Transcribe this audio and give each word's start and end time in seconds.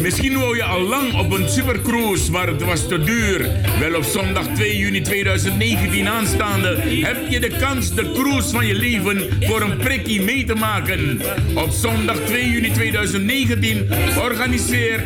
Misschien 0.00 0.38
wou 0.38 0.56
je 0.56 0.64
al 0.64 0.80
lang 0.80 1.14
op 1.14 1.32
een 1.32 1.48
supercruise, 1.48 2.30
maar 2.30 2.46
het 2.46 2.62
was 2.62 2.88
te 2.88 3.04
duur. 3.04 3.50
Wel 3.78 3.94
op 3.94 4.04
zondag 4.04 4.46
2 4.46 4.76
juni 4.76 5.00
2019 5.00 6.08
aanstaande 6.08 6.76
heb 6.80 7.16
je 7.28 7.40
de 7.40 7.48
kans 7.48 7.94
de 7.94 8.10
cruise 8.12 8.48
van 8.48 8.66
je 8.66 8.74
leven 8.74 9.28
voor 9.40 9.60
een 9.60 9.76
prikkie 9.76 10.22
mee 10.22 10.44
te 10.44 10.54
maken. 10.54 11.20
Op 11.54 11.70
zondag 11.70 12.16
2 12.16 12.50
juni 12.50 12.70
2019 12.70 13.88
organiseert 14.18 15.02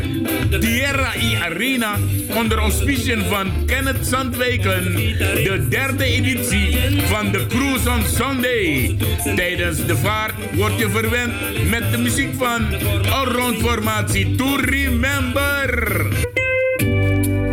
Tierra 0.61 1.15
I 1.17 1.35
Arena 1.35 1.97
onder 2.35 2.59
auspiciën 2.59 3.23
van 3.25 3.67
Kenneth 3.67 4.07
Zandwijken 4.07 4.95
de 5.19 5.67
derde 5.69 6.05
editie 6.05 6.79
van 7.07 7.33
de 7.33 7.47
Cruise 7.47 7.91
on 7.91 8.03
Sunday. 8.17 8.97
Tijdens 9.37 9.87
de 9.87 9.97
vaart 9.97 10.35
word 10.53 10.79
je 10.79 10.91
verwend 10.91 11.33
met 11.71 11.91
de 11.91 11.99
muziek 11.99 12.35
van 12.35 12.67
Allround 13.11 13.59
Formatie 13.59 14.35
To 14.35 14.57
Remember. 14.85 16.07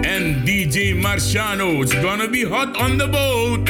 En 0.02 0.42
DJ 0.46 0.94
Marciano 0.96 1.82
is 1.82 1.94
gonna 1.94 2.28
be 2.28 2.46
hot 2.46 2.78
on 2.78 2.98
the 2.98 3.08
boat. 3.08 3.66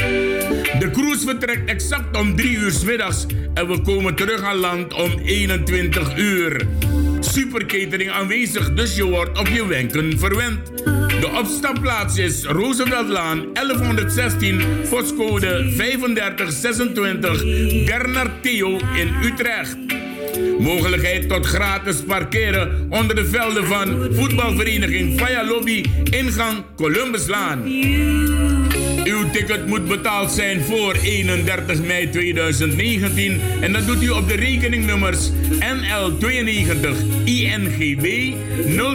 De 0.79 0.89
cruise 0.91 1.25
vertrekt 1.25 1.69
exact 1.69 2.17
om 2.17 2.35
3 2.35 2.57
uur 2.57 2.73
middags 2.85 3.25
en 3.53 3.67
we 3.67 3.81
komen 3.81 4.15
terug 4.15 4.43
aan 4.43 4.55
land 4.55 4.93
om 4.93 5.11
21 5.23 6.17
uur. 6.17 6.67
Super 7.19 7.65
catering 7.65 8.09
aanwezig, 8.09 8.73
dus 8.73 8.95
je 8.95 9.03
wordt 9.03 9.39
op 9.39 9.47
je 9.47 9.67
wenken 9.67 10.19
verwend. 10.19 10.77
De 11.19 11.29
opstapplaats 11.39 12.17
is 12.17 12.43
Rooseveltlaan 12.43 13.53
1116, 13.53 14.61
postcode 14.89 15.73
3526, 15.75 17.43
Bernard 17.85 18.43
Theo 18.43 18.77
in 18.95 19.13
Utrecht. 19.23 20.00
Mogelijkheid 20.59 21.29
tot 21.29 21.45
gratis 21.45 22.03
parkeren 22.07 22.87
onder 22.89 23.15
de 23.15 23.25
velden 23.25 23.65
van 23.65 24.07
voetbalvereniging 24.11 25.19
Faya 25.19 25.45
Lobby, 25.45 25.85
ingang 26.09 26.63
Columbuslaan. 26.75 27.63
Uw 29.03 29.29
ticket 29.31 29.67
moet 29.67 29.87
betaald 29.87 30.31
zijn 30.31 30.61
voor 30.61 30.93
31 30.93 31.81
mei 31.81 32.09
2019 32.09 33.41
en 33.61 33.73
dat 33.73 33.87
doet 33.87 34.03
u 34.03 34.09
op 34.09 34.27
de 34.27 34.35
rekeningnummers 34.35 35.29
NL92 35.59 37.23
INGB 37.25 38.33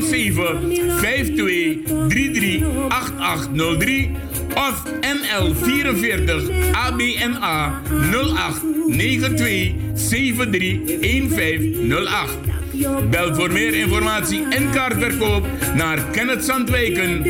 07 0.00 0.72
52 0.98 1.76
33 2.08 2.62
8803 2.88 4.10
of 4.54 4.82
NL44 5.00 6.72
ABNA 6.72 7.82
08 8.12 8.60
92 8.88 9.72
73 9.94 11.00
1508. 11.00 12.65
Bel 13.10 13.34
voor 13.34 13.52
meer 13.52 13.74
informatie 13.74 14.48
en 14.48 14.70
kaartverkoop 14.70 15.46
naar 15.74 15.98
Kenneth 16.12 16.44
Zandwijken 16.44 17.22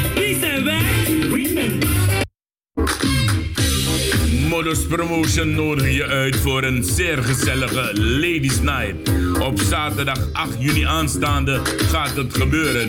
Modus 4.48 4.86
Promotion 4.86 5.54
nodig 5.54 5.94
je 5.94 6.04
uit 6.04 6.36
voor 6.36 6.62
een 6.62 6.84
zeer 6.84 7.22
gezellige 7.22 7.90
Ladies 7.94 8.60
Night. 8.60 9.10
Op 9.40 9.60
zaterdag 9.60 10.18
8 10.32 10.50
juni 10.58 10.82
aanstaande 10.82 11.60
gaat 11.64 12.16
het 12.16 12.36
gebeuren. 12.36 12.88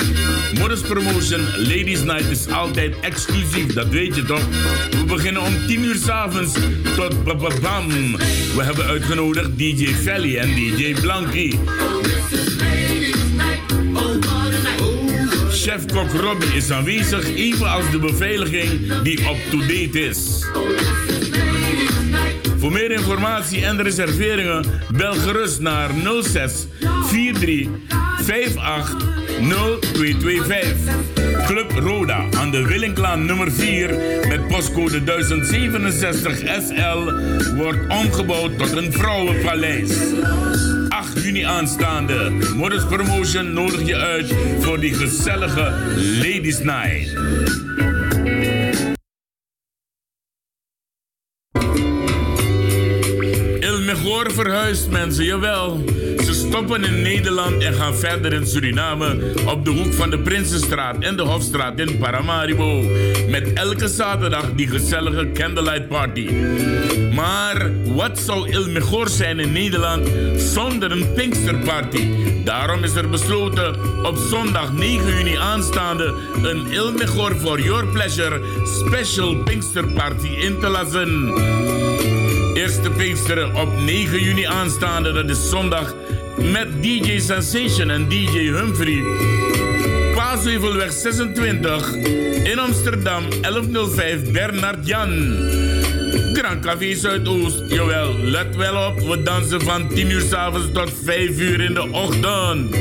Modus 0.59 0.81
Promotion 0.81 1.41
Ladies 1.57 2.03
Night 2.03 2.29
is 2.29 2.47
altijd 2.47 2.99
exclusief, 2.99 3.73
dat 3.73 3.87
weet 3.87 4.15
je 4.15 4.23
toch? 4.23 4.43
We 4.91 5.03
beginnen 5.07 5.41
om 5.41 5.53
10 5.67 5.83
uur 5.83 5.95
s'avonds 5.95 6.53
tot 6.95 7.23
bam. 7.61 7.87
We 8.55 8.63
hebben 8.63 8.85
uitgenodigd 8.85 9.57
DJ 9.57 9.87
Felly 9.87 10.37
en 10.37 10.55
DJ 10.55 10.93
Blanky. 11.01 11.55
Chef-kok 15.51 16.11
Robbie 16.11 16.55
is 16.55 16.71
aanwezig, 16.71 17.35
evenals 17.35 17.91
de 17.91 17.99
beveiliging 17.99 19.01
die 19.01 19.19
up-to-date 19.19 19.99
is. 19.99 20.47
Voor 22.59 22.71
meer 22.71 22.91
informatie 22.91 23.65
en 23.65 23.81
reserveringen 23.81 24.65
bel 24.91 25.13
gerust 25.13 25.59
naar 25.59 25.89
06 26.21 26.67
43 27.09 27.67
58 28.27 29.19
0225. 29.39 30.93
Club 31.45 31.71
Roda 31.71 32.25
aan 32.37 32.51
de 32.51 32.65
Willinklaan 32.65 33.25
nummer 33.25 33.51
4 33.51 33.89
met 34.27 34.47
postcode 34.47 35.03
1067 35.03 36.37
SL 36.37 37.11
wordt 37.55 37.87
omgebouwd 37.87 38.57
tot 38.57 38.71
een 38.71 38.93
vrouwenpaleis. 38.93 39.91
8 40.89 41.23
juni 41.23 41.41
aanstaande. 41.41 42.31
Modus 42.55 42.85
Promotion 42.85 43.53
nodig 43.53 43.87
je 43.87 43.95
uit 43.95 44.33
voor 44.59 44.79
die 44.79 44.93
gezellige 44.93 45.73
Ladies 45.95 46.59
Night. 46.59 47.17
Verhuist 54.27 54.89
mensen, 54.89 55.25
jawel. 55.25 55.83
Ze 56.25 56.33
stoppen 56.33 56.83
in 56.83 57.01
Nederland 57.01 57.63
en 57.63 57.73
gaan 57.73 57.95
verder 57.95 58.33
in 58.33 58.47
Suriname 58.47 59.33
op 59.45 59.65
de 59.65 59.71
hoek 59.71 59.93
van 59.93 60.09
de 60.09 60.19
Prinsenstraat 60.19 60.95
en 60.99 61.15
de 61.15 61.21
Hofstraat 61.21 61.79
in 61.79 61.97
Paramaribo. 61.97 62.83
Met 63.29 63.53
elke 63.53 63.87
zaterdag 63.87 64.51
die 64.55 64.67
gezellige 64.67 65.31
candlelight 65.31 65.87
party. 65.87 66.29
Maar 67.13 67.71
wat 67.85 68.19
zou 68.19 68.49
Ilmegor 68.49 69.09
zijn 69.09 69.39
in 69.39 69.51
Nederland 69.51 70.07
zonder 70.35 70.91
een 70.91 71.13
Pinksterparty? 71.13 72.07
Daarom 72.43 72.83
is 72.83 72.95
er 72.95 73.09
besloten 73.09 73.75
op 74.05 74.17
zondag 74.17 74.73
9 74.73 75.17
juni 75.17 75.35
aanstaande 75.35 76.13
een 76.43 76.71
Ilmegor 76.71 77.35
for 77.35 77.61
Your 77.61 77.87
Pleasure 77.87 78.41
Special 78.65 79.35
Pinksterparty 79.35 80.27
in 80.27 80.59
te 80.59 80.67
lassen. 80.67 81.78
Eerste 82.59 82.89
Pinksteren 82.89 83.55
op 83.55 83.77
9 83.77 84.23
juni 84.23 84.43
aanstaande, 84.43 85.11
dat 85.11 85.29
is 85.29 85.49
zondag, 85.49 85.95
met 86.37 86.67
DJ 86.81 87.19
Sensation 87.19 87.89
en 87.89 88.09
DJ 88.09 88.37
Humphrey. 88.37 89.03
Paasheuvelweg 90.15 90.91
26 90.91 91.93
in 92.43 92.59
Amsterdam 92.59 93.23
1105 93.41 94.31
Bernard 94.31 94.87
Jan. 94.87 95.37
Grand 96.33 96.65
Café 96.65 96.95
Zuidoost, 96.95 97.63
jawel, 97.67 98.17
let 98.17 98.55
wel 98.55 98.87
op, 98.87 98.99
we 98.99 99.23
dansen 99.23 99.61
van 99.61 99.87
10 99.87 100.11
uur 100.11 100.21
s 100.21 100.33
avonds 100.33 100.67
tot 100.73 100.91
5 101.03 101.39
uur 101.39 101.61
in 101.61 101.73
de 101.73 101.91
ochtend. 101.91 102.75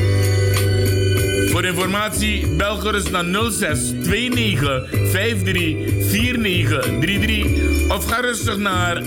Voor 1.50 1.64
informatie 1.64 2.46
bel 2.56 2.76
gerust 2.76 3.10
naar 3.10 3.24
06 3.50 3.92
29 3.92 4.90
53 5.10 5.76
4933 6.10 7.67
of 7.88 8.04
ga 8.04 8.20
rustig 8.20 8.56
naar 8.56 9.02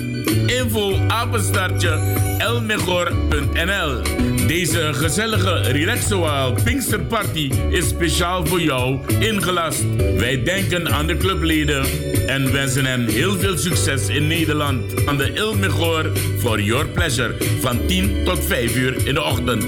info 0.46 0.96
apenstartje 1.08 1.90
elmegor.nl. 2.38 4.02
Deze 4.48 4.90
gezellige 4.94 5.62
Relaxoal 5.62 6.54
Pinksterparty 6.64 7.52
is 7.70 7.88
speciaal 7.88 8.46
voor 8.46 8.62
jou 8.62 9.00
ingelast. 9.20 9.84
Wij 10.18 10.44
denken 10.44 10.94
aan 10.94 11.08
de 11.08 11.18
clubleden 11.18 11.86
en 12.28 12.52
wensen 12.52 12.86
hen 12.86 13.08
heel 13.08 13.38
veel 13.40 13.58
succes 13.58 14.08
in 14.08 14.28
Nederland. 14.28 15.06
Aan 15.06 15.18
de 15.18 15.34
Ilmegor 15.34 16.12
for 16.38 16.62
your 16.62 16.88
pleasure 16.88 17.36
van 17.60 17.86
10 17.88 18.24
tot 18.24 18.46
5 18.46 18.76
uur 18.76 19.08
in 19.08 19.14
de 19.14 19.24
ochtend. 19.24 19.66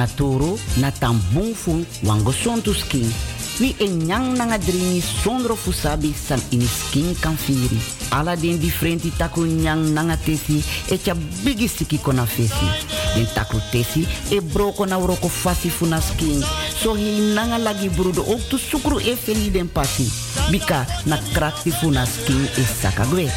Na 0.00 0.06
toro 0.08 0.56
na 0.80 0.88
tambung 0.90 1.52
fu 1.52 1.84
wango 2.08 2.32
sontu 2.32 2.72
skin. 2.72 3.04
Wi 3.60 3.76
en 3.76 4.00
nyang 4.08 4.36
nanga 4.36 4.56
dringi 4.56 5.02
sondro 5.04 5.54
fu 5.54 5.72
sabi 5.72 6.14
san 6.16 6.40
ini 6.48 6.64
skin 6.64 7.12
kan 7.20 7.36
firi. 7.36 7.76
Ala 8.08 8.32
den 8.36 8.56
differenti 8.56 9.12
taku 9.12 9.44
nanga 9.44 10.16
tesi 10.16 10.64
e 10.88 10.96
cha 10.96 11.14
bigi 11.44 11.68
siki 11.68 12.00
kona 12.00 12.24
fesi. 12.24 12.68
Den 13.14 13.28
taku 13.34 13.60
tesi 13.70 14.08
e 14.30 14.40
broko 14.40 14.86
na 14.86 14.96
uroko 14.96 15.28
fasi 15.28 15.68
fu 15.68 15.84
skin. 15.84 16.40
So 16.80 16.94
hi 16.94 17.34
nanga 17.34 17.58
lagi 17.58 17.88
brudo 17.92 18.24
ook 18.24 18.48
tu 18.48 18.56
sukru 18.56 18.98
e 18.98 19.16
feli 19.16 19.50
den 19.50 19.68
pasi. 19.68 20.08
Bika 20.50 20.86
na 21.04 21.18
krakti 21.34 21.70
fu 21.70 21.92
e. 21.92 23.28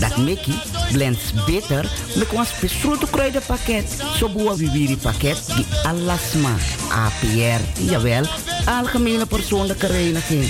Dat 0.00 0.16
meki 0.16 0.52
blends 0.92 1.32
beter 1.46 1.90
met 2.14 2.32
een 2.32 2.46
spesroto 2.46 3.06
kruidenpakket. 3.10 4.02
Zo 4.16 4.28
boa 4.28 4.56
viviri 4.56 4.96
pakket 4.96 5.46
die 5.56 5.66
alasma 5.82 6.54
APR. 6.88 7.62
Jawel, 7.90 8.26
algemene 8.64 9.26
persoonlijke 9.26 9.86
reiniging. 9.86 10.44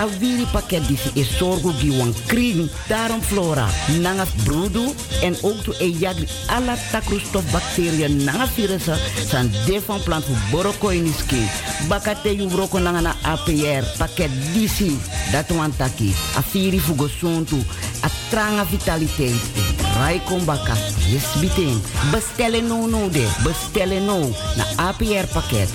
A 0.00 0.06
wiri 0.18 0.46
pakket 0.52 0.86
die 0.88 0.98
is 1.20 1.36
zorgo 1.36 1.72
die 1.80 1.92
wan 1.96 2.14
kring. 2.26 2.70
Daarom 2.88 3.22
flora, 3.22 3.66
nanga 4.00 4.24
broedu 4.44 4.94
en 5.22 5.36
ook 5.42 5.62
to 5.64 5.74
e 5.78 5.90
jagri 5.98 6.26
alla 6.46 6.76
takrostof 6.90 7.44
bacteriën 7.52 8.24
nanga 8.24 8.46
virussen 8.46 8.98
san 9.28 9.50
de 9.66 9.80
van 9.84 10.02
plant 10.02 10.24
voor 10.24 10.40
boroko 10.50 10.88
in 10.88 11.04
die 11.04 11.14
skin. 11.18 11.46
Bakate 11.88 12.36
nanga 12.80 13.00
na 13.00 13.14
APR 13.22 13.84
pakket 13.98 14.30
disi. 14.52 14.98
Dat 15.32 15.48
wan 15.56 15.76
taki. 15.76 16.14
A 16.36 16.42
firi 16.42 16.80
fugo 16.80 17.08
sontu. 17.08 17.60
A 18.04 18.08
tranga 18.30 18.66
vitaliteit. 18.66 19.81
Raikom 19.96 20.44
baka. 20.44 20.74
Yes 21.08 21.40
biting. 21.40 21.82
Bestellen 22.10 22.66
no 22.66 22.86
no 22.86 23.10
de. 23.10 23.28
Bestellen 23.44 24.04
no. 24.04 24.18
Na 24.56 24.64
APR 24.88 25.26
pakket. 25.32 25.68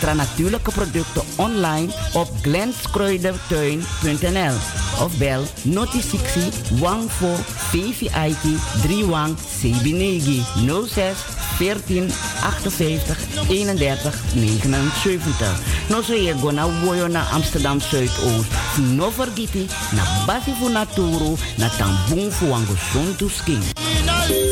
Tra 0.00 0.12
natuurlijke 0.12 0.70
producten 0.70 1.22
online 1.36 1.92
op 2.12 2.28
glenskruidertuin.nl 2.42 4.54
of 5.00 5.18
bel 5.18 5.44
noti 5.62 6.00
60 6.00 6.76
14 6.78 7.36
VVIT 7.72 8.44
31 8.82 9.36
Sebinegi 9.60 10.42
06 10.66 11.34
14 11.58 12.10
58 12.10 13.14
31 13.48 14.12
79. 14.34 15.88
No 15.88 16.02
so 16.02 16.14
je 16.14 16.34
go 16.40 16.50
na 16.50 16.66
woyo 16.84 17.08
na 17.08 17.24
Amsterdam 17.32 17.80
Zuidoost. 17.80 18.50
No 18.96 19.10
vergiti 19.10 19.66
na 19.92 20.02
basi 20.26 20.52
fu 20.58 20.68
naturu 20.68 21.38
na 21.58 21.68
tambung 21.68 22.32
fu 22.32 22.50
wango 22.50 22.74
sontu 22.92 23.28
skin. 23.28 23.62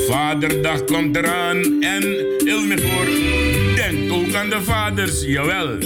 Vaderdag 0.09 0.85
komt 0.85 1.17
eraan 1.17 1.83
en 1.83 2.05
Ilmevoor 2.45 3.07
denkt 3.75 4.13
ook 4.13 4.35
aan 4.35 4.49
de 4.49 4.63
vaders, 4.63 5.23
jawel. 5.25 5.79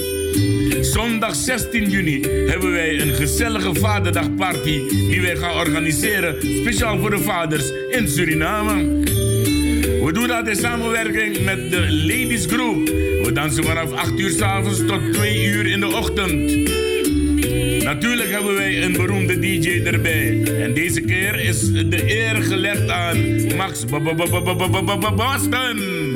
Zondag 0.80 1.34
16 1.34 1.90
juni 1.90 2.20
hebben 2.46 2.72
wij 2.72 3.00
een 3.00 3.14
gezellige 3.14 3.74
vaderdagparty 3.74 4.88
die 4.88 5.20
wij 5.20 5.36
gaan 5.36 5.54
organiseren 5.54 6.36
speciaal 6.40 6.98
voor 6.98 7.10
de 7.10 7.18
vaders 7.18 7.72
in 7.90 8.08
Suriname. 8.08 9.04
We 10.04 10.10
doen 10.12 10.26
dat 10.26 10.48
in 10.48 10.56
samenwerking 10.56 11.44
met 11.44 11.70
de 11.70 11.80
Ladies 11.90 12.46
Group. 12.46 12.88
We 13.24 13.30
dansen 13.34 13.64
vanaf 13.64 13.92
8 13.92 14.20
uur 14.20 14.30
s 14.30 14.40
avonds 14.40 14.86
tot 14.86 15.12
2 15.12 15.44
uur 15.44 15.66
in 15.66 15.80
de 15.80 15.86
ochtend. 15.86 16.74
Natuurlijk 17.82 18.30
hebben 18.30 18.54
wij 18.54 18.82
een 18.82 18.92
beroemde 18.92 19.38
DJ 19.38 19.82
erbij. 19.84 20.42
En 20.42 20.74
deze 20.74 21.00
keer 21.00 21.40
is 21.40 21.72
de 21.72 22.02
eer 22.06 22.42
gelegd 22.42 22.88
aan 22.88 23.46
Max 23.56 23.84
Boston. 25.16 26.14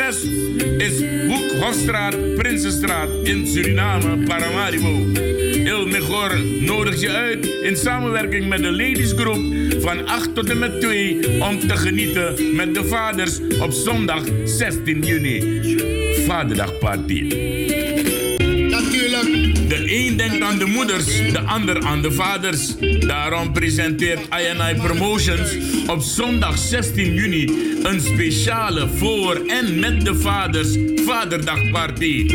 Adres 0.00 0.24
is 0.78 1.00
Hoek 1.28 1.60
Hofstraat, 1.60 2.34
Prinsenstraat 2.36 3.08
in 3.22 3.46
Suriname, 3.46 4.24
Paramaribo. 4.26 4.88
Il 5.64 5.86
Mejor 5.86 6.40
nodigt 6.60 7.00
je 7.00 7.10
uit 7.10 7.46
in 7.46 7.76
samenwerking 7.76 8.48
met 8.48 8.62
de 8.62 8.70
Ladies 8.70 9.12
Group 9.12 9.72
van 9.82 10.06
8 10.06 10.34
tot 10.34 10.50
en 10.50 10.58
met 10.58 10.80
2 10.80 11.42
om 11.42 11.58
te 11.58 11.76
genieten 11.76 12.54
met 12.54 12.74
de 12.74 12.84
vaders 12.84 13.40
op 13.60 13.72
zondag 13.72 14.22
16 14.44 15.02
juni. 15.02 15.60
Vaderdagparty. 16.26 17.79
Denkt 20.40 20.54
aan 20.54 20.58
de 20.58 20.72
moeders, 20.72 21.06
de 21.06 21.40
ander 21.40 21.84
aan 21.84 22.02
de 22.02 22.12
vaders. 22.12 22.74
Daarom 23.00 23.52
presenteert 23.52 24.20
INI 24.20 24.74
Promotions 24.74 25.56
op 25.86 26.02
zondag 26.02 26.58
16 26.58 27.14
juni 27.14 27.44
een 27.82 28.00
speciale 28.00 28.88
voor 28.88 29.42
en 29.46 29.78
met 29.78 30.04
de 30.04 30.14
vaders 30.14 30.76
Vaderdagparty. 31.06 32.26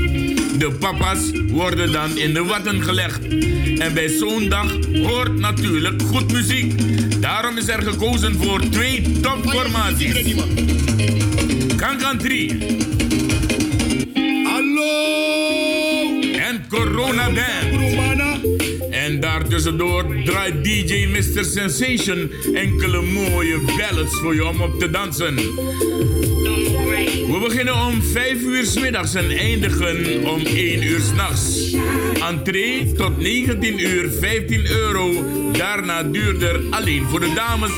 De 0.58 0.72
papa's 0.80 1.32
worden 1.48 1.92
dan 1.92 2.18
in 2.18 2.34
de 2.34 2.44
watten 2.44 2.84
gelegd. 2.84 3.28
En 3.78 3.94
bij 3.94 4.08
zo'n 4.08 4.50
dag 4.50 4.78
hoort 5.04 5.40
natuurlijk 5.40 6.02
goed 6.02 6.32
muziek. 6.32 6.74
Daarom 7.22 7.58
is 7.58 7.68
er 7.68 7.82
gekozen 7.82 8.36
voor 8.36 8.70
twee 8.70 9.20
topformaties. 9.20 10.36
Kankan 11.76 12.18
3. 12.18 12.58
Hallo! 14.44 15.25
Corona 16.70 17.30
Band. 17.30 17.94
En 18.92 19.20
daartussendoor 19.20 20.06
draait 20.24 20.64
DJ 20.64 21.08
Mr. 21.08 21.44
Sensation 21.44 22.32
enkele 22.54 23.02
mooie 23.02 23.60
ballads 23.78 24.20
voor 24.20 24.36
je 24.36 24.46
om 24.46 24.62
op 24.62 24.80
te 24.80 24.90
dansen. 24.90 25.36
We 27.32 27.40
beginnen 27.44 27.76
om 27.76 28.02
5 28.02 28.42
uur 28.42 28.66
s 28.66 28.80
middags 28.80 29.14
en 29.14 29.30
eindigen 29.30 30.28
om 30.28 30.46
1 30.46 30.84
uur 30.84 31.00
s'nachts. 31.00 31.76
Entree 32.30 32.92
tot 32.92 33.18
19 33.18 33.80
uur 33.80 34.12
15 34.12 34.66
euro. 34.70 35.26
Daarna 35.52 36.04
duurder 36.04 36.62
alleen 36.70 37.06
voor 37.10 37.20
de 37.20 37.34
dames, 37.34 37.72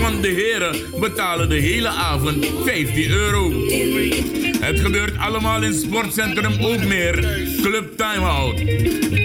want 0.00 0.22
de 0.22 0.28
heren 0.28 0.76
betalen 1.00 1.48
de 1.48 1.54
hele 1.54 1.88
avond 1.88 2.46
15 2.64 3.10
euro. 3.10 3.52
Het 4.64 4.80
gebeurt 4.80 5.18
allemaal 5.18 5.62
in 5.62 5.74
Sportcentrum 5.74 6.52
Ookmeer, 6.60 7.14
Club 7.62 7.96
Timeout. 7.96 8.56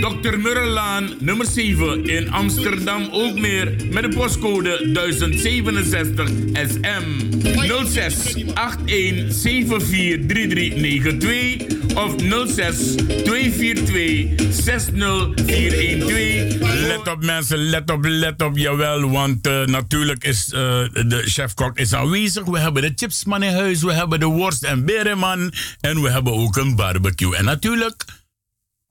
Dr. 0.01 0.39
Murrelaan, 0.39 1.10
nummer 1.19 1.46
7 1.46 2.05
in 2.05 2.31
Amsterdam 2.31 3.08
Ookmeer 3.12 3.75
met 3.91 4.03
de 4.03 4.10
postcode 4.10 4.89
1067 4.93 6.29
SM 6.53 7.29
06 7.86 8.36
81 8.86 9.34
743392 9.34 11.79
of 11.96 12.15
06 12.48 12.96
242 12.96 14.27
60412. 14.50 16.88
Let 16.88 17.08
op 17.08 17.24
mensen, 17.24 17.58
let 17.58 17.91
op, 17.91 18.05
let 18.05 18.41
op, 18.41 18.58
jawel. 18.58 19.10
Want 19.10 19.48
uh, 19.48 19.65
natuurlijk 19.65 20.24
is 20.24 20.51
uh, 20.53 20.60
de 20.91 21.22
chefkok 21.25 21.77
is 21.77 21.93
aanwezig. 21.93 22.46
We 22.46 22.60
hebben 22.60 22.81
de 22.81 22.91
chipsman 22.96 23.43
in 23.43 23.53
huis, 23.53 23.84
we 23.84 23.93
hebben 23.93 24.19
de 24.19 24.25
worst 24.25 24.63
en 24.63 24.86
berenman. 24.86 25.28
En 25.79 26.01
we 26.01 26.09
hebben 26.09 26.33
ook 26.33 26.55
een 26.55 26.75
barbecue. 26.75 27.36
En 27.36 27.45
natuurlijk, 27.45 28.05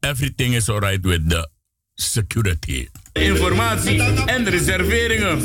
everything 0.00 0.54
is 0.54 0.68
alright 0.68 1.04
with 1.04 1.30
the 1.30 1.48
security. 1.94 2.88
Informatie 3.20 4.02
en 4.26 4.48
reserveringen. 4.50 5.38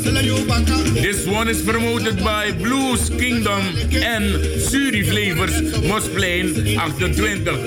This 0.94 1.26
one 1.26 1.50
is 1.50 1.62
promoted 1.62 2.16
by 2.16 2.52
Blues 2.62 3.08
Kingdom 3.16 3.62
en 3.90 4.40
Suri 4.58 5.04
Flavors 5.04 5.80
Mosplein 5.86 6.76
28. 6.78 7.58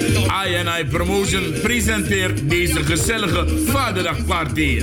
INI 0.47 0.85
Promotion 0.89 1.53
presenteert 1.61 2.49
deze 2.49 2.83
gezellige 2.83 3.45
Vaderdagparty. 3.65 4.81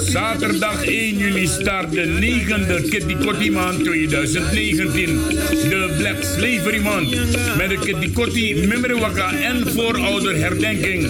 Zaterdag 0.00 0.84
1 0.84 1.16
juli 1.16 1.46
start 1.46 1.92
de 1.92 2.06
9e 2.06 2.88
Kitty 2.88 3.16
Kotti 3.24 3.50
maand 3.50 3.84
2019. 3.84 5.20
De 5.68 5.94
Black 5.98 6.22
Slavery 6.22 6.80
Month. 6.80 7.16
Met 7.56 7.68
de 7.68 7.78
Kitty 7.84 8.12
Kotti 8.12 8.66
Mimrewaka 8.66 9.32
en 9.32 9.72
voorouderherdenking. 9.72 11.08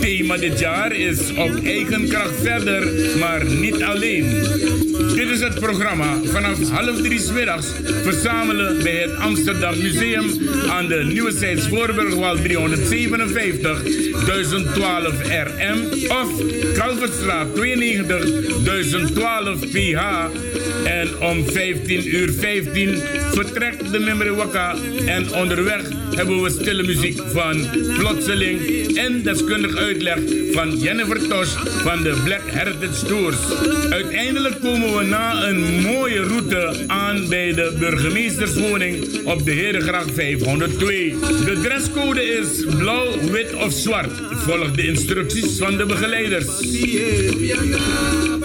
Thema 0.00 0.36
dit 0.36 0.58
jaar 0.58 0.92
is 0.92 1.30
op 1.30 1.64
eigen 1.64 2.08
kracht 2.08 2.37
verder, 2.42 2.88
maar 3.18 3.44
niet 3.44 3.82
alleen. 3.82 4.26
Dit 5.14 5.28
is 5.30 5.40
het 5.40 5.54
programma. 5.54 6.20
Vanaf 6.24 6.70
half 6.70 6.96
drie 6.96 7.32
middags 7.32 7.66
verzamelen 8.02 8.82
bij 8.82 8.96
het 8.96 9.16
Amsterdam 9.16 9.82
Museum 9.82 10.24
aan 10.68 10.86
de 10.86 11.04
Nieuwe 11.04 11.32
Zijds 11.32 11.68
Voorburgwal 11.68 12.36
357 12.36 13.82
1012 14.26 15.14
RM 15.28 15.78
of 16.08 16.28
Kalverstraat 16.74 17.54
92 17.54 18.64
1012 18.64 19.58
PH 19.70 20.00
En 20.84 21.20
om 21.20 21.44
15 21.50 22.14
uur 22.14 22.32
15 22.32 22.98
vertrekt 23.32 23.92
de 23.92 23.98
Memory 23.98 24.30
Waka. 24.30 24.74
En 25.06 25.34
onderweg 25.34 25.82
hebben 26.14 26.42
we 26.42 26.50
stille 26.50 26.82
muziek 26.82 27.20
van 27.32 27.66
Plotseling 27.98 28.60
en 28.96 29.22
deskundig 29.22 29.76
uitleg 29.76 30.18
van 30.52 30.78
Jennifer 30.78 31.28
Tosh 31.28 31.52
van 31.82 32.02
de 32.02 32.22
Black 32.28 32.50
Heritage 32.50 33.06
Tours. 33.06 33.36
Uiteindelijk 33.90 34.60
komen 34.60 34.96
we 34.96 35.04
na 35.04 35.46
een 35.46 35.80
mooie 35.80 36.22
route 36.22 36.84
aan 36.86 37.28
bij 37.28 37.54
de 37.54 37.76
burgemeesterswoning 37.78 39.24
op 39.24 39.44
de 39.44 39.50
Herengracht 39.50 40.10
502. 40.14 41.16
De 41.44 41.60
dresscode 41.62 42.24
is 42.24 42.64
blauw, 42.76 43.30
wit 43.30 43.54
of 43.54 43.72
zwart. 43.72 44.12
Volg 44.30 44.70
de 44.70 44.86
instructies 44.86 45.58
van 45.58 45.76
de 45.76 45.86
begeleiders. 45.86 46.46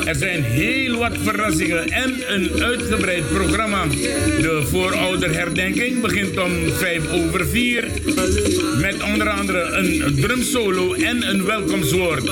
Er 0.06 0.16
zijn 0.16 0.44
heel 0.44 0.98
wat 0.98 1.18
verrassingen 1.24 1.90
en 1.90 2.13
een 2.28 2.63
uitgebreid 2.63 3.28
programma. 3.28 3.88
De 3.88 4.62
voorouderherdenking 4.66 6.02
begint 6.02 6.38
om 6.40 6.52
5 6.74 7.12
over 7.12 7.48
4 7.48 7.88
met 8.82 9.04
onder 9.04 9.30
andere 9.30 9.62
een 9.62 10.16
drumsolo 10.22 10.94
en 10.94 11.30
een 11.30 11.46
welkomstwoord. 11.46 12.30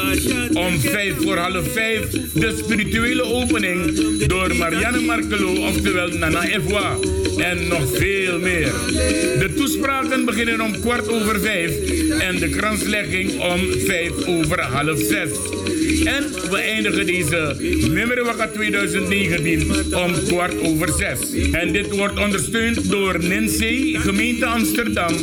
Om 0.53 0.79
5 0.79 1.13
voor 1.17 1.30
half 1.37 1.71
5 1.71 2.09
de 2.33 2.55
spirituele 2.57 3.23
opening 3.23 3.95
door 4.25 4.55
Marianne 4.55 4.99
Markelo, 4.99 5.67
oftewel 5.67 6.09
Nana 6.09 6.47
Evoa. 6.47 6.97
En 7.37 7.67
nog 7.67 7.97
veel 7.97 8.39
meer. 8.39 8.71
De 9.39 9.53
toespraken 9.55 10.25
beginnen 10.25 10.61
om 10.61 10.79
kwart 10.79 11.09
over 11.09 11.39
5 11.39 11.71
en 12.19 12.39
de 12.39 12.49
kranslegging 12.49 13.39
om 13.39 13.59
5 13.85 14.11
over 14.27 14.61
half 14.61 14.99
6. 14.99 15.29
En 16.05 16.23
we 16.49 16.57
eindigen 16.57 17.05
deze 17.05 17.55
Waka 18.23 18.47
2019 18.47 19.95
om 19.95 20.13
kwart 20.27 20.61
over 20.61 20.89
zes. 20.89 21.19
En 21.51 21.71
dit 21.71 21.95
wordt 21.95 22.19
ondersteund 22.19 22.89
door 22.89 23.19
NINSEE, 23.23 23.99
gemeente 23.99 24.45
Amsterdam, 24.45 25.13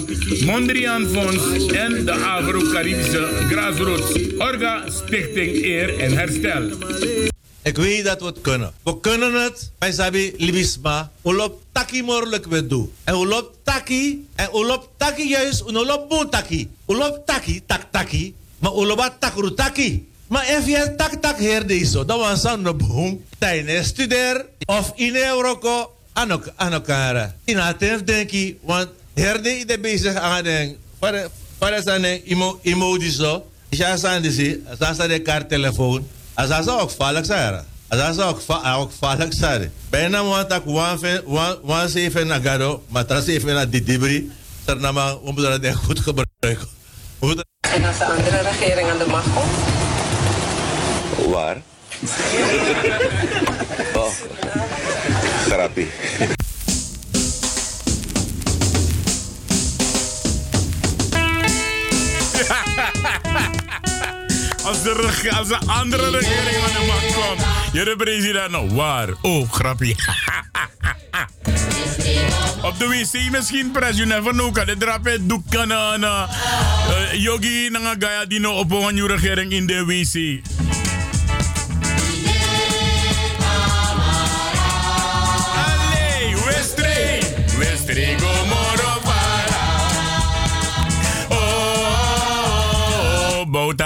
Mondriaan 0.44 1.06
Fonds 1.06 1.66
en 1.72 2.04
de 2.04 2.12
Afro-Caribische 2.12 3.28
Grassroots 3.50 4.36
Orga 4.38 4.84
Stichting 4.88 5.64
Eer 5.64 5.97
en 5.98 6.16
Herstel. 6.16 6.70
Ik 7.62 7.76
weet 7.76 8.04
dat 8.04 8.20
we 8.20 8.26
het 8.26 8.40
kunnen. 8.40 8.72
We 8.82 9.00
kunnen 9.00 9.42
het. 9.42 9.70
Wij 9.78 9.92
zijn 9.92 10.12
libisma. 10.36 11.10
Ulop 11.24 11.62
taki 11.72 12.02
morlijk 12.02 12.46
we 12.46 12.66
doen. 12.66 12.92
En 13.04 13.14
ulop 13.14 13.54
taki. 13.62 14.26
En 14.34 14.48
ulop 14.54 14.88
taki 14.96 15.28
juist. 15.28 15.60
Ulop 15.60 16.08
boon 16.08 16.30
taki. 16.30 16.70
Ulop 16.86 17.22
taki, 17.26 17.62
tak 17.66 17.82
taki. 17.90 18.34
Maar 18.58 18.72
ulop 18.72 19.16
takru 19.18 19.54
taki. 19.54 20.08
Maar 20.28 20.46
je 20.66 20.94
tak 20.96 21.14
tak 21.20 21.38
her 21.38 21.66
deze, 21.66 22.04
dan 22.04 22.18
was 22.18 22.44
aan 22.44 22.62
de 22.62 22.74
boom. 22.74 23.24
Tijdens 23.38 23.88
studeer 23.88 24.44
of 24.64 24.92
in 24.94 25.16
Europa 25.16 25.86
aan 26.12 26.72
elkaar. 26.72 27.34
In 27.44 27.58
atef 27.58 28.02
denk 28.02 28.30
je, 28.30 28.56
want 28.60 28.88
herde 29.14 29.64
de 29.64 29.78
bezig 29.78 30.14
aan 30.14 30.44
den. 30.44 30.76
Para 31.58 31.82
zijn 31.82 32.22
emoties 32.62 33.16
zo. 33.16 33.46
Ja, 33.68 33.96
zijn 33.96 34.22
de 34.22 34.32
zie, 34.32 34.62
als 34.78 34.96
dat 34.96 35.08
de 35.08 35.22
kaarttelefoon. 35.22 36.08
Als 36.34 36.48
dat 36.48 36.70
ook 36.70 36.90
vallig 36.90 37.26
zijn. 37.26 37.64
Als 37.88 38.16
dat 38.16 38.22
ook 38.22 38.40
ook 38.64 38.90
vallig 38.98 39.34
zijn. 39.34 39.72
Bijna 39.90 40.24
want 40.24 40.52
ik 40.52 40.62
wan 41.62 41.88
zeven 41.88 42.26
naar 42.26 42.40
gado, 42.40 42.82
maar 42.88 43.06
tras 43.06 43.26
even 43.26 43.54
naar 43.54 43.70
die 43.70 43.82
debris. 43.82 44.22
Ternama, 44.64 45.14
we 45.14 45.32
moeten 45.32 45.62
dat 45.62 45.74
goed 45.74 46.00
gebruiken. 46.00 46.68
En 47.60 47.84
als 47.84 47.98
de 47.98 48.04
andere 48.04 48.42
regering 48.42 48.90
aan 48.90 48.98
de 48.98 49.06
macht 49.06 49.26
komt? 49.34 49.50
Waar? 51.32 51.56
oh, 54.02 54.10
grappie. 55.48 55.88
Als 64.68 64.82
de, 64.82 65.30
als 65.38 65.48
de 65.48 65.58
andere 65.66 66.10
regering 66.10 66.56
aan 66.64 66.72
de 66.72 66.84
macht 66.86 67.14
komt. 67.14 67.96
President 67.96 68.50
nog 68.50 68.72
waar. 68.72 69.08
Oh, 69.22 69.52
grappie. 69.52 69.96
Op 72.62 72.78
de 72.78 72.86
wc 72.86 73.30
misschien, 73.30 73.70
pres. 73.70 73.96
You 73.96 74.08
never 74.08 74.32
know. 74.32 74.54
Kan 74.54 74.66
de 74.66 74.76
drape 74.76 75.18
doeken 75.26 75.68
na 75.68 76.28
yogi 77.12 77.68
na 77.70 77.94
gaya 77.98 78.24
dino 78.24 78.52
op 78.52 78.72
een 78.72 79.06
regering 79.06 79.52
in 79.52 79.66
de 79.66 79.84
wc. 79.84 80.40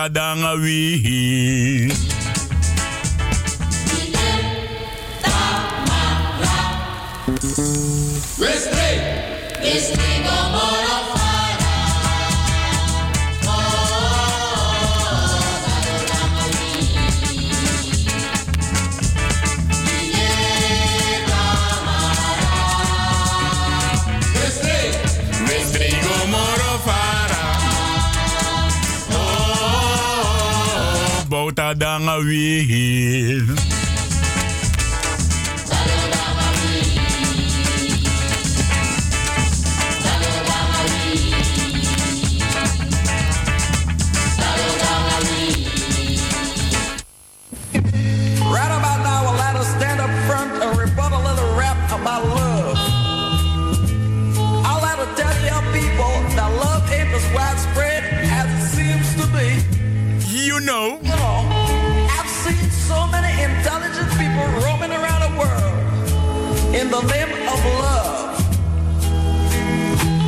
Danga. 0.08 0.52
Danga 31.74 32.16
wi. 32.26 33.71
In 66.74 66.90
the 66.90 67.02
name 67.02 67.32
of 67.52 67.64
love. 67.84 68.40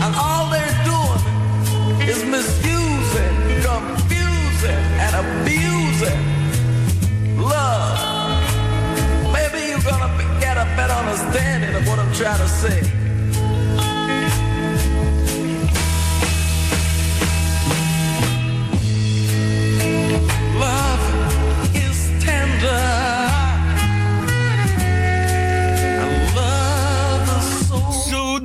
And 0.05 0.15
all 0.15 0.51
they're 0.51 0.79
doing 0.85 1.23
is 2.09 2.23
misusing, 2.25 3.35
confusing, 3.63 4.83
and 5.05 5.13
abusing 5.25 6.21
love. 7.39 7.99
Maybe 9.33 9.69
you're 9.69 9.87
gonna 9.91 10.13
get 10.41 10.57
a 10.59 10.67
better 10.77 10.93
understanding 10.93 11.75
of 11.77 11.89
what 11.89 11.99
I'm 11.99 12.13
trying 12.13 12.39
to 12.39 12.49
say. 12.49 13.04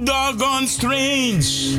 Doggone 0.10 0.68
strange. 0.68 1.78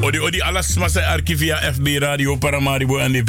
Odi, 0.00 0.20
odi, 0.20 0.40
alles 0.40 0.76
maar 0.76 0.90
zijn 0.90 1.22
via 1.24 1.72
FB 1.72 1.86
Radio 1.98 2.36
Paramaribo 2.36 2.98
NDP. 2.98 3.28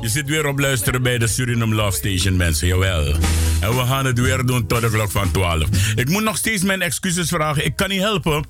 Je 0.00 0.08
zit 0.08 0.28
weer 0.28 0.46
op 0.46 0.58
luisteren 0.58 1.02
bij 1.02 1.18
de 1.18 1.26
Suriname 1.26 1.74
Love 1.74 1.96
Station, 1.96 2.36
mensen. 2.36 2.66
Jawel. 2.66 3.06
En 3.60 3.76
we 3.76 3.84
gaan 3.86 4.04
het 4.04 4.20
weer 4.20 4.44
doen 4.44 4.66
tot 4.66 4.80
de 4.80 4.90
klok 4.90 5.10
van 5.10 5.30
12. 5.30 5.94
Ik 5.94 6.08
moet 6.08 6.22
nog 6.22 6.36
steeds 6.36 6.62
mijn 6.62 6.82
excuses 6.82 7.28
vragen. 7.28 7.64
Ik 7.64 7.76
kan 7.76 7.88
niet 7.88 8.00
helpen. 8.00 8.44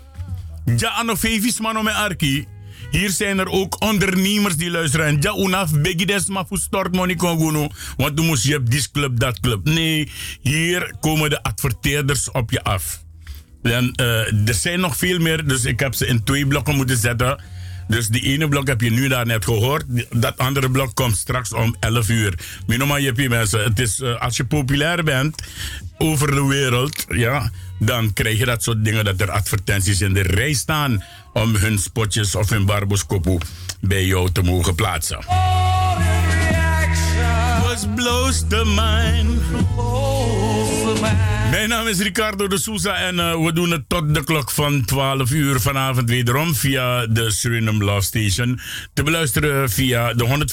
Ja, 0.77 0.89
ano 0.89 1.17
fevis 1.17 1.61
mano 1.61 1.83
me 1.83 1.93
arki. 1.93 2.47
Hier 2.91 3.11
zijn 3.11 3.39
er 3.39 3.49
ook 3.49 3.83
ondernemers 3.83 4.57
die 4.57 4.71
luisteren. 4.71 5.17
Ja, 5.21 5.37
unaf 5.37 5.81
begides 5.81 6.27
ma 6.27 6.47
stort 6.51 6.95
money. 6.95 7.17
Want 7.97 8.17
dan 8.17 8.27
moest 8.27 8.45
je 8.45 8.57
op 8.57 8.71
die 8.71 8.91
club, 8.93 9.19
dat 9.19 9.41
club. 9.41 9.65
Nee, 9.65 10.11
hier 10.41 10.95
komen 11.01 11.31
de 11.31 11.43
adverteerders 11.43 12.31
op 12.31 12.51
je 12.51 12.63
af. 12.63 13.05
En, 13.63 13.93
uh, 14.01 14.49
er 14.49 14.55
zijn 14.55 14.81
nog 14.81 14.97
veel 14.97 15.19
meer, 15.19 15.47
dus 15.47 15.65
ik 15.65 15.81
heb 15.81 15.95
ze 15.95 16.07
in 16.07 16.25
twee 16.25 16.47
blokken 16.47 16.77
moeten 16.77 16.97
zetten. 16.97 17.43
Dus 17.89 18.09
die 18.09 18.23
ene 18.23 18.49
blok 18.49 18.67
heb 18.67 18.81
je 18.81 18.91
nu 18.91 19.09
daar 19.09 19.27
net 19.27 19.45
gehoord. 19.45 19.85
Dat 20.11 20.39
andere 20.39 20.71
blok 20.71 20.95
komt 20.95 21.17
straks 21.17 21.53
om 21.53 21.77
11 21.81 22.09
uur. 22.09 22.35
Minimaal 22.67 22.99
je 22.99 23.29
mensen. 23.29 23.63
Het 23.63 23.79
is, 23.79 24.01
eh, 24.01 24.21
als 24.21 24.37
je 24.37 24.45
populair 24.45 25.05
bent 25.05 25.43
over 25.99 26.31
de 26.31 26.47
wereld, 26.47 27.05
ja, 27.09 27.51
dan 27.79 28.13
krijg 28.13 28.39
je 28.39 28.45
dat 28.45 28.63
soort 28.63 28.85
dingen 28.85 29.05
dat 29.05 29.21
er 29.21 29.31
advertenties 29.31 30.01
in 30.01 30.13
de 30.13 30.23
rij 30.23 30.53
staan 30.53 31.05
om 31.33 31.55
hun 31.55 31.79
spotjes 31.79 32.35
of 32.35 32.51
hun 32.51 32.67
barboskopoe 32.67 33.41
bij 33.81 34.05
jou 34.05 34.33
te 34.33 34.43
mogen 34.43 34.75
plaatsen. 34.75 35.25
Was 37.63 37.87
blows 37.95 38.45
the 38.49 38.65
mind. 38.65 39.41
Mijn 41.51 41.69
naam 41.69 41.87
is 41.87 41.99
Ricardo 41.99 42.49
de 42.49 42.59
Souza 42.59 42.97
en 42.97 43.19
eh, 43.19 43.45
we 43.45 43.53
doen 43.53 43.71
het 43.71 43.89
tot 43.89 44.15
de 44.15 44.25
klok 44.25 44.51
van 44.51 44.85
12 44.85 45.31
uur 45.31 45.61
vanavond 45.61 46.11
wederom 46.11 46.55
via 46.55 47.07
de 47.07 47.31
Suriname 47.31 47.85
Love 47.85 48.01
Station. 48.07 48.61
Te 48.95 49.03
beluisteren 49.03 49.71
via 49.71 50.15
de 50.15 50.47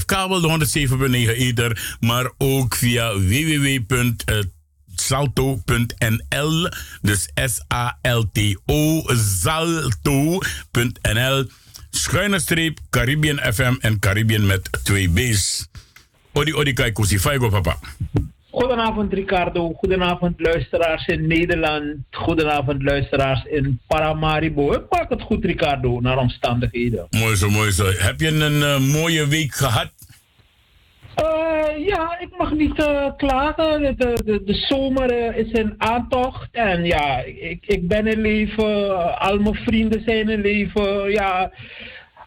105.5 0.00 0.04
kabel, 0.04 0.40
de 0.40 0.68
107.9 0.88 0.96
ether, 1.36 1.96
maar 2.00 2.30
ook 2.38 2.74
via 2.74 3.12
www.salto.nl. 3.18 4.28
Dus 7.02 7.30
S-A-L-T-O, 7.34 9.02
salto.nl. 9.40 10.40
Schuine 11.90 12.38
streep 12.38 12.78
Caribbean 12.90 13.52
FM 13.54 13.74
en 13.80 13.98
Caribbean 13.98 14.46
met 14.46 14.68
twee 14.82 15.08
B's. 15.10 15.68
Odi 16.32 16.54
Odi 16.54 16.72
Kaikusi, 16.72 17.18
Faigo 17.18 17.48
papa. 17.48 17.78
Goedenavond 18.52 19.12
Ricardo, 19.12 19.72
goedenavond 19.72 20.40
luisteraars 20.40 21.06
in 21.06 21.26
Nederland, 21.26 21.96
goedenavond 22.10 22.82
luisteraars 22.82 23.44
in 23.44 23.80
Paramaribo. 23.86 24.72
Ik 24.72 24.82
maak 24.90 25.10
het 25.10 25.22
goed 25.22 25.44
Ricardo, 25.44 26.00
naar 26.00 26.18
omstandigheden. 26.18 27.06
Mooi 27.10 27.36
zo, 27.36 27.50
mooi 27.50 27.70
zo. 27.70 27.84
Heb 27.84 28.20
je 28.20 28.28
een 28.28 28.62
eh, 28.62 29.00
mooie 29.00 29.26
week 29.26 29.54
gehad? 29.54 29.90
Eh, 31.14 31.86
ja, 31.86 32.18
ik 32.18 32.28
mag 32.38 32.52
niet 32.52 32.78
eh, 32.78 33.06
klagen. 33.16 33.80
De, 33.80 33.94
de, 33.96 34.22
de, 34.24 34.42
de 34.44 34.54
zomer 34.54 35.36
is 35.36 35.50
in 35.50 35.74
aantocht. 35.78 36.48
En 36.52 36.84
ja, 36.84 37.18
ik, 37.24 37.66
ik 37.66 37.88
ben 37.88 38.06
in 38.06 38.20
leven. 38.20 39.18
al 39.18 39.38
mijn 39.38 39.54
vrienden 39.54 40.02
zijn 40.04 40.28
in 40.28 40.40
leven. 40.40 41.10
Ja, 41.10 41.50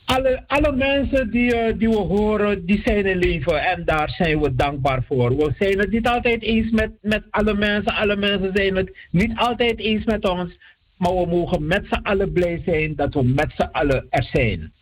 alle, 0.06 0.44
alle 0.48 0.72
mensen 0.72 1.32
die, 1.32 1.56
eh, 1.56 1.74
die 1.78 1.90
we 1.90 1.96
horen, 1.96 2.66
die 2.66 2.82
zijn 2.86 3.06
in 3.06 3.18
leven. 3.18 3.64
En 3.64 3.86
daar 3.86 4.10
zijn 4.10 4.42
we 4.42 4.56
dankbaar 4.56 5.04
voor. 5.08 5.38
We 5.38 5.54
zijn 5.60 5.80
het 5.80 5.92
niet 5.92 6.08
altijd 6.08 6.42
eens 6.42 6.72
met, 6.72 6.92
met 7.02 7.24
alle 7.30 7.54
mensen. 7.54 7.94
Alle 7.94 8.16
mensen 8.16 8.52
zijn 8.54 8.76
het 8.76 8.98
niet 9.12 9.32
altijd 9.36 9.80
eens 9.80 10.06
met 10.06 10.30
ons. 10.30 10.58
Maar 10.98 11.14
we 11.14 11.26
mogen 11.26 11.68
met 11.68 11.86
z'n 11.90 12.00
allen 12.04 12.32
blij 12.32 12.62
zijn 12.66 12.96
dat 12.96 13.14
we 13.14 13.24
met 13.24 13.52
z'n 13.56 13.70
allen 13.72 14.06
er 14.10 14.28
zijn. 14.32 14.74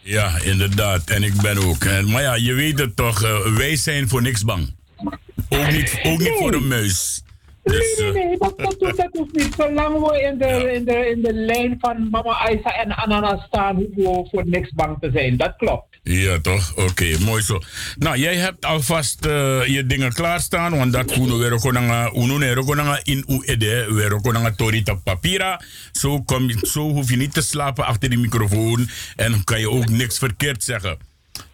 Ja, 0.00 0.42
inderdaad. 0.42 1.10
En 1.10 1.22
ik 1.22 1.42
ben 1.42 1.58
ook. 1.58 1.84
En, 1.84 2.10
maar 2.10 2.22
ja, 2.22 2.34
je 2.34 2.54
weet 2.54 2.78
het 2.78 2.96
toch, 2.96 3.22
eh, 3.22 3.56
wij 3.56 3.76
zijn 3.76 4.08
voor 4.08 4.22
niks 4.22 4.44
bang. 4.44 4.74
Ook 5.48 5.70
niet, 5.70 6.00
ook 6.02 6.18
niet 6.18 6.36
voor 6.38 6.54
een 6.54 6.68
muis. 6.68 7.23
Dus, 7.64 7.96
Nee, 7.98 8.06
eh, 8.08 8.14
nee, 8.14 8.24
nee, 8.24 8.38
dat, 8.38 8.58
dat, 8.58 8.76
hoeft- 8.78 8.96
dat 8.96 9.08
hoeft 9.12 9.32
niet. 9.36 9.54
Zolang 9.56 9.98
we 10.06 10.20
in 10.22 10.38
de, 10.38 10.72
in, 10.72 10.84
de, 10.84 11.10
in 11.10 11.22
de 11.22 11.32
lijn 11.34 11.76
van 11.80 12.08
mama 12.10 12.32
Aisa 12.32 12.70
en 12.82 12.96
Ananas 12.96 13.44
staan, 13.46 13.76
hoeven 13.76 14.02
we 14.02 14.28
voor 14.30 14.42
niks 14.46 14.70
bang 14.72 14.96
te 15.00 15.10
zijn. 15.12 15.36
Dat 15.36 15.54
klopt. 15.56 15.86
ja, 16.02 16.38
toch? 16.40 16.76
Oké, 16.76 17.18
mooi 17.20 17.42
zo. 17.42 17.58
Nou, 17.98 18.16
jij 18.18 18.34
hebt 18.36 18.64
alvast 18.64 19.24
eh, 19.26 19.66
je 19.66 19.86
dingen 19.86 20.12
klaarstaan, 20.12 20.76
want 20.76 20.92
dat 20.92 21.12
kuno 21.12 21.38
weer 21.38 21.52
ook 21.52 21.72
nanga 22.74 23.00
in 23.02 23.24
uede, 23.28 23.86
weer 23.94 24.14
ook 24.14 24.32
nanga 24.32 24.50
torita 24.56 24.94
papira. 24.94 25.60
Zo, 25.92 26.22
kom, 26.22 26.50
zo 26.62 26.80
hoef 26.90 27.10
je 27.10 27.16
niet 27.16 27.34
te 27.34 27.42
slapen 27.42 27.86
achter 27.86 28.08
die 28.10 28.18
microfoon 28.18 28.88
en 29.16 29.44
kan 29.44 29.60
je 29.60 29.70
ook 29.70 29.88
niks 29.88 30.18
verkeerd 30.18 30.64
zeggen. 30.64 30.96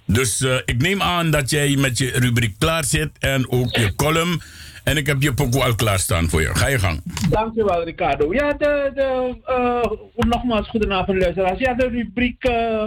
Dus 0.04 0.40
eh, 0.40 0.54
ik 0.64 0.82
neem 0.82 1.02
aan 1.02 1.30
dat 1.30 1.50
jij 1.50 1.76
met 1.76 1.98
je 1.98 2.10
rubriek 2.10 2.54
klaar 2.58 2.84
zit 2.84 3.10
en 3.18 3.50
ook 3.50 3.76
je 3.76 3.94
column. 3.94 4.42
En 4.90 4.96
ik 4.96 5.06
heb 5.06 5.22
je 5.22 5.34
pokoe 5.34 5.62
al 5.62 5.74
klaarstaan 5.74 6.28
voor 6.28 6.40
je. 6.40 6.54
Ga 6.54 6.66
je 6.66 6.78
gang. 6.78 7.00
Dankjewel, 7.30 7.84
Ricardo. 7.84 8.32
Ja, 8.32 8.52
de, 8.52 8.90
de, 8.94 9.36
eh, 9.44 9.90
nogmaals, 10.16 10.68
goedenavond, 10.68 11.18
luisteraars. 11.18 11.58
Ja, 11.58 11.74
de 11.74 11.88
rubriek 11.88 12.44
eh, 12.44 12.84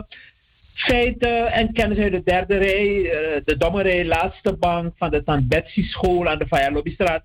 feiten 0.73 1.51
en 1.51 1.73
kennis 1.73 1.97
uit 1.97 2.11
de 2.11 2.21
derde 2.23 2.57
rij, 2.57 3.11
eh, 3.11 3.41
de 3.45 3.57
domme 3.57 3.81
rij, 3.81 4.05
laatste 4.05 4.55
bank 4.59 4.93
van 4.97 5.09
de 5.09 5.21
St. 5.25 5.47
Betsy 5.47 5.83
school 5.83 6.27
aan 6.27 6.37
de 6.37 6.47
Faya 6.47 6.71
Lobbystraat. 6.71 7.23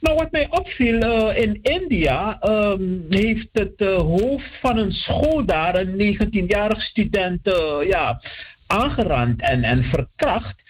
Nou, 0.00 0.16
wat 0.16 0.30
mij 0.30 0.46
opviel, 0.50 1.30
in 1.30 1.58
India 1.62 2.38
ehm, 2.40 2.82
heeft 3.08 3.48
het 3.52 3.80
hoofd 3.88 4.50
van 4.60 4.78
een 4.78 4.92
school 4.92 5.44
daar, 5.44 5.76
een 5.76 6.18
19-jarig 6.18 6.82
student, 6.82 7.40
ja, 7.88 8.20
aangerand 8.66 9.40
en, 9.40 9.62
en 9.62 9.84
verkracht. 9.84 10.64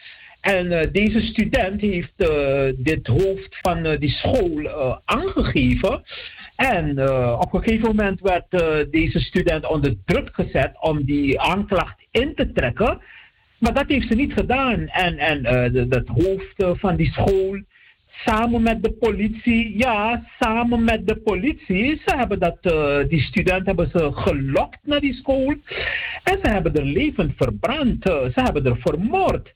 En 0.47 0.73
eh, 0.73 0.93
deze 0.93 1.21
student 1.21 1.81
heeft 1.81 2.13
eh, 2.17 2.69
dit 2.77 3.07
hoofd 3.07 3.57
van 3.61 3.85
eh, 3.85 3.99
die 3.99 4.11
school 4.11 4.69
aangegeven. 5.05 6.03
En 6.57 6.91
op 7.39 7.55
een 7.55 7.63
gegeven 7.63 7.87
moment 7.87 8.21
werd 8.21 8.51
deze 8.91 9.21
student 9.21 9.67
onder 9.67 9.95
druk 10.05 10.29
gezet 10.33 10.73
om 10.81 11.05
die 11.05 11.41
aanklacht 11.41 12.07
in 12.11 12.35
te 12.35 12.53
trekken. 12.53 13.01
Maar 13.59 13.75
dat 13.75 13.89
heeft 13.89 14.09
ze 14.09 14.15
niet 14.15 14.33
gedaan. 14.33 14.89
En, 14.89 15.19
en 15.19 15.43
dat 15.89 16.07
hoofd 16.07 16.79
van 16.81 16.97
die 16.97 17.13
school, 17.13 17.61
samen 18.25 18.63
met 18.63 18.83
de 18.83 18.93
politie, 18.93 19.79
ja, 19.79 20.27
samen 20.39 20.85
met 20.85 21.07
de 21.07 21.17
politie, 21.17 22.01
ze 22.07 22.17
hebben 22.17 22.39
dat, 22.39 22.63
die 23.09 23.21
student 23.21 23.67
hebben 23.67 23.91
ze 23.93 24.11
gelokt 24.13 24.79
naar 24.83 25.01
die 25.01 25.15
school. 25.15 25.55
En 26.23 26.39
ze 26.43 26.49
hebben 26.49 26.75
er 26.75 26.85
levend 26.85 27.33
verbrand. 27.37 28.03
ze 28.05 28.41
hebben 28.43 28.67
er 28.67 28.77
vermoord. 28.81 29.55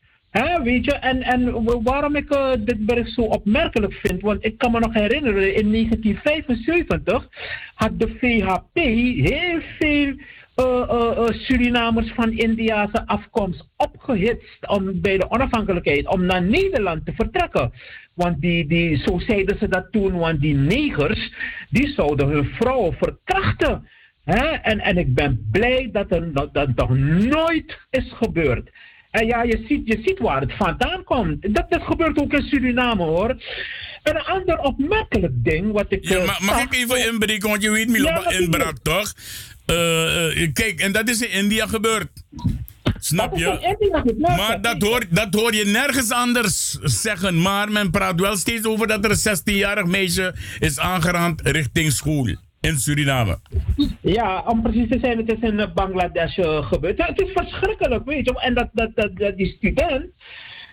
Weet 0.62 0.84
je, 0.84 0.92
en, 0.92 1.22
en 1.22 1.64
wa- 1.64 1.82
waarom 1.82 2.16
ik 2.16 2.30
eh, 2.30 2.52
dit 2.58 2.86
bericht 2.86 3.10
zo 3.12 3.20
opmerkelijk 3.22 3.92
vind, 3.92 4.20
want 4.20 4.44
ik 4.44 4.58
kan 4.58 4.72
me 4.72 4.78
nog 4.78 4.94
herinneren, 4.94 5.54
in 5.54 5.72
1975 5.72 7.28
had 7.74 7.98
de 7.98 8.08
VHP 8.20 8.78
heel 9.24 9.60
veel 9.78 10.14
eh, 10.54 10.90
eh, 10.90 11.26
Surinamers 11.28 12.12
van 12.12 12.32
Indiase 12.32 13.06
afkomst 13.06 13.64
opgehitst 13.76 14.68
om 14.68 15.00
bij 15.00 15.18
de 15.18 15.30
onafhankelijkheid 15.30 16.06
om 16.08 16.24
naar 16.24 16.42
Nederland 16.42 17.04
te 17.06 17.12
vertrekken. 17.12 17.72
Want 18.14 18.40
die, 18.40 18.66
die, 18.66 18.96
zo 18.96 19.18
zeiden 19.18 19.58
ze 19.58 19.68
dat 19.68 19.86
toen, 19.92 20.18
want 20.18 20.40
die 20.40 20.54
negers, 20.54 21.32
die 21.70 21.88
zouden 21.88 22.28
hun 22.28 22.44
vrouwen 22.44 22.92
verkrachten. 22.92 23.88
En, 24.24 24.80
en 24.80 24.96
ik 24.98 25.14
ben 25.14 25.48
blij 25.52 25.88
dat 25.92 26.08
dat, 26.08 26.54
dat 26.54 26.74
nog 26.74 26.98
nooit 27.28 27.78
is 27.90 28.12
gebeurd. 28.12 28.70
En 29.10 29.26
ja, 29.26 29.42
je 29.42 29.64
ziet, 29.68 29.86
je 29.86 30.00
ziet 30.04 30.18
waar 30.18 30.40
het 30.40 30.52
vandaan 30.56 31.04
komt. 31.04 31.54
Dat, 31.54 31.66
dat 31.68 31.82
gebeurt 31.82 32.18
ook 32.18 32.32
in 32.32 32.42
Suriname 32.42 33.02
hoor. 33.02 33.28
En 34.02 34.16
een 34.16 34.24
ander 34.24 34.58
opmerkelijk 34.58 35.32
ding 35.44 35.72
wat 35.72 35.86
ik. 35.88 36.08
Ja, 36.08 36.36
mag 36.40 36.62
ik 36.62 36.74
even 36.74 37.06
inbreken, 37.06 37.48
want 37.48 37.62
je 37.62 37.70
weet 37.70 37.88
Miloba 37.88 38.22
Ja, 38.28 38.38
inbraak 38.38 38.76
toch? 38.82 39.12
Eh, 39.66 40.42
eh, 40.42 40.52
kijk, 40.52 40.80
en 40.80 40.92
dat 40.92 41.08
is 41.08 41.20
in 41.20 41.30
India 41.30 41.66
gebeurd. 41.66 42.08
Snap 42.98 43.36
je? 43.36 43.76
gebeurd. 43.80 44.18
Maar 44.18 44.60
dat 44.60 44.82
hoor, 44.82 45.04
dat 45.10 45.34
hoor 45.34 45.54
je 45.54 45.64
nergens 45.64 46.10
anders 46.10 46.78
zeggen. 46.82 47.40
Maar 47.40 47.72
men 47.72 47.90
praat 47.90 48.20
wel 48.20 48.36
steeds 48.36 48.66
over 48.66 48.86
dat 48.86 49.04
er 49.04 49.10
een 49.10 49.38
16-jarig 49.38 49.84
meisje 49.84 50.34
is 50.58 50.78
aangerand 50.78 51.40
richting 51.44 51.92
school 51.92 52.36
in 52.60 52.78
Suriname. 52.78 53.38
Ja, 54.00 54.44
om 54.46 54.62
precies 54.62 54.88
te 54.88 54.98
zijn, 54.98 55.18
het 55.18 55.32
is 55.32 55.50
in 55.50 55.60
eh, 55.60 55.72
Bangladesh 55.74 56.38
eh, 56.38 56.66
gebeurd. 56.66 56.98
Ja, 56.98 57.06
het 57.06 57.20
is 57.20 57.32
verschrikkelijk, 57.32 58.04
weet 58.04 58.26
je. 58.26 58.40
En 58.40 58.54
dat, 58.54 58.68
dat, 58.72 58.90
dat, 58.94 59.16
dat 59.16 59.36
die 59.36 59.54
student, 59.56 60.06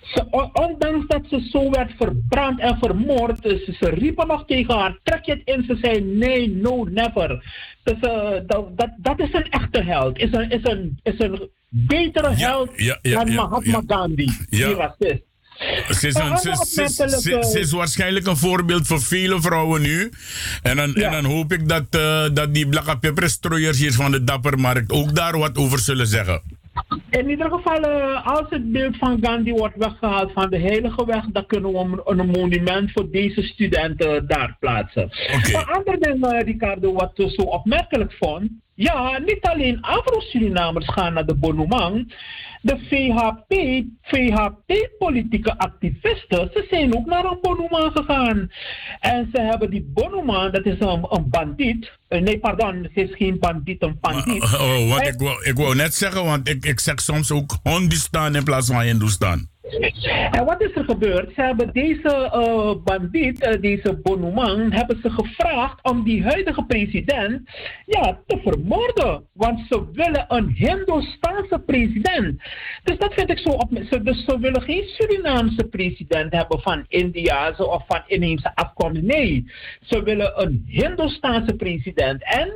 ze, 0.01 0.49
ondanks 0.53 1.07
dat 1.07 1.21
ze 1.29 1.47
zo 1.51 1.69
werd 1.69 1.91
verbrand 1.97 2.59
en 2.59 2.77
vermoord, 2.77 3.41
dus 3.41 3.65
ze, 3.65 3.73
ze 3.73 3.89
riepen 3.89 4.27
nog 4.27 4.45
tegen 4.45 4.77
haar, 4.77 4.99
trek 5.03 5.25
je 5.25 5.31
het 5.31 5.41
in. 5.45 5.63
Ze 5.63 5.77
zei, 5.81 6.01
nee, 6.01 6.49
no, 6.49 6.83
never. 6.83 7.43
Dus 7.83 7.99
eh, 7.99 8.31
dat, 8.45 8.77
dat, 8.77 8.89
dat 8.97 9.19
is 9.19 9.33
een 9.33 9.49
echte 9.49 9.83
held. 9.83 10.17
Is 10.17 10.31
een, 10.31 10.49
is 10.49 10.63
een, 10.63 10.99
is 11.03 11.19
een 11.19 11.49
betere 11.69 12.29
held 12.29 12.71
ja, 12.75 12.99
ja, 13.01 13.23
dan 13.23 13.33
Mahatma. 13.33 13.83
Gandhi, 13.87 14.27
die 14.49 14.75
racist. 14.75 15.26
Ze 15.89 16.07
is, 16.07 16.13
Maar 16.13 16.31
een, 16.31 16.37
ze, 16.37 16.49
is- 16.83 16.95
ze, 16.95 17.65
ze, 17.65 17.75
waarschijnlijk 17.75 18.27
een 18.27 18.37
voorbeeld 18.37 18.87
voor 18.87 19.01
vele 19.01 19.41
vrouwen 19.41 19.81
nu. 19.81 20.11
En 20.61 20.75
dan, 20.77 20.95
en 20.95 21.11
dan 21.11 21.25
hoop 21.25 21.51
ik 21.53 21.69
dat, 21.69 21.85
eh, 21.89 22.25
dat 22.33 22.53
die 22.53 22.67
blakke 22.67 22.97
pepperstrooiers 22.99 23.79
hier 23.79 23.93
van 23.93 24.11
de 24.11 24.23
Dappermarkt 24.23 24.91
ook 24.91 25.15
daar 25.15 25.37
wat 25.37 25.57
over 25.57 25.79
zullen 25.79 26.07
zeggen. 26.07 26.41
In 27.09 27.29
ieder 27.29 27.49
geval, 27.51 27.79
eh, 27.81 28.27
als 28.27 28.45
het 28.49 28.71
beeld 28.71 28.97
van 28.97 29.17
Gandhi 29.21 29.51
wordt 29.51 29.75
weggehaald 29.77 30.31
van 30.33 30.49
de 30.49 30.59
Heilige 30.59 31.05
Weg, 31.05 31.23
dan 31.31 31.45
kunnen 31.45 31.71
we 31.71 32.01
een, 32.05 32.19
een 32.19 32.27
monument 32.27 32.91
voor 32.91 33.11
deze 33.11 33.41
studenten 33.41 34.27
daar 34.27 34.55
plaatsen. 34.59 35.09
Een 35.43 35.65
ander 35.65 35.99
ding, 35.99 36.25
eh, 36.25 36.41
Ricardo, 36.45 36.93
wat 36.93 37.11
ik 37.15 37.29
zo 37.29 37.41
opmerkelijk 37.41 38.13
vond, 38.19 38.49
Ja, 38.73 39.17
niet 39.25 39.41
alleen 39.41 39.81
Afro-Surinamers 39.81 40.87
gaan 40.93 41.13
naar 41.13 41.25
de 41.25 41.35
Bonumang. 41.35 42.13
De 42.61 42.77
VHP, 42.89 43.53
VHP-politieke 44.01 45.57
activisten, 45.57 46.49
ze 46.53 46.65
zijn 46.69 46.95
ook 46.95 47.05
naar 47.05 47.25
een 47.25 47.37
Bonumang 47.41 47.91
gegaan. 47.95 48.51
En 48.99 49.29
ze 49.33 49.41
hebben 49.41 49.69
die 49.69 49.91
Bonumang, 49.93 50.53
dat 50.53 50.65
is 50.65 50.79
een, 50.79 51.05
een 51.09 51.29
bandiet. 51.29 51.91
Eh, 52.07 52.21
nee, 52.21 52.39
pardon, 52.39 52.75
het 52.83 52.91
is 53.09 53.15
geen 53.15 53.39
bandiet, 53.39 53.81
een 53.83 53.97
bandiet. 54.01 54.43
Oh, 54.43 54.89
wat 54.89 54.99
En- 55.01 55.13
ik, 55.13 55.19
wou, 55.19 55.43
ik 55.43 55.55
wou 55.55 55.75
net 55.75 55.95
zeggen, 55.95 56.23
want 56.23 56.49
ik, 56.49 56.65
ik 56.65 56.79
zeg 56.79 57.01
soms 57.01 57.31
ook 57.31 57.57
Hondustan 57.63 58.35
in 58.35 58.43
plaats 58.43 58.67
van 58.67 58.81
Hindustan. 58.81 59.47
En 60.31 60.45
wat 60.45 60.61
is 60.61 60.75
er 60.75 60.83
gebeurd? 60.83 61.33
Ze 61.33 61.41
hebben 61.41 61.73
deze 61.73 62.29
eh 62.31 62.73
bandiet, 62.83 63.41
eh, 63.41 63.61
deze 63.61 63.93
Bonumang, 63.93 64.73
hebben 64.73 64.99
ze 65.01 65.09
gevraagd 65.09 65.83
om 65.83 66.03
die 66.03 66.23
huidige 66.23 66.65
president 66.65 67.49
ja, 67.85 68.19
te 68.25 68.39
vermoorden. 68.43 69.27
Want 69.33 69.59
ze 69.69 69.91
willen 69.91 70.25
een 70.27 70.49
Hindoestaanse 70.49 71.59
president. 71.65 72.41
Dus 72.83 72.97
dat 72.97 73.13
vind 73.13 73.29
ik 73.29 73.39
zo 73.39 73.49
op. 73.49 73.69
Ze, 73.89 74.03
dus 74.03 74.25
ze 74.25 74.39
willen 74.39 74.61
geen 74.61 74.83
Surinaamse 74.83 75.63
president 75.63 76.33
hebben 76.33 76.59
van 76.59 76.85
Indiase 76.87 77.67
of 77.67 77.85
van 77.87 78.03
inheemse 78.07 78.55
afkomst. 78.55 79.01
Nee, 79.01 79.45
ze 79.81 80.03
willen 80.03 80.41
een 80.41 80.63
Hindoestaanse 80.67 81.55
president. 81.55 82.23
En 82.23 82.53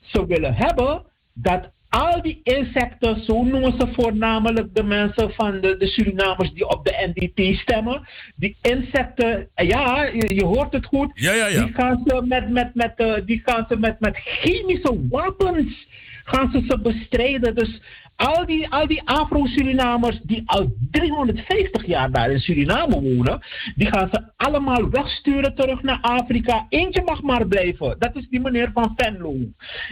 ze 0.00 0.26
willen 0.26 0.54
hebben 0.54 1.02
dat 1.32 1.70
al 1.88 2.22
die 2.22 2.40
insecten, 2.42 3.24
zo 3.24 3.42
noemen 3.42 3.74
ze 3.80 3.88
voornamelijk 3.92 4.74
de 4.74 4.82
mensen 4.82 5.30
van 5.30 5.60
de, 5.60 5.76
de 5.76 5.86
Surinamers 5.86 6.52
die 6.52 6.68
op 6.68 6.84
de 6.84 7.12
NDP 7.14 7.54
stemmen. 7.54 8.08
Die 8.36 8.56
insecten, 8.62 9.48
ja, 9.54 10.04
je, 10.04 10.34
je 10.34 10.44
hoort 10.44 10.72
het 10.72 10.86
goed. 10.86 11.10
Ja, 11.14 11.32
ja, 11.32 11.46
ja. 11.46 11.64
Die 11.64 11.74
gaan 11.74 12.02
ze 12.06 12.22
met, 12.26 12.48
met, 12.48 12.74
met, 12.74 12.92
eh, 12.96 13.14
die 13.24 13.42
gaan 13.44 13.66
ze 13.68 13.76
met, 13.78 14.00
met 14.00 14.16
chemische 14.16 15.06
wapens 15.10 15.86
gaan 16.24 16.50
ze 16.52 16.64
ze 16.68 16.78
bestrijden. 16.78 17.54
Dus 17.54 17.80
al 18.16 18.46
die, 18.46 18.68
al 18.68 18.86
die 18.86 19.02
Afro-Surinamers 19.04 20.20
die 20.22 20.42
al 20.46 20.72
350 20.90 21.86
jaar 21.86 22.10
daar 22.10 22.30
in 22.30 22.38
Suriname 22.38 23.00
wonen, 23.00 23.40
die 23.74 23.86
gaan 23.86 24.08
ze 24.12 24.22
allemaal 24.36 24.90
wegsturen 24.90 25.54
terug 25.54 25.82
naar 25.82 25.98
Afrika. 26.00 26.66
Eentje 26.68 27.02
mag 27.02 27.22
maar 27.22 27.46
blijven. 27.46 27.96
Dat 27.98 28.16
is 28.16 28.28
die 28.28 28.40
meneer 28.40 28.70
van 28.74 28.92
Venlo. 28.96 29.34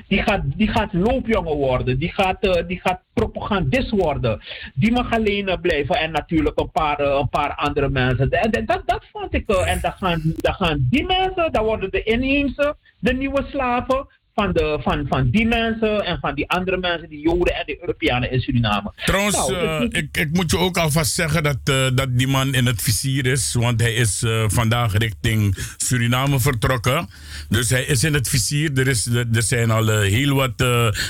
Die 0.09 0.23
gaat, 0.23 0.43
die 0.57 0.69
gaat 0.69 0.93
loopjongen 0.93 1.57
worden. 1.57 1.99
Die 1.99 2.13
gaat, 2.13 2.43
eh, 2.43 2.67
die 2.67 2.81
gaat 2.81 3.01
propagandist 3.13 3.91
worden. 3.91 4.41
Die 4.75 4.93
mag 4.93 5.13
alleen 5.13 5.49
eh, 5.49 5.61
blijven. 5.61 5.97
En 5.97 6.11
natuurlijk 6.11 6.61
een 6.61 6.71
paar, 6.71 6.99
eh, 6.99 7.19
een 7.21 7.29
paar 7.29 7.55
andere 7.55 7.89
mensen. 7.89 8.31
En 8.31 8.51
dat, 8.51 8.67
dat, 8.67 8.83
dat 8.87 9.05
vond 9.13 9.35
ik. 9.35 9.49
en 9.49 9.79
dan 9.81 9.93
gaan, 9.93 10.23
dan 10.37 10.55
gaan 10.55 10.87
die 10.91 11.07
mensen, 11.07 11.53
dan 11.53 11.65
worden 11.65 11.91
de 11.91 12.03
inheemse, 12.03 12.77
de 12.99 13.13
nieuwe 13.13 13.45
slaven 13.51 14.07
van, 14.35 14.53
de, 14.53 14.79
van, 14.83 15.07
van 15.09 15.31
die 15.31 15.47
mensen 15.47 16.05
en 16.05 16.19
van 16.21 16.35
die 16.35 16.49
andere 16.51 16.77
mensen, 16.77 17.09
die 17.09 17.21
Joden 17.21 17.55
en 17.55 17.63
de 17.67 17.81
Europeanen 17.81 18.31
in 18.31 18.41
Suriname. 18.41 18.93
Trouwens, 19.05 19.37
Nou, 19.37 19.55
eh, 19.55 19.81
het 19.81 19.97
ik, 19.97 20.17
ik 20.17 20.31
moet 20.33 20.51
je 20.51 20.59
ook 20.59 20.77
alvast 20.77 21.13
zeggen 21.13 21.43
dat, 21.43 21.59
eh, 21.65 21.87
dat 21.95 22.19
die 22.19 22.29
man 22.29 22.55
in 22.55 22.67
het 22.67 22.83
vizier 22.83 23.27
is. 23.27 23.55
Want 23.55 23.81
hij 23.81 23.95
is 23.95 24.23
eh, 24.23 24.45
vandaag 24.47 24.93
richting 24.93 25.57
Suriname 25.77 26.41
vertrokken. 26.41 27.09
Dus 27.49 27.71
hij 27.71 27.85
is 27.85 28.05
in 28.05 28.15
het 28.15 28.29
vizier. 28.29 28.79
Er, 28.79 28.89
is, 28.89 29.07
er 29.07 29.43
zijn 29.43 29.71
al 29.71 29.89
heel 29.89 30.35
wat 30.35 30.65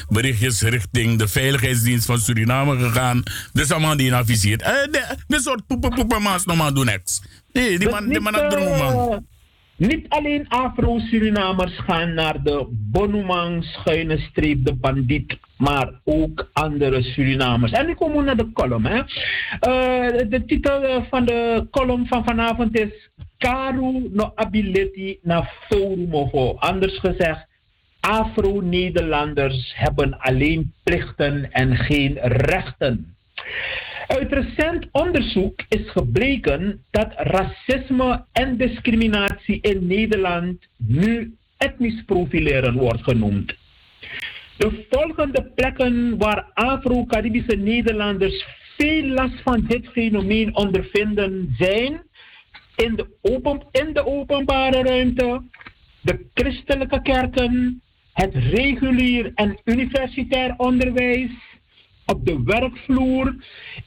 berichtjes 0.09 0.63
richting 0.63 1.19
de 1.19 1.29
Veiligheidsdienst 1.29 2.07
van 2.07 2.19
Suriname 2.19 2.79
gegaan. 2.79 3.23
Dus 3.53 3.71
allemaal 3.71 3.97
die 3.97 4.11
naar 4.11 4.25
vizier. 4.25 4.61
Eh, 4.61 4.73
de, 4.91 5.17
de 5.27 5.41
soort 5.41 5.67
poepen 5.67 5.91
poepen 5.95 6.23
maas 6.23 6.45
nog 6.45 6.57
maar 6.57 6.75
doen 6.75 6.85
niks. 6.85 7.23
Nee, 7.53 7.79
die 7.79 7.89
man, 7.89 8.09
die 8.09 8.21
man 8.21 8.35
had 8.35 8.51
droom, 8.51 8.79
man. 8.79 9.27
Niet 9.77 10.09
alleen 10.09 10.49
Afro-Surinamers 10.49 11.79
gaan 11.79 12.15
naar 12.15 12.43
de 12.43 12.67
Bonumang 12.71 13.65
schuine 13.65 14.19
streep, 14.19 14.65
de 14.65 14.75
bandiet, 14.75 15.39
maar 15.59 16.01
ook 16.05 16.51
andere 16.53 17.03
Surinamers. 17.03 17.73
En 17.73 17.87
nu 17.87 17.95
komen 17.95 18.17
we 18.17 18.23
naar 18.23 18.37
de 18.37 18.53
column. 18.53 18.87
Hè. 18.87 18.99
Eh, 18.99 20.31
de 20.31 20.43
titel 20.47 20.83
eh, 20.83 21.03
van 21.11 21.25
de 21.25 21.67
column 21.71 22.07
van 22.07 22.25
vanavond 22.25 22.79
is 22.79 23.11
Karu 23.39 24.09
no 24.13 24.33
ability 24.35 25.19
na 25.23 25.51
forumogo. 25.69 26.55
Anders 26.55 26.99
gezegd, 26.99 27.47
Afro-Nederlanders 28.01 29.73
hebben 29.77 30.19
alleen 30.19 30.73
plichten 30.83 31.53
en 31.53 31.77
geen 31.77 32.19
rechten. 32.23 33.17
Uit 34.07 34.33
recent 34.33 34.89
onderzoek 34.93 35.63
is 35.69 35.91
gebleken 35.91 36.85
dat 36.91 37.13
racisme 37.17 38.25
en 38.33 38.57
discriminatie 38.57 39.61
in 39.61 39.87
Nederland 39.87 40.67
nu 40.77 41.35
etnisch 41.57 42.03
profileren 42.07 42.75
wordt 42.75 43.03
genoemd. 43.03 43.55
De 44.57 44.87
volgende 44.91 45.53
plekken 45.55 46.19
waar 46.19 46.51
Afro-Caribische 46.55 47.57
Nederlanders 47.57 48.45
veel 48.77 49.05
last 49.05 49.41
van 49.43 49.65
dit 49.67 49.89
fenomeen 49.89 50.57
ondervinden 50.57 51.55
zijn 51.59 52.03
in 52.77 52.95
de, 52.97 53.07
open, 53.23 53.63
in 53.71 53.93
de 53.93 54.07
openbare 54.07 54.83
ruimte, 54.83 55.43
de 56.01 56.27
christelijke 56.35 57.03
kerken, 57.03 57.83
het 58.13 58.35
regulier 58.35 59.33
en 59.35 59.61
universitair 59.65 60.55
onderwijs, 60.57 61.31
op 62.07 62.27
de 62.27 62.43
werkvloer, 62.43 63.35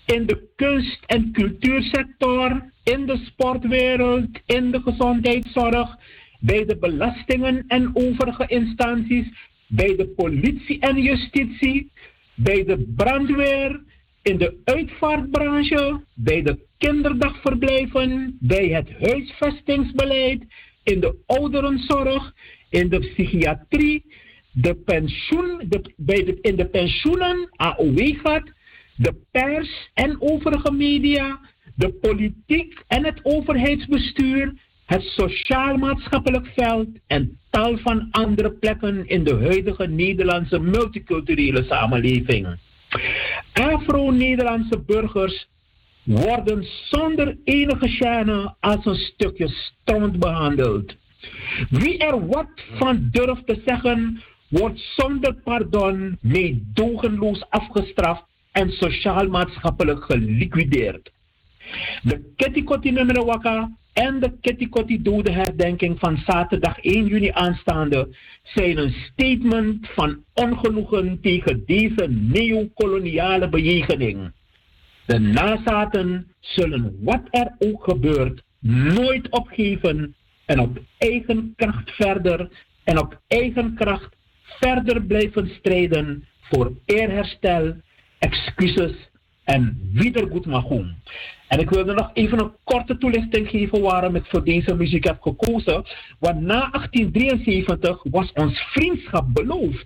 in 0.06 0.26
de 0.26 0.48
kunst- 0.56 1.04
en 1.06 1.32
cultuursector, 1.32 2.72
in 2.84 3.06
de 3.06 3.18
sportwereld, 3.26 4.30
in 4.46 4.72
de 4.72 4.82
gezondheidszorg, 4.82 5.96
bij 6.40 6.66
de 6.66 6.78
belastingen 6.78 7.64
en 7.68 7.90
overige 7.94 8.48
instanties, 8.48 9.28
bij 9.68 9.96
de 9.96 10.08
politie 10.08 10.80
en 10.80 11.02
justitie, 11.02 11.92
bij 12.36 12.64
de 12.64 12.94
brandweer, 12.96 13.82
in 14.22 14.38
de 14.38 14.58
uitvaartbranche, 14.64 16.02
bij 16.14 16.42
de 16.42 16.60
kinderdagverblijven, 16.78 18.38
bij 18.40 18.68
het 18.68 18.90
huisvestingsbeleid, 19.00 20.44
in 20.84 21.00
de 21.00 21.16
ouderenzorg, 21.26 22.34
in 22.70 22.90
de 22.90 23.00
psychiatrie, 23.00 24.06
de 24.62 24.76
pensioen, 24.76 25.70
bij 25.96 26.24
de, 26.24 26.38
in 26.42 26.56
de 26.56 26.66
pensioenen, 26.66 27.50
AOW 27.56 28.16
gaat, 28.24 28.52
de 28.96 29.16
pers 29.32 29.90
en 29.94 30.22
overige 30.22 30.72
media, 30.72 31.40
de 31.76 31.90
politiek 31.94 32.84
en 32.88 33.06
het 33.06 33.20
overheidsbestuur, 33.24 34.54
het 34.86 35.02
sociaal-maatschappelijk 35.02 36.48
veld 36.56 36.88
en 37.08 37.40
tal 37.50 37.78
van 37.78 38.08
andere 38.12 38.52
plekken 38.52 39.08
in 39.08 39.24
de 39.24 39.36
huidige 39.36 39.88
Nederlandse 39.88 40.60
multiculturele 40.60 41.64
samenleving. 41.64 42.48
Afro-Nederlandse 43.54 44.80
burgers 44.86 45.48
worden 46.04 46.66
zonder 46.90 47.38
enige 47.44 47.90
gêne 47.90 48.56
als 48.60 48.86
een 48.86 48.96
stukje 48.96 49.48
stront 49.48 50.20
behandeld. 50.20 50.96
Wie 51.70 51.98
er 51.98 52.28
wat 52.28 52.50
van 52.78 53.08
durft 53.12 53.48
te 53.48 53.62
zeggen, 53.66 54.22
wordt 54.48 54.80
zonder 54.80 55.34
pardon 55.34 56.18
meedogenloos 56.22 57.50
afgestraft 57.50 58.24
en 58.52 58.72
sociaal-maatschappelijk 58.72 60.04
geliquideerd. 60.04 61.12
De 62.02 62.34
Kettikoti 62.36 62.92
Nummerwaka 62.92 63.72
en 63.94 64.20
de 64.20 64.34
Kettikoti 64.42 65.02
dodenherdenking 65.02 66.00
van 66.00 66.18
zaterdag 66.26 66.80
1 66.80 67.06
juni 67.06 67.30
aanstaande 67.34 68.16
zijn 68.44 68.78
een 68.78 68.94
statement 69.12 69.88
van 69.88 70.24
ongenoegen 70.34 71.22
tegen 71.22 71.64
deze 71.66 72.08
neocoloniale 72.10 73.50
bejegening. 73.50 74.32
De 75.06 75.20
nazaten 75.20 76.28
zullen 76.40 76.98
wat 77.00 77.22
er 77.30 77.56
ook 77.60 77.84
gebeurt 77.84 78.44
nooit 78.60 79.30
opgeven 79.30 80.16
en 80.46 80.60
op 80.60 80.80
eigen 80.98 81.54
kracht 81.56 81.92
verder 81.92 82.50
en 82.84 83.00
op 83.00 83.22
eigen 83.28 83.76
kracht 83.76 84.17
verder 84.60 85.02
blijven 85.02 85.50
strijden 85.60 86.28
voor 86.42 86.72
eerherstel, 86.86 87.76
excuses 88.20 89.10
en 89.44 89.90
wiedergoedmachung. 89.94 90.96
En 91.48 91.60
ik 91.60 91.70
wilde 91.70 91.94
nog 91.94 92.10
even 92.14 92.40
een 92.40 92.52
korte 92.64 92.98
toelichting 92.98 93.50
geven 93.50 93.82
waarom 93.82 94.16
ik 94.16 94.26
voor 94.26 94.44
deze 94.44 94.76
muziek 94.76 95.04
heb 95.04 95.22
gekozen. 95.22 95.86
Want 96.20 96.42
na 96.42 96.70
1873 96.72 98.04
was 98.04 98.32
ons 98.34 98.60
vriendschap 98.60 99.34
beloofd. 99.34 99.86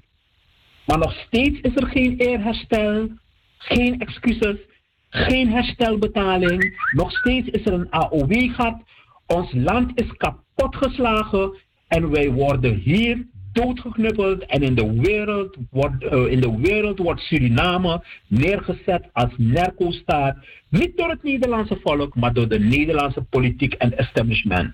Maar 0.86 0.98
nog 0.98 1.14
steeds 1.14 1.60
is 1.60 1.76
er 1.76 1.88
geen 1.88 2.18
eerherstel, 2.18 3.10
geen 3.58 4.00
excuses, 4.00 4.58
geen 5.10 5.50
herstelbetaling. 5.50 6.90
Nog 6.92 7.12
steeds 7.12 7.48
is 7.48 7.66
er 7.66 7.74
een 7.74 7.90
AOW-gat. 7.90 8.82
Ons 9.28 9.54
land 9.54 9.92
is 9.96 10.18
kapotgeslagen 10.18 11.58
en 11.88 12.10
wij 12.10 12.32
worden 12.32 12.76
hier 12.76 13.28
doodgeknuppeld. 13.54 14.46
En 14.46 14.62
in 14.64 14.76
de 14.76 15.00
wereld 15.02 15.58
wordt, 15.70 16.04
uh, 16.04 16.32
in 16.32 16.42
de 16.42 16.58
wereld 16.62 16.98
wordt 17.00 17.22
Suriname 17.22 18.04
neergezet 18.28 19.04
als 19.14 19.32
narco-staat. 19.38 20.36
Niet 20.70 20.98
door 20.98 21.10
het 21.10 21.24
Nederlandse 21.24 21.80
volk, 21.84 22.16
maar 22.16 22.34
door 22.34 22.48
de 22.48 22.60
Nederlandse 22.60 23.22
politiek 23.22 23.74
en 23.74 23.98
establishment. 23.98 24.74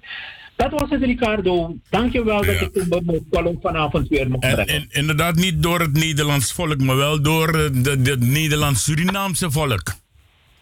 Dat 0.55 0.71
was 0.71 0.89
het, 0.89 1.03
Ricardo. 1.03 1.75
Dankjewel 1.89 2.45
Ja. 2.45 2.51
dat 2.51 2.61
ik 2.61 2.75
in 2.75 2.87
mijn 3.05 3.25
column 3.31 3.57
vanavond 3.61 4.07
weer 4.07 4.29
mocht 4.29 4.43
En, 4.43 4.53
brengen. 4.53 4.73
en 4.73 4.87
inderdaad 4.89 5.35
niet 5.35 5.63
door 5.63 5.79
het 5.79 5.93
Nederlands 5.93 6.51
volk, 6.53 6.81
maar 6.81 6.95
wel 6.95 7.21
door 7.21 7.49
eh, 7.49 7.63
het 8.03 8.19
Nederlands-Surinaamse 8.19 9.51
volk. 9.51 9.83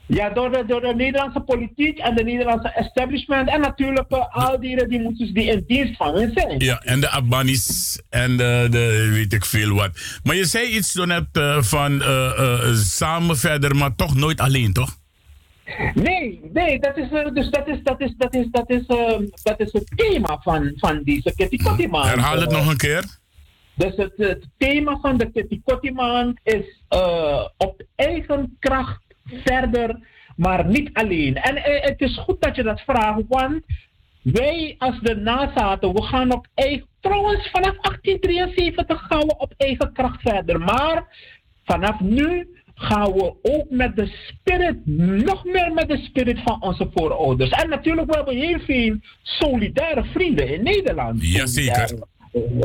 Ja, 0.08 0.30
door 0.30 0.52
de, 0.52 0.64
door 0.68 0.82
de 0.82 0.94
Nederlandse 0.96 1.40
politiek 1.40 1.98
en 1.98 2.16
de 2.16 2.24
Nederlandse 2.24 2.70
establishment. 2.70 3.50
En 3.50 3.62
natuurlijk 3.62 4.10
eh, 4.10 4.36
al 4.36 4.60
die, 4.60 4.88
die 4.88 5.02
moeten 5.02 5.34
die 5.34 5.46
in 5.46 5.64
dienst 5.68 5.96
van 5.96 6.16
hen 6.16 6.32
zijn. 6.36 6.60
Ja, 6.60 6.82
en 6.82 7.00
de 7.00 7.10
Abanis 7.10 8.02
en 8.10 8.38
de, 8.38 8.68
de 8.70 9.10
weet 9.12 9.34
ik 9.34 9.46
veel 9.46 9.76
wat. 9.76 10.20
Maar 10.24 10.36
je 10.36 10.46
zei 10.46 10.68
iets 10.68 10.92
toen 10.92 11.08
net 11.08 11.26
eh, 11.32 11.62
van 11.62 12.02
eh, 12.02 12.74
samen 12.74 13.38
verder, 13.38 13.76
maar 13.76 13.96
toch 13.96 14.16
nooit 14.16 14.40
alleen, 14.40 14.74
toch? 14.74 14.98
Nee, 15.94 16.42
nee, 16.54 16.80
dat 16.80 16.98
is, 16.98 17.10
dus 17.34 17.50
dat 17.50 17.68
is, 17.68 17.80
dat 17.84 18.02
is, 18.02 18.14
dat 18.18 18.34
is, 18.34 18.48
dat 18.52 18.70
is, 18.70 18.86
dat 19.44 19.60
is 19.60 19.72
het 19.72 19.92
thema 19.96 20.40
van, 20.42 20.72
van 20.76 21.02
deze 21.04 21.34
Kitty. 21.36 21.58
Herhaal 21.92 22.40
het 22.40 22.52
nog 22.52 22.70
een 22.70 22.78
keer. 22.78 23.04
Dus 23.74 23.96
het, 23.96 24.14
het 24.16 24.48
thema 24.58 24.98
van 25.02 25.18
de 25.18 25.32
Kitty 25.32 25.62
is 26.44 26.82
op 27.58 27.84
eigen 27.96 28.56
kracht 28.60 29.05
verder, 29.26 30.00
maar 30.36 30.66
niet 30.66 30.90
alleen. 30.94 31.36
En 31.36 31.56
eh, 31.56 31.84
het 31.84 32.02
is 32.02 32.18
goed 32.18 32.42
dat 32.42 32.56
je 32.56 32.64
dat 32.64 32.82
vraagt, 32.82 33.22
want 33.28 33.62
wij 34.22 34.76
als 34.78 35.00
de 35.00 35.16
nazaten, 35.16 35.94
we 35.94 36.04
gaan 36.04 36.34
op 36.34 36.48
eigen... 36.54 36.88
Trouwens, 37.00 37.50
vanaf 37.50 37.78
1873 37.82 39.02
gaan 39.08 39.28
we 39.28 39.38
op 39.38 39.54
eigen 39.58 39.94
kracht 39.94 40.22
verder. 40.22 40.60
Maar 40.60 41.08
vanaf 41.64 42.00
nu 42.00 42.48
gaan 42.76 43.12
we 43.14 43.34
ook 43.42 43.70
met 43.70 43.96
de 43.96 44.08
spirit, 44.28 44.86
nog 45.26 45.44
meer 45.46 45.74
met 45.74 45.90
de 45.90 45.98
spirit 45.98 46.40
van 46.44 46.62
onze 46.62 46.90
voorouders. 46.94 47.50
En 47.50 47.70
natuurlijk, 47.70 48.10
we 48.10 48.16
hebben 48.16 48.36
heel 48.36 48.60
veel 48.60 48.98
solidaire 49.22 50.04
vrienden 50.04 50.54
in 50.54 50.64
Nederland. 50.64 51.32
Jazeker. 51.32 52.00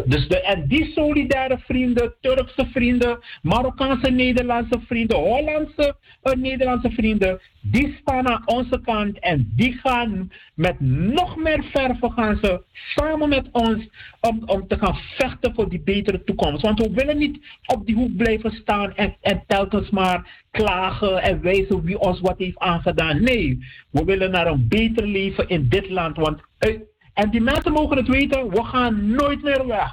Dus 0.04 0.28
de, 0.28 0.40
en 0.40 0.66
die 0.66 0.92
solidaire 0.94 1.58
vrienden, 1.58 2.14
Turkse 2.20 2.66
vrienden, 2.72 3.18
Marokkaanse 3.42 4.10
Nederlandse 4.10 4.80
vrienden, 4.86 5.16
Hollandse 5.16 5.96
eh, 6.22 6.32
Nederlandse 6.32 6.90
vrienden, 6.90 7.40
die 7.60 7.98
staan 8.00 8.28
aan 8.28 8.42
onze 8.44 8.80
kant 8.80 9.18
en 9.18 9.52
die 9.56 9.72
gaan 9.72 10.30
met 10.54 10.80
nog 10.80 11.36
meer 11.36 11.64
verven 11.72 12.12
gaan 12.12 12.38
ze 12.42 12.62
samen 12.72 13.28
met 13.28 13.48
ons 13.52 13.88
om, 14.20 14.42
om 14.46 14.68
te 14.68 14.78
gaan 14.78 14.96
vechten 15.16 15.54
voor 15.54 15.68
die 15.68 15.82
betere 15.82 16.24
toekomst. 16.24 16.62
Want 16.62 16.80
we 16.80 16.90
willen 16.90 17.18
niet 17.18 17.38
op 17.66 17.86
die 17.86 17.94
hoek 17.94 18.16
blijven 18.16 18.50
staan 18.50 18.94
en, 18.94 19.16
en 19.20 19.42
telkens 19.46 19.90
maar 19.90 20.46
klagen 20.50 21.22
en 21.22 21.42
wijzen 21.42 21.82
wie 21.82 21.98
ons 21.98 22.20
wat 22.20 22.38
heeft 22.38 22.58
aangedaan. 22.58 23.22
Nee, 23.22 23.58
we 23.90 24.04
willen 24.04 24.30
naar 24.30 24.46
een 24.46 24.68
beter 24.68 25.06
leven 25.06 25.48
in 25.48 25.68
dit 25.68 25.90
land. 25.90 26.16
Want 26.16 26.40
eh, 26.58 26.80
en 27.20 27.30
die 27.30 27.40
mensen 27.40 27.72
mogen 27.72 27.96
het 27.96 28.08
weten, 28.08 28.50
we 28.50 28.64
gaan 28.64 29.10
nooit 29.10 29.42
meer 29.42 29.66
weg. 29.66 29.92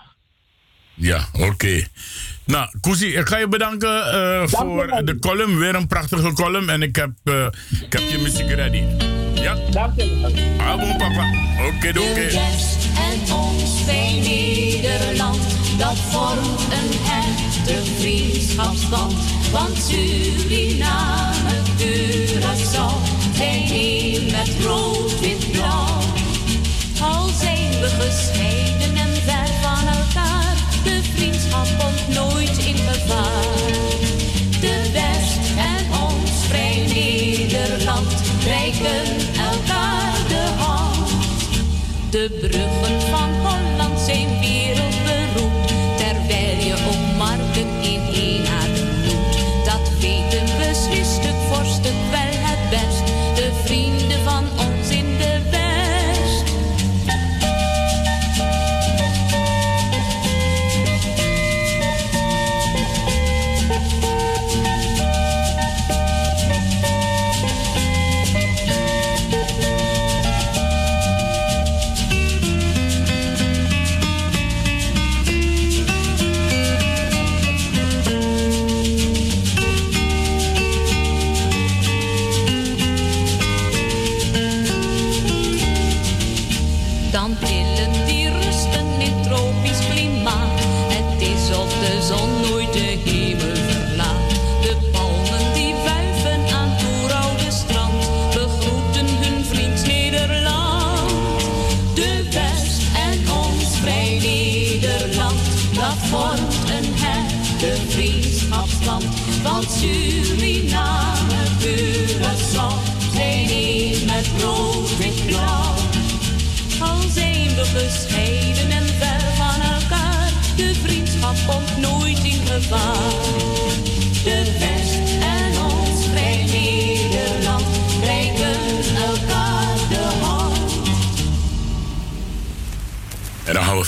Ja, 0.93 1.19
oké. 1.33 1.83
Nou, 2.45 2.69
Koesie, 2.81 3.13
ik 3.13 3.27
ga 3.27 3.37
je 3.37 3.47
bedanken 3.47 4.13
eh, 4.13 4.47
voor 4.47 5.01
de 5.03 5.19
column. 5.19 5.57
Weer 5.57 5.75
een 5.75 5.87
prachtige 5.87 6.33
column. 6.33 6.69
En 6.69 6.81
ik 6.81 6.95
heb, 6.95 7.11
eh, 7.23 7.45
ik 7.81 7.93
heb 7.93 8.01
je 8.01 8.17
muziek 8.17 8.49
ready. 8.49 8.83
Ja? 9.33 9.55
Dank 9.71 10.01
je 10.01 10.19
wel. 10.21 10.65
Ah, 10.67 10.97
papa. 10.97 11.25
Oké, 11.67 11.91
De 11.93 12.01
oké. 12.01 12.27
en 13.01 13.33
ons 13.33 13.85
bij 13.85 14.19
Nederland, 14.23 15.41
dat 15.77 15.97
vormt 15.97 16.61
een 16.71 16.91
echte 17.11 17.91
vriendschapsband. 17.99 19.13
Want 19.51 19.77
Suriname, 19.77 21.61
Curaçao, 21.77 22.91
zijn 23.35 23.69
één 23.69 24.25
met 24.31 24.51
rood, 24.63 25.19
wit, 25.19 25.51
blauw. 25.51 26.16
Al 27.01 27.27
zijn 27.27 27.79
we 27.79 27.87
gescheiden 27.87 28.95
en 28.95 29.15
ver 29.15 29.47
van 29.61 29.87
elkaar, 29.87 30.55
de 30.83 31.01
vriendschap 31.15 31.67
komt 31.77 32.07
nooit 32.07 32.57
in 32.57 32.77
gevaar. 32.77 33.66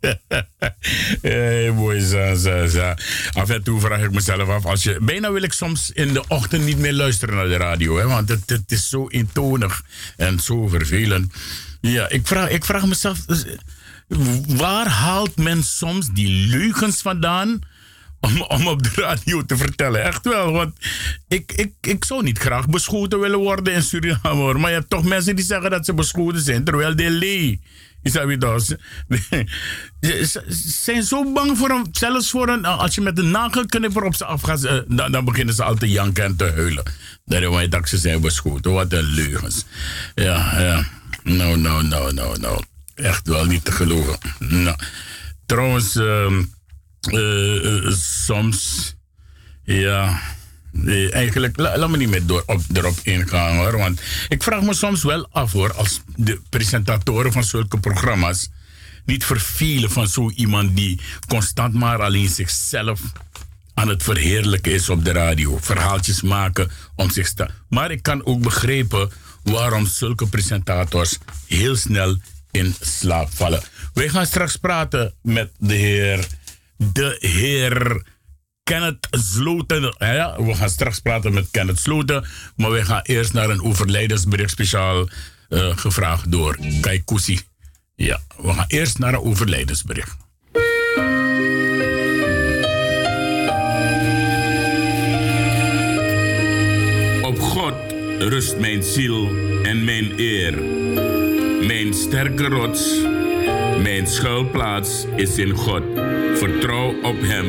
hey 1.22 1.74
boy. 1.74 2.02
Af 3.32 3.48
en 3.48 3.62
toe 3.62 3.80
vraag 3.80 4.02
ik 4.02 4.12
mezelf 4.12 4.48
af, 4.48 4.66
als 4.66 4.82
je, 4.82 4.98
bijna 5.00 5.32
wil 5.32 5.42
ik 5.42 5.52
soms 5.52 5.90
in 5.90 6.12
de 6.12 6.24
ochtend 6.28 6.64
niet 6.64 6.78
meer 6.78 6.92
luisteren 6.94 7.34
naar 7.34 7.48
de 7.48 7.56
radio, 7.56 7.96
hè, 7.96 8.06
want 8.06 8.28
het, 8.28 8.42
het 8.46 8.72
is 8.72 8.88
zo 8.88 9.06
intonig 9.06 9.82
en 10.16 10.40
zo 10.40 10.66
vervelend. 10.66 11.32
Ja, 11.80 12.08
ik 12.08 12.26
vraag, 12.26 12.48
ik 12.48 12.64
vraag 12.64 12.86
mezelf, 12.86 13.18
dus, 13.24 13.44
waar 14.46 14.88
haalt 14.88 15.36
men 15.36 15.62
soms 15.62 16.08
die 16.12 16.28
leugens 16.28 17.02
vandaan? 17.02 17.58
Om, 18.20 18.66
op 18.66 18.82
de 18.82 18.90
radio 18.94 19.44
te 19.44 19.56
vertellen. 19.56 20.04
Echt 20.04 20.24
wel. 20.24 20.52
Want 20.52 20.74
ik, 21.28 21.52
ik, 21.52 21.72
ik 21.80 22.04
zou 22.04 22.22
niet 22.22 22.38
graag 22.38 22.68
beschoten 22.68 23.20
willen 23.20 23.38
worden 23.38 23.72
in 23.72 23.82
Suriname. 23.82 24.28
hoor. 24.28 24.60
Maar 24.60 24.70
je 24.70 24.76
hebt 24.76 24.90
toch 24.90 25.04
mensen 25.04 25.36
die 25.36 25.44
zeggen 25.44 25.70
dat 25.70 25.84
ze 25.84 25.94
beschoten 25.94 26.40
zijn. 26.40 26.64
Terwijl 26.64 26.96
de 26.96 27.10
lee. 27.10 27.60
Is 28.02 28.12
dat? 28.38 28.64
Ze 28.64 30.42
zijn 30.84 31.02
zo 31.02 31.32
bang 31.32 31.58
voor 31.58 31.70
een. 31.70 31.86
Zelfs 31.92 32.30
voor 32.30 32.48
een. 32.48 32.64
Als 32.64 32.94
je 32.94 33.00
met 33.00 33.18
een 33.18 33.30
nagelknipper 33.30 34.02
op 34.04 34.14
ze 34.14 34.24
afgaat. 34.24 34.64
eh, 34.64 34.78
Dan, 34.88 35.12
dan 35.12 35.24
beginnen 35.24 35.54
ze 35.54 35.64
al 35.64 35.74
te 35.74 35.88
janken 35.88 36.24
en 36.24 36.36
te 36.36 36.44
huilen. 36.54 36.84
Daarom 37.24 37.70
dat 37.70 37.88
ze 37.88 37.98
zijn 37.98 38.20
beschoten. 38.20 38.72
Wat 38.72 38.92
een 38.92 39.04
leugens. 39.04 39.64
Ja, 40.14 40.60
ja. 40.60 40.84
Nou, 41.22 41.56
nou, 41.58 41.86
nou, 41.86 42.12
nou, 42.14 42.38
nou. 42.38 42.62
Echt 42.98 43.26
wel 43.28 43.44
niet 43.44 43.64
te 43.64 43.72
geloven. 43.72 44.18
Nou. 44.38 44.76
Trouwens. 45.46 45.96
ehm, 45.96 46.42
eh, 47.00 47.86
eh, 47.86 47.92
soms, 48.26 48.94
ja, 49.64 50.20
eh, 50.86 51.14
eigenlijk, 51.14 51.56
la- 51.56 51.78
laat 51.78 51.90
me 51.90 51.96
niet 51.96 52.08
meer 52.08 52.26
door, 52.26 52.42
op, 52.46 52.60
erop 52.72 52.98
ingaan 53.02 53.56
hoor. 53.56 53.76
Want 53.78 54.00
ik 54.28 54.42
vraag 54.42 54.62
me 54.62 54.74
soms 54.74 55.02
wel 55.02 55.28
af 55.30 55.52
hoor, 55.52 55.72
als 55.74 56.00
de 56.16 56.40
presentatoren 56.48 57.32
van 57.32 57.44
zulke 57.44 57.78
programma's 57.80 58.48
niet 59.04 59.24
vervelen 59.24 59.90
van 59.90 60.08
zo 60.08 60.30
iemand 60.30 60.76
die 60.76 61.00
constant 61.28 61.74
maar 61.74 62.02
alleen 62.02 62.28
zichzelf 62.28 63.00
aan 63.74 63.88
het 63.88 64.02
verheerlijken 64.02 64.72
is 64.72 64.88
op 64.88 65.04
de 65.04 65.12
radio. 65.12 65.58
Verhaaltjes 65.60 66.22
maken 66.22 66.70
om 66.94 67.10
zich 67.10 67.32
te. 67.32 67.48
Maar 67.68 67.90
ik 67.90 68.02
kan 68.02 68.24
ook 68.26 68.40
begrijpen 68.42 69.10
waarom 69.42 69.86
zulke 69.86 70.26
presentators 70.26 71.18
heel 71.46 71.76
snel 71.76 72.16
in 72.50 72.74
slaap 72.80 73.28
vallen. 73.32 73.62
Wij 73.94 74.08
gaan 74.08 74.26
straks 74.26 74.56
praten 74.56 75.14
met 75.22 75.50
de 75.58 75.74
heer, 75.74 76.26
de 76.76 77.16
heer 77.18 78.02
Kenneth 78.62 79.08
Sloten. 79.10 79.94
Ja, 79.98 80.42
we 80.42 80.54
gaan 80.54 80.70
straks 80.70 80.98
praten 80.98 81.34
met 81.34 81.48
Kenneth 81.50 81.78
Sloten. 81.78 82.24
Maar 82.56 82.70
we 82.70 82.84
gaan 82.84 83.02
eerst 83.02 83.32
naar 83.32 83.50
een 83.50 83.62
overlijdensbericht 83.62 84.50
speciaal 84.50 85.08
eh, 85.48 85.76
gevraagd 85.76 86.32
door 86.32 86.58
Kai 86.80 87.04
Koesie. 87.04 87.40
Ja, 87.94 88.20
we 88.36 88.52
gaan 88.52 88.64
eerst 88.66 88.98
naar 88.98 89.14
een 89.14 89.20
overlijdensbericht. 89.20 90.16
Op 97.22 97.40
God 97.40 97.74
rust 98.18 98.58
mijn 98.58 98.82
ziel 98.82 99.28
en 99.62 99.84
mijn 99.84 100.12
eer. 100.18 101.17
Sterke 101.98 102.48
rots, 102.48 103.00
mijn 103.82 104.06
schuilplaats 104.06 105.06
is 105.16 105.38
in 105.38 105.50
God. 105.50 105.82
Vertrouw 106.34 106.94
op 107.02 107.16
Hem 107.20 107.46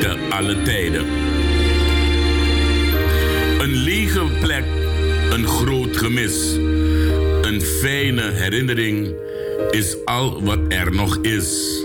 te 0.00 0.16
alle 0.30 0.62
tijden. 0.62 1.04
Een 3.58 3.74
lege 3.74 4.24
plek, 4.40 4.64
een 5.30 5.46
groot 5.46 5.96
gemis. 5.96 6.56
Een 7.42 7.60
fijne 7.60 8.30
herinnering 8.30 9.14
is 9.70 9.96
al 10.04 10.42
wat 10.42 10.58
er 10.68 10.94
nog 10.94 11.18
is. 11.22 11.82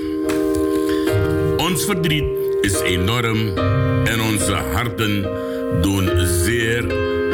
Ons 1.57 1.85
verdriet 1.85 2.29
is 2.61 2.79
enorm 2.79 3.57
en 4.05 4.21
onze 4.21 4.53
harten 4.53 5.21
doen 5.81 6.09
zeer. 6.43 6.85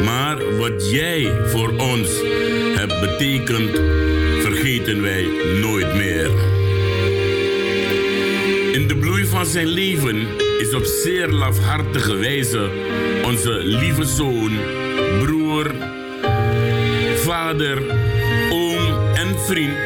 Maar 0.04 0.56
wat 0.58 0.90
jij 0.90 1.32
voor 1.46 1.76
ons 1.78 2.08
hebt 2.74 3.00
betekend, 3.00 3.80
wij 4.94 5.28
nooit 5.60 5.94
meer. 5.94 6.30
In 8.72 8.88
de 8.88 8.96
bloei 9.00 9.26
van 9.26 9.46
zijn 9.46 9.66
leven 9.66 10.26
is 10.58 10.74
op 10.74 10.84
zeer 10.84 11.28
lafhartige 11.28 12.16
wijze 12.16 12.70
onze 13.24 13.50
lieve 13.50 14.04
zoon, 14.04 14.50
broer, 15.22 15.74
vader, 17.16 17.82
oom 18.50 19.14
en 19.14 19.40
vriend 19.40 19.76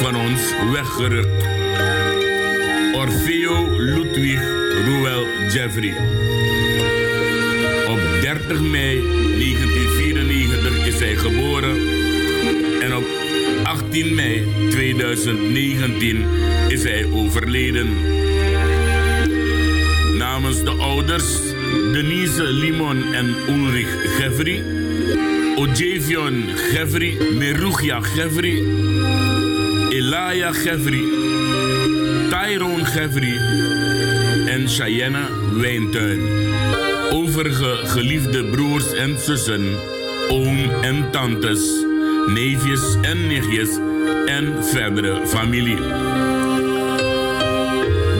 van 0.00 0.16
ons 0.16 0.52
weggerukt. 0.72 1.44
Orfeo 2.94 3.70
Ludwig 3.76 4.40
Ruel 4.84 5.26
Jeffrey. 5.52 5.94
Op 7.88 8.00
30 8.20 8.60
mei 8.60 9.00
1994 9.38 10.86
is 10.86 10.98
hij 10.98 11.16
geboren 11.16 11.99
18 13.70 14.14
mei 14.14 14.46
2019 14.70 16.24
is 16.68 16.82
hij 16.82 17.06
overleden. 17.12 17.88
Namens 20.16 20.64
de 20.64 20.70
ouders 20.70 21.24
Denise 21.92 22.42
Limon 22.42 23.14
en 23.14 23.34
Ulrich 23.48 24.16
Gevry, 24.16 24.62
Ojevion 25.56 26.44
Gevry, 26.56 27.16
Merugia 27.38 28.00
Gevry, 28.00 28.64
Elaya 29.88 30.52
Gevry, 30.52 31.02
Tyrone 32.28 32.84
Gevry 32.84 33.36
en 34.46 34.68
Cheyenne 34.68 35.26
Wijntuin. 35.52 36.20
Overige 37.12 37.78
geliefde 37.84 38.44
broers 38.44 38.92
en 38.92 39.18
zussen, 39.18 39.76
oom 40.28 40.70
en 40.82 41.10
tantes, 41.10 41.88
neefjes 42.32 42.96
en 43.02 43.26
nichtjes 43.26 43.78
en 44.26 44.64
verdere 44.64 45.26
familie. 45.26 45.76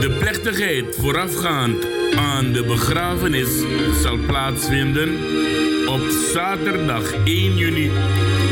De 0.01 0.17
plechtigheid 0.19 0.97
voorafgaand 0.99 1.87
aan 2.17 2.53
de 2.53 2.65
begrafenis 2.65 3.49
zal 4.03 4.19
plaatsvinden 4.27 5.09
op 5.89 6.01
zaterdag 6.33 7.13
1 7.25 7.57
juni 7.57 7.91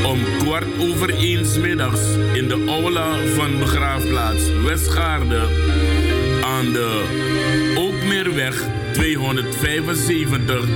om 0.06 0.18
kwart 0.38 0.66
over 0.78 1.14
één 1.14 1.46
's 1.46 1.58
middags 1.58 2.00
in 2.32 2.48
de 2.48 2.64
aula 2.66 3.26
van 3.34 3.58
begraafplaats 3.58 4.42
Westgaarde 4.64 5.40
aan 6.40 6.72
de 6.72 7.04
Ookmeerweg 7.76 8.66
275 8.92 10.66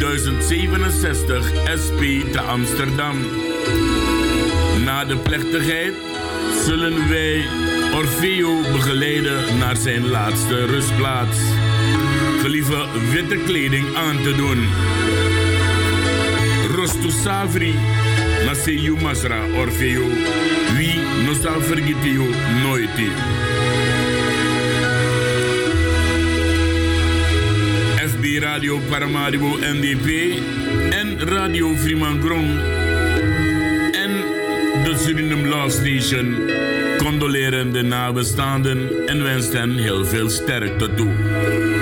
1067 0.00 1.52
SP 1.84 2.32
te 2.32 2.40
Amsterdam. 2.40 3.16
Na 4.96 5.04
de 5.04 5.16
plechtigheid 5.16 5.94
zullen 6.64 7.08
wij 7.08 7.44
Orfeo 7.94 8.60
begeleiden 8.72 9.58
naar 9.58 9.76
zijn 9.76 10.08
laatste 10.08 10.66
rustplaats. 10.66 11.38
Gelieve 12.40 12.86
witte 13.12 13.36
kleding 13.36 13.96
aan 13.96 14.22
te 14.22 14.34
doen. 14.36 14.68
Rostu 16.74 17.10
Savri, 17.10 17.74
Naseyu 18.46 18.96
Masra 19.00 19.40
Orfeo, 19.56 20.08
wie 20.76 21.00
no 21.26 21.32
zal 21.32 21.60
vergeten 21.60 22.12
you 22.12 22.30
nooit. 22.62 22.90
FB 28.10 28.42
Radio 28.42 28.78
Paramaribo 28.88 29.56
NDP 29.60 30.38
en 30.90 31.18
Radio 31.18 31.74
Fremangrom 31.74 32.58
en 32.58 32.75
de 34.84 34.96
Suriname 34.96 35.48
Law 35.48 35.70
Station 35.70 36.50
condoleren 36.96 37.72
de 37.72 37.82
nabestaanden 37.82 39.06
en 39.06 39.22
wensen 39.22 39.58
hen 39.60 39.78
heel 39.78 40.04
veel 40.04 40.30
sterkte 40.30 40.94
toe. 40.94 41.75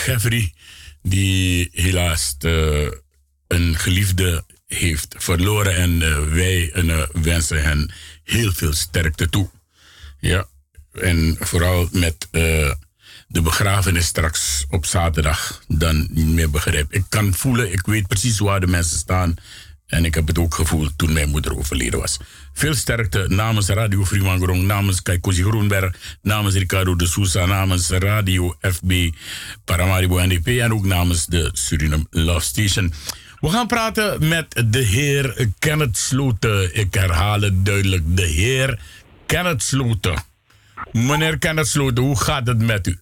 Geffrey, 0.00 0.52
die 1.02 1.68
helaas 1.72 2.36
eh, 2.38 2.88
een 3.46 3.76
geliefde 3.76 4.44
heeft 4.66 5.14
verloren. 5.18 5.76
En 5.76 6.02
eh, 6.02 6.18
wij 6.32 6.72
eh, 6.72 7.02
wensen 7.12 7.62
hen 7.62 7.90
heel 8.24 8.52
veel 8.52 8.72
sterkte 8.72 9.28
toe. 9.28 9.50
Ja, 10.18 10.46
en 10.92 11.36
vooral 11.40 11.88
met 11.92 12.28
de 13.28 13.42
begrafenis 13.42 14.06
straks 14.06 14.64
op 14.70 14.86
zaterdag 14.86 15.62
dan 15.68 16.08
niet 16.10 16.26
meer 16.26 16.50
begrijp. 16.50 16.92
Ik 16.92 17.04
kan 17.08 17.34
voelen, 17.34 17.72
ik 17.72 17.86
weet 17.86 18.06
precies 18.06 18.38
waar 18.38 18.60
de 18.60 18.66
mensen 18.66 18.98
staan. 18.98 19.34
En 19.90 20.04
ik 20.04 20.14
heb 20.14 20.26
het 20.26 20.38
ook 20.38 20.54
gevoeld 20.54 20.92
toen 20.98 21.12
mijn 21.12 21.28
moeder 21.28 21.56
overleden 21.56 22.00
was. 22.00 22.18
Veel 22.52 22.74
sterkte 22.74 23.24
namens 23.28 23.68
Radio 23.68 24.04
Fremangorong, 24.04 24.62
namens 24.62 25.02
Kaikosi 25.02 25.42
Groenberg, 25.42 25.96
namens 26.22 26.54
Ricardo 26.54 26.96
de 26.96 27.06
Sousa, 27.06 27.46
namens 27.46 27.88
Radio 27.90 28.54
FB 28.60 28.92
Paramaribo 29.64 30.18
NDP 30.18 30.46
en 30.46 30.72
ook 30.72 30.84
namens 30.84 31.26
de 31.26 31.50
Suriname 31.52 32.06
Love 32.10 32.40
Station. 32.40 32.92
We 33.40 33.48
gaan 33.48 33.66
praten 33.66 34.28
met 34.28 34.64
de 34.66 34.78
heer 34.78 35.48
Kenneth 35.58 35.96
Sloten. 35.96 36.74
Ik 36.76 36.94
herhaal 36.94 37.40
het 37.40 37.64
duidelijk, 37.66 38.02
de 38.16 38.26
heer 38.26 38.78
Kenneth 39.26 39.62
Sloten. 39.62 40.22
Meneer 40.92 41.38
Kenneth 41.38 41.66
Sloten, 41.68 42.04
hoe 42.04 42.20
gaat 42.20 42.46
het 42.46 42.58
met 42.62 42.86
u? 42.86 42.98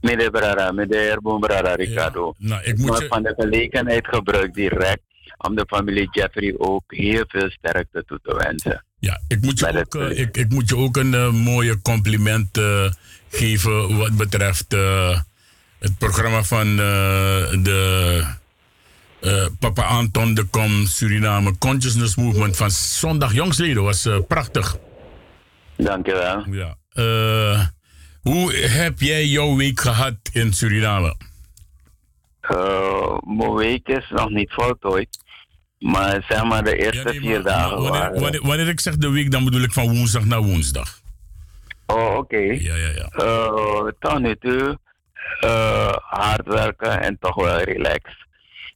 Meneer 0.00 0.30
Brara, 0.30 0.72
meneer 0.72 1.20
Boembrara, 1.20 1.74
Ricardo. 1.74 2.34
nou, 2.38 2.62
ik 2.62 2.78
moet 2.78 2.98
je- 2.98 3.06
van 3.08 3.22
de 3.22 3.34
gelegenheid 3.36 4.06
gebruik 4.08 4.54
direct 4.54 5.02
om 5.36 5.54
de 5.54 5.64
familie 5.68 6.08
Jeffrey 6.10 6.54
ook 6.58 6.82
heel 6.86 7.24
veel 7.28 7.50
sterkte 7.50 8.04
toe 8.06 8.20
te 8.22 8.34
wensen. 8.36 8.84
Ja, 9.00 9.20
ik 9.28 9.40
moet 9.40 9.58
je, 9.58 9.78
ook, 9.78 9.94
eh, 9.94 10.18
ik, 10.18 10.36
ik 10.36 10.50
moet 10.50 10.68
je 10.68 10.76
ook 10.76 10.96
een 10.96 11.14
eh, 11.14 11.32
mooie 11.32 11.82
compliment 11.82 12.58
eh, 12.58 12.90
geven 13.30 13.96
wat 13.96 14.16
betreft 14.16 14.72
het 15.78 15.98
programma 15.98 16.42
van 16.42 16.76
de 16.76 18.24
Papa 19.58 19.82
Anton 19.82 20.34
de 20.34 20.44
Kom 20.44 20.86
Suriname 20.86 21.58
Consciousness 21.58 22.16
Movement 22.16 22.56
van 22.56 22.70
zondag 22.70 23.32
jongsleden. 23.32 23.82
was 23.82 24.08
prachtig. 24.28 24.76
Dankjewel. 25.76 26.44
Ja. 26.50 26.76
Hoe 28.20 28.54
heb 28.54 29.00
jij 29.00 29.26
jouw 29.26 29.56
week 29.56 29.80
gehad 29.80 30.16
in 30.32 30.52
Suriname? 30.52 31.16
Eh, 32.48 33.18
mijn 33.24 33.54
week 33.54 33.88
is 33.88 34.10
nog 34.10 34.30
niet 34.30 34.52
voltooid. 34.52 35.26
Maar 35.78 36.24
zeg 36.28 36.44
maar 36.44 36.64
de 36.64 36.76
eerste 36.76 37.12
vier 37.12 37.42
dagen 37.42 37.70
Wanneer, 37.70 37.90
waren... 37.90 38.20
wanneer, 38.20 38.46
wanneer 38.46 38.68
ik 38.68 38.80
zeg 38.80 38.96
de 38.96 39.10
week, 39.10 39.30
dan 39.30 39.44
bedoel 39.44 39.62
ik 39.62 39.72
van 39.72 39.88
woensdag 39.88 40.24
naar 40.24 40.42
woensdag. 40.42 41.00
Oh, 41.86 42.16
oké. 42.16 42.36
Ja, 42.36 42.74
ja, 42.74 42.88
ja. 42.88 43.08
Eh, 43.08 43.86
tot 43.98 44.18
nu 44.18 44.36
toe 44.36 44.78
eh, 45.40 45.94
hard 45.96 46.46
werken 46.46 47.00
en 47.00 47.18
toch 47.20 47.34
wel 47.34 47.60
relaxed. 47.60 48.26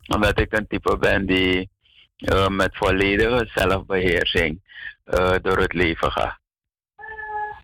Omdat 0.06 0.40
ik 0.40 0.52
een 0.52 0.66
type 0.66 0.98
ben 0.98 1.26
die 1.26 1.70
met 2.50 2.76
volledige 2.76 3.50
zelfbeheersing 3.54 4.60
eh, 5.04 5.34
door 5.42 5.58
het 5.58 5.72
leven 5.72 6.12
gaat. 6.12 6.38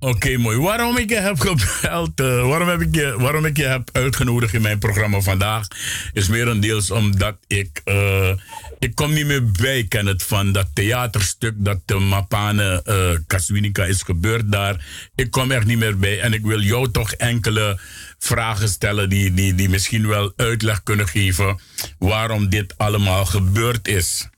Oké, 0.00 0.36
mooi. 0.36 0.58
Waarom 0.58 0.96
ik 0.96 1.10
je 1.10 1.16
heb 1.16 1.40
gebeld, 1.40 2.20
eh, 2.20 2.48
waarom, 2.48 2.68
heb 2.68 2.80
ik 2.80 2.94
je, 2.94 3.14
waarom 3.18 3.44
ik 3.44 3.56
je 3.56 3.64
heb 3.64 3.88
uitgenodigd 3.92 4.54
in 4.54 4.62
mijn 4.62 4.78
programma 4.78 5.20
vandaag, 5.20 5.66
is 6.12 6.28
merendeels 6.28 6.90
omdat 6.90 7.36
ik, 7.46 7.80
eh, 7.84 8.30
ik 8.78 8.94
kom 8.94 9.12
niet 9.12 9.26
meer 9.26 9.50
bij, 9.50 9.84
ken 9.88 10.06
het 10.06 10.22
van 10.22 10.52
dat 10.52 10.66
theaterstuk 10.74 11.54
dat 11.56 11.78
de 11.84 11.94
Mapane 11.94 12.82
eh 12.84 13.18
Kaswinika 13.26 13.84
is 13.84 14.02
gebeurd 14.02 14.52
daar. 14.52 14.84
Ik 15.14 15.30
kom 15.30 15.50
er 15.50 15.64
niet 15.64 15.78
meer 15.78 15.98
bij 15.98 16.20
en 16.20 16.32
ik 16.32 16.42
wil 16.42 16.60
jou 16.60 16.90
toch 16.90 17.12
enkele 17.12 17.80
vragen 18.18 18.68
stellen 18.68 19.08
die, 19.08 19.34
die, 19.34 19.54
die 19.54 19.68
misschien 19.68 20.08
wel 20.08 20.32
uitleg 20.36 20.82
kunnen 20.82 21.08
geven 21.08 21.60
waarom 21.98 22.48
dit 22.48 22.74
allemaal 22.76 23.24
gebeurd 23.24 23.88
is. 23.88 24.28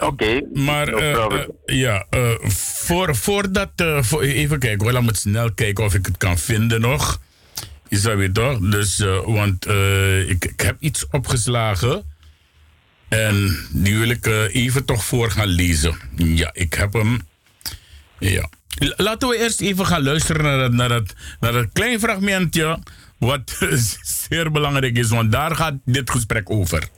Oké. 0.00 0.40
maar 0.54 0.88
eh, 0.88 1.12
eh, 1.12 1.48
ja, 1.66 2.06
eh, 2.10 2.30
voor, 2.48 3.16
voordat. 3.16 3.70
eh, 3.76 4.02
voor, 4.02 4.22
even 4.22 4.58
kijken 4.58 4.82
hoor, 4.84 4.92
laat 4.92 5.02
me 5.02 5.16
snel 5.16 5.52
kijken 5.52 5.84
of 5.84 5.94
ik 5.94 6.06
het 6.06 6.16
kan 6.16 6.38
vinden 6.38 6.80
nog. 6.80 7.20
Is 7.88 8.02
dat 8.02 8.16
weer 8.16 8.32
toch? 8.32 8.58
Dus, 8.58 9.00
eh, 9.00 9.24
want 9.24 9.66
eh, 9.66 10.28
ik, 10.28 10.44
ik 10.44 10.60
heb 10.60 10.76
iets 10.80 11.06
opgeslagen. 11.10 12.14
En 13.08 13.58
die 13.72 13.98
wil 13.98 14.08
ik 14.08 14.26
eh, 14.26 14.54
even 14.54 14.84
toch 14.84 15.04
voor 15.04 15.30
gaan 15.30 15.46
lezen. 15.48 15.96
Ja, 16.16 16.50
ik 16.52 16.74
heb 16.74 16.92
hem. 16.92 17.20
Ja. 18.18 18.48
Laten 18.96 19.28
we 19.28 19.38
eerst 19.38 19.60
even 19.60 19.86
gaan 19.86 20.02
luisteren 20.02 20.42
naar 20.42 20.58
dat, 20.58 20.72
naar 20.72 20.88
dat, 20.88 21.14
naar 21.40 21.52
dat 21.52 21.66
klein 21.72 22.00
fragmentje. 22.00 22.78
Wat 23.18 23.58
zeer 24.28 24.50
belangrijk 24.52 24.96
is, 24.98 25.08
want 25.08 25.32
daar 25.32 25.56
gaat 25.56 25.74
dit 25.84 26.10
gesprek 26.10 26.50
over. 26.50 26.88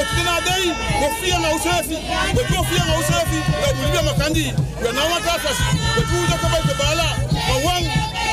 Kofi 0.00 1.30
na 1.42 1.50
usafi. 1.54 1.94
We 2.36 2.44
kofi 2.44 2.74
na 2.74 2.98
usafi. 2.98 3.36
Ya 3.36 3.72
bulia 3.74 4.02
makandi. 4.02 4.54
We 4.82 4.92
na 4.92 5.04
wata 5.04 5.38
fasi. 5.38 5.62
We 5.96 6.02
tu 6.02 6.26
da 6.30 6.36
kaba 6.38 6.56
ke 6.62 6.74
bala. 6.78 7.06
Ma 7.48 7.54
wang. 7.64 7.84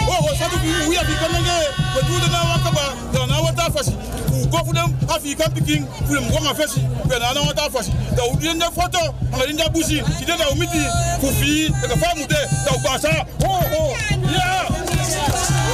Oh, 0.10 0.24
oh, 0.24 0.36
satu 0.36 0.58
bi 0.60 0.68
uya 0.88 1.04
bi 1.04 1.14
kanenge. 1.20 1.58
We 1.96 2.02
tu 2.02 2.20
da 2.20 2.28
na 2.32 2.44
wata 2.52 2.72
ba. 2.72 2.96
Da 3.14 3.26
na 3.26 3.42
wata 3.42 3.72
fasi. 3.72 3.92
U 4.32 4.48
kofu 4.48 4.74
dem 4.74 4.94
afi 5.10 5.36
kan 5.36 5.52
piking. 5.52 5.86
Fu 6.08 6.14
dem 6.16 6.24
wanga 6.32 6.54
fasi. 6.56 6.80
We 7.10 7.20
na 7.20 7.34
na 7.34 7.42
wata 7.42 7.70
fasi. 7.70 7.92
Da 8.16 8.24
u 8.26 8.36
di 8.40 8.54
nda 8.54 8.72
foto. 8.72 9.14
Anga 9.34 9.46
di 9.48 9.54
nda 9.54 9.70
busi. 9.70 10.02
Ti 10.20 10.26
da 10.26 10.50
umiti. 10.52 10.84
Fu 11.20 11.28
fi. 11.40 11.70
Da 11.82 11.88
ka 11.88 11.96
famu 11.98 12.28
de. 12.28 12.42
Da 12.66 12.72
u 12.76 12.80
basa. 12.84 13.26
Oh, 13.44 13.62
oh. 13.80 13.98
Yeah. 14.32 15.67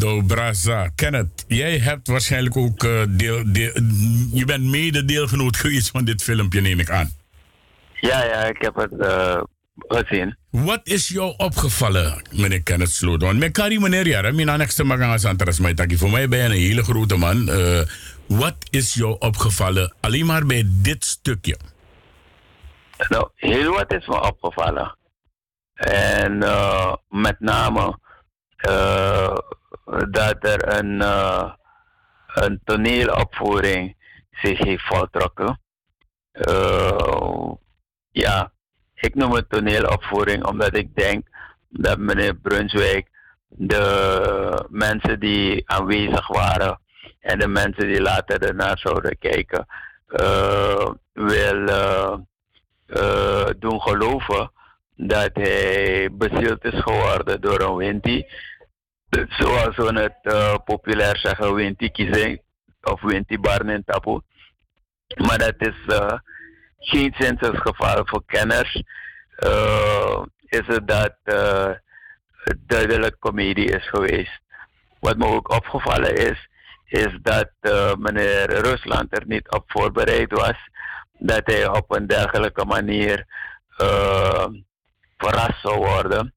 Do 0.00 0.22
Braza, 0.22 0.88
Kenneth, 0.94 1.44
jij 1.48 1.78
hebt 1.78 2.08
waarschijnlijk 2.08 2.56
ook 2.56 2.84
eh, 2.84 3.02
deel, 3.08 3.42
deel, 3.46 3.72
je 4.32 4.44
bent 4.46 4.64
mede 4.64 5.04
deelgenoot 5.04 5.56
geweest 5.56 5.90
van 5.90 6.04
dit 6.04 6.22
filmpje, 6.22 6.60
neem 6.60 6.80
ik 6.80 6.90
aan. 6.90 7.10
Ja, 7.92 8.24
ja, 8.24 8.44
ik 8.44 8.56
heb 8.62 8.74
het 8.74 8.98
eh, 8.98 9.42
gezien. 9.88 10.36
Wat 10.50 10.80
is 10.82 11.08
jou 11.08 11.34
opgevallen, 11.36 12.22
meneer 12.30 12.62
Kenneth 12.62 12.90
Sloot? 12.90 13.34
Met 13.34 13.52
Kari 13.52 13.78
meneer 13.78 14.06
Jara, 14.06 14.32
mijn 14.32 14.58
nekste 14.58 14.84
magang 14.84 15.12
als 15.12 15.24
Antras 15.24 15.58
Maitaki, 15.58 15.96
voor 15.96 16.10
mij 16.10 16.28
ben 16.28 16.38
je 16.38 16.44
een 16.44 16.50
hele 16.50 16.82
grote 16.82 17.16
man. 17.16 17.48
Eh, 17.48 17.80
wat 18.26 18.56
is 18.70 18.94
jou 18.94 19.16
opgevallen 19.18 19.94
alleen 20.00 20.26
maar 20.26 20.46
bij 20.46 20.64
dit 20.66 21.04
stukje? 21.04 21.56
Nou, 23.08 23.28
heel 23.34 23.72
wat 23.72 23.92
is 23.92 24.06
me 24.06 24.22
opgevallen. 24.22 24.96
En 25.74 26.38
met 27.08 27.40
name 27.40 27.98
eh, 28.60 29.36
dat 30.10 30.36
er 30.40 30.78
een, 30.78 31.02
eh, 31.02 31.52
een 32.34 32.60
toneelopvoering 32.64 33.96
zich 34.30 34.58
heeft 34.58 34.86
voltrokken. 34.86 35.60
Eh, 36.32 37.52
ja, 38.10 38.52
ik 38.94 39.14
noem 39.14 39.32
het 39.32 39.50
toneelopvoering 39.50 40.46
omdat 40.46 40.76
ik 40.76 40.94
denk 40.94 41.26
dat 41.68 41.98
meneer 41.98 42.34
Brunswijk 42.34 43.08
de 43.48 44.66
mensen 44.68 45.20
die 45.20 45.62
aanwezig 45.66 46.28
waren 46.28 46.80
en 47.20 47.38
de 47.38 47.48
mensen 47.48 47.86
die 47.86 48.02
later 48.02 48.42
ernaar 48.42 48.78
zouden 48.78 49.18
kijken, 49.18 49.66
eh, 50.06 50.90
wil 51.12 51.66
doen 53.58 53.80
geloven 53.80 54.50
dat 54.96 55.30
hij 55.32 56.08
bezield 56.12 56.64
is 56.64 56.80
geworden 56.80 57.40
door 57.40 57.60
een 57.60 57.76
Winti. 57.76 58.26
Zoals 59.10 59.76
we 59.76 60.00
het 60.00 60.18
eh, 60.22 60.54
populair 60.64 61.16
zeggen, 61.16 61.54
Winti 61.54 61.90
kiezen 61.90 62.40
of 62.82 63.00
Winti 63.00 63.38
Barnen 63.38 63.84
Tapu. 63.84 64.20
Maar 65.16 65.38
dat 65.38 65.54
is 65.58 65.86
eh 65.86 66.18
geen 66.78 67.14
geval 67.38 68.06
voor 68.06 68.22
kenners. 68.26 68.82
eh, 69.36 70.22
is 70.46 70.66
het 70.66 70.88
dat 70.88 71.14
eh, 71.22 71.70
het 72.32 72.58
duidelijk 72.66 73.18
comedie 73.18 73.70
is 73.70 73.88
geweest. 73.88 74.40
Wat 75.00 75.16
me 75.16 75.26
ook 75.26 75.48
opgevallen 75.52 76.14
is, 76.16 76.48
is 76.84 77.18
dat 77.22 77.50
eh, 77.60 77.94
meneer 77.94 78.60
Rusland 78.60 79.16
er 79.16 79.26
niet 79.26 79.50
op 79.50 79.64
voorbereid 79.66 80.32
was. 80.32 80.56
Dat 81.18 81.42
hij 81.44 81.68
op 81.68 81.90
een 81.94 82.06
dergelijke 82.06 82.64
manier 82.64 83.26
eh, 83.76 84.46
verrast 85.16 85.60
zou 85.60 85.76
worden. 85.76 86.34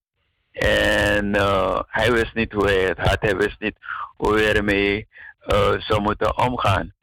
En 0.53 1.35
eh, 1.35 1.79
hij 1.87 2.11
wist 2.11 2.33
niet 2.33 2.51
hoe 2.51 2.65
hij 2.65 2.83
het 2.83 2.97
had. 2.97 3.17
Hij 3.19 3.37
wist 3.37 3.59
niet 3.59 3.75
hoe 4.15 4.35
hij 4.35 4.55
ermee 4.55 5.07
eh, 5.39 5.71
zou 5.77 6.01
moeten 6.01 6.37
omgaan. 6.37 6.93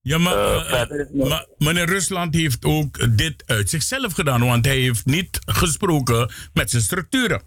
Ja, 0.00 0.18
maar, 0.18 0.66
eh, 0.66 1.28
maar 1.28 1.46
meneer 1.58 1.86
Rusland 1.86 2.34
heeft 2.34 2.64
ook 2.64 3.18
dit 3.18 3.42
uit 3.46 3.70
zichzelf 3.70 4.12
gedaan, 4.12 4.44
want 4.44 4.64
hij 4.64 4.76
heeft 4.76 5.06
niet 5.06 5.38
gesproken 5.44 6.32
met 6.52 6.70
zijn 6.70 6.82
structuren. 6.82 7.42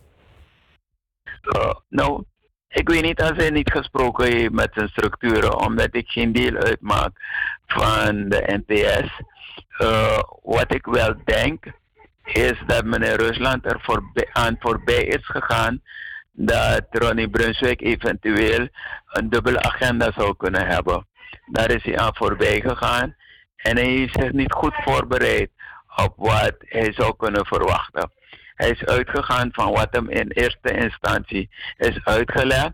Nou, 1.90 2.24
ik 2.68 2.90
weet 2.90 3.04
niet 3.04 3.22
als 3.22 3.38
hij 3.38 3.50
niet 3.50 3.72
gesproken 3.72 4.26
heeft 4.26 4.52
met 4.52 4.70
zijn 4.74 4.88
structuren, 4.88 5.60
omdat 5.60 5.96
ik 5.96 6.08
geen 6.08 6.32
deel 6.32 6.56
uitmaak 6.56 7.12
van 7.68 8.30
de 8.30 8.62
NPS. 8.66 9.22
Wat 10.44 10.74
ik 10.74 10.86
wel 10.86 11.16
denk, 11.24 11.66
is 12.34 12.64
dat 12.66 12.84
meneer 12.84 13.16
Rusland 13.16 13.66
er 13.66 13.80
voorbij, 13.82 14.30
aan 14.32 14.56
voorbij 14.60 15.04
is 15.04 15.26
gegaan 15.26 15.82
dat 16.32 16.86
Ronnie 16.90 17.30
Brunswijk 17.30 17.82
eventueel 17.82 18.68
een 19.08 19.30
dubbele 19.30 19.62
agenda 19.62 20.12
zou 20.16 20.36
kunnen 20.36 20.68
hebben. 20.68 21.08
Daar 21.52 21.72
is 21.72 21.84
hij 21.84 21.98
aan 21.98 22.16
voorbij 22.16 22.62
gegaan 22.62 23.16
en 23.56 23.76
hij 23.76 23.86
heeft 23.86 24.20
zich 24.20 24.32
niet 24.32 24.52
goed 24.52 24.76
voorbereid 24.84 25.50
op 25.96 26.14
wat 26.16 26.56
hij 26.60 26.94
zou 26.94 27.16
kunnen 27.18 27.46
verwachten. 27.46 28.12
Hij 28.54 28.70
is 28.70 28.86
uitgegaan 28.86 29.50
van 29.52 29.72
wat 29.72 29.88
hem 29.92 30.10
in 30.10 30.28
eerste 30.28 30.72
instantie 30.72 31.50
is 31.78 32.00
uitgelegd, 32.04 32.72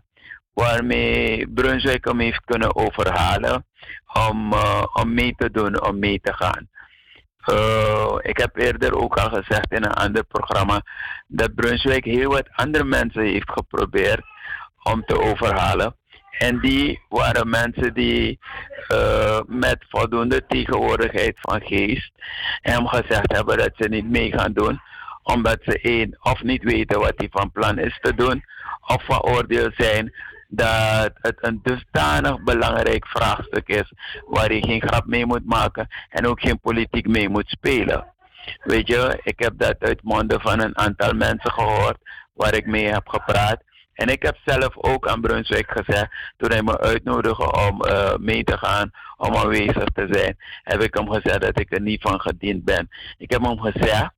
waarmee 0.52 1.48
Brunswijk 1.48 2.04
hem 2.04 2.20
heeft 2.20 2.44
kunnen 2.44 2.76
overhalen 2.76 3.66
om, 4.28 4.52
uh, 4.52 4.84
om 4.92 5.14
mee 5.14 5.34
te 5.36 5.50
doen, 5.50 5.86
om 5.86 5.98
mee 5.98 6.20
te 6.22 6.32
gaan. 6.32 6.68
Uh, 7.52 8.16
ik 8.20 8.38
heb 8.38 8.56
eerder 8.56 8.96
ook 8.96 9.16
al 9.16 9.28
gezegd 9.28 9.72
in 9.72 9.84
een 9.84 9.92
ander 9.92 10.24
programma 10.24 10.82
dat 11.26 11.54
Brunswijk 11.54 12.04
heel 12.04 12.30
wat 12.30 12.48
andere 12.52 12.84
mensen 12.84 13.22
heeft 13.22 13.50
geprobeerd 13.50 14.24
om 14.82 15.04
te 15.04 15.20
overhalen. 15.20 15.96
En 16.38 16.60
die 16.60 17.00
waren 17.08 17.48
mensen 17.48 17.94
die 17.94 18.38
uh, 18.92 19.40
met 19.46 19.84
voldoende 19.88 20.46
tegenwoordigheid 20.46 21.36
van 21.40 21.60
geest 21.60 22.12
hem 22.60 22.86
gezegd 22.86 23.32
hebben 23.32 23.58
dat 23.58 23.72
ze 23.76 23.88
niet 23.88 24.10
mee 24.10 24.32
gaan 24.32 24.52
doen 24.52 24.80
omdat 25.24 25.58
ze 25.62 25.78
één 25.80 26.18
of 26.22 26.42
niet 26.42 26.62
weten 26.62 27.00
wat 27.00 27.12
hij 27.16 27.28
van 27.30 27.52
plan 27.52 27.78
is 27.78 27.98
te 28.00 28.14
doen, 28.14 28.44
of 28.80 29.04
van 29.04 29.22
oordeel 29.22 29.70
zijn 29.76 30.14
dat 30.54 31.10
het 31.20 31.36
een 31.40 31.60
dusdanig 31.62 32.42
belangrijk 32.42 33.06
vraagstuk 33.06 33.68
is 33.68 33.92
waar 34.26 34.52
je 34.52 34.66
geen 34.66 34.82
grap 34.82 35.06
mee 35.06 35.26
moet 35.26 35.46
maken 35.46 35.88
en 36.08 36.26
ook 36.26 36.40
geen 36.40 36.60
politiek 36.60 37.08
mee 37.08 37.28
moet 37.28 37.48
spelen. 37.48 38.12
Weet 38.62 38.88
je, 38.88 39.20
ik 39.22 39.38
heb 39.38 39.52
dat 39.56 39.76
uit 39.78 40.02
monden 40.02 40.40
van 40.40 40.60
een 40.60 40.78
aantal 40.78 41.12
mensen 41.12 41.52
gehoord 41.52 41.98
waar 42.32 42.54
ik 42.54 42.66
mee 42.66 42.86
heb 42.86 43.08
gepraat. 43.08 43.62
En 43.94 44.08
ik 44.08 44.22
heb 44.22 44.36
zelf 44.44 44.76
ook 44.76 45.08
aan 45.08 45.20
Brunswijk 45.20 45.70
gezegd, 45.70 46.08
toen 46.36 46.50
hij 46.50 46.62
me 46.62 46.80
uitnodigde 46.80 47.52
om 47.52 47.84
uh, 47.84 48.14
mee 48.16 48.44
te 48.44 48.58
gaan, 48.58 48.90
om 49.16 49.36
aanwezig 49.36 49.84
te 49.84 50.06
zijn, 50.10 50.36
heb 50.62 50.82
ik 50.82 50.94
hem 50.94 51.10
gezegd 51.10 51.40
dat 51.40 51.60
ik 51.60 51.72
er 51.72 51.80
niet 51.80 52.02
van 52.02 52.20
gediend 52.20 52.64
ben. 52.64 52.88
Ik 53.18 53.30
heb 53.30 53.42
hem 53.42 53.60
gezegd 53.60 54.10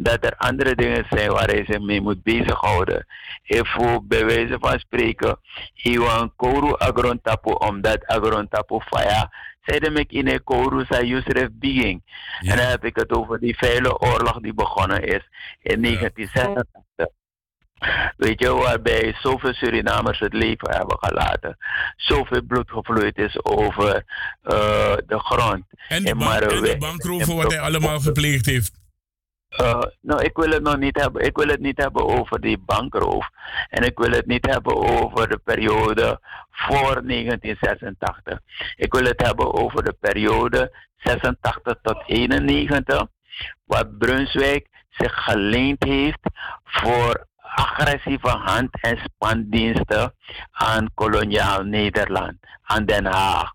dat 0.00 0.24
er 0.24 0.34
andere 0.36 0.74
dingen 0.74 1.06
zijn 1.10 1.30
waar 1.30 1.46
hij 1.46 1.64
zich 1.64 1.80
mee 1.80 2.00
moet 2.00 2.22
bezighouden. 2.22 3.06
Ik 3.42 3.66
voel 3.66 4.02
bij 4.02 4.24
wijze 4.24 4.56
van 4.60 4.78
spreken, 4.78 5.38
Iwan 5.74 6.32
Kouru 6.36 6.74
agrontapu, 6.76 7.50
omdat 7.50 8.06
agrontapu 8.06 8.80
faya, 8.80 9.32
zeiden 9.64 9.92
me 9.92 10.04
in 10.08 10.28
een 10.28 10.44
Kouru 10.44 10.84
sa 10.88 11.02
Yusref 11.02 11.48
Biging. 11.52 12.02
En 12.38 12.56
dan 12.56 12.66
heb 12.66 12.84
ik 12.84 12.96
het 12.96 13.10
over 13.10 13.38
die 13.40 13.56
vuile 13.58 13.98
oorlog 14.00 14.40
die 14.40 14.54
begonnen 14.54 15.02
is 15.02 15.28
in 15.62 15.82
1986. 15.82 17.06
Weet 18.16 18.40
je, 18.40 18.54
waarbij 18.54 19.14
zoveel 19.20 19.52
Surinamers 19.52 20.18
het 20.18 20.32
leven 20.32 20.70
hebben 20.70 20.96
gelaten. 21.00 21.56
Zoveel 21.96 22.42
bloed 22.42 22.70
gevloeid 22.70 23.18
is 23.18 23.44
over 23.44 23.94
uh, 23.94 24.96
de 25.06 25.18
grond. 25.18 25.64
En 25.88 26.04
de, 26.04 26.14
bank, 26.14 26.40
en 26.40 26.62
de 26.62 26.76
bankroven 26.78 27.36
wat 27.36 27.52
hij 27.52 27.60
allemaal 27.60 28.00
gepleegd 28.00 28.46
heeft. 28.46 28.78
Uh, 29.50 29.82
nou, 30.00 30.22
ik 30.22 30.36
wil 30.36 30.50
het 30.50 30.62
nog 30.62 30.76
niet 30.76 31.00
hebben. 31.00 31.24
Ik 31.24 31.36
wil 31.36 31.48
het 31.48 31.60
niet 31.60 31.78
hebben 31.78 32.06
over 32.06 32.40
die 32.40 32.58
bankroof. 32.58 33.28
En 33.68 33.82
ik 33.82 33.98
wil 33.98 34.10
het 34.10 34.26
niet 34.26 34.46
hebben 34.46 34.76
over 34.76 35.28
de 35.28 35.38
periode 35.44 36.20
voor 36.50 37.06
1986. 37.06 38.38
Ik 38.76 38.92
wil 38.92 39.04
het 39.04 39.22
hebben 39.26 39.54
over 39.54 39.84
de 39.84 39.96
periode 40.00 40.72
86 40.96 41.76
tot 41.82 42.02
91, 42.06 43.06
waar 43.64 43.86
Brunswijk 43.86 44.68
zich 44.88 45.24
geleend 45.24 45.84
heeft 45.84 46.20
voor 46.64 47.26
agressieve 47.36 48.28
hand- 48.28 48.80
en 48.80 48.98
spandiensten 48.98 50.14
aan 50.50 50.88
koloniaal 50.94 51.62
Nederland, 51.62 52.36
aan 52.62 52.84
Den 52.84 53.06
Haag. 53.06 53.52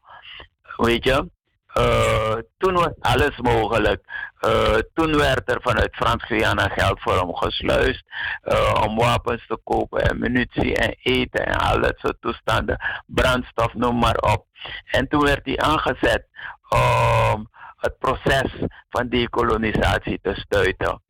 Weet 0.76 1.04
je, 1.04 1.30
uh, 1.78 2.36
toen 2.58 2.74
was 2.74 2.92
alles 3.00 3.38
mogelijk. 3.38 4.04
Uh, 4.42 4.78
toen 4.94 5.18
werd 5.18 5.52
er 5.52 5.62
vanuit 5.62 5.96
Frans-Guyana 5.96 6.68
geld 6.68 7.02
voor 7.02 7.18
hem 7.18 7.36
gesluist 7.36 8.04
uh, 8.44 8.82
om 8.88 8.96
wapens 8.96 9.48
te 9.48 9.60
kopen 9.64 10.02
en 10.02 10.20
munitie 10.20 10.76
en 10.76 10.96
eten 11.02 11.46
en 11.46 11.56
al 11.56 11.82
dat 11.82 11.94
soort 11.98 12.22
toestanden, 12.22 13.04
brandstof, 13.06 13.74
noem 13.74 14.00
maar 14.00 14.18
op. 14.18 14.46
En 14.92 15.08
toen 15.08 15.24
werd 15.24 15.46
hij 15.46 15.58
aangezet 15.58 16.28
om 16.70 17.50
het 17.78 17.98
proces 18.00 18.52
van 18.90 19.10
dekolonisatie 19.10 20.20
te 20.22 20.34
stuiten. 20.36 21.02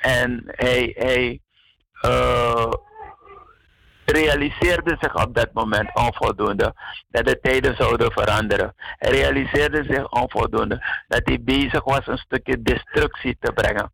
en 0.00 0.42
hij, 0.46 0.94
hij 0.98 1.40
realiseerde 4.04 4.96
zich 5.00 5.14
op 5.14 5.34
dat 5.34 5.52
moment 5.52 5.94
onvoldoende 5.94 6.74
dat 7.08 7.26
de 7.26 7.40
tijden 7.40 7.76
zouden 7.76 8.12
veranderen. 8.12 8.74
Hij 8.76 9.10
realiseerde 9.10 9.84
zich 9.88 10.10
onvoldoende 10.10 11.04
dat 11.08 11.20
hij 11.24 11.38
bezig 11.42 11.84
was 11.84 12.06
een 12.06 12.18
stukje 12.18 12.62
destructie 12.62 13.36
te 13.40 13.52
brengen. 13.52 13.92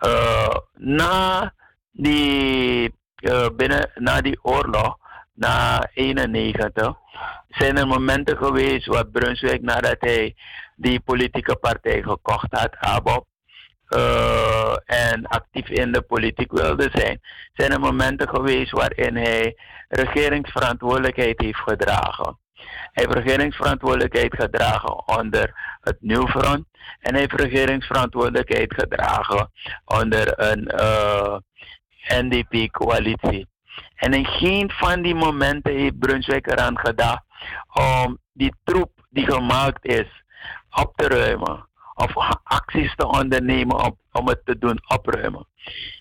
Uh, 0.00 0.56
na, 0.74 1.52
die, 1.92 2.94
uh, 3.16 3.46
binnen, 3.56 3.90
na 3.94 4.20
die 4.20 4.38
oorlog, 4.42 4.98
na 5.34 5.88
91, 5.94 6.96
zijn 7.48 7.78
er 7.78 7.86
momenten 7.86 8.36
geweest 8.36 8.86
waar 8.86 9.06
Brunswijk, 9.06 9.62
nadat 9.62 9.96
hij 9.98 10.36
die 10.76 11.00
politieke 11.00 11.56
partij 11.56 12.02
gekocht 12.02 12.46
had, 12.50 12.76
ABOP, 12.76 13.26
uh, 13.96 14.76
en 14.84 15.26
actief 15.26 15.68
in 15.68 15.92
de 15.92 16.02
politiek 16.02 16.52
wilde 16.52 16.88
zijn, 16.92 17.20
zijn 17.52 17.72
er 17.72 17.80
momenten 17.80 18.28
geweest 18.28 18.70
waarin 18.70 19.16
hij 19.16 19.56
regeringsverantwoordelijkheid 19.88 21.40
heeft 21.40 21.58
gedragen. 21.58 22.38
Hij 22.92 23.04
heeft 23.06 23.14
regeringsverantwoordelijkheid 23.14 24.34
gedragen 24.34 25.08
onder 25.18 25.54
het 25.80 25.96
Nieuw 26.00 26.26
Front 26.26 26.66
en 27.00 27.12
hij 27.12 27.20
heeft 27.20 27.40
regeringsverantwoordelijkheid 27.40 28.74
gedragen 28.74 29.50
onder 29.84 30.40
een 30.40 30.72
uh, 30.80 31.36
NDP-coalitie. 32.22 33.46
En 33.94 34.12
in 34.12 34.26
geen 34.26 34.70
van 34.70 35.02
die 35.02 35.14
momenten 35.14 35.74
heeft 35.74 35.98
Brunswijk 35.98 36.46
eraan 36.46 36.78
gedacht 36.78 37.22
om 37.72 38.18
die 38.32 38.54
troep 38.64 38.90
die 39.10 39.24
gemaakt 39.24 39.84
is 39.86 40.24
op 40.70 40.92
te 40.96 41.08
ruimen 41.08 41.68
of 41.98 42.38
acties 42.44 42.94
te 42.94 43.06
ondernemen 43.06 43.84
om, 43.84 43.98
om 44.12 44.28
het 44.28 44.40
te 44.44 44.58
doen 44.58 44.80
opruimen. 44.86 45.46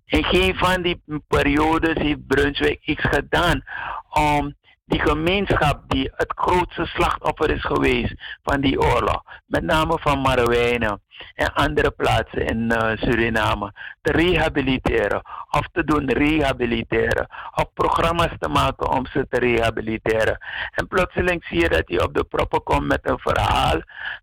In 0.06 0.24
geen 0.24 0.56
van 0.56 0.82
die 0.82 1.02
periodes 1.28 1.98
heeft 1.98 2.28
Brunswijk 2.28 2.80
iets 2.82 3.04
gedaan 3.04 3.64
om 4.10 4.56
die 4.88 5.00
gemeenschap 5.00 5.82
die 5.88 6.12
het 6.16 6.34
grootste 6.36 6.86
slachtoffer 6.86 7.50
is 7.52 7.66
geweest 7.66 8.14
van 8.44 8.62
die 8.62 8.80
oorlog, 8.82 9.24
met 9.46 9.64
name 9.64 10.00
van 10.00 10.22
Marowijnen 10.22 11.02
en 11.36 11.54
andere 11.54 11.92
plaatsen 11.92 12.46
in 12.46 12.72
uh, 12.72 12.92
Suriname, 12.96 13.74
te 14.02 14.12
rehabiliteren 14.12 15.22
of 15.50 15.68
te 15.72 15.84
doen 15.84 16.12
rehabiliteren 16.12 17.28
of 17.56 17.74
programma's 17.74 18.36
te 18.40 18.50
maken 18.50 18.90
om 18.90 19.06
ze 19.06 19.28
te 19.30 19.40
rehabiliteren. 19.40 20.38
En 20.72 20.88
plotseling 20.88 21.44
zie 21.44 21.60
je 21.60 21.70
dat 21.70 21.84
hij 21.86 22.04
op 22.04 22.14
de 22.14 22.24
proppen 22.24 22.64
komt 22.64 22.88
met 22.88 23.10
een 23.10 23.20
verhaal 23.20 23.82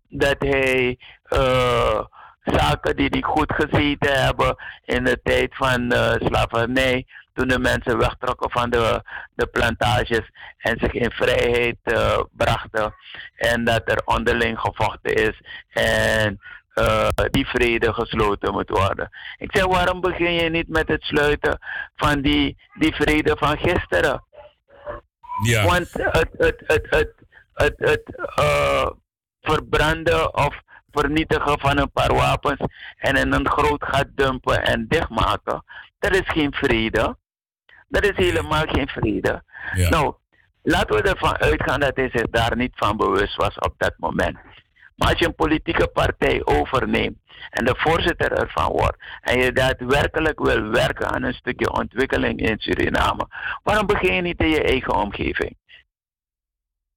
dat 0.09 0.35
hij 0.39 0.99
uh, 1.35 1.99
zaken 2.43 2.95
die 2.95 3.07
hij 3.09 3.21
goed 3.21 3.53
gezeten 3.53 4.23
hebben 4.23 4.55
in 4.85 5.03
de 5.03 5.19
tijd 5.23 5.55
van 5.55 5.93
uh, 5.93 6.11
slavernij 6.11 7.05
toen 7.33 7.47
de 7.47 7.59
mensen 7.59 7.97
wegtrokken 7.97 8.51
van 8.51 8.69
de, 8.69 9.03
de 9.35 9.47
plantages 9.47 10.31
en 10.57 10.79
zich 10.79 10.93
in 10.93 11.11
vrijheid 11.11 11.77
uh, 11.83 12.19
brachten. 12.31 12.95
En 13.35 13.63
dat 13.63 13.81
er 13.85 14.01
onderling 14.05 14.59
gevochten 14.59 15.13
is 15.13 15.41
en 15.69 16.39
uh, 16.75 17.07
die 17.31 17.47
vrede 17.47 17.93
gesloten 17.93 18.51
moet 18.51 18.69
worden. 18.69 19.09
Ik 19.37 19.49
zeg, 19.51 19.65
waarom 19.65 20.01
begin 20.01 20.33
je 20.33 20.49
niet 20.49 20.69
met 20.69 20.87
het 20.87 21.01
sluiten 21.01 21.59
van 21.95 22.21
die, 22.21 22.57
die 22.73 22.95
vrede 22.95 23.35
van 23.37 23.57
gisteren? 23.57 24.23
Ja. 25.43 25.65
Want 25.65 25.89
het, 25.93 26.29
het, 26.37 26.63
het, 26.65 26.87
het, 26.89 27.13
het, 27.53 27.75
het 27.77 28.27
uh, 28.39 28.89
verbranden 29.41 30.35
of 30.35 30.61
vernietigen 30.95 31.59
van 31.59 31.77
een 31.77 31.91
paar 31.91 32.13
wapens 32.13 32.59
en 32.97 33.15
in 33.15 33.33
een 33.33 33.49
groot 33.49 33.83
gat 33.83 34.07
dumpen 34.15 34.63
en 34.63 34.85
dichtmaken, 34.87 35.63
dat 35.99 36.15
is 36.15 36.29
geen 36.29 36.53
vrede. 36.53 37.17
Dat 37.87 38.03
is 38.03 38.25
helemaal 38.25 38.65
geen 38.65 38.87
vrede. 38.87 39.43
Ja. 39.73 39.89
Nou, 39.89 40.13
laten 40.63 40.95
we 40.95 41.01
ervan 41.01 41.37
uitgaan 41.37 41.79
dat 41.79 41.95
hij 41.95 42.09
zich 42.13 42.29
daar 42.29 42.55
niet 42.55 42.73
van 42.75 42.97
bewust 42.97 43.35
was 43.35 43.55
op 43.57 43.73
dat 43.77 43.93
moment. 43.97 44.37
Maar 44.95 45.09
als 45.09 45.19
je 45.19 45.25
een 45.25 45.35
politieke 45.35 45.87
partij 45.87 46.41
overneemt 46.43 47.17
en 47.49 47.65
de 47.65 47.73
voorzitter 47.77 48.31
ervan 48.31 48.71
wordt 48.71 48.97
en 49.21 49.39
je 49.39 49.51
daadwerkelijk 49.51 50.39
wil 50.39 50.69
werken 50.69 51.09
aan 51.09 51.23
een 51.23 51.33
stukje 51.33 51.71
ontwikkeling 51.71 52.39
in 52.39 52.59
Suriname, 52.59 53.27
waarom 53.63 53.85
begin 53.85 54.13
je 54.13 54.21
niet 54.21 54.39
in 54.39 54.49
je 54.49 54.63
eigen 54.63 54.95
omgeving? 54.95 55.57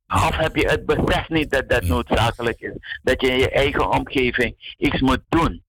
Of 0.09 0.37
heb 0.37 0.57
je 0.57 0.69
het 0.69 0.87
besef 0.87 1.29
niet 1.29 1.51
dat 1.51 1.69
dat 1.69 1.83
noodzakelijk 1.83 2.61
is? 2.61 3.01
Dat 3.03 3.21
je 3.21 3.29
in 3.31 3.39
je 3.39 3.51
eigen 3.51 3.91
omgeving 3.91 4.75
iets 4.77 5.01
moet 5.01 5.23
doen? 5.29 5.67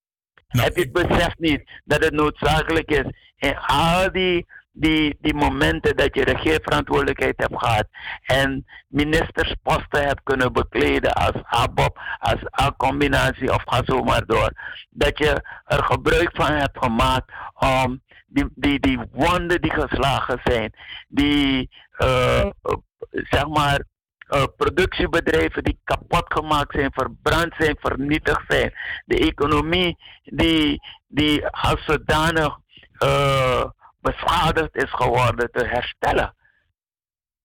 heb 0.48 0.76
je 0.76 0.82
het 0.82 0.92
besef 0.92 1.38
niet 1.38 1.82
dat 1.86 2.04
het 2.04 2.14
noodzakelijk 2.14 2.92
is 2.92 3.06
in 3.38 3.58
al 3.58 4.12
die 4.12 4.46
die, 4.72 5.18
die 5.22 5.34
momenten 5.34 5.96
dat 5.96 6.16
je 6.16 6.24
regeerverantwoordelijkheid 6.24 7.34
hebt 7.38 7.58
gehad 7.58 7.88
en 8.26 8.66
ministersposten 8.88 10.08
hebt 10.08 10.24
kunnen 10.24 10.54
bekleden 10.54 11.14
als 11.14 11.44
ABOP, 11.44 12.00
als 12.20 12.62
A-combinatie 12.62 13.54
of 13.54 13.64
ga 13.66 13.82
zo 13.86 14.04
maar 14.04 14.26
door. 14.26 14.52
Dat 14.90 15.18
je 15.18 15.44
er 15.66 15.84
gebruik 15.84 16.30
van 16.34 16.52
hebt 16.52 16.78
gemaakt 16.78 17.32
om 17.54 18.02
die, 18.28 18.46
die, 18.56 18.80
die 18.80 19.00
wonden 19.12 19.62
die 19.62 19.74
geslagen 19.74 20.40
zijn, 20.44 20.74
die 21.08 21.70
uh, 21.98 22.46
zeg 23.10 23.48
maar 23.48 23.84
uh, 24.30 24.44
productiebedrijven 24.58 25.64
die 25.64 25.80
kapot 25.84 26.34
gemaakt 26.34 26.76
zijn, 26.76 26.92
verbrand 26.94 27.54
zijn, 27.58 27.78
vernietigd 27.80 28.44
zijn. 28.48 28.74
De 29.06 29.18
economie 29.18 29.98
die, 30.24 30.82
die 31.08 31.48
als 31.48 31.86
zodanig 31.86 32.58
uh, 33.04 33.64
beschadigd 34.02 34.76
is 34.76 34.92
geworden 34.92 35.52
te 35.52 35.66
herstellen. 35.66 36.36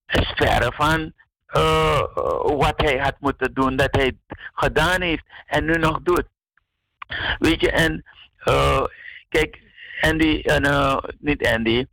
Is 0.05 0.33
verre 0.35 0.71
van 0.75 1.13
uh, 1.55 2.01
wat 2.41 2.81
hij 2.81 2.97
had 2.97 3.15
moeten 3.19 3.53
doen, 3.53 3.75
dat 3.75 3.95
hij 3.95 4.17
gedaan 4.53 5.01
heeft 5.01 5.25
en 5.45 5.65
nu 5.65 5.73
nog 5.73 5.99
doet. 6.01 6.27
Weet 7.37 7.61
je, 7.61 7.71
en 7.71 8.03
kijk, 9.29 9.64
Andy, 10.01 10.41
uh, 10.43 10.97
niet 11.19 11.47
Andy, 11.47 11.85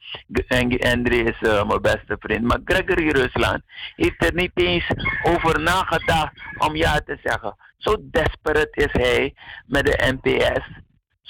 Andy 0.79 1.15
is 1.15 1.41
uh, 1.41 1.65
mijn 1.65 1.83
beste 1.83 2.17
vriend, 2.19 2.43
maar 2.43 2.59
Gregory 2.65 3.11
Rusland 3.11 3.63
heeft 3.97 4.25
er 4.25 4.35
niet 4.35 4.51
eens 4.55 4.87
over 5.23 5.61
nagedacht 5.61 6.33
om 6.59 6.77
ja 6.77 7.01
te 7.01 7.19
zeggen. 7.23 7.57
Zo 7.77 7.97
desperate 8.01 8.71
is 8.71 8.93
hij 9.03 9.35
met 9.67 9.85
de 9.87 10.19
NPS 10.21 10.81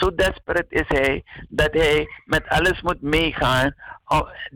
zo 0.03 0.15
desperate 0.15 0.67
is 0.69 0.85
hij 0.87 1.25
dat 1.49 1.73
hij 1.73 2.07
met 2.25 2.49
alles 2.49 2.81
moet 2.81 3.03
meegaan, 3.03 3.75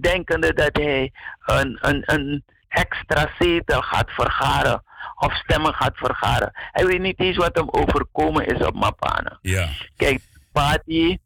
denkende 0.00 0.54
dat 0.54 0.70
hij 0.72 1.12
een, 1.44 1.78
een, 1.80 2.02
een 2.04 2.44
extra 2.68 3.30
zetel 3.38 3.82
gaat 3.82 4.10
vergaren 4.10 4.82
of 5.16 5.32
stemmen 5.34 5.74
gaat 5.74 5.96
vergaren. 5.96 6.50
Hij 6.52 6.86
weet 6.86 7.00
niet 7.00 7.20
eens 7.20 7.36
wat 7.36 7.56
hem 7.56 7.68
overkomen 7.70 8.46
is 8.46 8.66
op 8.66 8.74
Mapana. 8.74 9.38
Ja. 9.42 9.68
Kijk, 9.96 10.20
Pati, 10.52 11.18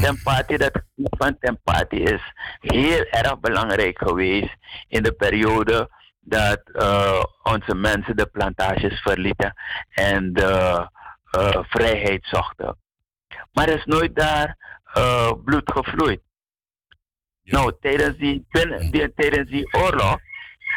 Tempati, 0.00 0.56
dat 0.56 0.82
van 0.94 1.38
Tempati 1.38 2.02
is 2.02 2.32
heel 2.60 3.04
erg 3.04 3.40
belangrijk 3.40 3.98
geweest 3.98 4.56
in 4.88 5.02
de 5.02 5.12
periode 5.12 5.90
dat 6.20 6.60
uh, 6.72 7.22
onze 7.42 7.74
mensen 7.74 8.16
de 8.16 8.26
plantages 8.26 9.00
verlieten 9.00 9.54
en 9.88 10.32
de 10.32 10.88
uh, 11.38 11.62
vrijheid 11.62 12.26
zochten. 12.26 12.78
Maar 13.52 13.68
er 13.68 13.76
is 13.76 13.84
nooit 13.84 14.16
daar 14.16 14.56
uh, 14.96 15.32
bloed 15.44 15.72
gevloeid. 15.72 16.20
Ja. 17.42 17.58
Nou, 17.58 17.72
tijdens 17.80 18.16
die, 18.16 18.46
tijdens 19.14 19.50
die 19.50 19.74
oorlog 19.74 20.18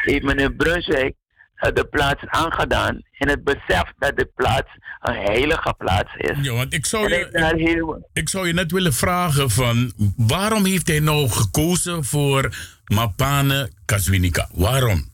heeft 0.02 0.24
meneer 0.24 0.52
Brunswijk 0.52 1.14
de 1.60 1.86
plaats 1.90 2.26
aangedaan 2.26 3.02
in 3.12 3.28
het 3.28 3.44
besef 3.44 3.92
dat 3.98 4.16
de 4.16 4.30
plaats 4.34 4.68
een 5.00 5.14
heilige 5.14 5.74
plaats 5.78 6.14
is. 6.16 6.38
Ja, 6.42 6.52
want 6.52 6.74
ik 6.74 6.86
zou, 6.86 7.08
je, 7.08 7.54
heel... 7.56 8.08
ik 8.12 8.28
zou 8.28 8.46
je 8.46 8.52
net 8.52 8.72
willen 8.72 8.92
vragen 8.92 9.50
van 9.50 9.92
waarom 10.16 10.64
heeft 10.64 10.88
hij 10.88 11.00
nou 11.00 11.28
gekozen 11.28 12.04
voor 12.04 12.54
Mapane 12.84 13.70
Kaswinika? 13.84 14.48
Waarom? 14.54 15.08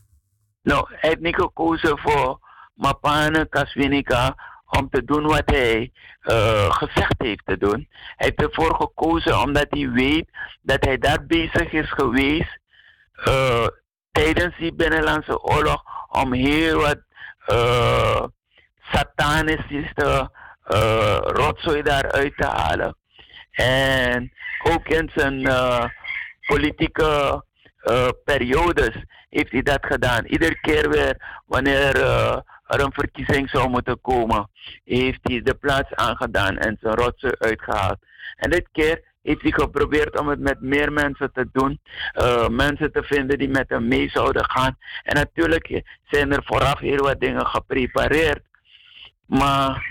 Nou, 0.63 0.87
hij 0.89 1.09
heeft 1.09 1.21
niet 1.21 1.35
gekozen 1.35 1.99
voor 1.99 2.39
Mapane 2.73 3.47
Kaswinika 3.49 4.35
om 4.65 4.89
te 4.89 5.03
doen 5.03 5.23
wat 5.23 5.43
hij 5.45 5.91
uh, 6.23 6.71
gezegd 6.71 7.15
heeft 7.17 7.45
te 7.45 7.57
doen. 7.57 7.87
Hij 7.89 8.33
heeft 8.35 8.41
ervoor 8.41 8.75
gekozen 8.75 9.41
omdat 9.41 9.65
hij 9.69 9.89
weet 9.89 10.29
dat 10.61 10.85
hij 10.85 10.97
daar 10.97 11.25
bezig 11.25 11.71
is 11.71 11.91
geweest 11.91 12.59
uh, 13.27 13.67
tijdens 14.11 14.57
die 14.57 14.73
Binnenlandse 14.73 15.43
Oorlog 15.43 15.83
om 16.21 16.33
heel 16.33 16.79
wat 16.79 16.99
uh, 17.47 18.23
satanistische 18.91 20.31
uh, 20.67 21.17
rotzooi 21.21 21.81
daaruit 21.81 22.37
te 22.37 22.45
halen. 22.45 22.97
En 23.51 24.33
ook 24.63 24.87
in 24.87 25.11
zijn 25.15 25.49
politieke 26.45 27.43
periodes 28.23 29.03
heeft 29.29 29.51
hij 29.51 29.61
dat 29.61 29.85
gedaan. 29.85 30.25
Iedere 30.25 30.59
keer 30.59 30.89
weer 30.89 31.41
wanneer 31.45 32.01
er 32.67 32.81
een 32.81 32.93
verkiezing 32.93 33.49
zou 33.49 33.69
moeten 33.69 34.01
komen, 34.01 34.49
heeft 34.83 35.19
hij 35.21 35.41
de 35.41 35.53
plaats 35.53 35.93
aangedaan 35.93 36.57
en 36.57 36.77
zijn 36.81 36.95
rotsen 36.95 37.39
uitgehaald. 37.39 37.97
En 38.35 38.49
dit 38.49 38.67
keer 38.71 39.03
heeft 39.27 39.41
hij 39.41 39.51
geprobeerd 39.51 40.19
om 40.19 40.27
het 40.27 40.39
met 40.39 40.61
meer 40.61 40.91
mensen 40.91 41.31
te 41.33 41.49
doen. 41.51 41.79
eh, 42.13 42.47
mensen 42.47 42.91
te 42.91 43.03
vinden 43.03 43.37
die 43.37 43.49
met 43.49 43.69
hem 43.69 43.87
mee 43.87 44.09
zouden 44.09 44.49
gaan. 44.49 44.77
En 45.03 45.15
natuurlijk 45.15 45.81
zijn 46.09 46.31
er 46.31 46.41
vooraf 46.45 46.79
heel 46.79 47.03
wat 47.03 47.19
dingen 47.19 47.45
geprepareerd. 47.45 48.41
Maar 49.25 49.85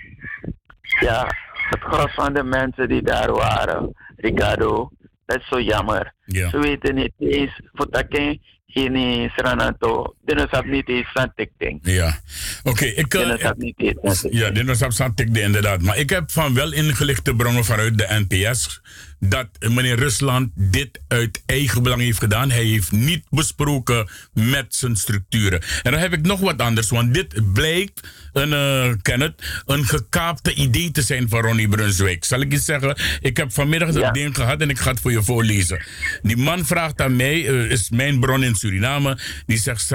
ja, 1.00 1.26
het 1.70 1.80
gros 1.80 2.14
van 2.14 2.34
de 2.34 2.42
mensen 2.42 2.88
die 2.88 3.02
daar 3.02 3.32
waren, 3.32 3.94
Ricardo, 4.16 4.90
dat 5.26 5.40
is 5.40 5.48
zo 5.48 5.60
jammer. 5.60 6.14
Ja. 6.24 6.50
Ze 6.50 6.58
weten 6.58 6.94
niet 6.94 7.12
eens, 7.18 7.60
voor 7.72 7.90
dat 7.90 8.08
kind, 8.08 8.40
in 8.84 9.30
Sranato, 9.36 10.14
dit 10.24 10.40
is 10.52 10.60
niet 10.64 10.88
eens 10.88 11.10
van 11.12 11.32
ding. 11.56 11.78
Ja, 11.82 12.18
oké. 12.62 12.84
ik, 12.84 13.14
eh, 13.14 13.28
Dit 13.28 13.40
is 13.40 14.22
niet 14.22 14.32
ja, 14.32 14.64
was 14.64 14.82
op 14.82 14.92
Santikde 14.92 15.40
inderdaad. 15.40 15.82
Maar 15.82 15.98
ik 15.98 16.10
heb 16.10 16.30
van 16.30 16.54
wel 16.54 16.72
ingelichte 16.72 17.34
bronnen 17.34 17.64
vanuit 17.64 17.98
de 17.98 18.24
NPS 18.28 18.80
dat 19.20 19.48
meneer 19.58 19.98
Rusland 19.98 20.50
dit 20.54 21.00
uit 21.08 21.42
eigen 21.46 21.82
belang 21.82 22.00
heeft 22.00 22.18
gedaan. 22.18 22.50
Hij 22.50 22.64
heeft 22.64 22.92
niet 22.92 23.24
besproken 23.30 24.08
met 24.32 24.74
zijn 24.74 24.96
structuren. 24.96 25.62
En 25.82 25.90
dan 25.90 26.00
heb 26.00 26.12
ik 26.12 26.26
nog 26.26 26.40
wat 26.40 26.60
anders, 26.60 26.88
want 26.90 27.14
dit 27.14 27.52
blijkt 27.52 28.00
een, 28.32 28.52
eh, 28.52 28.92
Kenneth, 29.02 29.42
een 29.66 29.84
gekaapte 29.84 30.54
idee 30.54 30.90
te 30.90 31.02
zijn 31.02 31.28
van 31.28 31.40
Ronnie 31.40 31.68
Brunswijk. 31.68 32.24
Zal 32.24 32.40
ik 32.40 32.52
je 32.52 32.58
zeggen, 32.58 32.96
ik 33.20 33.36
heb 33.36 33.52
vanmiddag 33.52 33.92
dat 33.92 34.02
Ja. 34.02 34.10
ding 34.10 34.34
gehad 34.34 34.60
en 34.60 34.70
ik 34.70 34.78
ga 34.78 34.90
het 34.90 35.00
voor 35.00 35.12
je 35.12 35.22
voorlezen. 35.22 35.84
Die 36.22 36.36
man 36.36 36.66
vraagt 36.66 37.00
aan 37.00 37.16
mij, 37.16 37.48
eh, 37.48 37.70
is 37.70 37.90
mijn 37.90 38.20
bron 38.20 38.42
in 38.42 38.54
Suriname, 38.54 39.18
die 39.46 39.58
zegt. 39.58 39.94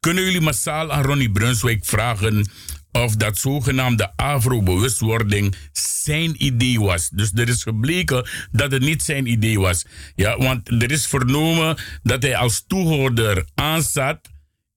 Kunnen 0.00 0.24
jullie 0.24 0.40
massaal 0.40 0.92
aan 0.92 1.02
Ronnie 1.02 1.30
Brunswijk 1.30 1.84
vragen 1.84 2.50
of 2.92 3.16
dat 3.16 3.38
zogenaamde 3.38 4.12
Afro-bewustwording 4.16 5.54
zijn 5.72 6.44
idee 6.44 6.80
was? 6.80 7.08
Dus 7.08 7.32
er 7.34 7.48
is 7.48 7.62
gebleken 7.62 8.28
dat 8.52 8.72
het 8.72 8.82
niet 8.82 9.02
zijn 9.02 9.26
idee 9.26 9.60
was. 9.60 9.84
Ja, 10.14 10.38
want 10.38 10.68
er 10.68 10.90
is 10.90 11.06
vernomen 11.06 11.76
dat 12.02 12.22
hij 12.22 12.36
als 12.36 12.64
toehoorder 12.66 13.44
aanzat 13.54 14.30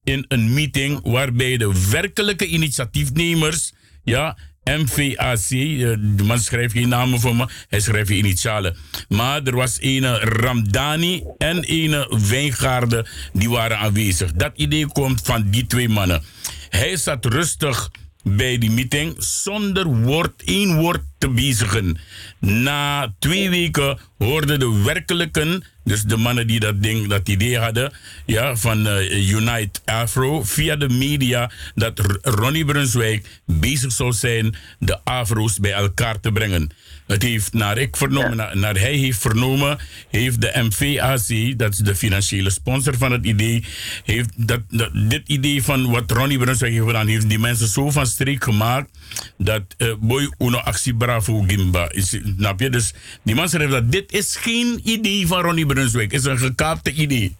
in 0.04 0.24
een 0.28 0.54
meeting 0.54 1.00
waarbij 1.02 1.56
de 1.56 1.88
werkelijke 1.90 2.46
initiatiefnemers, 2.46 3.72
ja, 4.02 4.36
MVAC, 4.64 5.50
eh, 5.50 5.96
de 5.98 6.22
man 6.24 6.38
schrijft 6.38 6.72
geen 6.72 6.88
namen 6.88 7.20
voor 7.20 7.36
me, 7.36 7.48
hij 7.68 7.80
schrijft 7.80 8.08
je 8.08 8.14
initialen. 8.14 8.76
Maar 9.08 9.42
er 9.42 9.56
was 9.56 9.78
ene 9.78 10.18
Ramdani 10.18 11.22
en 11.38 11.62
ene 11.64 12.20
Wijngaarde, 12.28 13.06
die 13.32 13.50
waren 13.50 13.78
aanwezig. 13.78 14.32
Dat 14.32 14.52
idee 14.54 14.86
komt 14.86 15.20
van 15.24 15.50
die 15.50 15.66
twee 15.66 15.88
mannen. 15.88 16.22
Hij 16.68 16.96
zat 16.96 17.24
rustig 17.24 17.90
bij 18.24 18.58
die 18.58 18.70
meeting 18.70 19.14
zonder 19.18 19.86
woord, 19.86 20.42
één 20.44 20.76
woord 20.76 21.02
te 21.18 21.28
bezigen. 21.28 21.98
Na 22.38 23.14
twee 23.18 23.50
weken 23.50 23.98
hoorden 24.18 24.58
de 24.58 24.82
werkelijken, 24.84 25.64
dus 25.84 26.02
de 26.02 26.16
mannen 26.16 26.46
die 26.46 26.60
dat 26.60 26.82
ding, 26.82 27.08
dat 27.08 27.28
idee 27.28 27.58
hadden, 27.58 27.92
ja, 28.26 28.56
van 28.56 28.86
eh, 28.86 29.28
Unite 29.28 29.80
Afro, 29.84 30.42
via 30.42 30.76
de 30.76 30.88
media, 30.88 31.50
dat 31.74 32.18
Ronnie 32.22 32.64
Brunswijk 32.64 33.40
bezig 33.46 33.92
zou 33.92 34.12
zijn 34.12 34.54
de 34.78 35.04
Afro's 35.04 35.58
bij 35.58 35.72
elkaar 35.72 36.20
te 36.20 36.32
brengen. 36.32 36.70
Het 37.06 37.22
heeft, 37.22 37.52
naar 37.52 37.78
ik 37.78 37.96
vernomen, 37.96 38.36
naar, 38.36 38.56
naar 38.56 38.76
hij 38.76 38.92
heeft 38.92 39.20
vernomen, 39.20 39.78
heeft 40.10 40.40
de 40.40 40.50
MVAC, 40.54 41.58
dat 41.58 41.72
is 41.72 41.78
de 41.78 41.96
financiële 41.96 42.50
sponsor 42.50 42.96
van 42.98 43.12
het 43.12 43.24
idee, 43.24 43.64
heeft 44.04 44.48
dat, 44.48 44.60
dat, 44.68 44.90
dit 44.92 45.28
idee 45.28 45.64
van 45.64 45.90
wat 45.90 46.10
Ronnie 46.10 46.38
Brunswijk 46.38 46.72
heeft 46.72 46.86
gedaan, 46.86 47.06
heeft 47.06 47.28
die 47.28 47.38
mensen 47.38 47.66
zo 47.66 47.90
van 47.90 48.06
streek 48.06 48.44
gemaakt, 48.44 48.90
dat 49.36 49.62
eh, 49.76 49.94
boy 50.00 50.32
uno 50.38 50.58
actie 50.58 50.94
bravo 50.94 51.40
gimba. 51.46 51.90
Is, 51.90 52.20
snap 52.36 52.60
je? 52.60 52.70
Dus 52.70 52.94
die 53.22 53.34
man 53.34 53.48
schrijft 53.48 53.72
dat 53.72 53.92
dit 53.92 54.12
is 54.12 54.36
geen 54.36 54.80
idee 54.84 55.26
van 55.26 55.40
Ronnie 55.40 55.66
Brunswijk, 55.66 56.12
het 56.12 56.20
is 56.20 56.26
een 56.26 56.38
gekaapte 56.38 56.92
idee. 56.92 57.36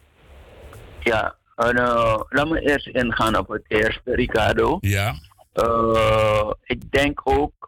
Ja, 1.01 1.35
en, 1.57 1.77
eh, 1.77 2.21
laat 2.29 2.49
me 2.49 2.61
eerst 2.61 2.87
ingaan 2.87 3.39
op 3.39 3.49
het 3.49 3.65
eerste, 3.69 4.15
Ricardo. 4.15 4.79
Ja. 4.81 5.15
Eh, 5.53 6.51
ik 6.65 6.91
denk 6.91 7.21
ook 7.25 7.64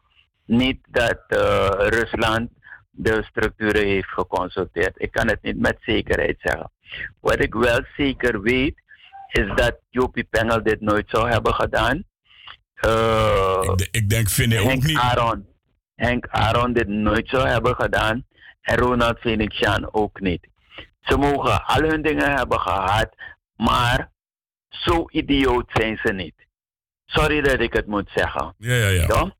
niet 0.46 0.78
dat 0.90 1.24
eh, 1.26 1.68
Rusland 1.78 2.50
de 2.90 3.24
structuren 3.28 3.86
heeft 3.86 4.08
geconsulteerd. 4.08 4.94
Ik 4.96 5.12
kan 5.12 5.28
het 5.28 5.42
niet 5.42 5.58
met 5.58 5.76
zekerheid 5.80 6.36
zeggen. 6.38 6.70
Wat 7.20 7.42
ik 7.42 7.54
wel 7.54 7.80
zeker 7.96 8.40
weet, 8.42 8.82
is 9.28 9.46
dat 9.54 9.78
Jopie 9.90 10.24
Pengel 10.24 10.62
dit 10.62 10.80
nooit 10.80 11.08
zou 11.08 11.30
hebben 11.30 11.54
gedaan. 11.54 12.04
Eh, 12.74 13.70
ik, 13.76 13.88
ik 13.90 14.08
denk, 14.08 14.28
vind 14.28 14.52
hij 14.52 14.62
ook 14.62 14.82
niet. 14.82 14.98
Aaron, 14.98 15.46
Henk 15.94 16.26
Aaron 16.26 16.72
dit 16.72 16.88
nooit 16.88 17.28
zou 17.28 17.48
hebben 17.48 17.74
gedaan. 17.74 18.24
En 18.60 18.76
Ronald 18.76 19.18
Phoenixan 19.18 19.92
ook 19.92 20.20
niet. 20.20 20.48
Ze 21.00 21.16
mogen 21.16 21.64
al 21.64 21.82
hun 21.82 22.02
dingen 22.02 22.36
hebben 22.36 22.60
gehad, 22.60 23.08
maar 23.56 24.10
zo 24.68 25.04
idioot 25.08 25.70
zijn 25.72 25.98
ze 26.02 26.12
niet. 26.12 26.34
Sorry 27.04 27.40
dat 27.40 27.60
ik 27.60 27.72
het 27.72 27.86
moet 27.86 28.10
zeggen. 28.14 28.54
Ja, 28.58 28.74
ja, 28.74 28.88
ja. 28.88 29.35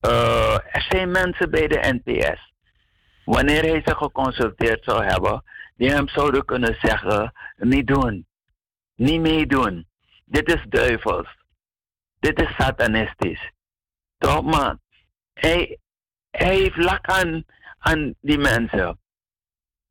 Ja? 0.00 0.08
Eh, 0.08 0.54
er 0.74 0.82
zijn 0.88 1.10
mensen 1.10 1.50
bij 1.50 1.66
de 1.68 2.00
NPS. 2.04 2.52
Wanneer 3.24 3.62
hij 3.62 3.82
ze 3.84 3.94
geconsulteerd 3.96 4.84
zou 4.84 5.04
hebben, 5.04 5.44
die 5.76 5.90
hem 5.90 6.08
zouden 6.08 6.44
kunnen 6.44 6.76
zeggen: 6.80 7.32
niet 7.56 7.86
doen, 7.86 8.26
niet 8.94 9.20
meedoen. 9.20 9.86
Dit 10.24 10.48
is 10.54 10.64
duivels. 10.68 11.26
Dit 12.20 12.40
is 12.40 12.54
satanistisch. 12.56 13.52
Toch, 14.18 14.42
maar 14.42 14.76
hij, 15.34 15.78
hij 16.30 16.54
heeft 16.56 16.76
lak 16.76 17.06
aan, 17.06 17.44
aan 17.78 18.14
die 18.20 18.38
mensen. 18.38 19.00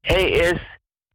Hij 0.01 0.30
is, 0.30 0.60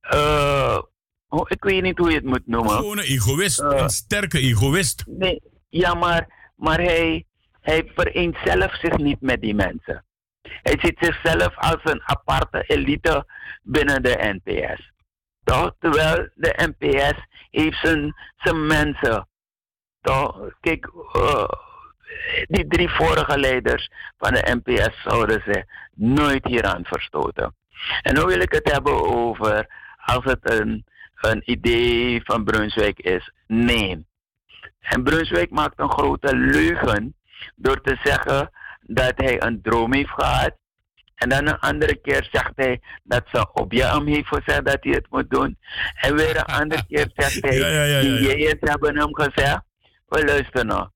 eh, 0.01 0.79
hoe- 1.27 1.49
ik 1.49 1.65
weet 1.65 1.83
niet 1.83 1.99
hoe 1.99 2.09
je 2.11 2.15
het 2.17 2.25
moet 2.25 2.47
noemen. 2.47 2.71
Gewoon 2.73 2.99
een 2.99 3.05
egoïst, 3.05 3.61
een 3.61 3.91
sterke 3.91 4.39
egoïst. 4.39 5.05
Nee, 5.07 5.43
ja, 5.69 5.95
maar, 5.95 6.51
maar 6.57 6.81
hij, 6.81 7.27
hij 7.63 7.91
vereenzelvigt 7.95 8.81
zich 8.81 8.97
niet 8.97 9.21
met 9.21 9.41
die 9.41 9.55
mensen. 9.55 10.05
Hij 10.43 10.79
ziet 10.79 10.97
zichzelf 11.01 11.57
als 11.57 11.81
een 11.83 12.03
aparte 12.05 12.63
elite 12.67 13.27
binnen 13.63 14.03
de 14.03 14.41
NPS. 14.43 14.93
Toch? 15.45 15.75
Terwijl 15.79 16.29
de 16.35 16.75
NPS 16.77 17.27
heeft 17.51 17.79
zijn, 17.79 18.15
zijn 18.37 18.67
mensen. 18.67 19.29
Toch? 20.01 20.51
Kijk, 20.61 20.91
eh, 21.13 21.49
die 22.47 22.67
drie 22.67 22.89
vorige 22.89 23.39
leiders 23.39 23.91
van 24.19 24.33
de 24.33 24.61
NPS 24.63 25.03
zouden 25.03 25.43
ze 25.47 25.65
nooit 25.95 26.47
hieraan 26.47 26.85
verstoten. 26.85 27.55
En 28.03 28.15
nu 28.15 28.23
wil 28.23 28.41
ik 28.41 28.53
het 28.53 28.73
hebben 28.73 29.05
over 29.17 29.67
als 30.05 30.25
het 30.25 30.51
een, 30.51 30.85
een 31.15 31.43
idee 31.45 32.21
van 32.25 32.45
Brunswijk 32.45 32.99
is. 32.99 33.33
Nee. 33.47 34.07
En 34.81 35.03
Brunswijk 35.03 35.51
maakt 35.51 35.79
een 35.79 35.91
grote 35.93 36.37
leugen 36.37 37.15
door 37.57 37.81
te 37.81 37.97
zeggen 38.03 38.51
dat 38.81 39.13
hij 39.17 39.43
een 39.43 39.63
droom 39.63 39.93
heeft 39.95 40.11
gehad. 40.11 40.61
En 41.15 41.29
dan 41.29 41.47
een 41.47 41.59
andere 41.59 41.95
keer 41.95 42.29
zegt 42.31 42.53
hij 42.55 42.81
dat 43.03 43.23
ze 43.33 43.53
op 43.53 43.73
hem 43.73 44.07
heeft 44.07 44.27
gezegd 44.27 44.65
dat 44.65 44.79
hij 44.81 44.93
het 44.93 45.07
moet 45.11 45.31
doen. 45.31 45.59
En 45.95 46.17
weer 46.17 46.37
een 46.37 46.55
andere 46.55 46.85
keer 46.89 47.11
zegt 47.15 47.43
hij, 47.47 47.59
Ja, 47.59 47.69
ja, 47.69 47.85
ja, 47.85 47.85
ja, 47.85 48.01
die 48.01 48.21
jeeën 48.21 48.57
hebben 48.61 48.97
hem 48.97 49.15
gezegd. 49.15 49.61
Wel 50.09 50.25
luister 50.25 50.67
nou. 50.67 50.89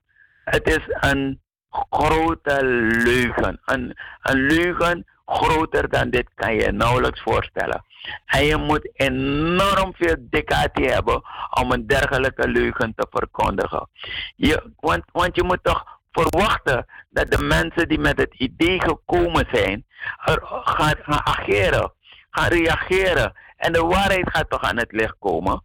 Het 0.45 0.69
is 0.69 1.11
een 1.11 1.41
grote 1.71 2.65
leugen. 3.05 3.61
Een, 3.65 3.97
een 4.23 4.41
leugen 4.41 5.05
groter 5.27 5.89
dan 5.89 6.11
dit 6.11 6.29
kan 6.35 6.55
je 6.55 6.73
nauwelijks 6.73 7.21
voorstellen. 7.21 7.85
En 8.27 8.45
je 8.45 8.57
moet 8.57 8.91
enorm 8.93 9.95
veel 9.95 10.17
dictatie 10.21 10.91
hebben 10.91 11.23
om 11.51 11.73
een 11.73 11.87
dergelijke 11.87 12.49
leugen 12.49 12.93
te 12.97 13.07
verkondigen. 13.11 13.89
Je, 14.37 14.73
want, 14.77 15.05
want 15.13 15.37
je 15.37 15.43
moet 15.43 15.63
toch 15.63 15.96
verwachten 16.17 16.87
dat 17.09 17.31
de 17.31 17.43
mensen 17.45 17.89
die 17.89 17.99
met 17.99 18.19
het 18.19 18.35
idee 18.35 18.81
gekomen 18.81 19.49
zijn, 19.53 19.87
er 20.25 20.41
gaan, 20.43 20.95
gaan 21.03 21.27
ageren, 21.27 21.93
gaan 22.31 22.49
reageren. 22.49 23.33
En 23.57 23.73
de 23.73 23.81
waarheid 23.81 24.31
gaat 24.31 24.51
toch 24.51 24.62
aan 24.62 24.79
het 24.79 24.93
licht 24.93 25.17
komen. 25.19 25.64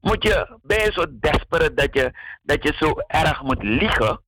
Moet 0.00 0.22
je, 0.22 0.58
ben 0.62 0.84
je 0.84 0.92
zo 0.92 1.04
desperate 1.20 1.74
dat 1.74 1.94
je, 1.94 2.12
dat 2.42 2.62
je 2.62 2.74
zo 2.78 2.94
erg 3.06 3.42
moet 3.42 3.62
liegen? 3.62 4.20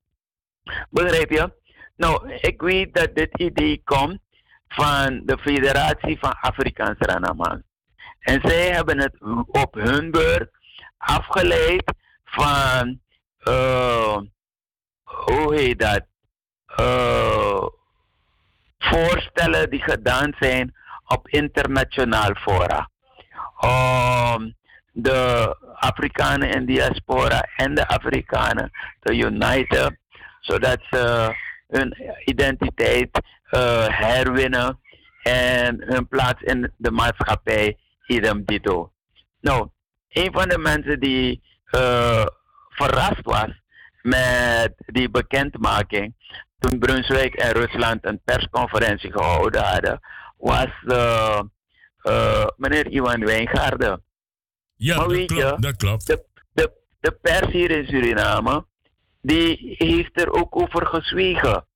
Begrijp 0.90 1.30
je? 1.30 1.53
Nou, 1.96 2.32
ik 2.32 2.61
weet 2.61 2.94
dat 2.94 3.14
dit 3.14 3.38
idee 3.38 3.82
komt 3.84 4.20
van 4.68 5.22
de 5.24 5.38
Federatie 5.38 6.18
van 6.18 6.36
Afrikaanse 6.40 7.05
Ranaman. 7.05 7.62
En 8.18 8.40
zij 8.42 8.70
hebben 8.70 8.99
het 8.99 9.20
op 9.46 9.74
hun 9.74 10.11
beurt 10.11 10.51
afgeleid 10.99 11.92
van, 12.24 13.01
eh, 13.38 14.18
hoe 15.09 15.54
heet 15.54 15.78
dat? 15.78 16.06
Eh, 16.66 17.66
voorstellen 18.78 19.70
die 19.70 19.82
gedaan 19.82 20.34
zijn 20.38 20.74
op 21.06 21.28
internationaal 21.28 22.34
fora. 22.34 22.90
Om 23.61 24.54
de 24.92 25.56
Afrikanen 25.74 26.50
in 26.50 26.66
diaspora 26.66 27.42
en 27.56 27.74
de 27.74 27.88
Afrikanen 27.88 28.70
te 29.00 29.14
uniten, 29.14 29.98
zodat 30.40 30.78
ze 30.90 31.34
hun 31.68 31.96
identiteit 32.24 33.20
eh, 33.50 33.86
herwinnen 33.88 34.80
en 35.22 35.82
hun 35.86 36.09
plaats 36.09 36.42
in 36.42 36.72
de 36.76 36.90
maatschappij, 36.90 37.78
idem 38.06 38.44
dito. 38.44 38.92
Nou, 39.40 39.68
een 40.09 40.32
van 40.32 40.48
de 40.48 40.59
mensen 40.59 41.00
die 41.00 41.42
eh, 41.64 42.26
verrast 42.68 43.22
was 43.22 43.50
met 44.03 44.72
die 44.76 45.11
bekendmaking, 45.11 46.14
toen 46.59 46.78
Brunswijk 46.78 47.34
en 47.34 47.53
Rusland 47.53 48.07
een 48.07 48.20
persconferentie 48.24 49.12
gehouden 49.12 49.62
hadden, 49.62 50.01
was 50.36 50.82
eh, 50.86 51.40
eh, 52.03 52.46
meneer 52.57 52.86
Iwan 52.86 53.24
Wijngaarden. 53.24 54.03
Ja, 54.76 54.96
maar 54.96 55.09
dat 55.09 55.26
klopt, 55.26 55.30
je, 55.30 55.57
dat 55.61 55.76
klopt. 55.76 56.07
De, 56.07 56.24
de, 56.53 56.72
de 57.01 57.12
pers 57.22 57.53
hier 57.53 57.70
in 57.70 57.86
Suriname, 57.86 58.66
die 59.20 59.74
heeft 59.78 60.20
er 60.20 60.32
ook 60.32 60.57
over 60.57 60.86
gezwegen. 60.86 61.66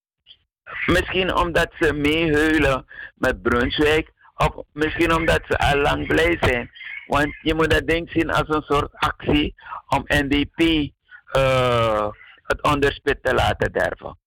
Misschien 0.87 1.35
omdat 1.35 1.73
ze 1.79 1.93
meehuilen 1.93 2.87
met 3.14 3.43
Brunswijk, 3.43 4.12
of 4.35 4.64
misschien 4.73 5.14
omdat 5.14 5.41
ze 5.49 5.59
al 5.59 5.79
lang 5.79 6.07
blij 6.07 6.37
zijn. 6.41 6.70
Want 7.07 7.35
je 7.43 7.55
moet 7.55 7.70
dat 7.70 7.87
ding 7.87 8.11
zien 8.11 8.31
als 8.31 8.49
een 8.49 8.62
soort 8.62 8.95
actie 8.95 9.55
om 9.89 10.05
NDP 10.07 10.91
eh, 11.33 12.09
het 12.43 12.62
onderspit 12.62 13.18
te 13.22 13.35
laten 13.35 13.72
derven. 13.72 14.18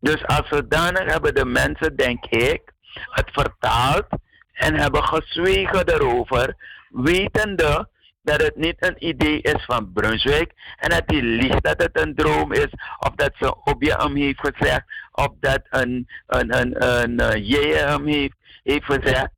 Dus 0.00 0.26
als 0.26 0.48
zodanig 0.48 1.12
hebben 1.12 1.34
de 1.34 1.44
mensen, 1.44 1.96
denk 1.96 2.24
ik, 2.24 2.72
het 3.10 3.30
vertaald 3.32 4.06
en 4.52 4.74
hebben 4.74 5.04
gezwegen 5.04 5.88
erover, 5.88 6.56
wetende 6.88 7.88
dat 8.22 8.42
het 8.42 8.56
niet 8.56 8.76
een 8.78 9.06
idee 9.06 9.40
is 9.40 9.64
van 9.64 9.92
Brunswijk 9.92 10.52
en 10.76 10.90
dat 10.90 11.02
hij 11.06 11.22
liegt 11.22 11.64
dat 11.64 11.82
het 11.82 12.00
een 12.00 12.14
droom 12.14 12.52
is, 12.52 12.72
of 12.98 13.14
dat 13.14 13.32
ze 13.38 13.54
op 13.64 13.82
je 13.82 13.94
hem 13.94 14.16
heeft 14.16 14.40
gezegd, 14.40 14.82
of 15.12 15.28
dat 15.40 15.60
een, 15.70 16.08
een, 16.26 16.58
een, 16.58 16.84
een, 16.84 17.22
een 17.22 17.46
je 17.46 17.74
hem 17.74 18.06
heeft, 18.06 18.36
heeft 18.62 18.84
gezegd. 18.84 19.28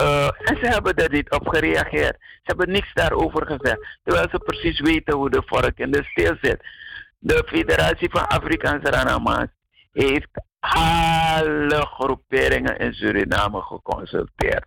Uh, 0.00 0.24
en 0.24 0.56
ze 0.56 0.66
hebben 0.66 0.94
er 0.94 1.10
niet 1.10 1.30
op 1.30 1.48
gereageerd. 1.48 2.16
Ze 2.18 2.42
hebben 2.42 2.70
niks 2.70 2.92
daarover 2.92 3.46
gezegd. 3.46 3.98
Terwijl 4.02 4.28
ze 4.30 4.38
precies 4.38 4.80
weten 4.80 5.14
hoe 5.14 5.30
de 5.30 5.42
vork 5.46 5.78
in 5.78 5.90
de 5.90 6.04
steel 6.04 6.36
zit. 6.40 6.64
De 7.18 7.42
Federatie 7.46 8.10
van 8.10 8.26
Afrikaanse 8.26 8.90
Ranama's 8.90 9.48
heeft 9.92 10.30
alle 10.58 11.86
groeperingen 11.86 12.78
in 12.78 12.92
Suriname 12.92 13.62
geconsulteerd. 13.62 14.64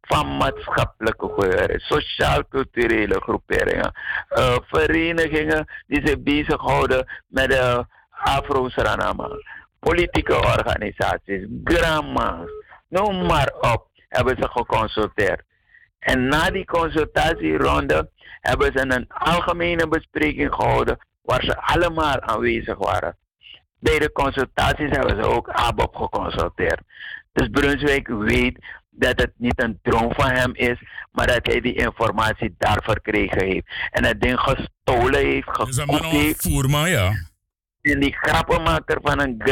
Van 0.00 0.36
maatschappelijke 0.36 1.26
groeperingen, 1.26 1.80
sociaal-culturele 1.80 3.20
groeperingen, 3.20 3.92
uh, 4.36 4.56
verenigingen 4.66 5.66
die 5.86 6.06
zich 6.06 6.22
bezighouden 6.22 7.06
met 7.26 7.50
de 7.50 7.86
Afro-Suriname, 8.10 9.44
politieke 9.80 10.34
organisaties, 10.34 11.46
grandma's, 11.64 12.48
noem 12.88 13.26
maar 13.26 13.52
op, 13.60 13.88
hebben 14.16 14.36
ze 14.40 14.48
geconsulteerd. 14.48 15.42
En 15.98 16.28
na 16.28 16.50
die 16.50 16.64
consultatieronde 16.64 18.10
hebben 18.40 18.72
ze 18.74 18.94
een 18.94 19.08
algemene 19.08 19.88
bespreking 19.88 20.54
gehouden 20.54 20.98
waar 21.22 21.42
ze 21.44 21.60
allemaal 21.60 22.20
aanwezig 22.20 22.78
waren. 22.78 23.16
Bij 23.78 23.98
de 23.98 24.12
consultaties 24.12 24.90
hebben 24.90 25.22
ze 25.22 25.28
ook 25.28 25.48
ABOP 25.48 25.96
geconsulteerd. 25.96 26.80
Dus 27.32 27.48
Brunswijk 27.48 28.08
weet 28.08 28.58
dat 28.90 29.20
het 29.20 29.32
niet 29.36 29.62
een 29.62 29.78
droom 29.82 30.12
van 30.14 30.30
hem 30.30 30.54
is, 30.54 30.82
maar 31.12 31.26
dat 31.26 31.46
hij 31.46 31.60
die 31.60 31.74
informatie 31.74 32.54
daar 32.58 32.82
verkregen 32.82 33.44
heeft. 33.44 33.66
En 33.90 34.04
het 34.04 34.20
ding 34.20 34.40
gestolen 34.40 35.20
heeft, 35.20 35.48
gekocht 35.50 36.04
heeft. 36.04 36.42
Voerman, 36.42 36.90
ja. 36.90 37.12
En 37.80 38.00
die 38.00 38.16
grappenmaker 38.20 38.98
van 39.02 39.20
een 39.20 39.42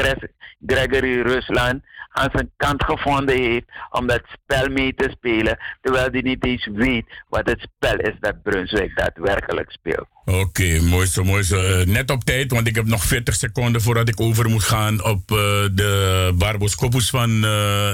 Gregory 0.66 1.20
Rusland 1.20 1.84
aan 2.12 2.28
zijn 2.32 2.50
kant 2.56 2.84
gevonden 2.84 3.36
heeft 3.36 3.64
om 3.90 4.06
dat 4.06 4.22
spel 4.42 4.68
mee 4.68 4.94
te 4.94 5.14
spelen, 5.16 5.58
terwijl 5.80 6.08
hij 6.10 6.20
niet 6.20 6.44
eens 6.44 6.68
weet 6.72 7.04
wat 7.28 7.48
het 7.48 7.68
spel 7.76 7.96
is 7.96 8.14
dat 8.20 8.42
Brunswijk 8.42 8.96
daadwerkelijk 8.96 9.70
speelt. 9.70 10.06
Oké, 10.24 10.38
okay, 10.38 10.78
mooi 10.78 11.06
zo, 11.06 11.24
mooi 11.24 11.42
zo. 11.42 11.62
Uh, 11.62 11.86
net 11.86 12.10
op 12.10 12.24
tijd, 12.24 12.50
want 12.50 12.66
ik 12.66 12.74
heb 12.74 12.86
nog 12.86 13.04
40 13.04 13.34
seconden 13.34 13.82
voordat 13.82 14.08
ik 14.08 14.20
over 14.20 14.48
moet 14.50 14.62
gaan 14.62 15.04
op 15.04 15.30
uh, 15.30 15.38
de 15.72 16.32
Barbos 16.34 16.76
van 17.10 17.30
uh, 17.30 17.42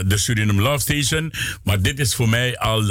de 0.07 0.15
Suriname 0.15 0.63
Love 0.63 0.79
Station. 0.79 1.33
Maar 1.65 1.83
dit 1.83 1.99
is 1.99 2.15
voor 2.15 2.29
mij 2.29 2.59
al 2.59 2.83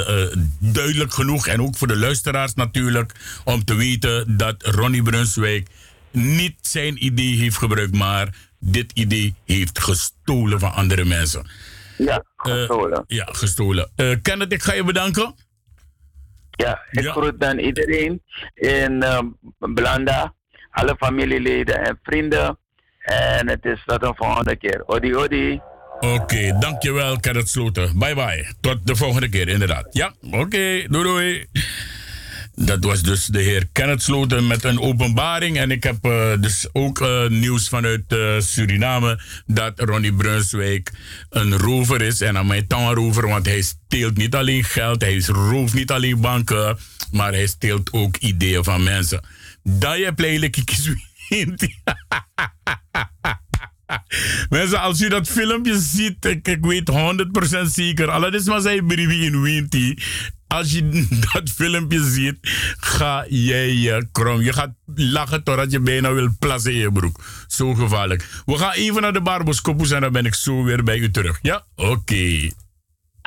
duidelijk 0.58 1.12
genoeg 1.12 1.46
en 1.46 1.62
ook 1.62 1.76
voor 1.76 1.88
de 1.88 1.96
luisteraars 1.96 2.54
natuurlijk 2.54 3.12
om 3.44 3.64
te 3.64 3.74
weten 3.74 4.36
dat 4.36 4.62
Ronnie 4.62 5.02
Brunswijk 5.02 5.68
niet 6.10 6.56
zijn 6.60 7.04
idee 7.04 7.36
heeft 7.36 7.56
gebruikt, 7.56 7.94
maar 7.94 8.34
dit 8.58 8.92
idee 8.92 9.34
heeft 9.44 9.78
gestolen 9.78 10.60
van 10.60 10.72
andere 10.72 11.04
mensen. 11.04 11.46
Ja, 11.96 12.24
gestolen. 12.36 13.04
Uh, 13.06 13.16
ja, 13.18 13.24
gestolen. 13.30 13.90
Uh, 13.96 14.16
Kenneth, 14.22 14.52
ik 14.52 14.62
ga 14.62 14.74
je 14.74 14.84
bedanken. 14.84 15.34
Ja, 16.50 16.82
ik 16.90 17.02
ja. 17.02 17.12
groet 17.12 17.40
dan 17.40 17.58
iedereen 17.58 18.22
in 18.54 18.92
uh, 18.92 19.18
Blanda, 19.58 20.34
alle 20.70 20.96
familieleden 20.98 21.84
en 21.84 21.98
vrienden. 22.02 22.58
En 23.00 23.48
het 23.48 23.64
is 23.64 23.82
tot 23.84 24.02
een 24.02 24.14
volgende 24.16 24.56
keer. 24.56 24.82
Odi, 24.86 25.16
odi. 25.16 25.60
Oké, 26.00 26.06
okay, 26.06 26.58
dankjewel 26.58 27.20
Kenneth 27.20 27.48
Sloten. 27.48 27.98
Bye 27.98 28.14
bye. 28.14 28.52
Tot 28.60 28.86
de 28.86 28.96
volgende 28.96 29.28
keer, 29.28 29.48
inderdaad. 29.48 29.86
Ja, 29.90 30.14
oké. 30.20 30.36
Okay, 30.36 30.86
doei 30.88 31.04
doei. 31.04 31.46
Dat 32.60 32.84
was 32.84 33.02
dus 33.02 33.26
de 33.26 33.42
heer 33.42 33.68
Kenneth 33.72 34.02
Sloten 34.02 34.46
met 34.46 34.64
een 34.64 34.80
openbaring. 34.80 35.58
En 35.58 35.70
ik 35.70 35.82
heb 35.82 36.06
uh, 36.06 36.32
dus 36.40 36.68
ook 36.72 37.00
uh, 37.00 37.28
nieuws 37.28 37.68
vanuit 37.68 38.02
uh, 38.08 38.40
Suriname 38.40 39.20
dat 39.46 39.80
Ronnie 39.80 40.14
Brunswijk 40.14 40.92
een 41.30 41.58
rover 41.58 42.02
is. 42.02 42.20
En 42.20 42.38
aan 42.38 42.46
mijn 42.46 42.66
rover, 42.68 43.28
want 43.28 43.46
hij 43.46 43.62
steelt 43.62 44.16
niet 44.16 44.34
alleen 44.34 44.64
geld, 44.64 45.00
hij 45.00 45.22
rooft 45.26 45.74
niet 45.74 45.90
alleen 45.90 46.20
banken, 46.20 46.78
maar 47.10 47.32
hij 47.32 47.46
steelt 47.46 47.92
ook 47.92 48.16
ideeën 48.16 48.64
van 48.64 48.82
mensen. 48.82 49.20
Dat 49.62 49.96
je 49.96 50.12
playelijk 50.14 50.56
Mensen, 54.48 54.80
als 54.80 55.00
u 55.00 55.08
dat 55.08 55.28
filmpje 55.28 55.78
ziet, 55.78 56.24
ik, 56.24 56.58
weet 56.60 56.90
100% 56.90 57.62
zeker, 57.62 58.10
al 58.10 58.34
is 58.34 58.44
maar 58.44 58.60
zijn 58.60 58.86
brief 58.86 59.10
in 59.10 59.40
Winti 59.40 59.98
als 60.48 60.72
je 60.72 61.06
dat 61.32 61.50
filmpje 61.50 62.04
ziet, 62.04 62.36
ga 62.80 63.24
jij 63.28 63.74
je 63.74 64.08
krom. 64.12 64.40
Je 64.40 64.52
gaat 64.52 64.70
lachen 64.94 65.42
totdat 65.42 65.70
je 65.70 65.80
bijna 65.80 66.12
wil 66.12 66.28
plassen 66.38 66.72
in 66.72 66.78
je 66.78 66.92
broek. 66.92 67.24
Zo 67.46 67.74
gevaarlijk. 67.74 68.42
We 68.46 68.58
gaan 68.58 68.72
even 68.72 69.02
naar 69.02 69.12
de 69.12 69.20
Barboscopus 69.20 69.90
en 69.90 70.00
dan 70.00 70.12
ben 70.12 70.26
ik 70.26 70.34
zo 70.34 70.64
weer 70.64 70.84
bij 70.84 70.98
u 70.98 71.10
terug. 71.10 71.38
Ja? 71.42 71.64
Oké. 71.76 72.50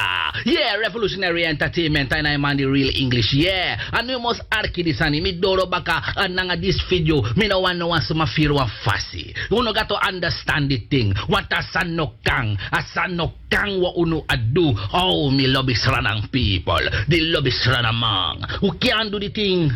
Ah, 0.01 0.33
yeah, 0.45 0.77
revolutionary 0.77 1.45
entertainment 1.45 2.11
and 2.13 2.27
I'm 2.27 2.41
the 2.57 2.65
real 2.65 2.89
English, 2.89 3.33
yeah. 3.33 3.77
And 3.93 4.09
you 4.09 4.19
must 4.19 4.41
arki 4.49 4.83
this 4.83 4.99
ani, 5.01 5.21
mi 5.21 5.39
doro 5.39 5.67
baka 5.67 6.01
ananga 6.17 6.59
this 6.59 6.81
video, 6.89 7.21
no 7.35 7.59
want 7.59 7.77
no 7.77 7.87
one 7.87 8.01
suma 8.01 8.25
feel 8.25 8.55
one 8.55 8.67
fasi. 8.83 9.35
You 9.51 9.61
no 9.61 9.71
got 9.73 9.87
to 9.89 9.95
understand 9.95 10.71
the 10.71 10.79
thing. 10.89 11.13
What 11.27 11.53
a 11.53 11.61
san 11.71 11.95
no 11.95 12.13
kang, 12.25 12.57
a 12.71 13.07
no 13.09 13.33
kang 13.51 13.79
wa 13.79 13.93
uno 13.95 14.21
adu. 14.21 14.73
Oh, 14.93 15.29
me 15.29 15.45
love 15.45 15.69
is 15.69 15.85
ranang 15.85 16.31
people, 16.31 16.81
the 17.07 17.21
love 17.21 17.45
is 17.45 17.67
ranamang. 17.69 18.59
Who 18.61 18.77
can 18.79 19.11
do 19.11 19.19
the 19.19 19.29
thing? 19.29 19.69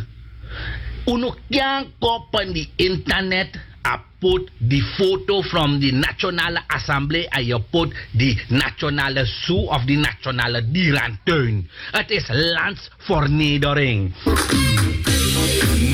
Uno 1.07 1.36
can 1.51 1.93
go 2.01 2.26
on 2.34 2.53
the 2.53 2.65
internet 2.80 3.55
I 3.86 3.99
put 4.19 4.49
the 4.59 4.81
photo 4.97 5.43
from 5.43 5.79
the 5.79 5.91
Nationale 5.91 6.57
Assemblée 6.69 7.27
en 7.31 7.43
je 7.43 7.55
put 7.71 7.93
the 8.17 8.36
Nationale 8.49 9.25
Zoo 9.45 9.67
of 9.69 9.86
the 9.86 9.95
Nationale 9.95 10.61
Dierentuin. 10.71 11.69
Het 11.91 12.09
is 12.09 12.27
landsvernedering. 12.27 14.13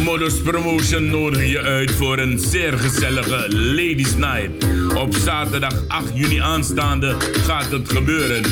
Modus 0.04 0.42
Promotion 0.42 1.10
nodig 1.10 1.50
je 1.50 1.62
uit 1.62 1.92
voor 1.92 2.20
een 2.20 2.40
zeer 2.40 2.78
gezellige 2.78 3.46
Ladies 3.50 4.16
Night. 4.16 4.66
Op 4.96 5.16
zaterdag 5.16 5.74
8 5.88 6.06
juni 6.14 6.38
aanstaande 6.38 7.16
gaat 7.20 7.72
het 7.72 7.92
gebeuren. 7.92 8.44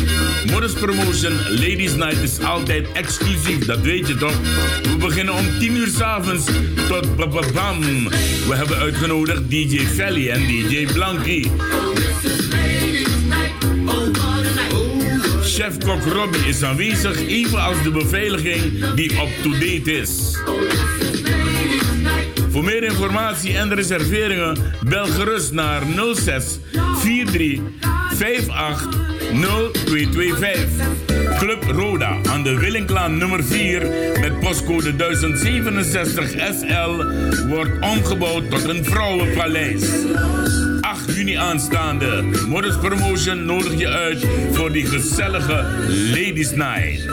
Modus 0.51 0.73
Promotion 0.73 1.33
Ladies 1.49 1.95
Night 1.95 2.21
is 2.21 2.39
altijd 2.39 2.91
exclusief, 2.91 3.65
dat 3.65 3.79
weet 3.79 4.07
je 4.07 4.15
toch? 4.15 4.41
We 4.83 4.95
beginnen 4.99 5.33
om 5.33 5.45
10 5.59 5.75
uur 5.75 5.87
s'avonds 5.87 6.45
tot 6.87 7.15
bam. 7.15 7.79
We 8.47 8.55
hebben 8.55 8.77
uitgenodigd 8.77 9.49
DJ 9.49 9.79
Felly 9.79 10.29
en 10.29 10.47
DJ 10.47 10.87
Blanky. 10.93 11.47
Chef-kok 15.43 16.03
Robbie 16.13 16.47
is 16.47 16.63
aanwezig, 16.63 17.27
evenals 17.27 17.83
de 17.83 17.91
beveiliging 17.91 18.93
die 18.95 19.11
up-to-date 19.11 19.91
is. 19.91 20.37
Voor 22.59 22.67
meer 22.67 22.83
informatie 22.83 23.57
en 23.57 23.73
reserveringen 23.73 24.57
bel 24.87 25.05
gerust 25.05 25.51
naar 25.51 25.81
06 26.13 26.59
43 27.01 27.59
58 28.19 28.97
0225. 29.31 30.87
Club 31.37 31.63
Roda 31.63 32.17
aan 32.29 32.43
de 32.43 32.57
Willinklaan 32.57 33.17
nummer 33.17 33.43
4 33.43 33.81
met 34.21 34.39
postcode 34.39 34.95
1067 34.95 36.29
SL 36.29 37.03
wordt 37.47 37.79
omgebouwd 37.79 38.49
tot 38.49 38.63
een 38.63 38.85
vrouwenpaleis. 38.85 39.83
8 40.81 41.15
juni 41.15 41.33
aanstaande. 41.33 42.23
Morris 42.47 42.77
Promotion 42.77 43.45
nodig 43.45 43.79
je 43.79 43.87
uit 43.87 44.27
voor 44.51 44.71
die 44.71 44.85
gezellige 44.85 45.65
Ladies 45.87 46.51
Night. 46.51 47.07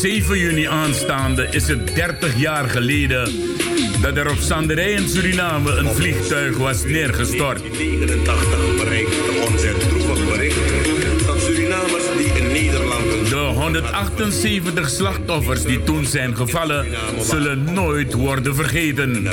7 0.00 0.38
juni 0.38 0.64
aanstaande 0.64 1.46
is 1.50 1.68
het 1.68 1.94
30 1.94 2.36
jaar 2.36 2.68
geleden 2.68 3.32
dat 4.00 4.16
er 4.16 4.30
op 4.30 4.38
Sanderij 4.38 4.92
in 4.92 5.08
Suriname 5.08 5.70
een 5.70 5.94
vliegtuig 5.94 6.56
was 6.56 6.84
neergestort. 6.84 7.62
In 7.62 7.72
1989 7.72 8.76
bereikte 8.76 9.46
ons 9.46 9.62
het 9.62 10.26
bericht 10.26 11.09
De 13.40 13.46
178 13.46 14.88
slachtoffers 14.90 15.62
die 15.62 15.82
toen 15.82 16.04
zijn 16.04 16.36
gevallen, 16.36 16.86
zullen 17.20 17.64
nooit 17.72 18.12
worden 18.12 18.54
vergeten. 18.54 19.28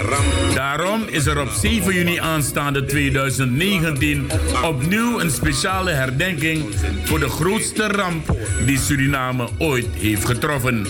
Daarom 0.53 1.03
is 1.09 1.25
er 1.25 1.41
op 1.41 1.49
7 1.49 1.93
juni 1.93 2.17
aanstaande 2.17 2.85
2019 2.85 4.29
opnieuw 4.63 5.19
een 5.19 5.31
speciale 5.31 5.91
herdenking 5.91 6.65
voor 7.03 7.19
de 7.19 7.29
grootste 7.29 7.87
ramp 7.87 8.35
die 8.65 8.79
Suriname 8.79 9.47
ooit 9.57 9.87
heeft 9.91 10.25
getroffen. 10.25 10.87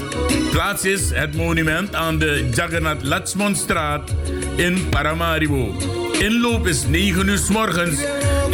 Plaats 0.52 0.86
is 0.86 1.10
het 1.14 1.36
monument 1.36 1.96
aan 1.96 2.18
de 2.18 2.50
Jagannath 2.54 3.04
Latsmonstraat 3.04 4.14
in 4.56 4.90
Paramaribo. 4.90 5.76
Inloop 6.20 6.68
is 6.68 6.88
9 6.88 7.28
uur 7.28 7.38
s 7.38 7.50
morgens 7.50 8.00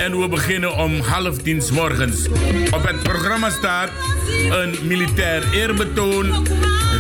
en 0.04 0.20
we 0.20 0.28
beginnen 0.28 0.76
om 0.76 1.00
half 1.00 1.38
tien 1.38 1.62
morgens. 1.74 2.28
Op 2.72 2.84
het 2.88 3.04
programma 3.04 3.50
staat 3.50 3.90
een 4.50 4.76
militair 4.88 5.54
eerbetoon, 5.54 6.48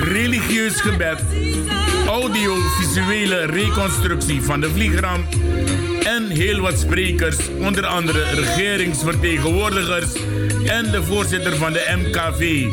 religieus 0.02 0.82
gebed, 0.82 1.24
audiovisuele 2.08 3.46
reconstructie 3.46 4.42
van 4.42 4.60
de 4.60 4.70
vliegramp 4.70 5.26
en 6.04 6.30
heel 6.30 6.60
wat 6.60 6.80
sprekers, 6.80 7.38
onder 7.60 7.86
andere 7.86 8.24
regeringsvertegenwoordigers 8.24 10.14
en 10.66 10.92
de 10.92 11.04
voorzitter 11.04 11.56
van 11.56 11.74
de 11.74 11.98
MKV. 11.98 12.66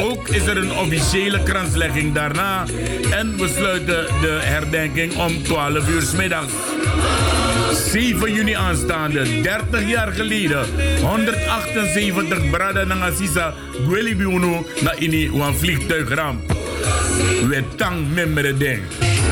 Ook 0.00 0.28
is 0.28 0.46
er 0.46 0.56
een 0.56 0.72
officiële 0.72 1.42
kranslegging 1.42 2.14
daarna 2.14 2.64
en 3.10 3.36
we 3.36 3.48
sluiten 3.48 4.06
de 4.20 4.38
herdenking 4.42 5.16
om 5.16 5.42
12 5.42 5.88
uur 5.88 6.04
middags. 6.16 6.52
7 7.90 8.32
juni 8.32 8.54
aanstaande, 8.54 9.42
30 9.42 9.88
jaar 9.88 10.12
geleden, 10.12 10.66
178 11.02 12.50
brada 12.50 12.84
nangasisa 12.84 13.54
gweli 13.86 14.14
biunu 14.14 14.64
na 14.82 14.94
ini 14.98 15.30
wan 15.30 15.54
vliegtuigramp. 15.54 16.54
We 17.48 17.64
tang 17.76 18.06
memere 18.14 18.56
ding. 18.56 18.82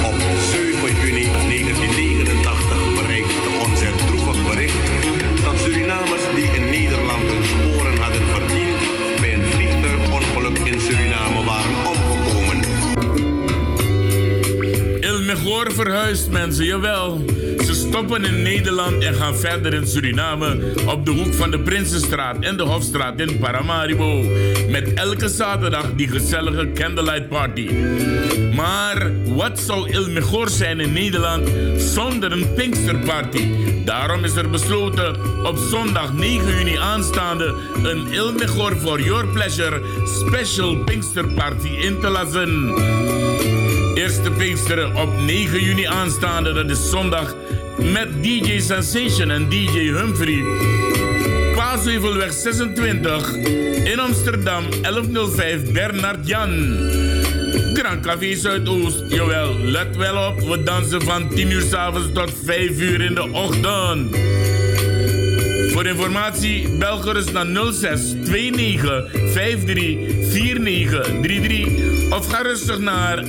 Op 0.02 0.18
7 0.50 0.90
juni 1.04 1.24
1989 1.30 2.94
bereikte 2.98 3.48
ons 3.62 3.80
het 3.80 3.98
droevig 4.06 4.38
bericht 4.50 4.74
dat 5.44 5.54
Surinamers 5.62 6.26
die 6.34 6.50
in 6.58 6.70
Nederland 6.70 7.22
hun 7.30 7.44
sporen 7.44 7.98
hadden 7.98 8.26
verdiend 8.34 8.80
bij 9.20 9.34
een 9.34 9.44
vliegtuigongeluk 9.52 10.58
in 10.58 10.80
Suriname 10.80 11.44
waren 11.44 11.76
omgekomen. 11.86 12.58
Ilmegor 15.00 15.72
verhuist 15.72 16.30
mensen, 16.30 16.64
jawel. 16.64 17.37
Stoppen 17.88 18.24
in 18.24 18.42
Nederland 18.42 19.04
en 19.04 19.14
gaan 19.14 19.36
verder 19.36 19.74
in 19.74 19.86
Suriname 19.86 20.72
op 20.86 21.04
de 21.04 21.10
hoek 21.10 21.34
van 21.34 21.50
de 21.50 21.60
Prinsenstraat 21.60 22.36
en 22.40 22.56
de 22.56 22.62
Hofstraat 22.62 23.20
in 23.20 23.38
Paramaribo. 23.38 24.24
Met 24.68 24.94
elke 24.94 25.28
zaterdag 25.28 25.92
die 25.96 26.08
gezellige 26.08 26.72
candlelight 26.72 27.28
party. 27.28 27.70
Maar 28.54 29.12
wat 29.24 29.58
zou 29.60 29.90
Ilmegor 29.90 30.48
zijn 30.48 30.80
in 30.80 30.92
Nederland 30.92 31.48
zonder 31.76 32.32
een 32.32 32.54
Pinksterparty? 32.54 33.46
Daarom 33.84 34.24
is 34.24 34.36
er 34.36 34.50
besloten 34.50 35.44
op 35.46 35.56
zondag 35.56 36.12
9 36.12 36.58
juni 36.58 36.76
aanstaande 36.76 37.54
een 37.82 38.12
Ilmegor 38.12 38.76
for 38.76 39.00
Your 39.00 39.26
Pleasure 39.26 39.82
Special 40.04 40.76
Pinksterparty 40.76 41.68
in 41.68 42.00
te 42.00 42.08
lassen. 42.08 42.74
Eerste 43.94 44.30
Pinksteren 44.30 44.96
op 44.96 45.08
9 45.26 45.62
juni 45.62 45.84
aanstaande, 45.84 46.52
dat 46.52 46.70
is 46.70 46.90
zondag, 46.90 47.34
met 47.82 48.08
DJ 48.22 48.58
Sensation 48.58 49.30
en 49.30 49.48
DJ 49.48 49.92
Humphrey. 49.92 50.42
Paasheuvelweg 51.54 52.32
26 52.32 53.34
in 53.84 53.98
Amsterdam 53.98 54.64
1105 54.82 55.72
Bernard 55.72 56.28
Jan. 56.28 56.76
Grand 57.74 58.00
Café 58.00 58.34
Zuidoost, 58.34 59.02
jawel, 59.08 59.58
let 59.58 59.96
wel 59.96 60.28
op, 60.28 60.40
we 60.40 60.62
dansen 60.62 61.02
van 61.02 61.28
10 61.28 61.50
uur 61.50 61.62
s'avonds 61.62 62.08
tot 62.12 62.32
5 62.44 62.80
uur 62.80 63.00
in 63.00 63.14
de 63.14 63.30
ochtend. 63.32 64.16
Voor 65.72 65.86
informatie 65.86 66.68
bel 66.78 66.96
gerust 66.96 67.32
naar 67.32 67.46
06 67.72 68.12
29 68.12 69.10
53 69.32 69.74
49 70.32 71.20
33 71.22 71.87
of 72.10 72.26
ga 72.28 72.42
rustig 72.42 72.78
naar 72.78 73.24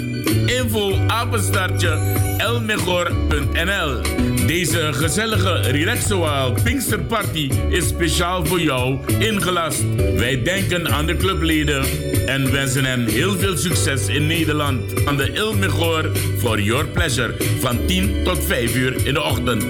info 0.45 0.95
apenstaartje 1.07 1.89
elmegor.nl. 2.37 4.01
Deze 4.47 4.89
gezellige 4.93 5.59
relaxoaal 5.59 6.53
Pinksterparty 6.63 7.49
is 7.69 7.87
speciaal 7.87 8.45
voor 8.45 8.59
jou 8.59 8.99
ingelast. 9.19 9.83
Wij 10.15 10.41
denken 10.43 10.89
aan 10.91 11.05
de 11.05 11.17
clubleden 11.17 11.85
en 12.25 12.51
wensen 12.51 12.85
hen 12.85 13.07
heel 13.07 13.37
veel 13.37 13.57
succes 13.57 14.07
in 14.07 14.27
Nederland. 14.27 15.05
Aan 15.05 15.17
de 15.17 15.31
Ilmegor 15.33 16.11
for 16.37 16.61
your 16.61 16.87
pleasure 16.87 17.33
van 17.59 17.85
10 17.85 18.23
tot 18.23 18.43
5 18.43 18.75
uur 18.75 19.05
in 19.05 19.13
de 19.13 19.23
ochtend. 19.23 19.65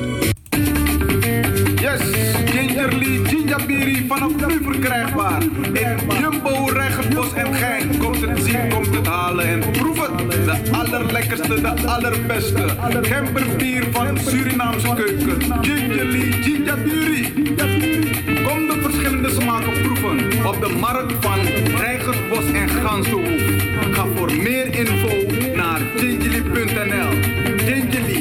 Ginjabiri 3.50 4.06
vanaf 4.08 4.48
nu 4.48 4.64
verkrijgbaar. 4.64 5.42
In 5.74 5.98
Jumbo, 6.20 6.66
Regenbos 6.66 7.34
en 7.34 7.54
Gein. 7.54 7.98
Komt 7.98 8.22
het 8.22 8.44
zien, 8.44 8.70
komt 8.70 8.96
het 8.96 9.08
halen 9.08 9.46
en 9.46 9.60
proef 9.72 10.08
het. 10.08 10.46
De 10.46 10.72
allerlekkerste, 10.72 11.62
de 11.62 11.88
allerbeste. 11.88 12.66
Gemberbier 13.02 13.88
van 13.92 14.18
Surinaamse 14.18 14.94
keuken. 14.94 15.42
Gingerly 15.62 16.32
Ginjabiri. 16.32 17.34
Kom 18.46 18.68
de 18.68 18.80
verschillende 18.82 19.30
smaken 19.30 19.82
proeven. 19.82 20.46
Op 20.48 20.62
de 20.62 20.76
markt 20.80 21.14
van 21.20 21.40
Rijgersbos 21.78 22.52
en 22.52 22.70
Gansenhoef. 22.70 23.42
Ga 23.92 24.06
voor 24.16 24.32
meer 24.34 24.74
info 24.74 25.16
naar 25.56 25.82
gingerly.nl. 25.96 27.38
Gingerly, 27.58 28.19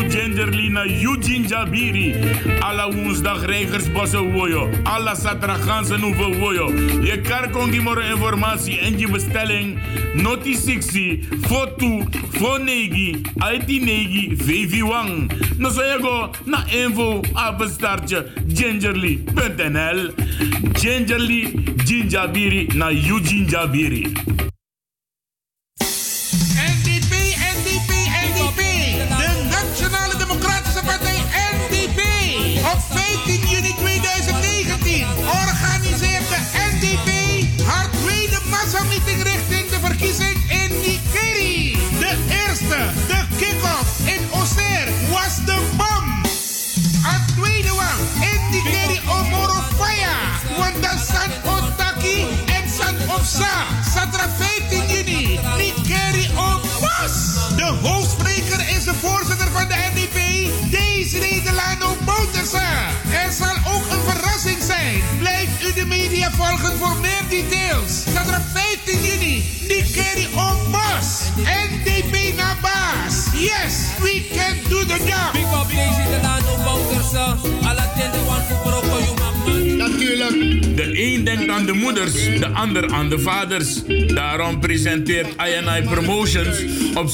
gingerbiri 0.00 0.08
hoe 0.08 0.08
gingerly 0.08 0.68
na 0.68 0.84
you 0.84 1.16
gingerbiri. 1.18 2.14
Alla 2.60 2.90
woensdag 2.92 3.44
Rijgersbossen 3.44 4.32
woyo. 4.32 4.68
Alla 4.82 5.14
satragans 5.14 5.90
hoeveel 5.90 6.36
woyo. 6.38 6.68
Je 7.02 7.48
kongi 7.50 7.80
more 7.80 8.04
informatie 8.04 8.78
en 8.78 8.98
je 8.98 9.08
bestelling. 9.08 9.78
Noti 10.14 10.54
60, 10.54 11.18
foto, 11.40 12.02
fonegi, 12.30 13.22
IT 13.52 13.66
negi, 13.66 14.36
VV 14.36 14.82
wang. 14.82 15.30
No 15.58 15.70
so 15.70 15.82
je 15.82 15.98
go 16.00 16.30
na 16.44 16.64
info 16.70 17.20
apenstaartje 17.32 18.26
gingerly.nl. 18.46 20.10
Gingerly, 20.72 21.64
gingerbiri 21.84 22.66
na 22.74 22.88
you 22.88 23.20
gingerbiri. 23.20 24.49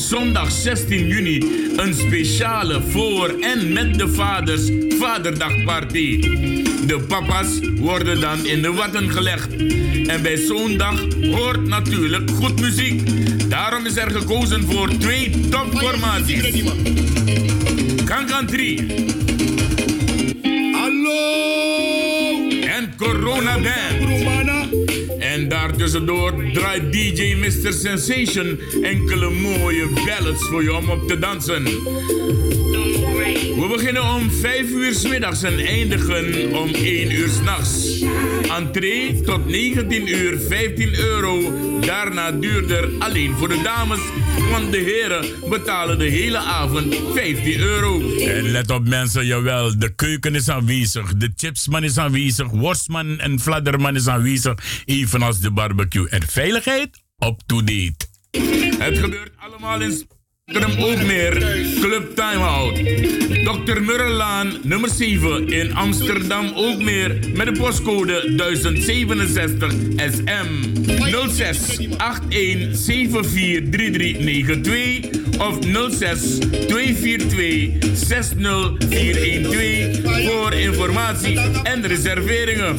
Zondag 0.08 0.50
16 0.50 1.06
juni 1.06 1.38
een 1.76 1.94
speciale 1.94 2.82
voor 2.88 3.28
en 3.40 3.72
met 3.72 3.98
de 3.98 4.08
vaders 4.08 4.70
Vaderdagparty. 4.98 6.20
De 6.86 7.04
papa's 7.08 7.48
worden 7.74 8.20
dan 8.20 8.46
in 8.46 8.62
de 8.62 8.72
watten 8.72 9.10
gelegd. 9.10 9.56
En 10.06 10.22
bij 10.22 10.36
zo'n 10.36 10.76
dag 10.76 11.06
hoort 11.30 11.68
natuurlijk 11.68 12.30
goed 12.30 12.60
muziek. 12.60 13.02
Daarom 13.50 13.86
is 13.86 13.96
er 13.96 14.10
gekozen 14.10 14.62
voor 14.62 14.88
twee 14.88 15.48
topformaties. 15.48 16.62
Kankan 18.04 18.46
3. 18.46 18.86
Hallo! 20.72 21.16
En 22.60 22.94
Corona 22.96 23.54
Band. 23.54 23.95
En 25.86 25.92
daartussendoor 25.92 26.52
draait 26.52 26.92
DJ 26.92 27.34
Mr. 27.34 27.72
Sensation 27.72 28.60
enkele 28.82 29.30
mooie 29.30 29.88
ballads 30.06 30.48
voor 30.48 30.62
je 30.62 30.74
om 30.74 30.90
op 30.90 31.08
te 31.08 31.18
dansen. 31.18 31.64
We 33.54 33.66
beginnen 33.68 34.02
om 34.02 34.30
5 34.30 34.70
uur 34.70 34.94
's 34.94 35.08
middags 35.08 35.42
en 35.42 35.58
eindigen 35.58 36.54
om 36.56 36.74
1 36.74 37.12
uur 37.12 37.28
s'nachts. 37.28 38.04
Entree 38.56 39.20
tot 39.20 39.46
19 39.46 40.08
uur 40.08 40.38
15 40.48 40.98
euro. 40.98 41.52
Daarna 41.80 42.32
duurder 42.32 42.88
alleen 42.98 43.34
voor 43.38 43.48
de 43.48 43.60
dames, 43.62 44.00
want 44.50 44.72
de 44.72 44.78
heren 44.78 45.50
betalen 45.50 45.98
de 45.98 46.04
hele 46.04 46.38
avond 46.38 46.94
15 47.14 47.58
euro. 47.60 48.16
En 48.18 48.50
let 48.50 48.70
op 48.70 48.88
mensen, 48.88 49.26
jawel, 49.26 49.78
de 49.78 49.94
keuken 49.94 50.34
is 50.34 50.48
aanwezig, 50.48 51.16
de 51.16 51.32
chipsman 51.36 51.84
is 51.84 51.98
aanwezig, 51.98 52.50
worstman 52.50 53.18
en 53.18 53.40
fladderman 53.40 53.96
is 53.96 54.08
aanwezig, 54.08 54.54
evenals 54.84 55.40
de 55.40 55.50
barbecue. 55.50 56.08
En 56.08 56.22
veiligheid 56.22 56.88
up 57.18 57.40
to 57.46 57.64
date. 57.64 58.06
Het 58.78 58.98
gebeurt 58.98 59.32
allemaal 59.36 59.80
in 59.80 60.06
Spectrum 60.50 60.84
ook 60.84 61.02
meer. 61.02 61.32
Club 61.80 62.14
Timeout. 62.14 62.74
Dr. 63.44 63.80
Murrelaan, 63.82 64.52
nummer 64.62 64.90
7 64.90 65.48
in 65.48 65.74
Amsterdam 65.74 66.52
ook 66.54 66.82
meer. 66.82 67.18
Met 67.34 67.46
de 67.46 67.52
postcode 67.52 68.32
1067 68.36 69.72
SM. 69.96 70.46
06 71.28 71.78
81 72.28 73.26
74 73.26 73.70
3392 73.70 75.24
of 75.38 75.58
06 75.90 76.38
242 76.38 77.96
60412 77.96 80.24
voor 80.26 80.52
informatie 80.52 81.38
en 81.62 81.86
reserveringen. 81.86 82.76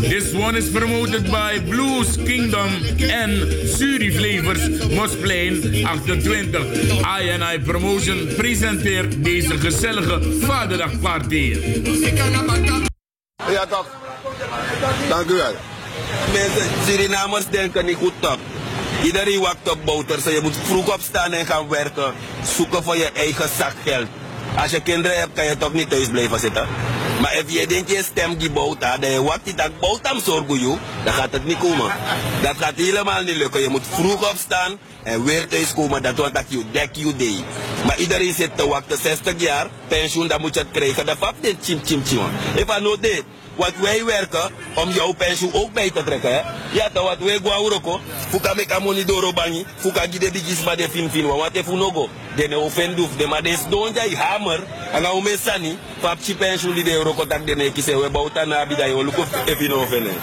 This 0.00 0.32
one 0.34 0.58
is 0.58 0.70
promoted 0.70 1.22
by 1.22 1.60
Blues 1.68 2.16
Kingdom 2.24 2.68
en 2.98 3.30
Suri 3.68 4.12
Flavors 4.12 4.68
Mosplein 4.94 5.84
28. 5.84 6.61
INI 7.20 7.60
Promotion 7.64 8.28
presenteert 8.36 9.24
deze 9.24 9.58
gezellige 9.58 10.20
Vaderdagparty. 10.40 11.56
Ja 13.50 13.66
toch? 13.66 13.86
Dank 15.08 15.30
u 15.30 15.34
wel. 15.34 15.54
Mensen, 16.32 16.68
Surinamers 16.86 17.46
denken 17.50 17.84
niet 17.84 17.96
goed 17.96 18.12
toch? 18.20 18.38
Iedereen 19.02 19.40
wacht 19.40 19.70
op 19.70 19.78
boter, 19.84 20.20
so 20.20 20.30
je 20.30 20.40
moet 20.42 20.56
vroeg 20.64 20.94
opstaan 20.94 21.32
en 21.32 21.46
gaan 21.46 21.68
werken. 21.68 22.12
Zoeken 22.56 22.82
voor 22.82 22.96
je 22.96 23.10
eigen 23.14 23.48
zakgeld. 23.58 24.06
Als 24.56 24.70
je 24.70 24.80
kinderen 24.80 25.18
hebt, 25.18 25.32
kan 25.34 25.44
je 25.44 25.56
toch 25.56 25.72
niet 25.72 25.90
thuis 25.90 26.08
blijven 26.08 26.40
zitten. 26.40 26.66
Maar 27.22 27.36
als 27.36 27.52
je 27.52 27.66
denkt 27.66 27.90
je 27.90 28.02
stem 28.02 28.52
boter, 28.52 29.00
dan 29.00 29.10
je 29.10 29.22
wacht 29.22 29.44
die 29.44 29.54
dat 29.54 29.78
boter 29.80 30.20
zorgen 30.24 30.60
je, 30.60 30.76
dan 31.04 31.12
gaat 31.12 31.32
het 31.32 31.44
niet 31.44 31.58
komen. 31.58 31.92
Dat 32.42 32.56
gaat 32.58 32.74
helemaal 32.76 33.22
niet 33.22 33.36
lukken. 33.36 33.60
Je 33.60 33.68
moet 33.68 33.86
vroeg 33.90 34.30
opstaan 34.30 34.78
en 35.02 35.24
weer 35.24 35.48
thuis 35.48 35.74
komen. 35.74 36.02
Dat 36.02 36.16
wordt 36.16 36.34
dat 36.34 36.44
je 36.48 36.62
dek 36.70 36.96
je 36.96 37.16
day. 37.16 37.44
Maar 37.86 37.98
iedereen 37.98 38.34
zit 38.34 38.56
te 38.56 38.68
wachten 38.68 38.98
60 38.98 39.34
jaar, 39.36 39.66
pensioen, 39.88 40.28
dan 40.28 40.40
moet 40.40 40.54
je 40.54 40.60
het 40.60 40.70
krijgen. 40.70 41.06
Dat 41.06 41.16
vap 41.18 41.34
dit 41.40 41.56
chim 41.62 41.80
chim 41.84 42.02
chim. 42.04 42.18
I 42.58 42.64
know 42.64 42.96
dit. 43.00 43.24
Wat 43.56 43.72
wij 43.80 44.04
werken 44.04 44.50
om 44.74 44.90
jouw 44.90 45.12
pensioen 45.12 45.52
ook 45.52 45.72
bij 45.72 45.90
te 45.90 46.04
trekken. 46.04 46.34
Hè? 46.34 46.40
Ja, 46.72 46.88
toch 46.92 47.08
wat 47.08 47.18
wij 47.18 47.38
gaan 47.44 47.64
uroko. 47.64 48.00
Fuka 48.28 48.54
meka 48.54 48.78
money 48.78 49.04
doro 49.04 49.32
bangi. 49.32 49.66
Fuka 49.76 50.00
gide 50.00 50.30
digis 50.30 50.64
ma 50.64 50.74
de 50.74 50.88
fin 50.90 51.10
fin. 51.10 51.26
Wat 51.26 51.52
even 51.52 51.78
nogo. 51.78 52.08
De 52.36 52.48
ne 52.48 52.58
offenduf. 52.58 53.16
De 53.16 53.26
ma 53.26 53.40
des 53.40 53.58
don 53.68 53.92
jai 53.92 54.16
hammer. 54.16 54.60
En 54.92 55.02
nou 55.02 55.22
me 55.22 55.36
sani. 55.44 55.78
Pap 56.00 56.18
chi 56.22 56.34
pensioen 56.34 56.74
die 56.74 56.84
de 56.84 56.90
uroko 56.90 57.26
tak 57.26 57.46
de 57.46 57.56
ne 57.56 57.72
kise. 57.72 58.00
We 58.00 58.10
bouta 58.10 58.44
na 58.44 58.66
bida 58.66 58.86
yo. 58.86 59.04
Luko 59.04 59.24
even 59.46 59.78
offenen. 59.78 60.14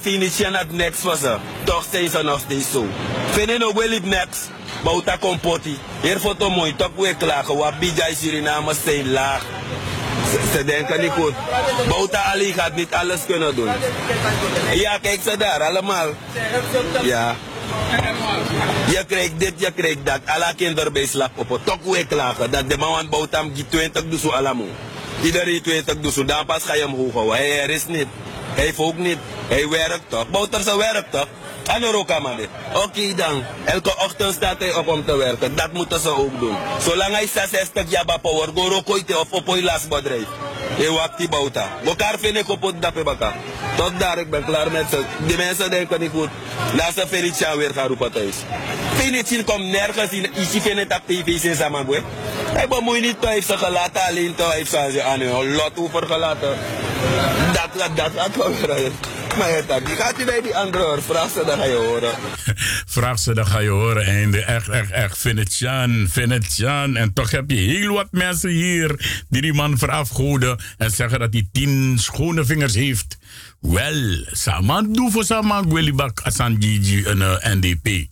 Finish 0.00 0.38
je 0.38 0.66
next 0.70 1.02
was 1.02 1.22
er. 1.22 1.40
Toch 1.64 1.86
zijn 1.90 2.10
ze 2.10 2.22
nog 2.22 2.40
steeds 2.40 2.70
zo. 2.70 2.86
Vind 3.30 3.50
je 3.50 3.58
nog 3.58 3.72
wel 3.72 3.98
next? 4.02 4.50
Bouta 4.84 5.16
kompoti. 5.16 5.78
Hier 6.00 6.18
foto 6.18 6.50
mooi. 6.50 6.76
Toch 6.76 6.90
weer 6.96 7.14
klagen. 7.14 7.56
Wat 7.56 7.78
bijai 7.78 8.14
Suriname 8.14 8.74
zijn 8.84 9.10
laag. 9.10 9.44
Ze, 10.32 10.40
ze 10.56 10.64
denken 10.64 11.00
niet 11.00 11.10
goed. 11.10 11.32
Bouta 11.88 12.22
Ali 12.22 12.52
gaat 12.52 12.74
niet 12.74 12.94
alles 12.94 13.20
kunnen 13.26 13.54
doen. 13.54 13.70
Ja, 14.72 14.98
kijk 14.98 15.20
ze 15.24 15.36
daar, 15.36 15.62
allemaal. 15.62 16.08
Ja. 17.02 17.36
Je 18.86 19.04
krijgt 19.06 19.32
dit, 19.36 19.52
je 19.56 19.72
krijgt 19.72 19.98
dat. 20.06 20.20
Alle 20.24 20.54
kinderen 20.56 20.92
bij 20.92 21.06
slap 21.06 21.30
op. 21.34 21.60
Toch 21.64 21.78
weer 21.82 22.06
klagen. 22.06 22.50
Dat 22.50 22.70
de 22.70 22.76
man 22.78 23.08
Bouta 23.08 23.42
die 23.52 23.66
20 23.68 24.08
doet 24.08 24.20
zo. 24.20 24.32
Iedereen 25.22 25.62
20 25.62 26.00
doet. 26.00 26.28
Dan 26.28 26.46
pas 26.46 26.62
ga 26.64 26.74
je 26.74 26.82
hem 26.82 26.94
hoog. 26.94 27.36
Hij 27.36 27.48
is 27.48 27.86
niet. 27.86 28.06
Hij 28.54 28.64
heeft 28.64 28.78
ook 28.78 28.96
niet. 28.96 29.18
Hij 29.48 29.68
werkt 29.68 30.08
toch. 30.08 30.28
Bouter 30.28 30.60
zijn 30.62 30.76
werkt 30.76 31.10
toch. 31.10 31.26
En 31.66 31.84
aan 32.08 32.38
Oké 32.74 33.14
dan. 33.14 33.44
Elke 33.64 33.94
ochtend 33.98 34.34
staat 34.34 34.58
hij 34.58 34.74
op 34.74 34.88
om 34.88 35.04
te 35.04 35.16
werken. 35.16 35.56
Dat 35.56 35.72
moeten 35.72 36.00
ze 36.00 36.16
ook 36.16 36.40
doen. 36.40 36.56
Zolang 36.80 37.14
hij 37.14 37.26
66 37.26 37.90
jaar 37.90 38.04
bij 38.04 38.18
power, 38.18 38.48
go 38.54 38.68
rokoite 38.68 39.18
of 39.18 39.30
op 39.30 39.48
een 39.48 39.62
lasbedrijf. 39.62 40.26
Je 40.76 40.92
wacht 40.92 41.18
die 41.18 41.28
bouta. 41.28 41.68
Elkaar 41.84 42.18
vind 42.18 42.36
ik 42.36 42.48
op 42.48 42.62
het. 42.62 42.82
Tot 43.76 43.92
daar, 43.98 44.18
ik 44.18 44.30
ben 44.30 44.44
klaar 44.44 44.70
met 44.70 44.84
ze. 44.90 45.04
Die 45.26 45.36
mensen 45.36 45.70
denken 45.70 46.00
niet 46.00 46.10
goed. 46.10 46.28
Laat 46.74 46.94
ze 46.94 47.06
Felicia 47.06 47.56
weer 47.56 47.72
gaan 47.74 47.86
roepen 47.86 48.12
thuis. 48.12 48.34
Felicia 48.94 49.42
komt 49.42 49.64
nergens 49.64 50.10
in. 50.10 50.24
Ik 50.24 50.62
vind 50.62 50.78
het 50.78 50.92
op 50.92 51.00
tv 51.06 51.42
in 51.44 51.56
Samagwe. 51.56 52.02
Hij 52.52 52.68
niet, 53.00 53.16
heeft 53.20 53.46
ze 53.46 53.58
gelaten 53.58 54.02
alleen. 54.02 54.34
Hij 54.36 54.56
heeft 54.56 54.70
ze 54.70 55.02
aan 55.02 55.20
een 55.20 55.54
lot 55.54 55.72
over 55.74 56.06
gelaten. 56.06 56.58
Dat, 57.52 57.68
dat, 57.76 57.96
dat, 57.96 58.14
dat. 58.14 58.90
Maar 59.38 59.48
het 59.54 59.86
die 59.86 59.96
gaat 59.96 60.16
hij 60.16 60.24
bij 60.24 60.40
die 60.42 60.56
andere 60.56 60.84
hoor. 60.84 61.02
Vraag 61.02 61.30
ze, 61.30 61.42
dan 61.46 61.58
ga 61.58 61.64
je 61.64 61.74
horen. 61.74 62.12
Vraag 62.96 63.18
ze, 63.18 63.34
dan 63.34 63.46
ga 63.46 63.58
je 63.58 63.68
horen. 63.68 64.06
En 64.06 64.46
echt, 64.46 64.68
echt, 64.68 64.90
echt, 64.90 65.18
Venetiaan, 65.18 66.06
Venetiaan. 66.10 66.96
En 66.96 67.12
toch 67.12 67.30
heb 67.30 67.50
je 67.50 67.56
heel 67.56 67.94
wat 67.94 68.08
mensen 68.10 68.50
hier 68.50 69.22
die 69.28 69.42
die 69.42 69.52
man 69.52 69.78
verafgoeden. 69.78 70.58
En 70.76 70.90
zeggen 70.90 71.18
dat 71.18 71.32
hij 71.32 71.48
tien 71.52 71.98
schone 71.98 72.44
vingers 72.44 72.74
heeft. 72.74 73.18
Wel, 73.60 74.24
saman 74.32 74.92
doe 74.92 75.10
voor 75.10 75.24
saman 75.24 75.70
Gwelibak 75.70 76.20
Asan 76.20 76.56
Gigi 76.58 77.04
en 77.04 77.18
uh, 77.18 77.36
NDP. 77.42 78.06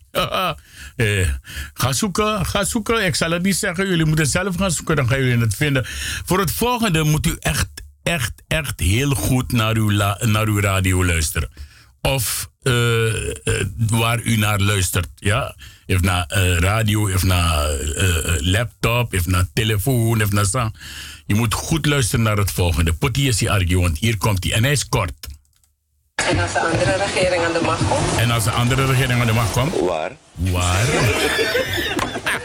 eh, 0.95 1.27
ga 1.73 1.93
zoeken, 1.93 2.45
ga 2.45 2.63
zoeken. 2.63 3.05
Ik 3.05 3.15
zal 3.15 3.31
het 3.31 3.43
niet 3.43 3.55
zeggen. 3.55 3.87
Jullie 3.87 4.05
moeten 4.05 4.27
zelf 4.27 4.55
gaan 4.55 4.71
zoeken, 4.71 4.95
dan 4.95 5.07
gaan 5.07 5.19
jullie 5.23 5.43
het 5.43 5.55
vinden. 5.55 5.85
Voor 6.25 6.39
het 6.39 6.51
volgende 6.51 7.03
moet 7.03 7.27
u 7.27 7.35
echt 7.39 7.67
echt, 8.03 8.31
echt 8.47 8.79
heel 8.79 9.09
goed 9.09 9.51
naar 9.51 9.75
uw, 9.75 9.91
la, 9.91 10.17
naar 10.21 10.47
uw 10.47 10.59
radio 10.59 11.05
luisteren. 11.05 11.49
Of 12.01 12.49
uh, 12.63 13.05
uh, 13.05 13.33
waar 13.75 14.21
u 14.21 14.35
naar 14.35 14.59
luistert. 14.59 15.07
Ja? 15.15 15.55
Of 15.87 16.01
naar 16.01 16.31
uh, 16.37 16.57
radio, 16.57 17.13
of 17.13 17.23
naar 17.23 17.69
laptop, 18.37 19.13
of 19.13 19.25
naar 19.25 19.47
telefoon, 19.53 20.21
of 20.21 20.31
naar 20.31 20.45
zo. 20.45 20.71
Je 21.25 21.35
moet 21.35 21.53
goed 21.53 21.85
luisteren 21.85 22.25
naar 22.25 22.37
het 22.37 22.51
volgende. 22.51 22.93
Potti 22.93 23.27
is 23.27 23.37
die 23.37 23.51
argue, 23.51 23.79
want 23.79 23.97
hier 23.97 24.17
komt 24.17 24.43
hij. 24.43 24.53
En 24.53 24.63
hij 24.63 24.71
is 24.71 24.87
kort. 24.87 25.27
En 26.29 26.39
als 26.39 26.53
de 26.53 26.59
andere 26.59 26.95
regering 26.95 27.43
aan 27.43 27.53
de 27.53 27.61
macht 27.61 27.87
komt? 27.87 28.17
En 28.17 28.31
als 28.31 28.43
de 28.43 28.51
andere 28.51 28.85
regering 28.85 29.21
aan 29.21 29.27
de 29.27 29.33
macht 29.33 29.51
komt? 29.51 29.79
Waar? 29.79 30.11
Waar? 30.33 30.85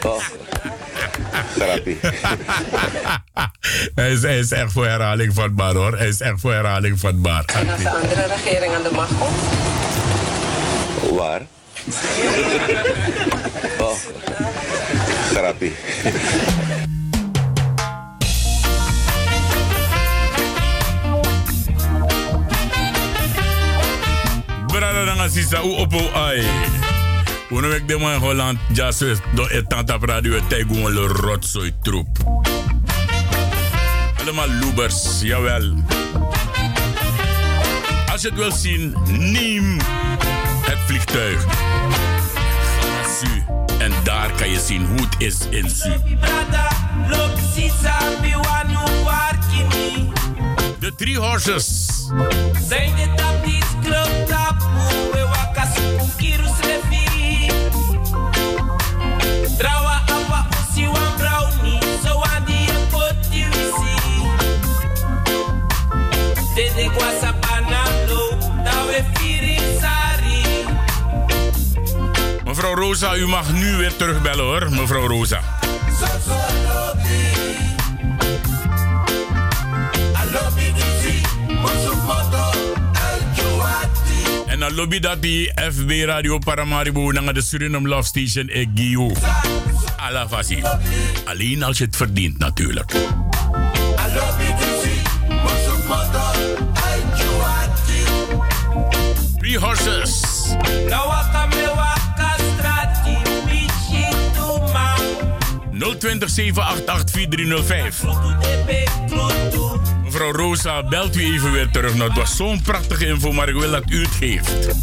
oh. 0.12 0.22
Therapie. 1.58 1.98
hij, 3.94 4.12
is, 4.12 4.22
hij 4.22 4.38
is 4.38 4.50
echt 4.50 4.72
voor 4.72 4.86
herhaling 4.86 5.34
vatbaar 5.34 5.74
hoor. 5.74 5.96
Hij 5.96 6.08
is 6.08 6.20
echt 6.20 6.40
voor 6.40 6.52
herhaling 6.52 7.00
vatbaar. 7.00 7.44
En 7.44 7.68
als 7.68 7.82
de 7.82 7.90
andere 7.90 8.26
regering 8.26 8.74
aan 8.74 8.82
de 8.82 8.90
macht 8.92 9.12
komt? 9.18 9.36
Waar? 11.16 11.40
oh. 13.78 13.96
Therapie. 15.32 15.72
Brada 24.66 25.04
nanga 25.04 25.28
sisa 25.28 25.62
u 25.62 25.72
opo 25.82 26.10
ai. 26.14 26.44
Uno 27.50 27.68
wek 27.68 27.88
de 27.88 27.98
man 27.98 28.18
Holland 28.18 28.58
jasus 28.72 29.18
do 29.34 29.46
etanta 29.46 29.96
radio 30.00 30.40
te 30.48 30.64
gewoon 30.68 30.92
le 30.92 31.06
rotzooi 31.06 31.72
troep. 31.82 32.08
Allemaal 34.20 34.48
loebers, 34.60 35.20
jawel. 35.20 35.74
je 38.22 38.28
het 38.28 38.34
wil 38.34 38.52
zien, 38.52 38.96
neem 39.08 39.76
het 40.60 40.78
vliegtuig. 40.86 41.44
En 43.78 43.92
daar 44.04 44.30
kan 44.32 44.50
je 44.50 44.60
zien 44.60 44.86
hoe 44.86 45.00
het 45.00 45.14
is 45.18 45.36
in 45.50 45.70
Su. 45.70 45.92
De 50.78 50.94
Three 50.96 51.18
Horses. 51.18 51.86
Zijn 52.68 52.94
de 52.96 53.35
Rosa, 72.86 73.16
u 73.16 73.26
mag 73.26 73.52
nu 73.52 73.76
weer 73.76 73.96
terugbellen 73.96 74.44
hoor, 74.44 74.70
mevrouw 74.70 75.06
Rosa. 75.06 75.40
En 84.46 84.58
dan 84.58 84.74
lobby 84.74 84.98
dat 84.98 85.22
die 85.22 85.52
FB 85.72 85.90
Radio 86.04 86.38
Paramaribo 86.38 87.10
naar 87.10 87.34
de 87.34 87.42
Suriname 87.42 87.88
Love 87.88 88.06
Station 88.06 88.48
e 88.48 88.66
Gio. 88.74 89.12
Alla 89.96 90.28
fasi. 90.28 90.62
Alleen 91.24 91.62
als 91.62 91.78
je 91.78 91.84
het 91.84 91.96
verdient 91.96 92.38
natuurlijk. 92.38 92.92
020 105.98 106.30
788 106.30 107.10
4305. 107.10 108.04
Mevrouw 110.04 110.32
Rosa, 110.32 110.82
belt 110.82 111.16
u 111.16 111.24
even 111.24 111.52
weer 111.52 111.70
terug. 111.70 111.94
Nou, 111.94 112.08
het 112.08 112.18
was 112.18 112.36
zo'n 112.36 112.62
prachtige 112.62 113.06
info, 113.06 113.32
maar 113.32 113.48
ik 113.48 113.54
wil 113.54 113.70
dat 113.70 113.82
u 113.88 114.00
het 114.00 114.10
geeft. 114.10 114.74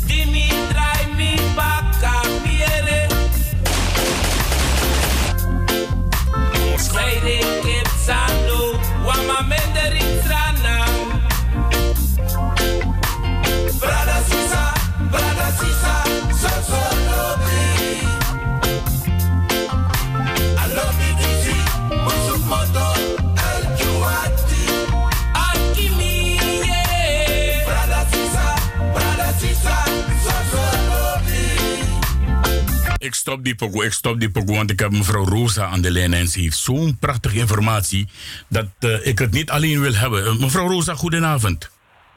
Ik 33.03 33.13
stop 33.15 33.43
die 33.43 33.55
pokoe, 33.55 33.85
ik 33.85 33.93
stop 33.93 34.19
die 34.19 34.29
pokoe, 34.31 34.55
want 34.55 34.71
ik 34.71 34.79
heb 34.79 34.91
mevrouw 34.91 35.25
Rosa 35.25 35.65
aan 35.65 35.81
de 35.81 35.91
lijn 35.91 36.13
en 36.13 36.27
ze 36.27 36.39
heeft 36.39 36.57
zo'n 36.57 36.97
prachtige 36.99 37.37
informatie 37.37 38.07
dat 38.47 38.65
eh, 38.79 39.07
ik 39.07 39.19
het 39.19 39.31
niet 39.31 39.49
alleen 39.49 39.81
wil 39.81 39.93
hebben. 39.93 40.25
Eh, 40.25 40.35
mevrouw 40.39 40.67
Rosa, 40.67 40.93
goedenavond. 40.95 41.71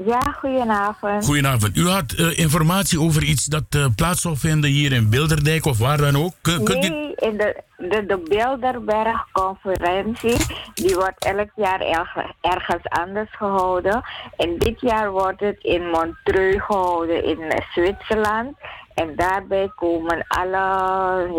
Ja, 0.07 0.21
goedenavond. 0.41 1.25
Goedenavond. 1.25 1.77
U 1.77 1.89
had 1.89 2.13
eh, 2.13 2.39
informatie 2.39 3.01
over 3.01 3.23
iets 3.23 3.45
dat 3.45 3.65
plaats 3.97 4.21
zal 4.21 4.37
vinden 4.37 4.71
hier 4.71 4.93
in 4.93 5.09
Bilderdijk 5.11 5.65
of 5.67 5.79
waar 5.79 5.97
dan 5.99 6.17
ook. 6.17 6.33
Kun- 6.41 6.65
kunt 6.65 6.85
u- 6.85 6.89
Nee, 6.89 7.15
in 7.17 7.37
de, 7.37 7.63
de, 7.77 8.05
de 8.07 8.23
Bilderberg-conferentie, 8.29 10.37
die 10.75 10.95
wordt 10.95 11.25
elk 11.25 11.51
jaar 11.57 11.81
erg- 11.81 12.31
ergens 12.41 12.83
anders 12.89 13.37
gehouden. 13.37 14.03
En 14.37 14.59
dit 14.59 14.81
jaar 14.81 15.11
wordt 15.11 15.41
het 15.41 15.57
in 15.61 15.89
Montreux 15.91 16.65
gehouden 16.65 17.25
in 17.25 17.63
Zwitserland. 17.75 18.57
En 18.97 19.17
daarbij 19.17 19.71
komen 19.75 20.25
alle 20.29 20.59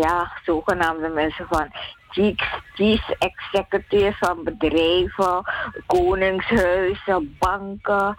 ja, 0.00 0.32
zogenaamde 0.44 1.08
mensen 1.08 1.46
van 1.50 1.72
chief, 2.08 2.60
chief 2.74 3.08
executives 3.18 4.18
van 4.18 4.44
bedrijven, 4.44 5.42
koningshuizen, 5.86 7.36
banken. 7.38 8.16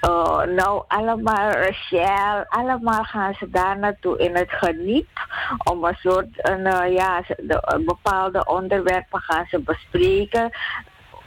Eh, 0.00 0.42
nou, 0.42 0.82
allemaal 0.88 1.52
Shell, 1.72 2.44
allemaal 2.48 3.04
gaan 3.04 3.34
ze 3.34 3.50
daar 3.50 3.78
naartoe 3.78 4.18
in 4.18 4.36
het 4.36 4.50
geniet. 4.50 5.08
Om 5.64 5.84
een 5.84 5.96
soort, 6.00 6.28
een, 6.36 6.66
eh, 6.66 6.92
ja, 6.94 7.22
de, 7.36 7.82
bepaalde 7.86 8.44
onderwerpen 8.46 9.20
gaan 9.20 9.46
ze 9.50 9.58
bespreken. 9.58 10.50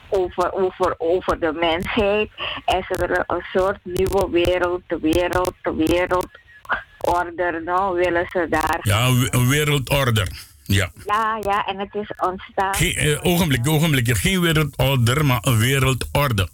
Over, 0.09 0.53
over, 0.53 0.95
over 0.97 1.39
de 1.39 1.53
mensheid. 1.53 2.29
En 2.65 2.83
ze 2.83 2.97
willen 2.99 3.23
een 3.27 3.45
soort 3.53 3.79
nieuwe 3.83 4.29
wereld, 4.29 4.81
de 4.87 4.99
wereld, 4.99 5.53
de 5.61 5.75
wereldorde, 7.01 7.63
nou, 7.63 7.95
willen 7.97 8.25
ze 8.29 8.45
daar. 8.49 8.79
Ja, 8.81 9.05
een 9.07 9.19
we- 9.19 9.27
een 9.33 9.47
wereldorder. 9.47 10.27
Ja. 10.63 10.91
Ja, 11.05 11.37
ja, 11.41 11.65
en 11.65 11.79
het 11.79 11.95
is 11.95 12.11
ontstaan. 12.17 12.73
Geen, 12.75 12.95
eh, 12.95 13.19
ogenblik, 13.25 13.67
ogenblik. 13.67 14.17
Geen 14.17 14.41
wereldorder, 14.41 15.25
maar 15.25 15.39
een 15.41 15.57
wereldorde. 15.57 16.47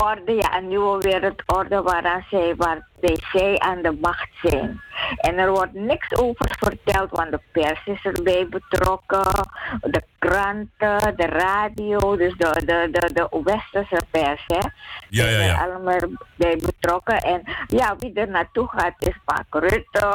orde, 0.00 0.32
ja, 0.32 0.56
een 0.58 0.68
nieuwe 0.68 0.98
wereldorde 0.98 1.82
waaraan 1.82 2.24
zij, 2.30 2.54
waarbij 3.02 3.18
zij 3.32 3.58
aan 3.58 3.82
de 3.82 3.98
macht 4.00 4.28
zijn. 4.42 4.80
En 5.16 5.38
er 5.38 5.50
wordt 5.50 5.72
niks 5.74 6.16
over 6.16 6.46
verteld, 6.58 7.10
want 7.10 7.30
de 7.30 7.40
pers 7.52 7.80
is 7.84 8.04
erbij 8.04 8.46
betrokken, 8.48 9.48
de 9.80 10.02
kranten, 10.18 11.16
de 11.16 11.26
radio, 11.26 12.16
dus 12.16 12.34
de, 12.36 12.62
de, 12.66 12.88
de, 12.92 13.10
de 13.12 13.40
westerse 13.44 14.04
pers, 14.10 14.44
hè. 14.46 14.68
Ja, 15.08 15.28
ja, 15.28 15.38
ja. 15.44 15.64
allemaal 15.64 15.98
bij 16.36 16.56
betrokken. 16.56 17.16
En 17.18 17.42
ja, 17.66 17.96
wie 17.98 18.12
er 18.14 18.28
naartoe 18.28 18.68
gaat 18.68 18.94
is 18.98 19.14
Mark 19.24 19.64
Rutte. 19.64 20.10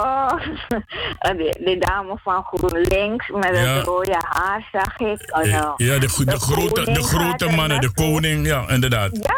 Die 1.65 1.77
dame 1.79 2.17
van 2.23 2.43
GroenLinks 2.43 3.29
met 3.29 3.45
Ja. 3.45 3.53
het 3.53 3.85
rode 3.85 4.15
haar, 4.19 4.67
zag 4.71 4.97
ik. 4.97 5.37
Oh, 5.37 5.43
nou. 5.43 5.73
Ja, 5.75 5.99
de, 5.99 6.09
go- 6.09 6.23
de, 6.23 6.39
grote, 6.39 6.83
de 6.91 7.03
grote 7.03 7.49
mannen, 7.55 7.81
de 7.81 7.93
koning, 7.93 8.47
ja, 8.47 8.69
inderdaad. 8.69 9.09
Ja, 9.21 9.35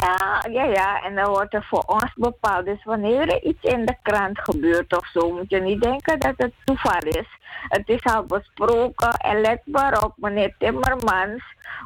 ja, 0.00 0.42
ja, 0.50 0.64
ja. 0.64 1.02
En 1.02 1.14
dan 1.14 1.28
wordt 1.28 1.54
er 1.54 1.66
voor 1.70 1.82
ons 1.86 2.12
bepaald. 2.14 2.64
Dus 2.64 2.84
wanneer 2.92 3.28
er 3.28 3.42
iets 3.42 3.62
in 3.62 3.86
de 3.86 3.96
krant 4.02 4.38
gebeurt 4.38 4.96
of 4.96 5.06
zo, 5.06 5.32
moet 5.32 5.50
je 5.50 5.60
niet 5.60 5.82
denken 5.82 6.18
dat 6.20 6.34
het 6.36 6.52
toeval 6.64 7.00
is. 7.02 7.28
Het 7.68 7.82
is 7.88 8.02
al 8.02 8.24
besproken 8.24 9.10
en 9.16 9.40
let 9.40 9.60
maar 9.64 10.02
op, 10.04 10.12
meneer 10.16 10.54
Timmermans 10.58 11.42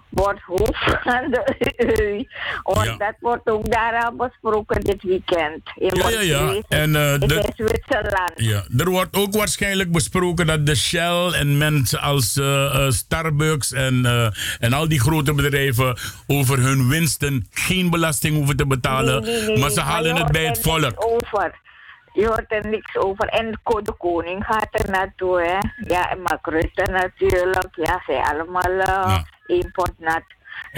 wordt 0.09 0.41
hoofd 0.43 0.85
van 1.05 1.31
de 1.31 1.55
EU. 1.77 2.25
Want 2.63 2.87
Ja. 2.87 2.97
dat 2.97 3.15
wordt 3.21 3.51
ook 3.51 3.71
daar 3.71 4.05
al 4.05 4.13
besproken 4.17 4.81
dit 4.81 5.03
weekend. 5.03 5.61
In 5.75 5.91
Ja, 5.95 6.09
ja, 6.09 6.21
ja. 6.21 6.63
En, 6.69 6.97
eh, 6.97 7.13
in 7.13 7.21
de- 7.21 7.53
Zwitserland. 7.57 8.33
Ja, 8.35 8.65
er 8.79 8.91
wordt 8.91 9.17
ook 9.17 9.33
waarschijnlijk 9.35 9.93
besproken 9.93 10.47
dat 10.47 10.67
de 10.67 10.75
Shell 10.77 11.31
en 11.33 11.59
mensen 11.59 12.01
als 12.01 12.37
eh, 12.37 12.65
eh, 12.87 12.91
Starbucks 12.91 13.73
en, 13.73 14.07
eh, 14.07 14.29
en 14.59 14.73
al 14.73 14.89
die 14.89 15.01
grote 15.01 15.35
bedrijven 15.35 15.99
over 16.27 16.59
hun 16.59 16.89
winsten 16.89 17.47
geen 17.51 17.91
belasting 17.91 18.37
hoeven 18.37 18.57
te 18.57 18.67
betalen. 18.67 19.23
Nee, 19.23 19.33
nee, 19.37 19.47
nee, 19.47 19.59
maar 19.59 19.71
ze 19.71 19.81
halen 19.81 20.17
het 20.17 20.33
bij 20.33 20.45
het 20.47 20.61
volk. 20.61 20.93
Over. 20.97 21.65
Je 22.17 22.27
hoort 22.27 22.53
er 22.53 22.67
niks 22.69 22.97
over. 22.97 23.29
En 23.29 23.51
de 23.51 23.59
ko- 23.63 23.83
de 23.83 23.93
koning 23.93 24.45
gaat 24.45 24.69
er 24.71 24.91
naartoe, 24.91 25.41
hè. 25.41 25.59
Ja, 25.95 26.11
en 26.11 26.23
Mark 26.23 26.47
Rutte 26.47 26.83
natuurlijk. 26.91 27.69
Ja, 27.77 28.03
zij 28.07 28.21
allemaal 28.23 28.71
uh, 28.73 29.19
import 29.47 29.99
nat. 29.99 30.23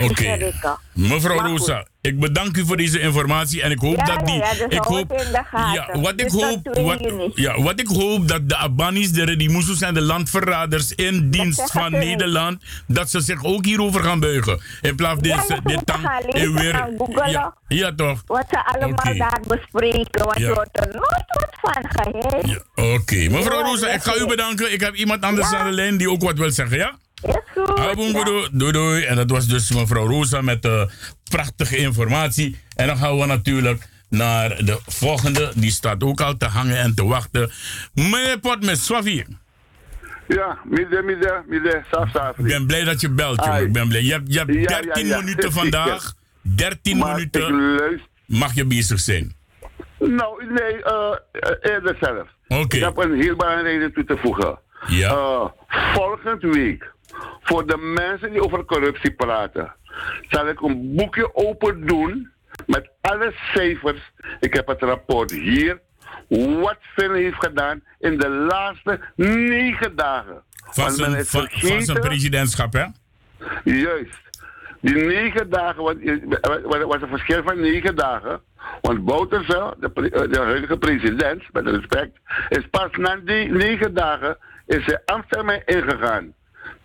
Oké. 0.00 0.52
Mevrouw 0.92 1.38
Rosa, 1.38 1.86
ik 2.00 2.20
bedank 2.20 2.56
u 2.56 2.66
voor 2.66 2.76
deze 2.76 3.00
informatie 3.00 3.62
en 3.62 3.70
ik 3.70 3.78
hoop 3.78 3.96
Ja, 3.96 4.04
dat 4.04 4.26
die. 4.26 4.34
ja, 4.36 4.50
dus 4.54 4.66
ik 4.68 4.78
hoop, 4.82 5.08
het 5.10 5.22
in 5.22 5.32
de 5.32 5.42
gaten. 5.50 5.72
ja, 5.72 6.00
wat 6.00 6.10
ik 6.10 6.30
Dus 6.30 6.32
hoop, 6.42 6.64
2 6.72 6.84
wat, 6.84 7.30
ja, 7.34 7.62
wat 7.62 7.80
ik 7.80 7.86
hoop 7.88 8.28
dat 8.28 8.48
de 8.48 8.56
Abanis, 8.56 9.12
de 9.12 9.24
Redimusus 9.24 9.80
en 9.80 9.94
de 9.94 10.00
landverraders 10.00 10.92
in 10.94 11.30
dienst 11.30 11.70
van. 11.70 11.92
Nederland, 11.98 12.62
dat 12.86 13.10
ze 13.10 13.20
zich 13.20 13.44
ook 13.44 13.64
hierover 13.64 14.02
gaan 14.04 14.20
buigen. 14.20 14.60
In 14.80 14.96
plaats 14.96 15.20
Ja, 15.22 15.44
je 15.48 15.60
dit 15.64 15.86
tang 15.86 16.04
en 16.28 16.54
weer. 16.54 16.88
Ja, 17.26 17.54
ja, 17.68 17.94
toch? 17.94 18.22
Wat 18.26 18.46
ze 18.50 18.64
allemaal 18.64 19.16
daar 19.16 19.40
bespreken. 19.46 20.24
Want 20.24 20.36
je 20.36 20.66
er 20.72 20.88
nooit 20.92 21.24
wat 21.26 21.56
van 21.60 21.84
geheim. 21.88 22.62
Oké, 22.94 23.28
mevrouw 23.28 23.62
Rosa, 23.62 23.88
ik 23.88 24.02
ga 24.02 24.16
u 24.16 24.26
bedanken. 24.26 24.72
Ik 24.72 24.80
heb 24.80 24.94
iemand 24.94 25.22
anders 25.22 25.52
aan 25.52 25.66
de 25.66 25.72
lijn 25.72 25.96
die 25.96 26.10
ook 26.10 26.22
wat 26.22 26.38
wil 26.38 26.50
zeggen, 26.50 26.76
ja? 26.76 26.98
Is 27.22 27.34
goed. 27.54 27.78
Aboengoedoe, 27.78 28.48
doei 28.52 28.72
doei. 28.72 29.04
En 29.04 29.16
dat 29.16 29.30
was 29.30 29.46
dus 29.46 29.72
mevrouw 29.72 30.06
Rosa 30.06 30.40
met 30.40 30.64
uh, 30.64 30.82
prachtige 31.30 31.76
informatie. 31.76 32.58
En 32.74 32.86
dan 32.86 32.96
gaan 32.96 33.18
we 33.18 33.26
natuurlijk 33.26 33.88
naar 34.08 34.48
de 34.64 34.78
volgende. 34.86 35.52
Die 35.54 35.70
staat 35.70 36.02
ook 36.02 36.20
al 36.20 36.36
te 36.36 36.46
hangen 36.46 36.78
en 36.78 36.94
te 36.94 37.04
wachten. 37.04 37.50
Meneer 37.94 38.38
Pot 38.38 38.64
met 38.64 38.78
Swafi. 38.78 39.24
Ja, 40.28 40.58
midden, 40.64 41.04
midden, 41.04 41.44
midden, 41.46 41.84
saf, 41.90 42.10
saf. 42.10 42.38
Ik 42.38 42.44
ben 42.44 42.66
blij 42.66 42.84
dat 42.84 43.00
je 43.00 43.10
belt, 43.10 43.44
jongen. 43.44 43.62
Ik 43.62 43.72
ben 43.72 43.88
blij. 43.88 44.02
Je 44.02 44.12
hebt, 44.12 44.32
je 44.32 44.38
hebt 44.38 44.54
Ja, 44.54 44.80
13 44.80 45.06
ja, 45.06 45.16
ja. 45.16 45.20
minuten 45.20 45.52
vandaag. 45.62 46.14
13 46.42 46.98
Maar 46.98 47.14
minuten 47.14 48.00
mag 48.26 48.54
je 48.54 48.64
bezig 48.64 49.00
zijn. 49.00 49.36
Nou, 49.98 50.44
nee, 50.46 50.82
eh, 50.82 51.16
eh, 51.32 51.72
eerder 51.72 51.96
zelf. 52.00 52.28
Oké. 52.48 52.76
Ik 52.76 52.82
heb 52.82 52.96
een 52.96 53.20
heel 53.20 53.36
belangrijke 53.36 53.70
reden 53.70 53.92
toe 53.92 54.04
te 54.04 54.16
voegen. 54.16 54.58
Ja. 54.86 55.08
Eh, 55.10 55.46
volgend 55.94 56.42
week, 56.42 56.92
voor 57.40 57.66
de 57.66 57.76
mensen 57.76 58.30
die 58.30 58.42
over 58.42 58.64
corruptie 58.64 59.12
praten, 59.12 59.74
zal 60.28 60.48
ik 60.48 60.60
een 60.60 60.94
boekje 60.94 61.34
open 61.34 61.86
doen 61.86 62.30
met 62.66 62.90
alle 63.00 63.32
cijfers. 63.54 64.12
Ik 64.40 64.54
heb 64.54 64.66
het 64.66 64.82
rapport 64.82 65.30
hier. 65.30 65.80
Wat 66.28 66.78
Finn 66.80 67.14
heeft 67.14 67.44
gedaan 67.44 67.82
in 67.98 68.18
de 68.18 68.28
laatste 68.28 69.00
negen 69.16 69.96
dagen. 69.96 70.42
Van 70.70 70.90
zijn, 70.90 71.26
van, 71.26 71.48
presidentschap, 72.00 72.72
hè? 72.72 72.84
Juist. 73.64 74.26
Die 74.80 74.94
negen 74.94 75.50
dagen, 75.50 75.82
want 75.82 75.98
er 76.74 76.86
was 76.86 77.02
een 77.02 77.08
verschil 77.08 77.42
van 77.42 77.60
negen 77.60 77.96
dagen. 77.96 78.40
Want 78.80 79.04
Bouterse, 79.04 79.74
de, 79.80 80.10
eh, 80.10 80.30
de 80.30 80.38
huidige 80.38 80.78
president, 80.78 81.42
met 81.52 81.66
respect, 81.66 82.18
is 82.48 82.68
pas 82.70 82.90
na 82.92 83.16
die 83.16 83.48
negen 83.48 83.94
dagen 83.94 84.36
is 84.66 84.84
zijn 84.84 85.00
ambtstermijn 85.04 85.62
ingegaan. 85.64 86.34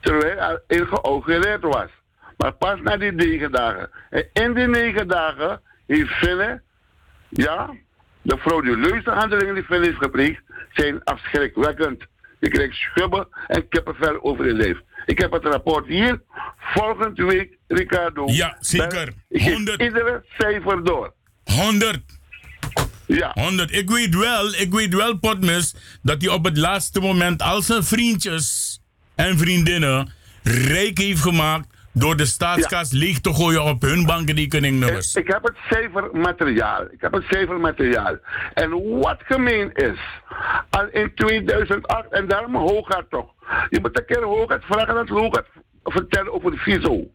Terwijl 0.03 0.37
hij 0.37 0.59
ingeaugureerd 0.67 1.61
was. 1.61 1.89
Maar 2.37 2.53
pas 2.53 2.79
na 2.81 2.97
die 2.97 3.11
negen 3.11 3.51
dagen. 3.51 3.89
En 4.09 4.29
in 4.33 4.53
die 4.53 4.67
negen 4.67 5.07
dagen 5.07 5.61
heeft 5.87 6.09
Finne, 6.09 6.61
ja, 7.29 7.69
de 8.21 8.37
frauduleuze 8.37 9.09
handelingen 9.09 9.53
die 9.53 9.63
Finne 9.63 9.85
heeft 9.85 9.97
gepleegd, 9.97 10.41
zijn 10.71 11.03
afschrikwekkend. 11.03 12.05
Je 12.39 12.49
krijgt 12.49 12.75
schubben 12.75 13.27
en 13.47 13.67
kippenvel 13.67 14.23
over 14.23 14.45
je 14.45 14.53
lijf. 14.53 14.77
Ik 15.05 15.19
heb 15.19 15.31
het 15.31 15.45
rapport 15.45 15.87
hier. 15.87 16.21
Volgende 16.57 17.25
week, 17.25 17.57
Ricardo. 17.67 18.25
Ja, 18.25 18.57
zeker. 18.59 19.13
Ik 19.29 19.41
geef 19.41 19.53
100. 19.53 19.81
iedere 19.81 20.23
cijfer 20.37 20.83
door. 20.83 21.13
100. 21.43 22.01
Ja. 23.05 23.31
100. 23.33 23.71
Ik 23.71 23.89
weet 23.89 24.15
wel, 24.15 24.53
ik 24.53 24.73
weet 24.73 24.93
wel, 24.93 25.17
Potmus, 25.17 25.75
dat 26.01 26.21
hij 26.21 26.31
op 26.31 26.45
het 26.45 26.57
laatste 26.57 26.99
moment 26.99 27.41
al 27.41 27.61
zijn 27.61 27.83
vriendjes 27.83 28.79
en 29.15 29.37
vriendinnen 29.37 30.11
rijk 30.43 30.97
heeft 30.97 31.21
gemaakt 31.21 31.67
door 31.93 32.15
de 32.15 32.25
staatskas 32.25 32.91
leeg 32.91 33.19
te 33.19 33.33
gooien 33.33 33.63
op 33.63 33.81
hun 33.81 34.05
bankrekeningnummers. 34.05 35.15
Ik 35.15 35.27
heb 35.27 35.43
het 35.43 35.57
cijfermateriaal. 35.69 36.83
Ik 36.91 37.01
heb 37.01 37.13
het 37.13 37.23
cijfermateriaal. 37.29 38.17
En 38.53 38.99
wat 38.99 39.19
gemeen 39.23 39.71
is, 39.73 39.99
al 40.69 40.87
in 40.91 41.11
2008, 41.15 42.09
en 42.09 42.27
daarom 42.27 42.55
Hoogaard 42.55 43.09
toch. 43.09 43.33
Je 43.69 43.79
moet 43.81 43.99
een 43.99 44.05
keer 44.05 44.23
Hoogaard 44.23 44.63
vragen 44.63 44.95
dat 44.95 45.07
Hoogaard 45.07 45.47
vertellen 45.83 46.33
over 46.33 46.51
het 46.51 46.59
FISO. 46.59 47.07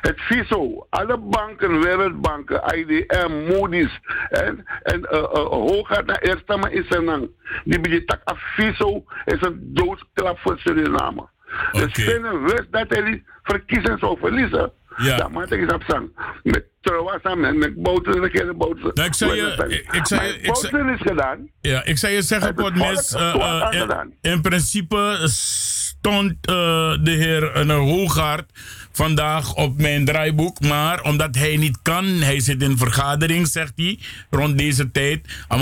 Het 0.00 0.20
FISO, 0.20 0.86
alle 0.90 1.18
banken, 1.18 1.80
wereldbanken, 1.80 2.78
IDM, 2.78 3.32
Moody's 3.48 4.00
en, 4.28 4.64
en 4.82 5.06
uh, 5.12 5.18
uh, 5.20 6.06
naar 6.06 6.18
eerste 6.18 6.56
maar 6.56 6.72
is 6.72 6.90
er 6.90 7.04
dan. 7.04 7.30
Die 7.64 8.04
tak 8.04 8.20
af 8.24 8.38
FISO 8.54 9.04
is 9.24 9.40
een 9.40 9.60
doodsklap 9.74 10.38
voor 10.38 10.58
Suriname. 10.58 11.28
Dus 11.72 11.92
vinden 11.92 12.44
dat 12.70 12.84
hij 12.88 13.02
die 13.04 13.24
verkiezing 13.42 13.98
zou 13.98 14.18
verliezen. 14.20 14.72
Ja. 14.96 15.16
Dan 15.16 15.32
maak 15.32 15.48
ik 15.50 15.60
eens 15.60 15.72
op 15.72 15.82
zang. 15.86 16.10
Met 16.42 16.64
trouwens 16.80 17.22
met, 17.36 17.56
met 17.56 17.82
boten, 17.82 18.22
de 18.22 18.30
keer 18.30 18.56
boten. 18.56 18.90
Nou, 18.94 19.08
ik 19.08 19.14
zou 19.14 19.34
je- 19.34 19.42
ik- 19.90 20.06
je- 20.22 20.38
ik 20.40 20.52
Boten 20.52 20.88
is 20.88 21.00
gedaan. 21.00 21.48
Ja, 21.60 21.84
ik 21.84 21.98
zou 21.98 22.12
je 22.12 22.22
zeggen, 22.22 22.54
Potmis, 22.54 23.10
het 23.10 23.14
eh, 23.14 23.70
eh, 23.74 23.80
in, 23.80 24.30
in 24.32 24.40
principe 24.40 25.18
stond 25.30 26.32
eh, 26.40 26.54
de 27.02 27.10
heer 27.10 27.66
uh, 27.66 27.74
Hoogaard 27.76 28.50
vandaag 28.98 29.54
op 29.54 29.80
mijn 29.80 30.04
draaiboek, 30.04 30.60
maar 30.60 31.02
omdat 31.02 31.34
hij 31.34 31.56
niet 31.56 31.78
kan, 31.82 32.04
hij 32.04 32.40
zit 32.40 32.62
in 32.62 32.76
vergadering, 32.76 33.46
zegt 33.46 33.72
hij, 33.76 33.98
rond 34.30 34.58
deze 34.58 34.90
tijd. 34.90 35.20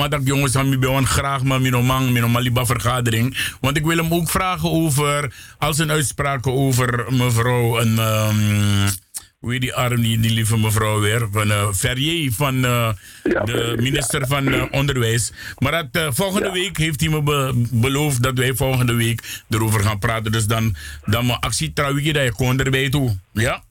Dat 0.09 0.21
jongens 0.25 0.57
aan 0.57 0.79
mij 0.79 1.05
graag 1.05 1.43
maar 1.43 1.61
minomang, 1.61 2.11
minomaliba 2.11 2.67
vergadering. 2.67 3.37
Want 3.61 3.77
ik 3.77 3.85
wil 3.85 3.97
hem 3.97 4.15
ook 4.15 4.31
vragen 4.31 4.71
over, 4.71 5.35
al 5.59 5.75
zijn 5.75 5.91
uitspraken 5.91 6.53
over 6.53 7.05
mevrouw, 7.11 7.81
een, 7.81 7.99
ehm, 7.99 8.89
heet 9.51 9.61
die 9.61 9.75
arm, 9.75 10.01
die, 10.01 10.21
die 10.21 10.33
lieve 10.33 10.59
mevrouw 10.59 11.01
weer, 11.01 11.29
van 11.31 11.47
uh, 11.49 11.73
Ferrier, 11.73 12.33
van 12.33 12.65
eh, 12.65 12.93
de 13.23 13.75
minister 13.81 14.27
van 14.27 14.49
eh, 14.49 14.65
Onderwijs. 14.71 15.33
Maar 15.59 15.73
dat, 15.73 15.87
eh, 15.93 16.09
volgende 16.13 16.53
week 16.53 16.77
heeft 16.77 17.01
hij 17.01 17.11
me 17.11 17.23
be- 17.23 17.67
beloofd 17.73 18.23
dat 18.23 18.39
wij 18.39 18.55
volgende 18.55 18.95
week 18.95 19.43
erover 19.51 19.81
gaan 19.81 19.99
praten. 19.99 20.33
Dus 20.33 20.47
dan, 20.47 20.75
dan 21.05 21.27
mijn 21.27 21.39
actie 21.39 21.73
trouwens 21.73 22.13
dat 22.13 22.23
je 22.25 22.33
kon 22.33 22.61
erbij 22.61 22.89
toe. 22.91 23.17
Ja? 23.33 23.63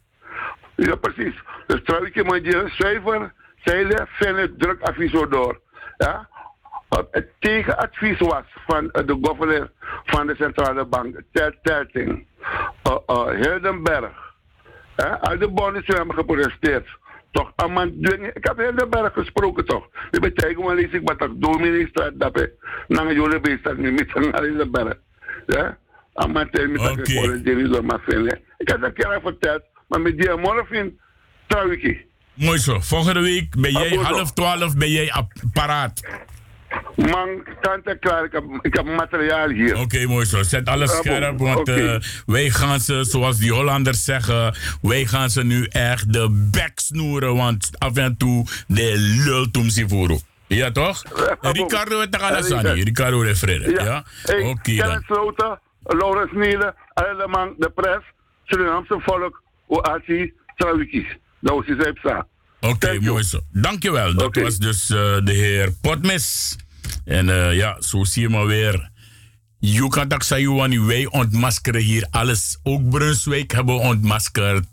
Ja, 0.75 0.95
precies. 0.95 1.33
Dus 1.67 1.79
trouwens, 1.83 2.15
moet 2.23 2.45
je 2.45 2.71
cijfer, 2.77 3.33
zeilen, 3.63 4.53
druk 4.57 4.81
advies 4.81 5.11
door. 5.11 5.61
Ja? 5.97 6.29
Het 7.11 7.27
tegenadvies 7.39 8.19
was 8.19 8.43
van 8.67 8.91
eh, 8.91 9.07
de 9.07 9.17
governor 9.21 9.71
van 10.05 10.27
de 10.27 10.35
centrale 10.35 10.85
bank, 10.85 11.21
Ted 11.31 11.55
Terting, 11.63 12.25
Hildenberg. 13.41 14.24
Ja? 14.97 15.17
Al 15.21 15.37
de 15.37 15.47
bonden 15.49 15.83
hebben 15.85 16.15
geprotesteerd. 16.15 16.87
Toch, 17.31 17.51
Dwingen. 18.01 18.31
Ik 18.35 18.45
heb 18.45 18.57
Hildenberg 18.57 19.13
gesproken 19.13 19.65
toch. 19.65 19.87
Die 20.11 20.21
betekent 20.21 20.65
wel 20.65 20.77
eens 20.77 20.91
ik 20.93 21.01
wat 21.03 21.21
ik 21.23 21.31
dominee 21.41 21.87
staat 21.87 22.11
dat 22.15 22.39
ik 22.39 22.51
naar 22.87 23.13
jullie 23.13 23.39
bezig 23.39 23.77
nu 23.77 23.91
met 23.91 24.09
een 24.15 24.43
Hildenberg. 24.43 24.97
Ja? 25.47 25.77
Tel 26.51 26.67
me 26.67 26.77
dat 26.77 26.97
ik 26.97 27.11
voor 27.11 27.43
de 27.43 27.67
door 27.69 27.85
maar 27.85 27.99
vinden. 28.07 28.39
Ik 28.57 28.67
heb 28.67 28.81
dat 28.81 28.93
keer 28.93 29.19
verteld, 29.23 29.61
maar 29.87 30.01
met 30.01 30.17
die 30.17 30.35
morgen 30.37 30.99
trouw 31.47 31.69
ik. 31.69 32.05
Mooi 32.33 32.57
zo. 32.57 32.79
Volgende 32.79 33.21
week 33.21 33.55
ben 33.61 33.71
jij 33.71 33.85
Abuso. 33.85 34.01
half 34.01 34.31
twaalf 34.33 34.77
ben 34.77 34.89
jij 34.91 35.11
ap- 35.11 35.33
paraat. 35.53 36.01
Man, 36.95 37.43
kant 37.61 37.99
klaar. 37.99 38.23
Ik 38.23 38.31
heb, 38.31 38.43
ik 38.61 38.73
heb 38.73 38.85
materiaal 38.85 39.49
hier. 39.49 39.79
Oké, 39.79 40.05
mooi 40.05 40.25
zo. 40.25 40.43
Zet 40.43 40.67
alles 40.67 40.91
Abo, 40.91 41.01
scherp, 41.01 41.39
want 41.39 41.69
eh, 41.69 41.95
wij 42.25 42.49
gaan 42.49 42.79
ze, 42.79 43.03
zoals 43.03 43.37
die 43.37 43.53
Hollanders 43.53 44.03
zeggen, 44.03 44.55
wij 44.81 45.05
gaan 45.05 45.29
ze 45.29 45.43
nu 45.43 45.65
echt 45.65 46.13
de 46.13 46.47
bek 46.51 46.79
snoeren, 46.79 47.35
want 47.35 47.69
af 47.77 47.95
en 47.95 48.17
toe 48.17 48.45
de 48.67 48.93
lult 49.25 49.57
om 49.57 49.69
ze 49.69 49.87
voeren. 49.87 50.19
Ja, 50.47 50.71
toch? 50.71 51.03
Ricardo 51.41 51.99
het 51.99 52.15
gaan 52.15 52.43
sani. 52.43 52.83
Ricardo 52.83 53.23
de 53.23 53.35
Frede. 53.35 53.71
Ja? 53.71 54.03
Hey, 54.23 54.41
Oké. 54.43 54.75
Kenneth 54.75 55.03
Sloten, 55.05 55.59
Laurens 55.83 56.31
Nielen, 56.31 56.75
allemaal 56.93 57.53
de 57.57 57.69
pres, 57.69 58.03
Surinaamse 58.43 58.99
volk, 58.99 59.41
Oachi, 59.67 60.33
Trawiki. 60.55 61.07
Dat 61.39 61.55
was 61.55 61.65
zei 61.65 62.23
Oké, 62.61 62.99
mooi 63.01 63.23
zo. 63.23 63.39
Dankjewel. 63.51 64.13
Dat 64.13 64.35
was 64.35 64.57
dus 64.57 64.89
eh, 64.89 64.97
de 65.23 65.31
heer 65.31 65.71
Potmes. 65.81 66.55
En 67.05 67.29
eh, 67.29 67.55
ja, 67.55 67.81
zo 67.81 68.03
zie 68.03 68.21
je 68.21 68.29
maar 68.29 68.45
weer. 68.45 68.89
Zeggen, 69.59 70.53
want 70.55 70.75
wij 70.75 71.05
ontmaskeren 71.05 71.81
hier 71.81 72.07
alles. 72.11 72.57
Ook 72.63 72.89
Brunswijk 72.89 73.51
hebben 73.51 73.75
we 73.75 73.81
ontmaskerd. 73.81 74.65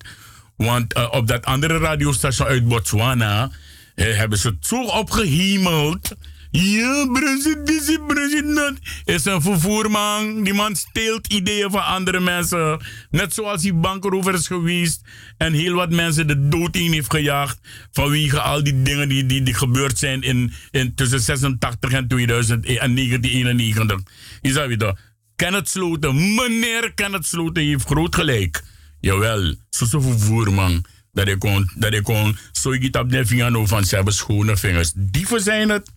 Want 0.57 0.93
eh, 0.93 1.09
op 1.11 1.27
dat 1.27 1.45
andere 1.45 1.79
radiostation 1.79 2.49
uit 2.49 2.69
Botswana 2.69 3.51
eh, 3.95 4.17
hebben 4.17 4.39
ze 4.39 4.49
het 4.49 4.67
zo 4.67 4.85
opgehemeld. 4.85 6.15
Ja, 6.53 7.07
Brunswijk, 7.13 7.67
dit 7.67 7.89
is 7.89 7.99
Brunswijk, 8.07 8.55
dat. 8.55 8.75
Is 9.05 9.25
een 9.25 9.43
vervoerman. 9.43 10.43
Die 10.43 10.55
man 10.55 10.77
steelt 10.77 11.27
ideeën 11.27 11.71
van 11.71 11.85
andere 11.85 12.21
mensen. 12.21 12.81
Net 13.11 13.35
zoals 13.35 13.63
die 13.63 13.75
bankerover 13.75 14.35
is 14.35 14.47
geweest. 14.47 15.01
En 15.37 15.53
heel 15.53 15.75
wat 15.75 15.91
mensen 15.91 16.27
de 16.27 16.49
dood 16.49 16.77
in 16.77 16.93
heeft 16.93 17.11
gejaagd. 17.11 17.59
Vanwege 17.93 18.41
al 18.41 18.65
die 18.65 18.83
dingen 18.83 19.09
die, 19.09 19.27
die, 19.27 19.43
die 19.43 19.55
gebeurd 19.55 19.99
zijn 19.99 20.23
in, 20.23 20.53
in 20.71 20.95
tussen 20.95 21.21
86 21.21 21.93
en 21.93 22.09
2000 22.09 22.67
en 22.67 22.95
1991. 22.95 24.01
Je 24.41 24.53
zou 24.53 24.69
weten. 24.69 24.99
Kenneth 25.37 25.69
Sloten, 25.69 26.35
meneer 26.35 26.93
Kenneth 26.95 27.27
Sloten 27.27 27.63
heeft 27.63 27.87
groot 27.87 28.15
gelijk. 28.15 28.63
Jawel, 29.01 29.55
zo'n 29.71 30.03
vervoerman. 30.03 30.85
Dat 31.13 31.29
ik 31.29 31.39
kon, 31.39 31.71
dat 31.75 31.95
ik 31.95 32.03
kon, 32.03 32.37
zo 32.53 32.73
ik 32.73 32.83
het 32.83 32.97
op 32.97 33.11
de 33.11 33.27
vinger 33.27 33.69
van 33.69 33.85
ze 33.85 33.95
hebben 33.95 34.15
schone 34.15 34.57
vingers. 34.57 34.93
Dieven 34.95 35.41
zijn 35.41 35.69
het. 35.69 35.91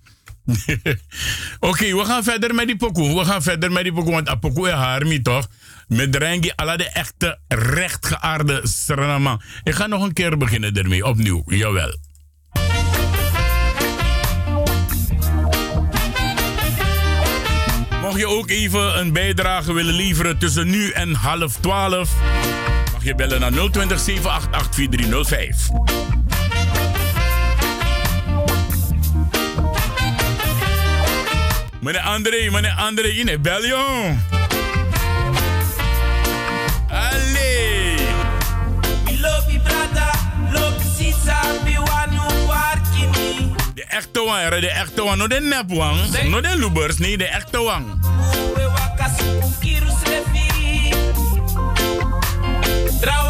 Oké, 1.59 1.95
we 1.95 2.05
gaan 2.05 2.23
verder 2.23 2.55
met 2.55 2.67
die 2.67 2.75
pokoe. 2.75 3.19
We 3.19 3.25
gaan 3.25 3.41
verder 3.41 3.71
met 3.71 3.83
die 3.83 3.93
pokoe, 3.93 4.11
want 4.11 4.29
a 4.29 4.35
pokoe 4.35 4.67
is 4.67 4.73
harmi 4.73 5.21
toch? 5.21 5.47
Met 5.87 6.15
Rengi, 6.15 6.51
alle 6.55 6.77
de 6.77 6.89
echte 6.89 7.39
rechtgeaarde 7.47 8.61
Suriname. 8.63 9.39
Ik 9.63 9.73
ga 9.73 9.87
nog 9.87 10.03
een 10.03 10.13
keer 10.13 10.37
beginnen 10.37 10.73
ermee, 10.73 11.05
opnieuw. 11.05 11.43
Jawel. 11.45 11.97
Mocht 18.01 18.19
je 18.19 18.27
ook 18.27 18.49
even 18.49 18.99
een 18.99 19.13
bijdrage 19.13 19.73
willen 19.73 19.93
leveren 19.93 20.37
tussen 20.37 20.69
nu 20.69 20.89
en 20.89 21.13
half 21.13 21.55
twaalf, 21.55 22.09
mag 22.93 23.03
je 23.03 23.15
bellen 23.15 23.39
naar 23.39 23.51
020 23.51 23.99
788 23.99 24.75
4305. 24.75 26.24
Meneer 31.85 32.01
André, 32.01 32.49
meneer 32.51 32.71
André, 32.71 33.07
in 33.07 33.27
het 33.27 33.41
bellion. 33.41 34.19
Allee. 36.89 37.97
We 39.05 39.19
love 39.19 39.51
you, 39.51 39.59
brother. 39.59 40.11
Love 40.51 40.75
you. 40.97 41.13
We. 41.23 41.45
De 43.73 43.83
echte 43.83 44.23
wang, 44.23 44.59
de 44.59 44.69
echte 44.69 45.03
wang. 45.03 45.17
No 45.17 45.27
de 45.27 45.39
nepwang. 45.39 45.99
No 46.29 46.41
de 46.41 46.57
lubers, 46.57 46.97
nee, 46.97 47.17
de 47.17 47.27
echte 47.27 47.61
wang. 47.61 47.85
Trouw. 53.01 53.24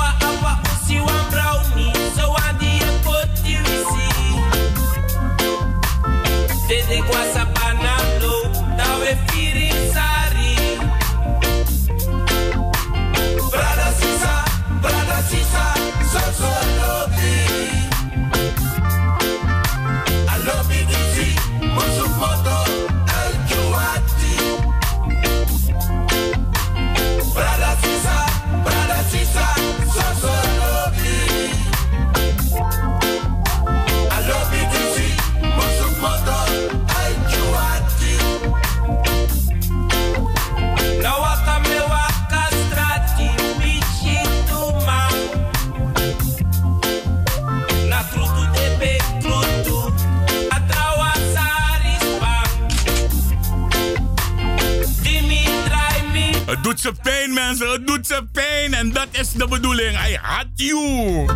doet 56.66 56.80
ze 56.80 56.94
pijn, 57.02 57.34
mensen. 57.34 57.72
Het 57.72 57.88
doet 57.88 58.08
ze 58.08 58.28
pijn. 58.32 58.74
En 58.74 58.92
dat 58.92 59.08
is 59.12 59.32
de 59.32 59.48
bedoeling. 59.48 59.98
I 60.08 60.18
had 60.22 60.46
you. 60.54 61.28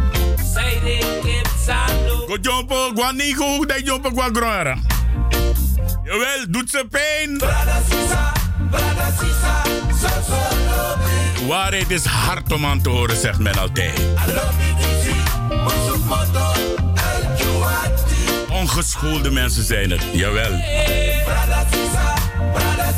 Go 2.27 2.37
jumpo, 2.41 2.91
go 2.95 3.65
dat 3.65 3.77
de 3.77 3.81
jumpo, 3.83 4.09
go 4.09 4.29
grora. 4.33 4.77
Jawel, 6.03 6.45
doet 6.49 6.69
ze 6.69 6.85
pijn. 6.89 7.41
Waarheid 11.47 11.89
is 11.89 12.05
hard 12.05 12.51
om 12.51 12.65
aan 12.65 12.81
te 12.81 12.89
horen, 12.89 13.17
zegt 13.17 13.39
men 13.39 13.57
altijd. 13.57 14.01
Ongeschoolde 18.49 19.31
mensen 19.31 19.63
zijn 19.63 19.91
het, 19.91 20.03
jawel. 20.13 20.51
Brada 22.53 22.93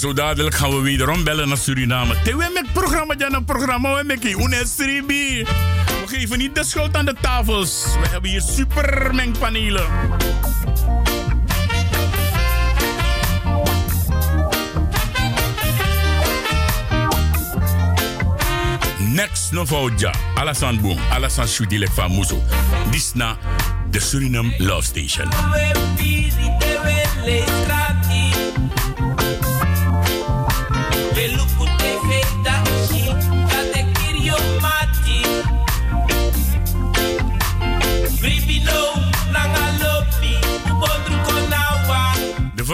zo 0.00 0.12
dadelijk 0.12 0.54
gaan 0.54 0.70
we 0.70 0.80
wederom 0.80 1.24
bellen 1.24 1.48
naar 1.48 1.56
Suriname. 1.56 2.14
Tewe 2.24 2.50
met 2.54 2.72
programma, 2.72 3.14
dan 3.14 3.30
nou, 3.30 3.40
een 3.40 3.44
programma, 3.44 3.94
we 3.94 4.04
meki. 4.04 4.34
Unesribi. 4.34 5.44
We 6.00 6.06
geven 6.06 6.38
niet 6.38 6.54
de 6.54 6.64
schuld 6.64 6.96
aan 6.96 7.04
de 7.04 7.14
tafels. 7.20 7.84
We 8.02 8.08
hebben 8.08 8.30
hier 8.30 8.40
super 8.40 9.14
mengpanelen. 9.14 9.84
Next 18.98 19.52
no 19.52 19.66
foutja. 19.66 20.14
Alassane 20.34 20.80
Boom, 20.80 20.98
Alassane 21.10 21.48
Shoudilek 21.48 21.90
Dit 21.94 22.30
is 22.30 22.36
Disna, 22.90 23.36
de 23.90 24.00
Suriname 24.00 24.54
Love 24.58 24.82
Station. 24.82 25.28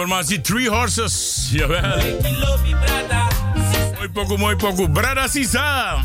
formatie 0.07 0.39
Three 0.41 0.67
Horses. 0.67 1.49
Jawel. 1.51 1.83
Mooi 3.95 4.09
pokoe, 4.13 4.37
mooi 4.37 4.55
pokoe. 4.55 4.87
Brada 4.89 5.27
Sisa. 5.27 5.99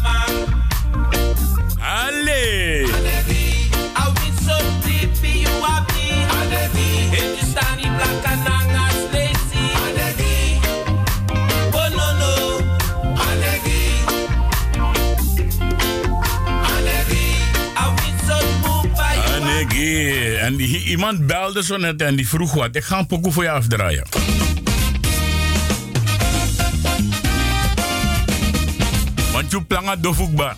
Allee. 1.79 3.02
En 20.53 20.59
die, 20.59 20.85
iemand 20.85 21.27
belde 21.27 21.63
zo 21.65 21.77
net 21.77 22.03
en 22.03 22.17
die 22.17 22.29
vroeg 22.29 22.53
wat. 22.55 22.77
Ik 22.77 22.85
ga 22.85 22.99
een 22.99 23.07
pokoe 23.07 23.33
voor 23.33 23.43
je 23.43 23.51
afdraaien. 23.51 24.07
Want 29.33 29.51
je 29.51 29.63
planga 29.63 29.97
de 29.97 30.13
voetbal. 30.15 30.53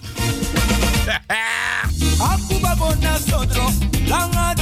Aku 2.30 2.54
sodro, 3.26 3.70
langa 4.06 4.53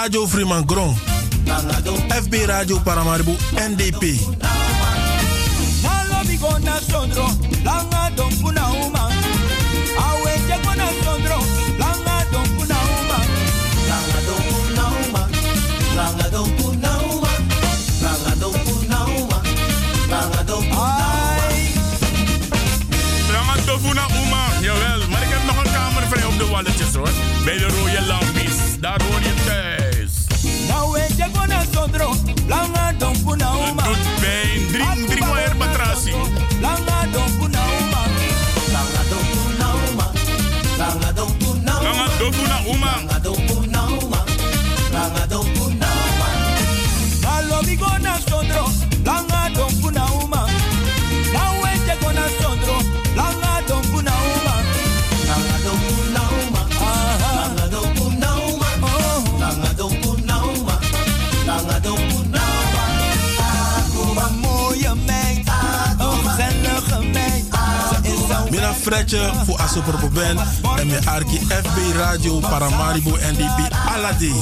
Radio 0.00 0.26
Fremangron, 0.26 0.96
FB 2.08 2.46
Radio 2.46 2.80
Paramaribo 2.82 3.36
NDP. 3.68 4.59
Fretje 68.82 69.30
voor 69.46 69.58
Asopropo 69.58 70.08
Ben. 70.08 70.38
En 70.76 70.86
mijn 70.86 71.08
Arki 71.08 71.38
FB 71.38 71.94
Radio 71.94 72.38
Paramaribo 72.38 73.10
NDP 73.10 73.74
Aladi. 73.88 74.32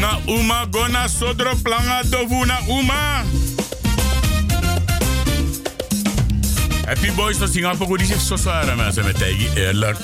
Na 0.00 0.18
uma 0.26 0.66
gona 0.70 1.08
sodro 1.08 1.54
planga 1.62 2.02
dovu 2.10 2.46
na 2.46 2.58
uma. 2.68 3.22
Happy 6.86 7.12
Boys 7.12 7.36
van 7.36 7.48
Singapore, 7.48 7.98
die 7.98 8.06
zich 8.06 8.20
zo 8.20 8.36
zwaar 8.36 8.76
mensen 8.76 9.04
met 9.04 9.18
Tijgi, 9.18 9.48
eerlijk. 9.54 9.98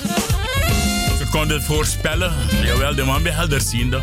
Konden 1.29 1.57
het 1.57 1.65
voorspellen. 1.65 2.33
Jawel, 2.63 2.95
de 2.95 3.03
man 3.03 3.23
bij 3.23 3.31
helderziende. 3.31 3.99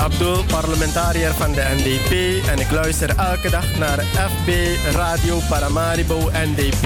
Abdul, 0.00 0.44
parlementariër 0.44 1.34
van 1.34 1.52
de 1.52 1.66
NDP 1.76 2.44
en 2.48 2.58
ik 2.58 2.70
luister 2.70 3.16
elke 3.16 3.50
dag 3.50 3.78
naar 3.78 3.98
FB 3.98 4.48
Radio 4.92 5.38
Paramaribo 5.48 6.30
NDP. 6.32 6.84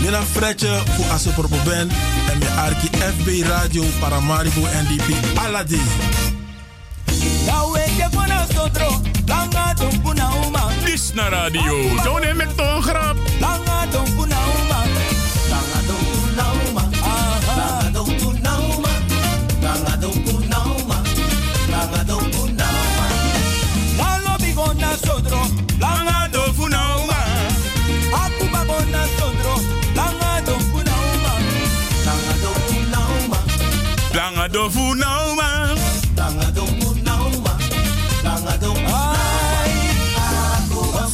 Mina 0.00 0.22
Fretje 0.22 0.82
voor 0.86 1.04
Asopropo 1.12 1.56
Ben. 1.64 1.88
En 2.30 2.38
mijn 2.38 2.52
Arki 2.58 2.88
FB 2.96 3.46
Radio 3.46 3.82
Paramaribo 4.00 4.60
NDP 4.60 5.38
Aladi. 5.38 5.80
Uma. 11.14 11.22
Na 11.22 11.28
radio, 11.28 11.98
zo 12.04 12.18
neem 12.18 12.40
ik 12.40 12.48
toch 12.56 12.76
een 12.76 12.82
grap. 12.82 13.16
Langa 13.40 13.86
don 13.90 14.16
puna 14.16 14.42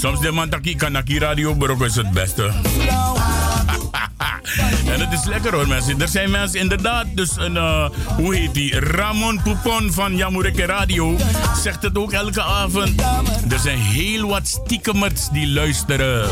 Soms 0.08 0.20
de 0.20 0.32
man 0.32 0.48
taki 0.48 0.72
kan 0.76 0.92
naki 0.92 1.18
radio, 1.18 1.54
bro, 1.54 1.84
is 1.84 1.96
het 1.96 2.10
beste. 2.10 2.42
en 4.92 5.00
het 5.00 5.12
is 5.12 5.24
lekker 5.24 5.54
hoor 5.54 5.68
mensen. 5.68 6.00
Er 6.00 6.08
zijn 6.08 6.30
mensen 6.30 6.60
inderdaad, 6.60 7.06
dus 7.14 7.36
een, 7.36 7.56
eh, 7.56 7.88
hoe 8.16 8.34
heet 8.34 8.54
die? 8.54 8.80
Ramon 8.80 9.40
Poupon 9.42 9.92
van 9.92 10.16
Jamureke 10.16 10.66
Radio 10.66 11.16
zegt 11.62 11.82
het 11.82 11.98
ook 11.98 12.12
elke 12.12 12.42
avond. 12.42 13.00
Er 13.48 13.58
zijn 13.58 13.78
heel 13.78 14.28
wat 14.28 14.46
stiekemers 14.46 15.28
die 15.28 15.48
luisteren. 15.48 16.28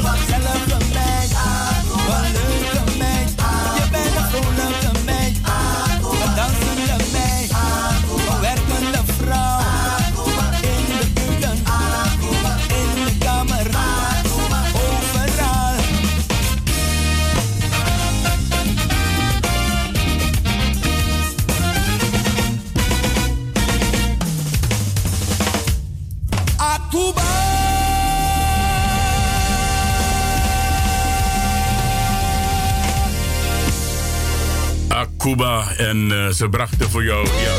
En 35.37 36.13
eh, 36.13 36.29
ze 36.29 36.49
brachten 36.49 36.91
voor 36.91 37.05
jou, 37.05 37.29
ja. 37.29 37.55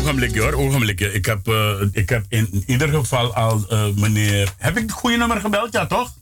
Ogenblikje 0.00 0.40
hoor, 0.40 0.52
ogenblikje. 0.52 1.12
Ik 1.12 1.26
heb, 1.26 1.48
eh, 1.48 1.80
ik 1.92 2.08
heb 2.08 2.24
in 2.28 2.64
ieder 2.66 2.88
geval 2.88 3.34
al 3.34 3.68
eh, 3.68 3.88
meneer... 3.94 4.54
Heb 4.58 4.76
ik 4.76 4.82
het 4.82 4.92
goede 4.92 5.16
nummer 5.16 5.40
gebeld? 5.40 5.72
Ja, 5.72 5.86
toch? 5.86 6.14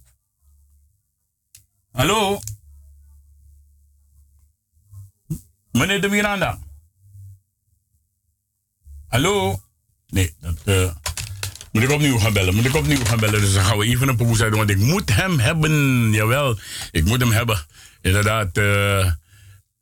Hallo? 1.93 2.41
Meneer 5.73 6.01
de 6.01 6.09
Miranda? 6.09 6.59
Hallo? 9.09 9.61
Nee, 10.09 10.35
dat... 10.41 10.95
moet 11.73 11.83
ik 11.83 11.91
opnieuw 11.91 12.19
gaan 12.19 12.33
bellen? 12.33 12.55
Moet 12.55 12.65
ik 12.65 12.75
opnieuw 12.75 13.05
gaan 13.05 13.21
bellen? 13.21 13.41
Dus 13.41 13.55
dan 13.55 13.65
gaan 13.65 13.79
we 13.79 13.87
even 13.87 14.09
een 14.09 14.17
poes 14.17 14.43
uit, 14.43 14.55
want 14.55 14.71
ik 14.71 14.79
moet 14.79 15.15
hem 15.15 15.39
hebben. 15.39 16.13
Jawel, 16.13 16.59
ik 16.91 17.05
moet 17.05 17.21
hem 17.21 17.33
hebben. 17.33 17.67
Inderdaad, 18.01 18.57
eh, 18.57 19.13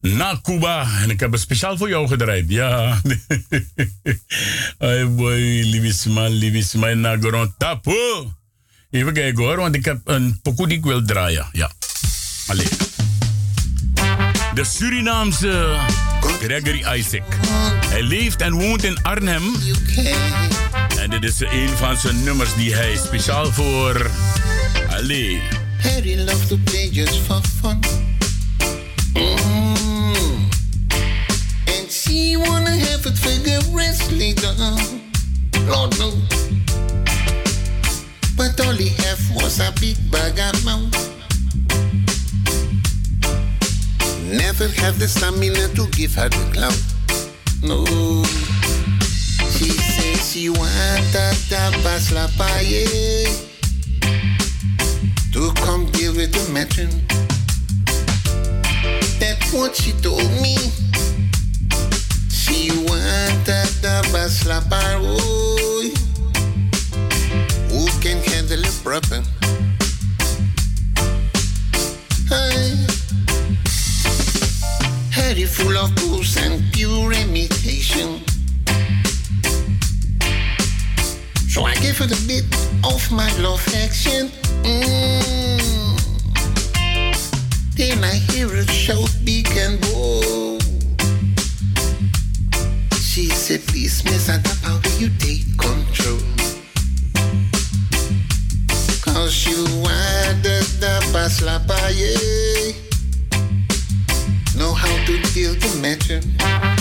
na 0.03 0.39
Cuba. 0.43 0.87
En 1.03 1.11
ik 1.11 1.21
heb 1.21 1.33
het 1.33 1.41
speciaal 1.41 1.77
voor 1.77 1.89
jou 1.89 2.09
gedraaid. 2.09 2.45
Ja. 2.49 3.01
Ay 4.79 5.09
boy, 5.09 5.63
liefisma, 5.65 6.29
liefisma, 6.29 6.95
na 6.95 7.17
gewoon 7.21 7.55
tapo. 7.59 8.33
Even 8.91 9.13
kijken 9.13 9.45
hoor, 9.45 9.57
want 9.57 9.75
ik 9.75 9.85
heb 9.85 10.01
een 10.05 10.41
pokoe 10.43 10.69
die 10.69 10.77
ik 10.77 10.85
wil 10.85 11.05
draaien. 11.05 11.47
Ja. 11.53 11.71
Allee. 12.47 12.67
De 14.55 14.65
Surinaamse 14.65 15.79
Gregory 16.21 16.85
Isaac. 16.99 17.23
Hij 17.87 18.03
leeft 18.03 18.41
en 18.41 18.53
woont 18.53 18.85
in 18.85 19.03
Arnhem. 19.03 19.43
En 20.99 21.11
dit 21.11 21.25
is 21.25 21.41
een 21.41 21.69
van 21.69 21.97
zijn 21.97 22.23
nummers 22.25 22.55
die 22.55 22.75
hij 22.75 22.97
speciaal 22.97 23.53
voor. 23.53 24.11
Allee. 24.91 25.41
Harry 25.83 26.19
loves 26.19 26.47
to 26.49 26.59
play 26.65 26.89
just 26.89 27.19
for 27.27 27.41
fun. 27.61 28.02
Vigorously 33.23 34.35
done. 34.35 35.01
Lord 35.67 35.99
no. 35.99 36.11
But 38.37 38.59
all 38.67 38.75
he 38.75 38.89
have 39.03 39.23
was 39.35 39.61
a 39.61 39.73
big 39.81 39.97
bag 40.11 40.39
of 40.39 40.65
mouth. 40.65 41.13
Never 44.29 44.69
have 44.81 44.99
the 44.99 45.07
stamina 45.09 45.69
to 45.75 45.87
give 45.91 46.15
her 46.15 46.29
the 46.29 46.51
clout. 46.53 46.83
No. 47.63 47.85
She 49.51 49.71
says 49.71 50.33
she 50.33 50.49
want 50.49 51.15
a 51.15 51.35
tapas 51.49 52.13
la 52.13 52.27
paye 52.39 53.27
to 55.33 55.53
come 55.63 55.87
deal 55.93 56.15
with 56.15 56.33
the 56.33 56.53
matter. 56.53 56.89
That's 59.21 59.53
what 59.53 59.77
she 59.77 59.93
told 60.03 60.31
me. 60.43 60.82
A 64.13 64.29
tapas 64.29 64.45
la 64.45 64.61
paye 64.61 65.93
who 67.71 67.87
can 68.01 68.19
handle 68.25 68.65
a 68.65 68.73
problem. 68.83 69.25
Hey. 72.29 72.77
Harry 75.11 75.45
full 75.45 75.77
of 75.77 75.95
booze 75.97 76.37
and 76.37 76.63
pure 76.73 77.13
imitation. 77.13 78.21
So 81.49 81.65
I 81.65 81.75
give 81.77 81.99
her 81.99 82.07
a 82.07 82.27
bit 82.27 82.45
of 82.85 83.11
my 83.13 83.31
love 83.39 83.67
action. 83.75 84.31
Mm. 84.63 85.61
Then 87.77 88.05
I 88.05 88.15
hear 88.33 88.49
her 88.49 88.67
shout 88.67 89.11
big 89.25 89.49
and 89.57 89.81
bold. 89.81 90.63
She 93.13 93.29
said, 93.29 93.61
please, 93.83 94.05
Miss 94.05 94.29
Adapa, 94.29 94.81
will 94.85 95.01
you 95.01 95.11
take 95.19 95.45
control? 95.59 96.21
Cause 99.03 99.45
you 99.45 99.65
are 99.83 100.35
the 100.45 100.63
la 101.45 101.59
paye. 101.67 102.75
Know 104.57 104.73
how 104.73 105.05
to 105.07 105.21
deal 105.35 105.55
the 105.55 105.79
matter. 105.83 106.72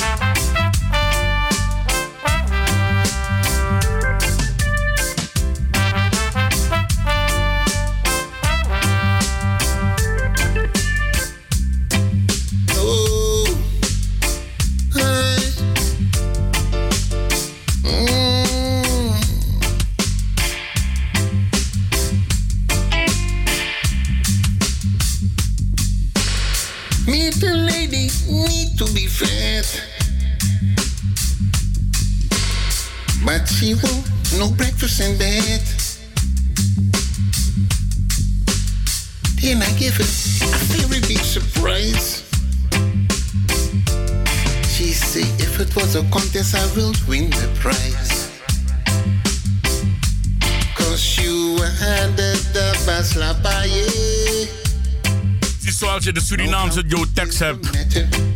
Zoals 56.01 56.19
je 56.19 56.35
de 56.35 56.35
Surinaamse 56.35 56.83
Joe 56.87 57.05
Tex 57.13 57.39
hebt. 57.39 57.69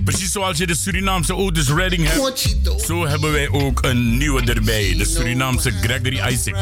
Precies 0.04 0.32
zoals 0.32 0.58
je 0.58 0.68
de 0.68 0.76
Surinaamse 0.76 1.36
Otis 1.36 1.70
Redding 1.70 2.08
hebt. 2.08 2.56
Zo 2.86 3.08
hebben 3.08 3.32
wij 3.32 3.50
ook 3.50 3.86
een 3.86 4.18
nieuwe 4.18 4.42
erbij. 4.42 4.96
De 4.98 5.06
Surinaamse 5.06 5.72
Gregory 5.72 6.34
Isaac. 6.34 6.56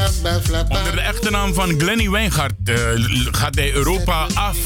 Onder 0.70 0.96
de 0.96 1.02
echte 1.02 1.30
naam 1.30 1.54
van 1.54 1.80
Glenny 1.80 2.10
Wijngaard 2.10 2.54
eh, 2.66 2.76
gaat 3.32 3.56
hij 3.56 3.74
Europa 3.74 4.28
af. 4.34 4.58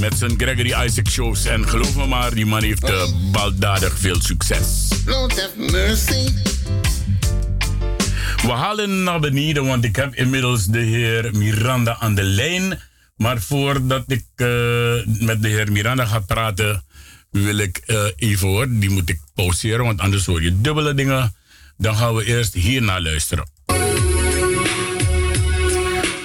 Met 0.00 0.18
zijn 0.18 0.34
Gregory 0.36 0.86
Isaac 0.86 1.08
shows. 1.08 1.44
En 1.44 1.68
geloof 1.68 1.96
me 1.96 2.06
maar, 2.06 2.34
die 2.34 2.46
man 2.46 2.62
heeft 2.62 2.84
eh, 2.84 3.08
baldadig 3.32 3.98
veel 3.98 4.20
succes. 4.20 4.88
Lord 5.04 5.40
have 5.40 5.72
mercy. 5.72 6.32
We 8.42 8.52
halen 8.52 9.02
naar 9.02 9.20
beneden, 9.20 9.66
want 9.66 9.84
ik 9.84 9.96
heb 9.96 10.14
inmiddels 10.14 10.64
de 10.64 10.80
heer 10.80 11.30
Miranda 11.32 11.96
aan 12.00 12.14
de 12.14 12.22
lijn. 12.22 12.78
Maar 13.18 13.40
voordat 13.40 14.04
ik 14.06 14.24
eh, 14.34 14.46
met 15.04 15.42
de 15.42 15.48
heer 15.48 15.72
Miranda 15.72 16.04
ga 16.04 16.18
praten, 16.18 16.84
wil 17.30 17.58
ik 17.58 17.82
eh, 17.86 18.04
even 18.16 18.48
hoor, 18.48 18.66
die 18.70 18.90
moet 18.90 19.08
ik 19.08 19.20
pauzeren, 19.34 19.84
want 19.84 20.00
anders 20.00 20.26
hoor 20.26 20.42
je 20.42 20.60
dubbele 20.60 20.94
dingen. 20.94 21.34
Dan 21.76 21.96
gaan 21.96 22.14
we 22.14 22.24
eerst 22.24 22.54
hiernaar 22.54 23.00
luisteren. 23.00 23.46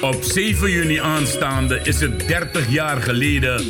Op 0.02 0.24
7 0.24 0.72
juni 0.72 0.98
aanstaande 0.98 1.80
is 1.84 2.00
het 2.00 2.28
30 2.28 2.70
jaar 2.70 3.02
geleden 3.02 3.66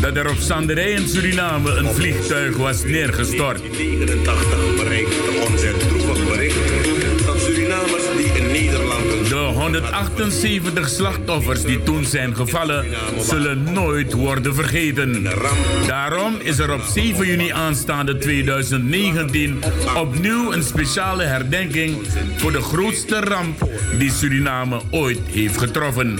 dat 0.00 0.16
er 0.16 0.30
op 0.30 0.38
Sanderij 0.38 0.90
in 0.90 1.08
Suriname 1.08 1.70
een 1.70 1.94
vliegtuig 1.94 2.56
was 2.56 2.84
neergestort. 2.84 3.58
1989 3.58 4.76
bereikte 4.76 5.46
ons 5.48 5.62
178 9.60 10.88
slachtoffers 10.88 11.62
die 11.62 11.82
toen 11.82 12.04
zijn 12.04 12.36
gevallen, 12.36 12.86
zullen 13.18 13.72
nooit 13.72 14.12
worden 14.12 14.54
vergeten. 14.54 15.26
Daarom 15.86 16.34
is 16.38 16.58
er 16.58 16.72
op 16.72 16.80
7 16.80 17.26
juni 17.26 17.50
aanstaande 17.50 18.18
2019 18.18 19.62
opnieuw 19.96 20.52
een 20.52 20.62
speciale 20.62 21.22
herdenking 21.22 21.96
voor 22.36 22.52
de 22.52 22.60
grootste 22.60 23.20
ramp 23.20 23.68
die 23.98 24.10
Suriname 24.10 24.80
ooit 24.90 25.20
heeft 25.30 25.58
getroffen. 25.58 26.18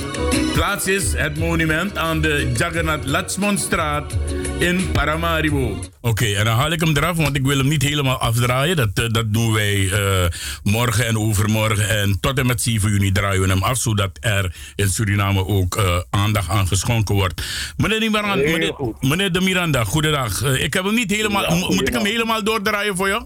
Plaats 0.54 0.86
is 0.86 1.12
het 1.12 1.38
monument 1.38 1.98
aan 1.98 2.20
de 2.20 2.52
Jagannath 2.56 3.06
Latsmonstraat 3.06 4.16
in 4.58 4.90
Paramaribo. 4.92 5.78
Oké, 6.02 6.24
en 6.24 6.44
dan 6.44 6.56
haal 6.56 6.70
ik 6.70 6.80
hem 6.80 6.96
eraf, 6.96 7.16
want 7.16 7.36
ik 7.36 7.46
wil 7.46 7.58
hem 7.58 7.68
niet 7.68 7.82
helemaal 7.82 8.18
afdraaien. 8.18 8.76
Dat, 8.76 8.88
eh, 8.94 9.08
dat 9.08 9.32
doen 9.32 9.52
wij 9.52 9.90
eh, 9.92 10.28
morgen 10.62 11.06
en 11.06 11.18
overmorgen. 11.18 11.88
En 11.88 12.20
tot 12.20 12.38
en 12.38 12.46
met 12.46 12.62
7 12.62 12.90
juni 12.90 13.12
draaien 13.12 13.42
we 13.42 13.48
hem 13.48 13.62
af, 13.62 13.78
zodat 13.78 14.10
er 14.20 14.54
in 14.74 14.88
Suriname 14.88 15.46
ook 15.46 15.76
eh, 15.76 15.98
aandacht 16.10 16.48
aan 16.48 16.66
geschonken 16.66 17.14
wordt. 17.14 17.42
Meneer, 17.76 18.00
de 18.00 18.10
Miranda, 18.10 18.34
meneer, 19.00 19.32
de 19.32 19.40
Miranda, 19.40 19.84
goedendag. 19.84 20.42
Ik 20.42 20.74
heb 20.74 20.84
hem 20.84 20.94
niet 20.94 21.10
helemaal. 21.10 21.42
Ja, 21.42 21.54
moet 21.54 21.88
ik 21.88 21.94
hem 21.94 22.04
helemaal 22.04 22.44
doordraaien 22.44 22.96
voor 22.96 23.08
jou? 23.08 23.24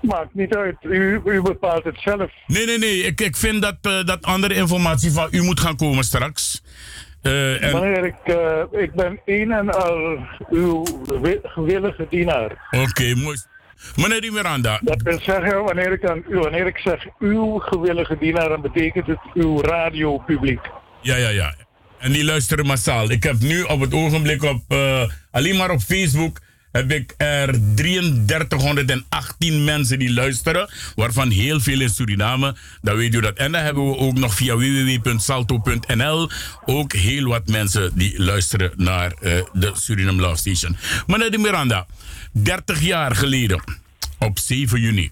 Maakt 0.00 0.34
niet 0.34 0.54
uit. 0.54 0.76
U, 0.82 1.20
u 1.24 1.42
bepaalt 1.42 1.84
het 1.84 2.00
zelf. 2.00 2.30
Nee, 2.46 2.66
nee, 2.66 2.78
nee. 2.78 3.02
Ik, 3.02 3.20
ik 3.20 3.36
vind 3.36 3.62
dat, 3.62 4.06
dat 4.06 4.22
andere 4.22 4.54
informatie 4.54 5.12
van 5.12 5.28
u 5.30 5.42
moet 5.42 5.60
gaan 5.60 5.76
komen 5.76 6.04
straks. 6.04 6.62
Eh, 7.26 7.62
en- 7.62 7.72
Wanneer 7.72 8.04
ik, 8.04 8.14
eh, 8.24 8.80
ik 8.82 8.92
ben 8.92 9.20
een 9.24 9.52
en 9.52 9.70
al 9.74 10.18
uw 10.50 10.84
wi- 11.22 11.40
gewillige 11.42 12.06
dienaar. 12.10 12.68
Oké, 12.70 13.14
mooi. 13.14 13.36
Meneer 13.96 14.20
Di 14.20 14.30
Miranda. 14.30 14.80
Dat 14.82 15.02
wil 15.02 15.18
zeggen, 15.20 15.64
wanneer 15.64 15.92
ik, 15.92 16.04
aan 16.08 16.22
u, 16.28 16.38
wanneer 16.38 16.66
ik 16.66 16.78
zeg 16.78 17.06
uw 17.18 17.58
gewillige 17.58 18.16
dienaar, 18.18 18.48
dan 18.48 18.60
betekent 18.60 19.06
het 19.06 19.18
uw 19.34 19.60
radiopubliek. 19.60 20.60
Ja, 21.00 21.16
ja, 21.16 21.28
ja. 21.28 21.54
En 21.98 22.12
die 22.12 22.24
luisteren 22.24 22.66
massaal. 22.66 23.10
Ik 23.10 23.22
heb 23.22 23.40
nu 23.40 23.62
op 23.62 23.80
het 23.80 23.94
ogenblik 23.94 24.42
op, 24.42 24.62
eh, 24.68 25.02
alleen 25.30 25.56
maar 25.56 25.70
op 25.70 25.80
Facebook, 25.80 26.38
heb 26.76 26.90
ik 26.90 27.14
er 27.16 27.74
3318 27.74 29.64
mensen 29.64 29.98
die 29.98 30.12
luisteren, 30.12 30.70
waarvan 30.94 31.30
heel 31.30 31.60
veel 31.60 31.80
in 31.80 31.88
Suriname. 31.88 32.54
Dan 32.82 32.96
weet 32.96 33.14
u 33.14 33.20
dat. 33.20 33.36
En 33.36 33.52
dan 33.52 33.62
hebben 33.62 33.90
we 33.90 33.96
ook 33.96 34.18
nog 34.18 34.34
via 34.34 34.56
www.salto.nl 34.56 36.30
ook 36.64 36.92
heel 36.92 37.28
wat 37.28 37.46
mensen 37.46 37.90
die 37.94 38.22
luisteren 38.22 38.72
naar 38.76 39.12
eh, 39.20 39.32
de 39.52 39.70
Suriname 39.74 40.20
Love 40.20 40.36
Station. 40.36 40.76
Meneer 41.06 41.30
de 41.30 41.38
Miranda, 41.38 41.86
30 42.32 42.80
jaar 42.80 43.16
geleden, 43.16 43.62
op 44.18 44.38
7 44.38 44.80
juni. 44.80 45.10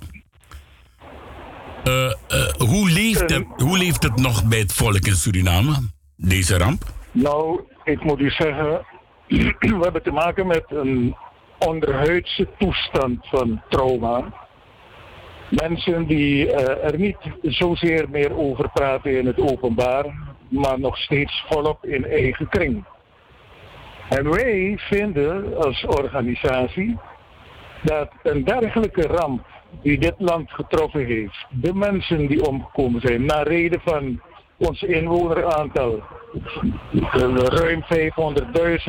Eh, 1.85 2.05
eh, 2.05 2.15
hoe, 2.59 2.91
leeft 2.91 3.31
het, 3.31 3.45
hoe 3.57 3.79
leeft 3.79 4.03
het 4.03 4.17
nog 4.17 4.45
bij 4.45 4.59
het 4.59 4.73
volk 4.73 5.07
in 5.07 5.17
Suriname, 5.17 5.75
deze 6.17 6.59
ramp? 6.59 6.93
Nou, 7.13 7.61
ik 7.85 8.05
moet 8.05 8.21
u 8.21 8.31
zeggen, 8.31 8.87
we 9.79 9.79
hebben 9.81 10.03
te 10.03 10.11
maken 10.11 10.47
met 10.47 10.65
een 10.69 11.17
onderhuidse 11.67 12.49
toestand 12.59 13.27
van 13.27 13.63
trauma. 13.69 14.33
Mensen 15.51 16.07
die 16.07 16.53
eh, 16.53 16.93
er 16.93 16.99
niet 16.99 17.19
zozeer 17.43 18.11
meer 18.11 18.37
over 18.37 18.71
praten 18.71 19.19
in 19.19 19.27
het 19.27 19.41
openbaar, 19.41 20.05
maar 20.49 20.81
nog 20.81 20.99
steeds 20.99 21.45
volop 21.49 21.85
in 21.85 22.05
eigen 22.05 22.49
kring. 22.49 22.85
En 24.09 24.31
wij 24.31 24.75
vinden 24.79 25.57
als 25.57 25.85
organisatie 25.85 26.99
dat 27.83 28.11
een 28.23 28.45
dergelijke 28.45 29.03
ramp 29.03 29.47
die 29.83 29.99
dit 29.99 30.15
land 30.19 30.51
getroffen 30.51 31.07
heeft, 31.07 31.47
de 31.51 31.75
mensen 31.75 32.27
die 32.27 32.47
omgekomen 32.47 33.01
zijn, 33.01 33.25
naar 33.25 33.47
reden 33.47 33.81
van 33.85 34.21
ons 34.57 34.83
inwoneraantal, 34.83 36.03
ruim 37.33 37.85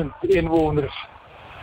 500.000 0.00 0.06
inwoners, 0.20 1.06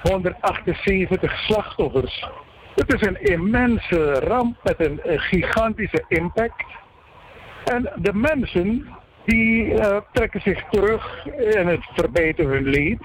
178 0.03 1.39
slachtoffers. 1.39 2.30
Het 2.75 2.93
is 2.93 3.07
een 3.07 3.21
immense 3.21 4.13
ramp 4.13 4.57
met 4.63 4.85
een, 4.85 4.99
een 5.03 5.19
gigantische 5.19 6.05
impact. 6.07 6.65
En 7.63 7.91
de 7.95 8.13
mensen 8.13 8.88
die 9.25 9.73
eh, 9.73 9.97
trekken 10.11 10.41
zich 10.41 10.63
terug 10.69 11.27
en 11.27 11.67
het 11.67 11.85
verbeteren 11.93 12.51
hun 12.51 12.67
leed. 12.67 13.01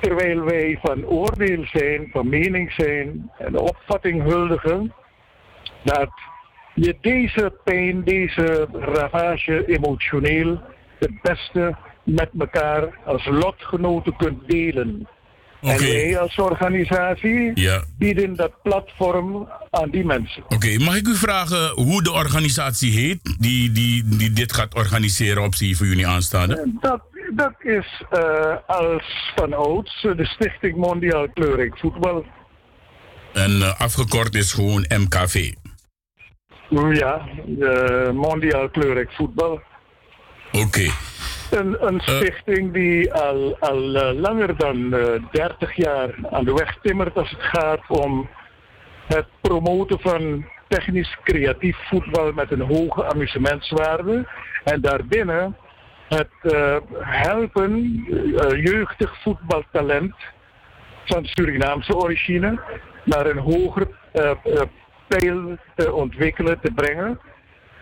Terwijl 0.00 0.44
wij 0.44 0.78
van 0.82 1.06
oordeel 1.06 1.64
zijn, 1.64 2.08
van 2.12 2.28
mening 2.28 2.72
zijn 2.72 3.30
en 3.38 3.52
de 3.52 3.60
opvatting 3.60 4.22
huldigen 4.22 4.94
dat 5.82 6.10
je 6.74 6.96
deze 7.00 7.52
pijn, 7.64 8.04
deze 8.04 8.68
ravage 8.72 9.66
emotioneel 9.66 10.60
het 10.98 11.22
beste 11.22 11.76
met 12.04 12.30
elkaar 12.38 12.98
als 13.04 13.26
lotgenoten 13.26 14.16
kunt 14.16 14.48
delen. 14.48 15.08
En 15.62 15.78
wij 15.78 16.18
als 16.18 16.36
organisatie 16.36 17.50
Ja. 17.54 17.82
bieden 17.98 18.36
dat 18.36 18.52
platform 18.62 19.48
aan 19.70 19.90
die 19.90 20.04
mensen. 20.04 20.42
Oké, 20.48 20.78
mag 20.78 20.96
ik 20.96 21.06
u 21.06 21.16
vragen 21.16 21.68
hoe 21.68 22.02
de 22.02 22.12
organisatie 22.12 22.92
heet 22.92 23.36
die, 23.38 23.72
die, 23.72 24.04
die 24.06 24.32
dit 24.32 24.52
gaat 24.52 24.74
organiseren 24.74 25.42
op 25.42 25.54
7 25.54 25.86
juni 25.86 26.04
aanstaande? 26.04 26.72
Dat, 26.80 27.00
dat 27.34 27.54
is 27.58 28.02
eh, 28.10 28.56
als 28.66 29.32
van 29.36 29.52
ouds 29.52 30.04
eh, 30.04 30.16
de 30.16 30.26
Stichting 30.26 30.76
Mondiaal 30.76 31.28
Kleurrijk 31.28 31.78
Voetbal. 31.78 32.24
En 33.32 33.62
eh, 33.62 33.80
afgekort 33.80 34.34
is 34.34 34.52
gewoon 34.52 34.84
MKV. 34.98 35.52
Ja, 36.92 37.28
de 37.46 38.10
Mondiaal 38.14 38.68
Kleurrijk 38.68 39.12
Voetbal. 39.12 39.60
Oké. 40.52 40.90
Een, 41.50 41.86
een 41.86 42.00
stichting 42.00 42.72
die 42.72 43.12
al, 43.14 43.56
al 43.60 43.94
eh, 43.94 44.18
langer 44.20 44.56
dan 44.56 44.94
eh 44.94 45.22
30 45.30 45.76
jaar 45.76 46.14
aan 46.30 46.44
de 46.44 46.52
weg 46.52 46.78
timmert 46.82 47.16
als 47.16 47.30
het 47.30 47.42
gaat 47.42 47.80
om 47.88 48.28
het 49.06 49.26
promoten 49.40 50.00
van 50.00 50.44
technisch 50.68 51.16
creatief 51.24 51.76
voetbal 51.88 52.32
met 52.32 52.50
een 52.50 52.60
hoge 52.60 53.04
amusementswaarde. 53.04 54.28
En 54.64 54.80
daarbinnen 54.80 55.56
het 56.08 56.30
eh, 56.42 56.76
helpen 56.98 58.04
eh, 58.36 58.64
jeugdig 58.64 59.22
voetbaltalent 59.22 60.14
van 61.04 61.24
Surinaamse 61.24 61.96
origine 61.96 62.60
naar 63.04 63.26
een 63.26 63.38
hoger 63.38 63.86
eh, 64.12 64.30
eh, 64.30 64.62
pijl 65.08 65.56
te 65.76 65.92
ontwikkelen, 65.92 66.60
te 66.60 66.72
brengen. 66.74 67.20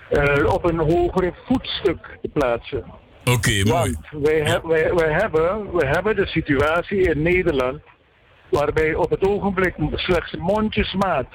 eh, 0.08 0.52
op 0.54 0.64
een 0.64 0.78
hoger 0.78 1.34
voetstuk 1.46 2.18
te 2.22 2.28
plaatsen. 2.32 2.84
Oké, 3.32 3.62
mooi. 3.64 3.96
Want 4.10 4.24
wij, 4.24 4.40
he- 4.40 4.66
wij, 4.66 4.94
wij, 4.94 5.12
hebben, 5.12 5.72
wij 5.72 5.88
hebben 5.88 6.16
de 6.16 6.26
situatie 6.26 7.00
in 7.00 7.22
Nederland 7.22 7.80
waarbij 8.50 8.94
op 8.94 9.10
het 9.10 9.26
ogenblik 9.26 9.74
slechts 9.92 10.36
mondjesmaat 10.36 11.26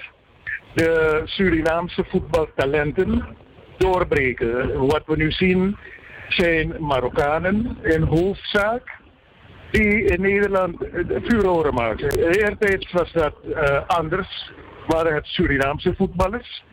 de 0.73 1.21
Surinaamse 1.25 2.05
voetbaltalenten 2.09 3.25
doorbreken. 3.77 4.85
Wat 4.87 5.03
we 5.05 5.15
nu 5.15 5.31
zien 5.31 5.77
zijn 6.27 6.75
Marokkanen 6.79 7.77
in 7.81 8.01
hoofdzaak 8.01 9.01
die 9.71 10.03
in 10.03 10.21
Nederland 10.21 10.75
vuuroren 11.23 11.73
maken. 11.73 12.19
Eertijds 12.19 12.91
was 12.91 13.11
dat 13.11 13.35
eh, 13.55 13.87
anders, 13.87 14.51
waren 14.87 15.13
het 15.13 15.25
Surinaamse 15.25 15.93
voetballers. 15.97 16.63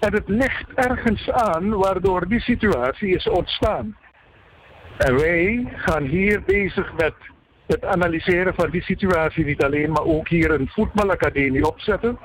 En 0.00 0.12
het 0.12 0.28
ligt 0.28 0.72
ergens 0.74 1.30
aan 1.30 1.76
waardoor 1.76 2.28
die 2.28 2.40
situatie 2.40 3.14
is 3.14 3.28
ontstaan. 3.28 3.96
En 4.96 5.16
wij 5.16 5.72
gaan 5.74 6.02
hier 6.02 6.42
bezig 6.42 6.92
met 6.96 7.14
het 7.66 7.84
analyseren 7.84 8.54
van 8.54 8.70
die 8.70 8.82
situatie 8.82 9.44
niet 9.44 9.62
alleen, 9.62 9.90
maar 9.90 10.04
ook 10.04 10.28
hier 10.28 10.50
een 10.50 10.68
voetbalacademie 10.68 11.66
opzetten. 11.66 12.18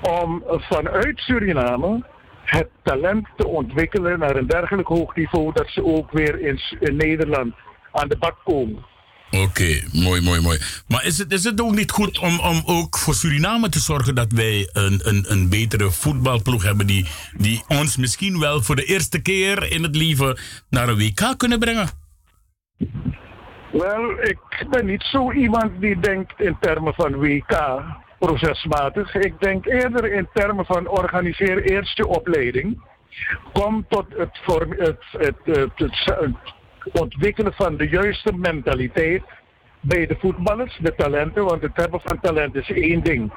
Om 0.00 0.42
vanuit 0.46 1.18
Suriname 1.18 2.04
het 2.44 2.68
talent 2.82 3.28
te 3.36 3.46
ontwikkelen 3.46 4.18
naar 4.18 4.36
een 4.36 4.46
dergelijk 4.46 4.88
hoog 4.88 5.14
niveau 5.16 5.52
dat 5.52 5.68
ze 5.68 5.84
ook 5.84 6.10
weer 6.10 6.40
in, 6.40 6.60
Nederland 6.96 7.54
aan 7.92 8.08
de 8.08 8.18
bak 8.18 8.36
komen. 8.44 8.84
Oké, 9.32 9.80
mooi, 9.92 10.20
mooi, 10.20 10.40
mooi. 10.40 10.58
Maar 10.88 11.04
is 11.04 11.18
het, 11.18 11.32
is 11.32 11.44
het 11.44 11.60
ook 11.60 11.74
niet 11.74 11.90
goed 11.90 12.18
om, 12.18 12.38
om 12.40 12.62
ook 12.66 12.98
voor 12.98 13.14
Suriname 13.14 13.68
te 13.68 13.78
zorgen 13.78 14.14
dat 14.14 14.32
wij 14.32 14.68
een, 14.72 15.00
een, 15.04 15.24
een 15.28 15.48
betere 15.48 15.90
voetbalploeg 15.90 16.62
hebben 16.62 16.86
die, 16.86 17.06
die 17.36 17.62
ons 17.68 17.96
misschien 17.96 18.38
wel 18.38 18.62
voor 18.62 18.76
de 18.76 18.84
eerste 18.84 19.22
keer 19.22 19.72
in 19.72 19.82
het 19.82 19.96
leven 19.96 20.38
naar 20.70 20.88
een 20.88 20.96
WK 20.96 21.34
kunnen 21.36 21.58
brengen? 21.58 21.88
Wel, 23.72 24.10
ik 24.22 24.66
ben 24.70 24.86
niet 24.86 25.02
zo 25.02 25.32
iemand 25.32 25.80
die 25.80 26.00
denkt 26.00 26.40
in 26.40 26.56
termen 26.60 26.94
van 26.94 27.14
WK 27.16 27.82
procesmatig. 28.18 29.14
Ik 29.14 29.34
denk 29.40 29.66
eerder 29.66 30.12
in 30.12 30.28
termen 30.34 30.64
van 30.64 30.88
organiseer 30.88 31.62
eerst 31.62 31.96
je 31.96 32.06
opleiding. 32.06 32.82
Kom 33.52 33.86
tot 33.88 34.06
het, 34.16 34.38
het, 34.78 35.04
het, 35.10 35.36
het- 35.44 36.04
het 36.04 36.34
ontwikkelen 36.92 37.52
van 37.52 37.76
de 37.76 37.88
juiste 37.88 38.32
mentaliteit 38.36 39.22
bij 39.80 40.06
de 40.06 40.16
voetballers, 40.18 40.78
de 40.80 40.94
talenten. 40.94 41.44
Want 41.44 41.62
het 41.62 41.76
hebben 41.76 42.00
van 42.04 42.20
talent 42.20 42.54
is 42.54 42.70
één 42.70 43.02
ding. 43.02 43.32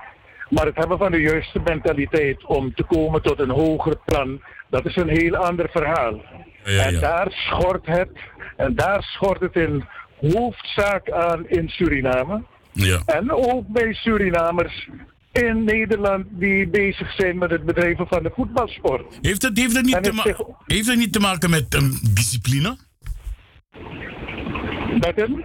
Maar 0.50 0.66
het 0.66 0.76
hebben 0.76 0.98
van 0.98 1.12
de 1.12 1.22
juiste 1.22 1.60
mentaliteit 1.64 2.46
om 2.46 2.74
te 2.74 2.84
komen 2.84 3.22
tot 3.22 3.40
een 3.40 3.50
hoger 3.50 3.98
plan, 4.06 4.42
dat 4.70 4.86
is 4.86 4.96
een 4.96 5.10
heel 5.10 5.36
ander 5.36 5.70
verhaal. 5.70 6.22
En 6.64 7.00
daar 7.00 7.32
schort 7.32 7.86
het, 7.86 8.10
en 8.58 8.76
daar 8.76 9.04
schort 9.04 9.42
het 9.42 9.56
in 9.56 9.84
hoofdzaak 10.20 11.12
aan 11.12 11.48
in 11.48 11.70
Suriname. 11.70 12.44
Ja. 12.72 13.02
En 13.06 13.32
ook 13.32 13.68
bij 13.68 13.94
Surinamers 13.94 14.90
in 15.32 15.64
Nederland 15.64 16.26
die 16.30 16.68
bezig 16.68 17.12
zijn 17.12 17.38
met 17.38 17.50
het 17.50 17.66
bedrijven 17.66 18.08
van 18.08 18.24
de 18.24 18.32
voetbalsport. 18.36 19.18
Heeft 19.22 19.42
het, 19.42 19.58
heeft 19.58 19.76
het, 19.76 19.86
niet, 19.86 20.04
te 20.04 20.46
heeft 20.66 20.88
het 20.88 20.98
niet 20.98 21.14
te 21.14 21.20
maken 21.20 21.50
met 21.50 21.74
um, 21.76 22.00
discipline? 22.14 22.78
Met 25.00 25.22
een? 25.22 25.44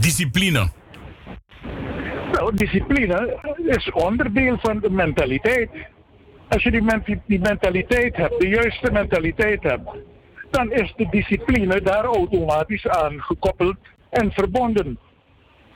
Discipline. 0.00 0.68
Nou, 2.32 2.54
discipline 2.54 3.38
is 3.66 3.90
onderdeel 3.92 4.58
van 4.58 4.78
de 4.80 4.90
mentaliteit. 4.90 5.70
Als 6.48 6.62
je 6.62 6.70
die, 6.70 6.82
men- 6.82 7.22
die 7.26 7.40
mentaliteit 7.40 8.16
hebt, 8.16 8.40
de 8.40 8.48
juiste 8.48 8.92
mentaliteit 8.92 9.62
hebt, 9.62 9.88
dan 10.50 10.72
is 10.72 10.92
de 10.96 11.06
discipline 11.10 11.82
daar 11.82 12.04
automatisch 12.04 12.88
aan 12.88 13.20
gekoppeld 13.22 13.76
en 14.10 14.32
verbonden. 14.32 14.98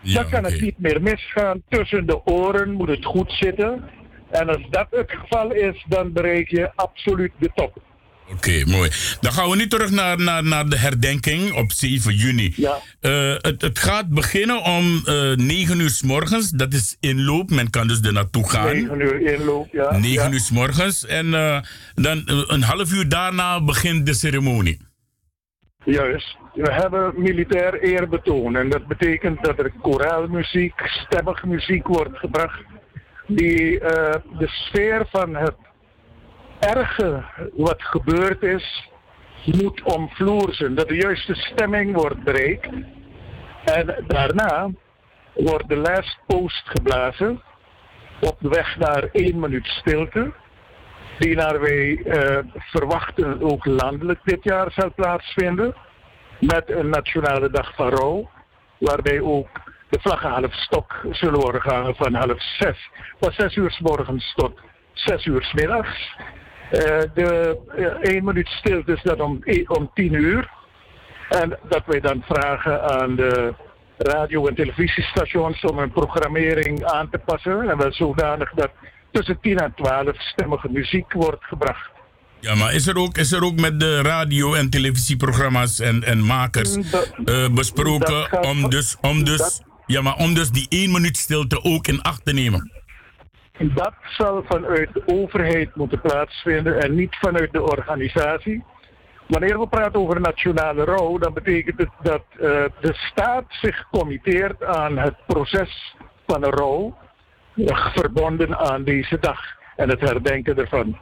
dan 0.01 0.29
kan 0.29 0.45
het 0.45 0.61
niet 0.61 0.79
meer 0.79 1.03
misgaan. 1.03 1.63
Tussen 1.69 2.07
de 2.07 2.25
oren 2.25 2.73
moet 2.73 2.89
het 2.89 3.05
goed 3.05 3.33
zitten. 3.33 3.85
En 4.31 4.49
als 4.49 4.67
dat 4.71 4.87
het 4.91 5.11
geval 5.11 5.53
is, 5.53 5.85
dan 5.89 6.13
bereik 6.13 6.49
je 6.49 6.71
absoluut 6.75 7.33
de 7.39 7.51
top. 7.55 7.83
Oké, 8.33 8.65
mooi. 8.67 8.91
Dan 9.21 9.33
gaan 9.33 9.51
we 9.51 9.57
nu 9.57 9.69
terug 9.69 9.91
naar, 9.91 10.21
naar, 10.21 10.45
naar 10.45 10.69
de 10.69 10.79
herdenking 10.79 11.53
op 11.53 11.73
7 11.73 12.15
juni. 12.15 12.53
Ja. 12.57 12.79
Eh, 13.01 13.35
het, 13.39 13.63
het 13.63 13.79
gaat 13.79 14.09
beginnen 14.09 14.63
om 14.63 15.03
eh 15.07 15.33
9 15.37 15.81
uur 15.81 15.91
s 15.91 16.03
morgens. 16.03 16.51
Dat 16.51 16.73
is 16.73 16.97
inloop. 17.01 17.51
Men 17.51 17.71
kan 17.71 17.87
dus 17.87 18.01
er 18.01 18.13
naartoe 18.13 18.51
gaan. 18.51 18.73
9 18.73 19.01
uur 19.01 19.21
inloop, 19.21 19.69
ja. 19.73 19.99
9 19.99 20.13
ja. 20.13 20.31
uur 20.31 20.41
s 20.41 20.51
morgens. 20.51 21.07
En 21.07 21.35
eh, 21.35 21.61
dan 21.95 22.27
eh, 22.27 22.43
een 22.47 22.63
half 22.63 22.93
uur 22.93 23.09
daarna 23.09 23.65
begint 23.65 24.07
de 24.07 24.15
ceremonie. 24.15 24.81
Juist. 25.85 26.37
We 26.55 26.73
hebben 26.73 27.13
militair 27.17 27.81
eerbetoon. 27.81 28.57
En 28.57 28.71
dat 28.71 28.87
betekent 28.87 29.45
dat 29.45 29.59
er 29.59 29.73
koraalmuziek, 29.83 30.81
stemmig 30.81 31.45
muziek 31.45 31.87
wordt 31.87 32.19
gebracht. 32.19 32.63
Die 33.27 33.81
eh, 33.81 34.21
de 34.39 34.49
sfeer 34.49 35.07
van 35.11 35.35
het 35.35 35.57
erge 36.67 37.25
wat 37.53 37.83
gebeurd 37.83 38.43
is, 38.43 38.91
moet 39.45 39.83
omvloersen. 39.83 40.75
Dat 40.75 40.89
de 40.89 40.97
juiste 40.97 41.35
stemming 41.35 41.95
wordt 41.95 42.23
bereikt. 42.23 42.69
En 43.65 44.05
daarna 44.07 44.71
wordt 45.35 45.69
de 45.69 45.77
last 45.77 46.19
post 46.27 46.63
geblazen. 46.65 47.43
Op 48.21 48.37
de 48.41 48.49
weg 48.49 48.77
naar 48.79 49.09
één 49.13 49.41
minuut 49.41 49.67
stilte. 49.67 50.33
Die 51.19 51.37
naar 51.37 51.61
wij 51.61 52.03
eh, 52.03 52.39
verwachten 52.55 53.43
ook 53.43 53.65
landelijk 53.65 54.21
dit 54.25 54.45
jaar 54.45 54.73
zal 54.73 54.93
plaatsvinden. 54.95 55.75
Met 56.41 56.71
een 56.71 56.89
nationale 56.89 57.51
dag 57.51 57.75
van 57.75 57.89
rouw. 57.89 58.31
Waarbij 58.79 59.21
ook 59.21 59.49
de 59.89 60.01
vlaggen 60.01 60.31
half 60.31 60.55
stok 60.55 61.07
zullen 61.11 61.41
worden 61.41 61.61
gehangen 61.61 61.95
van 61.95 62.15
half 62.15 62.43
zes. 62.59 62.91
Van 63.21 63.33
zes 63.33 63.57
uur 63.57 63.71
s 63.71 63.81
morgens 63.81 64.35
tot 64.35 64.61
zes 64.93 65.25
uur 65.25 65.43
s 65.43 65.53
middags. 65.53 66.17
Eh, 66.71 67.01
de 67.15 67.59
eh, 67.77 68.13
één 68.13 68.25
minuut 68.25 68.49
stilte 68.49 68.93
is 68.93 69.03
dan 69.03 69.21
om, 69.21 69.39
e- 69.45 69.65
om 69.67 69.91
tien 69.95 70.13
uur. 70.13 70.51
En 71.29 71.59
dat 71.69 71.83
wij 71.87 72.01
dan 72.01 72.23
vragen 72.29 72.83
aan 73.01 73.17
de 73.17 73.55
radio- 73.99 74.47
en 74.47 74.55
televisiestations 74.55 75.61
om 75.65 75.79
hun 75.79 75.93
programmering 75.93 76.85
aan 76.85 77.11
te 77.11 77.19
passen. 77.19 77.71
En 77.71 77.77
wel 77.79 77.93
zodanig 77.93 78.51
dat 78.55 78.71
tussen 79.13 79.39
10 79.41 79.57
en 79.59 79.73
12 79.77 80.21
stemmige 80.21 80.69
muziek 80.71 81.13
wordt 81.13 81.45
gebracht. 81.45 81.91
Ja, 82.41 82.55
maar 82.55 82.75
is 82.75 82.87
er 82.87 82.97
ook, 82.97 83.17
is 83.19 83.33
er 83.33 83.45
ook 83.45 83.61
met 83.61 83.81
de 83.81 84.03
radio- 84.03 84.55
en 84.55 84.71
televisieprogramma's 84.71 85.81
en, 85.81 86.03
en 86.05 86.25
makers 86.25 86.77
eh, 87.25 87.49
besproken 87.49 88.11
dat 88.13 88.27
gaat- 88.29 88.45
om 88.47 88.69
dus, 88.71 88.97
om, 89.01 89.25
dus, 89.25 89.39
dat- 89.39 89.63
ja, 89.87 90.01
maar 90.03 90.17
om 90.17 90.35
dus 90.35 90.51
die 90.51 90.67
één 90.69 90.91
minuut 90.93 91.17
stilte 91.17 91.63
ook 91.63 91.87
in 91.87 92.03
acht 92.03 92.25
te 92.25 92.33
nemen? 92.33 92.71
Dat 93.59 93.95
zal 94.03 94.45
vanuit 94.49 94.93
de 94.93 95.03
overheid 95.07 95.77
moeten 95.77 96.01
plaatsvinden 96.01 96.83
en 96.83 96.95
niet 96.95 97.17
vanuit 97.21 97.53
de 97.53 97.63
organisatie. 97.63 98.65
Wanneer 99.27 99.59
we 99.59 99.69
praten 99.69 100.01
over 100.01 100.21
nationale 100.21 100.85
rouw, 100.85 101.19
dan 101.19 101.33
betekent 101.33 101.79
het 101.79 101.91
dat 102.03 102.25
eh, 102.31 102.39
de 102.81 102.93
staat 102.93 103.45
zich 103.49 103.89
committeert 103.91 104.65
aan 104.65 104.99
het 104.99 105.15
proces 105.27 105.97
van 106.27 106.45
een 106.45 106.51
rouw, 106.51 106.97
eh, 107.57 107.95
verbonden 107.95 108.59
aan 108.59 108.85
deze 108.85 109.19
dag 109.19 109.41
en 109.77 109.89
het 109.89 110.01
herdenken 110.01 110.57
ervan. 110.57 110.99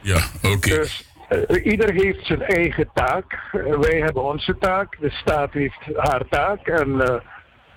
Ja, 0.00 0.18
oké. 0.42 0.68
Dus 0.68 1.12
eh, 1.28 1.64
ieder 1.64 1.92
heeft 1.92 2.26
zijn 2.26 2.42
eigen 2.42 2.90
taak. 2.94 3.38
Wij 3.80 3.98
hebben 3.98 4.22
onze 4.22 4.58
taak, 4.58 4.96
de 5.00 5.10
staat 5.10 5.52
heeft 5.52 5.80
haar 5.96 6.28
taak 6.28 6.66
en 6.66 6.96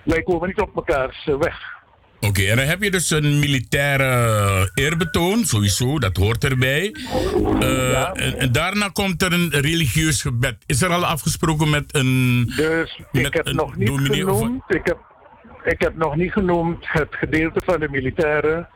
wij 0.02 0.22
komen 0.22 0.48
niet 0.48 0.60
op 0.60 0.74
mekaars 0.74 1.24
weg. 1.24 1.77
Oké, 2.20 2.42
en 2.42 2.56
dan 2.56 2.66
heb 2.66 2.82
je 2.82 2.90
dus 2.90 3.10
een 3.10 3.38
militaire 3.38 4.70
eerbetoon, 4.74 5.44
sowieso, 5.44 5.98
dat 5.98 6.16
hoort 6.16 6.44
erbij. 6.44 6.94
Eh, 7.60 8.08
en, 8.20 8.38
en 8.38 8.52
daarna 8.52 8.88
komt 8.88 9.22
er 9.22 9.32
een 9.32 9.50
religieus 9.50 10.22
gebed. 10.22 10.56
Is 10.66 10.82
er 10.82 10.88
al 10.88 11.04
afgesproken 11.04 11.70
met 11.70 11.94
een. 11.94 12.44
Dus 12.56 13.00
ik 13.12 13.34
heb 13.34 13.52
nog 13.52 13.76
niet 13.76 13.90
genoemd. 13.90 14.62
Ik 14.68 14.80
heb, 14.84 14.98
ik 15.64 15.80
heb 15.80 15.96
nog 15.96 16.16
niet 16.16 16.32
genoemd 16.32 16.76
het 16.80 17.14
gedeelte 17.14 17.60
van 17.64 17.80
de 17.80 17.88
militairen 17.90 18.68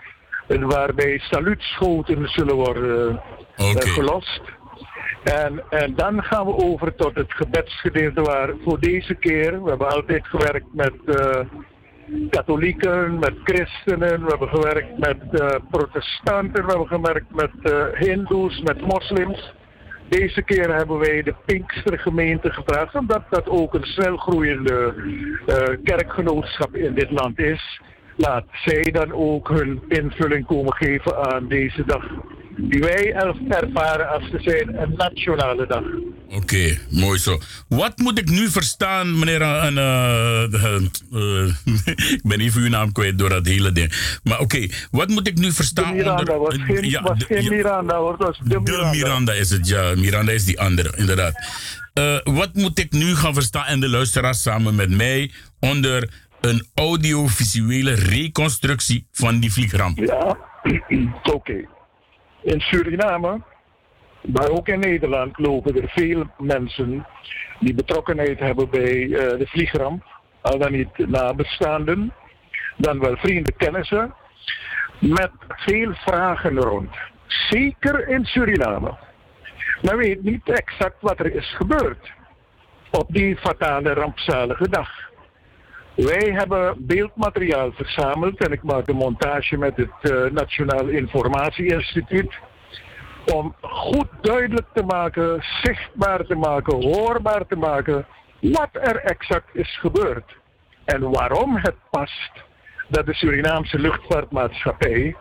waarbij 0.46 1.18
saluutschoten 1.18 2.28
zullen 2.28 2.54
worden 2.54 3.22
eh, 3.56 3.70
gelost. 3.74 4.42
En, 5.24 5.62
en 5.70 5.94
dan 5.94 6.22
gaan 6.22 6.46
we 6.46 6.52
over 6.52 6.94
tot 6.94 7.14
het 7.14 7.32
gebedsgedeelte 7.32 8.22
waar 8.22 8.50
voor 8.64 8.80
deze 8.80 9.14
keer, 9.14 9.62
we 9.62 9.68
hebben 9.68 9.88
altijd 9.88 10.26
gewerkt 10.26 10.66
met 10.72 10.94
eh, 11.06 11.40
katholieken, 12.30 13.18
met 13.18 13.34
christenen, 13.44 14.24
we 14.24 14.28
hebben 14.28 14.48
gewerkt 14.48 14.98
met 14.98 15.40
eh, 15.40 15.56
protestanten, 15.70 16.64
we 16.64 16.70
hebben 16.70 16.86
gewerkt 16.86 17.34
met 17.34 17.50
eh 17.62 17.86
hindoes, 17.98 18.60
met 18.60 18.80
moslims. 18.80 19.54
Deze 20.08 20.42
keer 20.42 20.74
hebben 20.74 20.98
wij 20.98 21.22
de 21.22 21.34
Pinkstergemeente 21.46 22.52
gevraagd, 22.52 22.94
omdat 22.94 23.22
dat 23.30 23.48
ook 23.48 23.74
een 23.74 23.84
snel 23.84 24.16
groeiende 24.16 24.94
eh, 25.46 25.76
kerkgenootschap 25.84 26.76
in 26.76 26.94
dit 26.94 27.10
land 27.10 27.38
is. 27.38 27.80
Laat 28.16 28.44
zij 28.52 28.82
dan 28.82 29.12
ook 29.12 29.48
hun 29.48 29.82
invulling 29.88 30.46
komen 30.46 30.74
geven 30.74 31.32
aan 31.32 31.48
deze 31.48 31.84
dag. 31.84 32.04
Die 32.56 32.80
wij 32.80 33.12
er- 33.12 33.36
ervaren 33.48 34.08
als 34.08 34.30
te 34.30 34.38
zijn 34.40 34.82
een 34.82 34.94
nationale 34.96 35.66
dag. 35.66 35.82
Oké, 36.28 36.78
mooi 36.90 37.18
zo. 37.18 37.40
Wat 37.68 37.98
moet 37.98 38.18
ik 38.18 38.30
nu 38.30 38.48
verstaan, 38.48 39.18
meneer... 39.18 39.40
eh, 39.42 39.66
eh, 39.66 40.44
eh, 41.12 41.54
ik 42.16 42.20
ben 42.22 42.40
even 42.40 42.62
uw 42.62 42.68
naam 42.68 42.92
kwijt 42.92 43.18
door 43.18 43.28
dat 43.28 43.46
hele 43.46 43.72
ding. 43.72 44.18
Maar 44.24 44.40
oké, 44.40 44.66
wat 44.90 45.08
moet 45.08 45.28
ik 45.28 45.38
nu 45.38 45.52
verstaan 45.52 45.94
Miranda 45.96 46.18
onder... 46.20 46.38
was 46.38 46.56
geen, 46.60 46.90
ja, 46.90 47.02
was 47.02 47.18
de- 47.18 47.24
geen 47.24 47.42
ja, 47.42 47.50
Miranda 47.50 47.96
hoor, 47.96 48.12
het 48.12 48.22
was 48.22 48.38
de 48.38 48.48
de 48.48 48.60
Miranda. 48.60 48.90
Miranda 48.90 49.32
is 49.32 49.50
het, 49.50 49.68
ja. 49.68 49.94
Miranda 49.96 50.32
is 50.32 50.44
die 50.44 50.60
andere, 50.60 50.92
inderdaad. 50.96 51.32
Wat 52.24 52.50
moet 52.54 52.78
ik 52.78 52.92
nu 52.92 53.14
gaan 53.14 53.34
verstaan 53.34 53.64
en 53.66 53.80
de 53.80 53.88
luisteraars 53.88 54.42
samen 54.42 54.74
met 54.74 54.90
mij 54.90 55.30
onder 55.60 56.08
een 56.40 56.66
audiovisuele 56.74 57.92
reconstructie 57.94 59.06
van 59.12 59.40
die 59.40 59.52
vliegramp? 59.52 59.98
Ja, 59.98 60.36
oké. 61.22 61.54
In 62.42 62.60
Suriname, 62.60 63.40
maar 64.20 64.48
ook 64.48 64.68
in 64.68 64.78
Nederland, 64.78 65.38
lopen 65.38 65.82
er 65.82 65.88
veel 65.88 66.26
mensen 66.38 67.06
die 67.60 67.74
betrokkenheid 67.74 68.38
hebben 68.38 68.70
bij 68.70 69.02
eh, 69.02 69.38
de 69.38 69.46
vliegramp. 69.46 70.04
Al 70.40 70.58
dan 70.58 70.72
niet 70.72 70.98
nabestaanden, 70.98 72.12
dan 72.76 72.98
wel 72.98 73.16
vrienden, 73.16 73.56
kennissen. 73.56 74.14
Met 74.98 75.30
veel 75.48 75.92
vragen 75.94 76.58
rond. 76.58 76.94
Zeker 77.26 78.08
in 78.08 78.24
Suriname. 78.24 78.98
Men 79.82 79.96
weet 79.96 80.22
niet 80.22 80.48
exact 80.48 80.96
wat 81.00 81.18
er 81.18 81.34
is 81.34 81.54
gebeurd 81.54 82.12
op 82.90 83.06
die 83.08 83.36
fatale 83.36 83.92
rampzalige 83.92 84.68
dag. 84.68 85.11
Wij 85.96 86.32
hebben 86.32 86.86
beeldmateriaal 86.86 87.72
verzameld 87.72 88.44
en 88.44 88.52
ik 88.52 88.62
maak 88.62 88.88
een 88.88 88.96
montage 88.96 89.56
met 89.56 89.76
het 89.76 90.10
eh, 90.12 90.30
Nationaal 90.30 90.86
Informatie 90.86 91.66
Instituut. 91.66 92.38
Om 93.34 93.54
goed 93.60 94.08
duidelijk 94.20 94.66
te 94.72 94.82
maken, 94.82 95.44
zichtbaar 95.62 96.24
te 96.26 96.34
maken, 96.34 96.82
hoorbaar 96.82 97.46
te 97.46 97.56
maken 97.56 98.06
wat 98.40 98.68
er 98.72 98.96
exact 98.96 99.48
is 99.52 99.78
gebeurd. 99.78 100.36
En 100.84 101.10
waarom 101.10 101.56
het 101.56 101.76
past 101.90 102.32
dat 102.88 103.06
de 103.06 103.14
Surinaamse 103.14 103.78
luchtvaartmaatschappij 103.78 105.16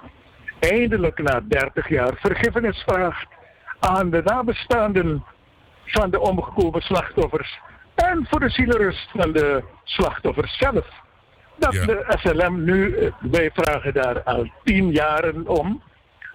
eindelijk 0.60 1.22
na 1.22 1.42
30 1.48 1.90
jaar 1.90 2.14
vergiffenis 2.16 2.84
vraagt 2.88 3.28
aan 3.80 4.10
de 4.10 4.22
nabestaanden 4.24 5.24
van 5.86 6.10
de 6.10 6.20
omgekomen 6.20 6.82
slachtoffers 6.82 7.60
en 8.02 8.26
voor 8.30 8.40
de 8.40 8.50
zielenrust 8.50 9.10
van 9.12 9.32
de 9.32 9.64
slachtoffers 9.84 10.58
zelf. 10.58 10.88
Dat 11.58 11.72
de 11.72 12.06
SLM 12.08 12.64
nu, 12.64 12.96
eh, 12.96 13.12
wij 13.20 13.52
vragen 13.54 13.94
daar 13.94 14.24
al 14.24 14.52
tien 14.64 14.92
jaren 14.92 15.48
om, 15.48 15.82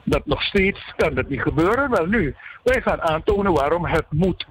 dat 0.04 0.26
nog 0.26 0.42
steeds 0.42 0.92
kan 0.96 1.14
dat 1.14 1.28
niet 1.28 1.42
gebeuren. 1.42 1.90
Wel 1.90 2.06
nu, 2.06 2.34
wij 2.62 2.82
gaan 2.82 3.02
aantonen 3.02 3.52
waarom 3.52 3.84
het 3.84 4.06
moet. 4.10 4.46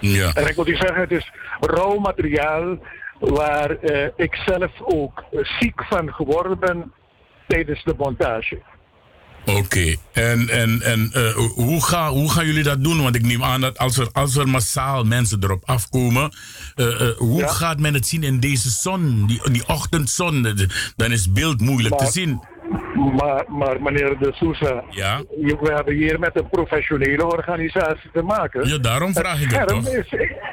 Ja. 0.00 0.32
En 0.34 0.46
ik 0.46 0.56
moet 0.56 0.68
u 0.68 0.76
zeggen, 0.76 1.00
het 1.00 1.10
is 1.10 1.32
rauw 1.60 1.98
materiaal 1.98 2.78
waar 3.18 3.70
eh, 3.70 4.08
ik 4.16 4.34
zelf 4.34 4.72
ook 4.80 5.24
eh, 5.30 5.44
ziek 5.44 5.84
van 5.84 6.14
geworden 6.14 6.58
ben 6.58 6.92
tijdens 7.46 7.84
de 7.84 7.94
montage. 7.96 8.62
Oké, 9.46 9.94
en, 10.12 10.48
en, 10.48 10.82
en 10.82 11.10
eh, 11.12 11.34
hoe, 11.54 11.84
ga, 11.84 12.08
hoe 12.10 12.30
gaan 12.30 12.46
jullie 12.46 12.62
dat 12.62 12.84
doen? 12.84 13.02
Want 13.02 13.14
ik 13.14 13.22
neem 13.22 13.42
aan 13.44 13.60
dat 13.60 13.78
als 13.78 13.98
er, 13.98 14.08
als 14.12 14.36
er 14.36 14.48
massaal 14.48 15.04
mensen 15.04 15.38
erop 15.42 15.62
afkomen, 15.66 16.30
eh, 16.74 17.00
eh, 17.08 17.16
hoe 17.16 17.48
gaat 17.48 17.78
men 17.80 17.94
het 17.94 18.06
zien 18.06 18.22
in 18.22 18.40
deze 18.40 18.70
zon, 18.70 19.26
die, 19.26 19.50
die 19.50 19.68
ochtendzon? 19.68 20.42
Dan 20.96 21.12
is 21.12 21.32
beeld 21.32 21.60
moeilijk 21.60 21.96
te 21.98 22.06
zien. 22.06 22.40
Maar, 23.16 23.44
maar 23.48 23.82
meneer 23.82 24.18
De 24.18 24.32
Sousa, 24.34 24.84
Ja? 24.90 25.22
we 25.40 25.72
hebben 25.74 25.94
hier 25.94 26.18
met 26.18 26.30
een 26.38 26.48
professionele 26.48 27.26
organisatie 27.26 28.10
te 28.12 28.22
maken. 28.22 28.68
Ja, 28.68 28.78
daarom 28.78 29.12
vraag 29.14 29.40
ik 29.42 29.50
het 29.50 29.68
toch? 29.68 29.88
is, 29.88 30.06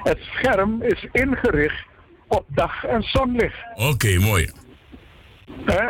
Het 0.03 0.17
scherm 0.21 0.81
is 0.81 1.07
ingericht 1.11 1.83
op 2.27 2.45
dag- 2.47 2.83
en 2.83 3.01
zonlicht. 3.03 3.55
Oké, 3.75 4.19
mooi. 4.19 4.49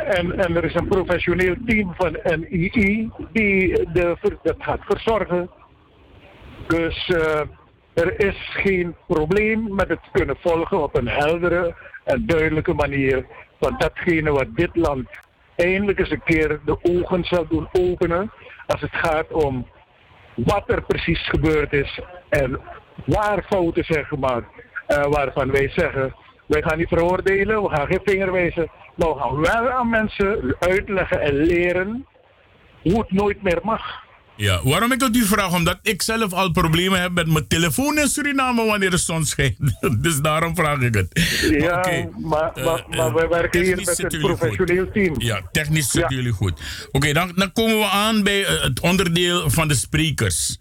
En, 0.06 0.40
en 0.40 0.56
er 0.56 0.64
is 0.64 0.74
een 0.74 0.88
professioneel 0.88 1.56
team 1.66 1.94
van 1.98 2.18
NII 2.24 3.12
die 3.32 3.92
de, 3.94 4.38
dat 4.44 4.56
gaat 4.60 4.82
verzorgen. 4.86 5.50
Dus 6.68 7.08
eh, 7.08 7.42
er 7.94 8.20
is 8.20 8.50
geen 8.54 8.96
probleem 9.08 9.76
met 9.76 9.88
het 9.88 10.00
kunnen 10.12 10.38
volgen 10.40 10.84
op 10.84 10.98
een 10.98 11.08
heldere 11.08 11.76
en 12.04 12.26
duidelijke 12.26 12.74
manier 12.74 13.26
van 13.60 13.76
datgene 13.78 14.32
wat 14.32 14.56
dit 14.56 14.76
land 14.76 15.08
eindelijk 15.56 16.00
eens 16.00 16.12
een 16.12 16.24
keer 16.24 16.60
de 16.66 16.78
ogen 16.82 17.24
zal 17.24 17.48
doen 17.48 17.68
openen 17.72 18.32
als 18.68 18.82
het 18.82 18.94
gaat 18.94 19.32
om 19.32 19.68
wat 20.36 20.64
er 20.70 20.82
precies 20.82 21.30
gebeurd 21.30 21.74
is 21.74 22.00
en 22.30 22.60
waar 23.06 23.44
fouten 23.44 23.84
zijn 23.84 24.06
gemaakt. 24.06 24.48
Eh, 24.88 25.06
waarvan 25.06 25.52
wij 25.52 25.70
zeggen, 25.70 26.16
wij 26.46 26.62
gaan 26.62 26.78
niet 26.78 26.88
veroordelen, 26.88 27.64
we 27.64 27.70
gaan 27.70 27.88
geen 27.88 28.02
vinger 28.04 28.32
wijzen, 28.32 28.72
maar 28.96 29.08
we 29.14 29.20
gaan 29.20 29.40
wel 29.40 29.70
aan 29.72 29.90
mensen 29.90 30.56
uitleggen 30.60 31.22
en 31.22 31.34
leren 31.36 32.06
hoe 32.82 33.00
het 33.00 33.12
nooit 33.12 33.44
meer 33.44 33.60
mag. 33.64 34.04
Ja, 34.38 34.60
waarom 34.64 34.92
ik 34.92 35.02
het 35.02 35.16
u 35.16 35.24
vraag? 35.26 35.54
Omdat 35.54 35.80
ik 35.82 36.02
zelf 36.02 36.34
al 36.34 36.52
problemen 36.52 37.02
heb 37.02 37.12
met 37.12 37.28
mijn 37.28 37.48
telefoon 37.48 37.98
in 37.98 38.08
Suriname 38.08 38.66
wanneer 38.66 38.90
de 38.90 38.98
zon 38.98 39.26
schijnt. 39.26 39.58
dus 40.04 40.22
daarom 40.22 40.56
vraag 40.56 40.80
ik 40.80 40.94
het. 40.96 41.08
Ja, 41.60 41.76
maar, 42.22 42.52
Eh, 42.54 42.66
maar, 42.66 42.86
maar 42.90 43.14
wij 43.14 43.28
werken 43.28 43.62
hier 43.64 43.76
met 43.76 44.14
een 44.14 44.20
professioneel 44.20 44.92
team. 44.92 45.16
Ja, 45.18 45.42
technisch 45.52 45.92
zitten 45.92 46.16
jullie 46.16 46.32
goed. 46.32 46.88
Oké, 46.92 47.14
dan, 47.14 47.32
dan 47.36 47.52
komen 47.52 47.78
we 47.78 47.86
aan 47.86 48.24
bij 48.24 48.46
eh, 48.46 48.62
het 48.64 48.80
onderdeel 48.80 49.50
van 49.50 49.68
de 49.68 49.76
sprekers. 49.76 50.60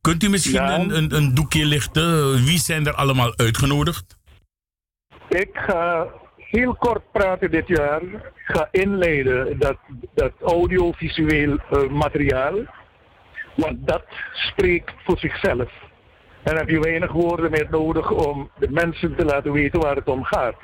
Kunt 0.00 0.22
u 0.22 0.28
misschien 0.28 0.52
Ja. 0.52 0.74
een, 0.78 0.96
een, 0.96 1.14
een 1.16 1.34
doekje 1.34 1.64
lichten? 1.64 2.34
Wie 2.44 2.58
zijn 2.58 2.86
er 2.86 2.94
allemaal 2.94 3.36
uitgenodigd? 3.36 4.16
Ik 5.28 5.50
ga 5.52 6.06
heel 6.52 6.74
kort 6.74 7.02
praten 7.12 7.50
dit 7.50 7.68
jaar. 7.68 8.00
Ga 8.34 8.68
inleiden 8.70 9.58
dat, 9.58 9.76
dat 10.14 10.32
audiovisueel 10.42 11.56
eh, 11.56 11.88
materiaal. 11.88 12.54
Want 13.56 13.86
dat 13.86 14.04
spreekt 14.32 14.92
voor 15.04 15.18
zichzelf. 15.18 15.70
En 16.42 16.56
heb 16.56 16.68
je 16.68 16.80
weinig 16.80 17.12
woorden 17.12 17.50
meer 17.50 17.66
nodig 17.70 18.10
om 18.10 18.50
de 18.58 18.70
mensen 18.70 19.16
te 19.16 19.24
laten 19.24 19.52
weten 19.52 19.80
waar 19.80 19.96
het 19.96 20.08
om 20.08 20.24
gaat. 20.24 20.56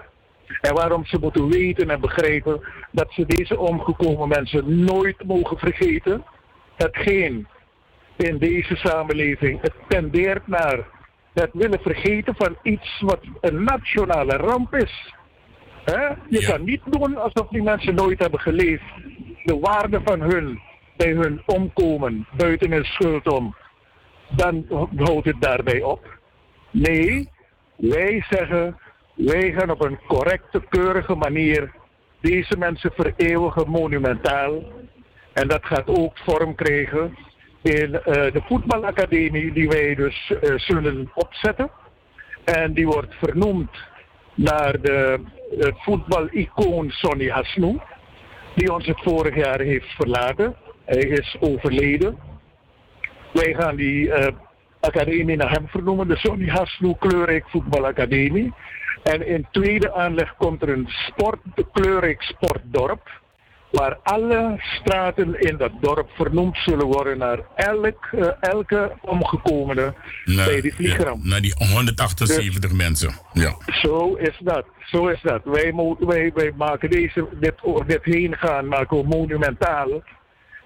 En 0.61 0.75
waarom 0.75 1.05
ze 1.05 1.19
moeten 1.21 1.49
weten 1.49 1.91
en 1.91 2.01
begrijpen 2.01 2.61
dat 2.93 3.13
ze 3.13 3.27
deze 3.27 3.59
omgekomen 3.59 4.29
mensen 4.29 4.85
nooit 4.85 5.25
mogen 5.25 5.59
vergeten. 5.59 6.25
Hetgeen 6.77 7.47
in 8.17 8.39
deze 8.39 8.77
samenleving 8.77 9.61
het 9.61 9.75
tendeert 9.89 10.47
naar 10.47 10.87
het 11.35 11.51
willen 11.53 11.81
vergeten 11.81 12.35
van 12.37 12.57
iets 12.63 13.01
wat 13.01 13.21
een 13.41 13.65
nationale 13.65 14.37
ramp 14.37 14.75
is. 14.75 15.17
Hè? 15.93 16.07
Je 16.29 16.47
kan 16.47 16.65
niet 16.65 16.81
doen 16.85 17.17
alsof 17.17 17.49
die 17.49 17.63
mensen 17.63 17.95
nooit 17.95 18.19
hebben 18.19 18.41
geleefd. 18.41 18.85
De 19.45 19.59
waarde 19.59 20.01
van 20.05 20.21
hun 20.21 20.61
bij 20.97 21.13
hun 21.13 21.43
omkomen 21.47 22.27
buiten 22.37 22.71
hun 22.71 22.85
schuld 22.85 23.29
om. 23.29 23.57
Dan 24.29 24.67
houdt 24.97 25.27
het 25.27 25.41
daarbij 25.41 25.83
op. 25.83 26.19
Nee, 26.71 27.29
wij 27.77 28.25
zeggen, 28.31 28.79
wij 29.15 29.53
gaan 29.53 29.71
op 29.71 29.85
een 29.85 29.99
correcte, 30.07 30.63
keurige 30.69 31.15
manier 31.15 31.73
deze 32.21 32.57
mensen 32.59 32.93
vereeuwigen 32.95 33.71
monumentaal. 33.71 34.63
En 35.33 35.49
dat 35.49 35.65
gaat 35.67 35.89
ook 35.89 36.19
vorm 36.19 36.55
krijgen 36.55 37.17
in 37.63 37.95
eh, 37.95 38.33
de 38.33 38.43
voetbalacademie 38.47 39.53
die 39.53 39.69
wij 39.69 39.95
dus 39.95 40.33
eh, 40.41 40.55
zullen 40.57 41.11
opzetten. 41.15 41.71
En 42.45 42.73
die 42.73 42.87
wordt 42.87 43.15
vernoemd 43.15 43.71
naar 44.39 44.81
de, 44.81 45.21
het 45.59 45.75
voetbalicoon 45.77 46.91
Sonny 46.91 47.29
Hasnou, 47.29 47.81
die 48.55 48.73
ons 48.73 48.87
het 48.87 49.01
vorig 49.03 49.37
jaar 49.37 49.61
heeft 49.61 49.95
verlaten. 49.95 50.57
Hij 50.85 51.03
is 51.03 51.37
overleden. 51.41 52.19
Wij 53.33 53.55
gaan 53.55 53.77
die 53.77 54.13
eh, 54.13 54.35
academie 54.81 55.37
naar 55.37 55.51
hem 55.51 55.69
vernoemen, 55.69 56.09
de 56.09 56.17
Sonny 56.17 56.49
Hasnou 56.49 56.97
Kleurrijk 56.99 57.49
Voetbalacademie. 57.49 58.55
En 59.03 59.27
in 59.27 59.47
tweede 59.51 59.93
aanleg 59.93 60.37
komt 60.37 60.63
er 60.63 60.69
een 60.69 60.89
sport, 60.89 61.41
Kleurrijk 61.73 62.23
Sportdorp. 62.23 63.11
Waar 63.71 63.99
alle 64.03 64.55
straten 64.81 65.41
in 65.41 65.57
dat 65.57 65.71
dorp 65.81 66.11
vernoemd 66.17 66.57
zullen 66.57 66.87
worden 66.87 67.19
naar 67.19 67.39
elk, 67.55 68.09
eh, 68.13 68.27
elke 68.41 68.93
omgekomene 69.01 69.95
bij 70.25 70.61
die 70.61 70.75
vliegramp. 70.75 71.25
Naar 71.25 71.41
die 71.41 71.55
178 71.59 72.73
mensen. 72.73 73.11
Ja. 73.33 73.57
Zo 73.83 74.15
is 74.15 74.37
dat. 74.41 74.65
Zo 74.91 75.07
is 75.07 75.21
dat. 75.23 75.41
Wij, 75.45 75.73
wij, 75.99 76.31
wij 76.35 76.53
maken 76.57 76.91
deze, 76.91 77.29
dit, 77.41 77.55
dit 77.87 78.01
heen 78.05 78.37
gaan 78.39 78.69
maken 78.69 78.97
we 78.97 79.07
monumentaal. 79.09 79.89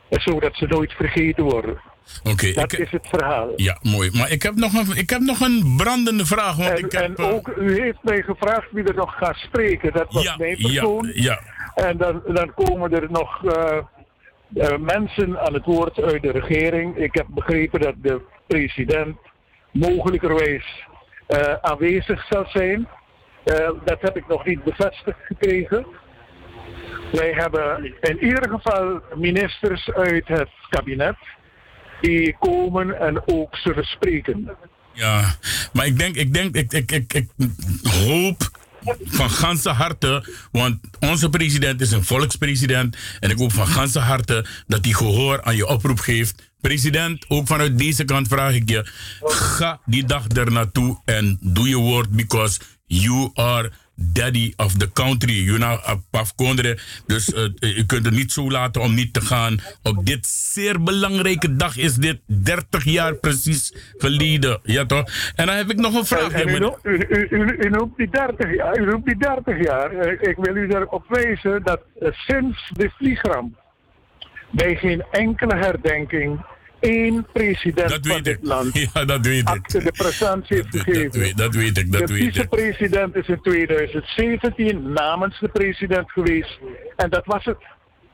eh, 0.09 0.19
Zodat 0.20 0.55
ze 0.57 0.66
nooit 0.66 0.93
vergeten 0.93 1.45
worden. 1.45 1.81
Oké, 2.23 2.53
dat 2.53 2.73
ik- 2.73 2.79
is 2.79 2.91
het 2.91 3.07
verhaal. 3.11 3.53
Ja, 3.57 3.79
mooi. 3.83 4.11
Maar 4.12 4.31
ik 4.31 4.43
heb 4.43 4.55
nog 4.55 4.73
een, 4.74 4.97
ik 4.97 5.11
heb 5.11 5.20
nog 5.20 5.41
een 5.41 5.74
brandende 5.77 6.27
vraag. 6.27 6.57
Want 6.57 6.69
En, 6.70 6.77
ik 6.85 6.93
heb, 6.93 7.03
en 7.19 7.24
ook, 7.24 7.49
u 7.59 7.81
heeft 7.81 7.99
mij 8.03 8.23
gevraagd 8.23 8.66
wie 8.73 8.85
er 8.85 8.95
nog 8.95 9.15
gaat 9.16 9.37
spreken. 9.37 9.93
Dat 9.93 10.12
was 10.12 10.23
Ja, 10.23 10.35
mijn 10.39 10.57
ja, 10.59 10.62
persoon. 10.66 11.11
ja. 11.15 11.41
En 11.74 11.97
dan, 11.97 12.23
dan 12.27 12.55
komen 12.55 12.93
er 12.93 13.11
nog 13.11 13.44
eh, 13.44 13.78
eh, 14.55 14.78
mensen 14.78 15.40
aan 15.40 15.55
het 15.55 15.65
woord 15.65 16.03
uit 16.03 16.23
de 16.23 16.31
regering. 16.31 16.97
Ik 16.97 17.15
heb 17.15 17.27
begrepen 17.28 17.81
dat 17.81 17.94
de 18.03 18.20
president 18.47 19.16
mogelijkerwijs 19.70 20.86
eh, 21.27 21.55
aanwezig 21.61 22.27
zal 22.28 22.47
zijn. 22.49 22.89
Dat 23.85 24.01
heb 24.01 24.16
ik 24.16 24.28
nog 24.28 24.44
niet 24.44 24.65
bevestigd 24.65 25.19
gekregen. 25.23 25.86
Wij 27.12 27.32
hebben 27.32 27.94
in 28.01 28.24
ieder 28.24 28.49
geval 28.49 29.01
ministers 29.15 29.93
uit 29.93 30.28
het 30.28 30.51
kabinet 30.69 31.16
die 32.01 32.36
komen 32.39 33.01
en 33.01 33.23
ook 33.28 33.57
zullen 33.57 33.85
spreken. 33.85 34.57
Ja, 34.93 35.35
maar 35.73 35.86
ik 35.86 35.99
denk, 35.99 36.16
ik 36.16 36.35
denk, 36.35 36.55
ik, 36.57 36.73
ik, 36.73 36.93
ik, 36.93 37.12
ik 37.12 37.28
hoop 37.82 38.51
van 39.05 39.31
ganse 39.31 39.69
harte, 39.69 40.29
want 40.53 40.79
onze 41.01 41.31
president 41.31 41.81
is 41.81 41.91
een 41.91 42.05
volkspresident 42.05 42.97
en 43.21 43.31
ik 43.31 43.39
hoop 43.39 43.53
van 43.53 43.67
ganse 43.67 43.99
harte 43.99 44.47
dat 44.67 44.85
hij 44.85 44.95
gehoor 44.95 45.43
aan 45.43 45.57
je 45.57 45.67
oproep 45.67 46.01
geeft. 46.01 46.51
President, 46.61 47.25
ook 47.29 47.47
vanuit 47.47 47.79
deze 47.79 48.05
kant 48.05 48.29
vraag 48.29 48.55
ik 48.55 48.69
je, 48.69 48.91
ga 49.21 49.81
die 49.85 50.05
dag 50.05 50.29
er 50.29 50.53
naartoe 50.53 51.01
en 51.05 51.39
doe 51.41 51.69
je 51.69 51.77
woord, 51.77 52.11
because 52.11 52.61
you 52.87 53.31
are 53.35 53.73
daddy 53.94 54.52
of 54.56 54.73
the 54.78 54.93
country. 54.93 55.44
You 55.44 55.59
know, 55.59 55.78
afkonderen. 56.10 56.78
Dus 57.06 57.32
eh, 57.32 57.43
je 57.59 57.86
kunt 57.86 58.05
het 58.05 58.14
niet 58.14 58.32
zo 58.32 58.51
laten 58.51 58.82
om 58.82 58.94
niet 58.94 59.12
te 59.12 59.20
gaan. 59.20 59.59
Op 59.82 60.06
dit 60.06 60.27
zeer 60.27 60.82
belangrijke 60.82 61.56
dag 61.56 61.77
is 61.77 61.94
dit 61.94 62.20
30 62.27 62.85
jaar 62.85 63.14
precies 63.14 63.74
geleden. 63.97 64.60
Ja 64.62 64.86
toch? 64.86 65.32
En 65.35 65.47
dan 65.47 65.56
heb 65.56 65.70
ik 65.70 65.77
nog 65.77 65.94
een 65.94 66.05
vraag. 66.05 66.32
En 66.32 66.48
u, 66.48 66.52
u, 66.82 67.06
u, 67.09 67.27
u, 67.31 67.56
u 67.59 67.69
noemt 67.69 67.97
die 67.97 68.10
30 68.10 68.55
jaar. 68.56 68.78
U 68.78 68.85
noemt 68.85 69.05
die 69.05 69.16
30 69.16 69.64
jaar. 69.64 69.90
Eh, 69.90 70.28
Ik 70.28 70.36
wil 70.36 70.56
u 70.56 70.69
erop 70.69 71.05
wijzen 71.09 71.62
dat 71.62 71.81
sinds 72.12 72.70
de 72.74 72.90
vliegramp 72.97 73.60
bij 74.51 74.77
geen 74.77 75.05
enkele 75.10 75.56
herdenking 75.56 76.44
één 76.83 77.27
president 77.33 78.07
van 78.07 78.23
dit 78.23 78.39
land 78.43 78.79
Ja, 78.95 79.05
dat 79.05 79.27
weet 79.27 79.49
ik. 79.49 79.69
de 79.69 79.93
presentatie 79.93 80.57
heeft 80.57 80.69
gegeven. 80.71 81.03
Dat 81.03 81.15
weet, 81.15 81.37
dat 81.37 81.55
weet 81.55 81.79
ik, 81.79 81.93
dat 81.93 82.07
de 82.07 82.15
vicepresident 82.15 83.17
is 83.17 83.29
in 83.29 83.41
2017 83.43 84.93
namens 84.93 85.41
de 85.41 85.49
president 85.49 86.11
geweest. 86.11 86.59
En 86.97 87.11
dat 87.11 87.25
was 87.25 87.45
het. 87.45 87.59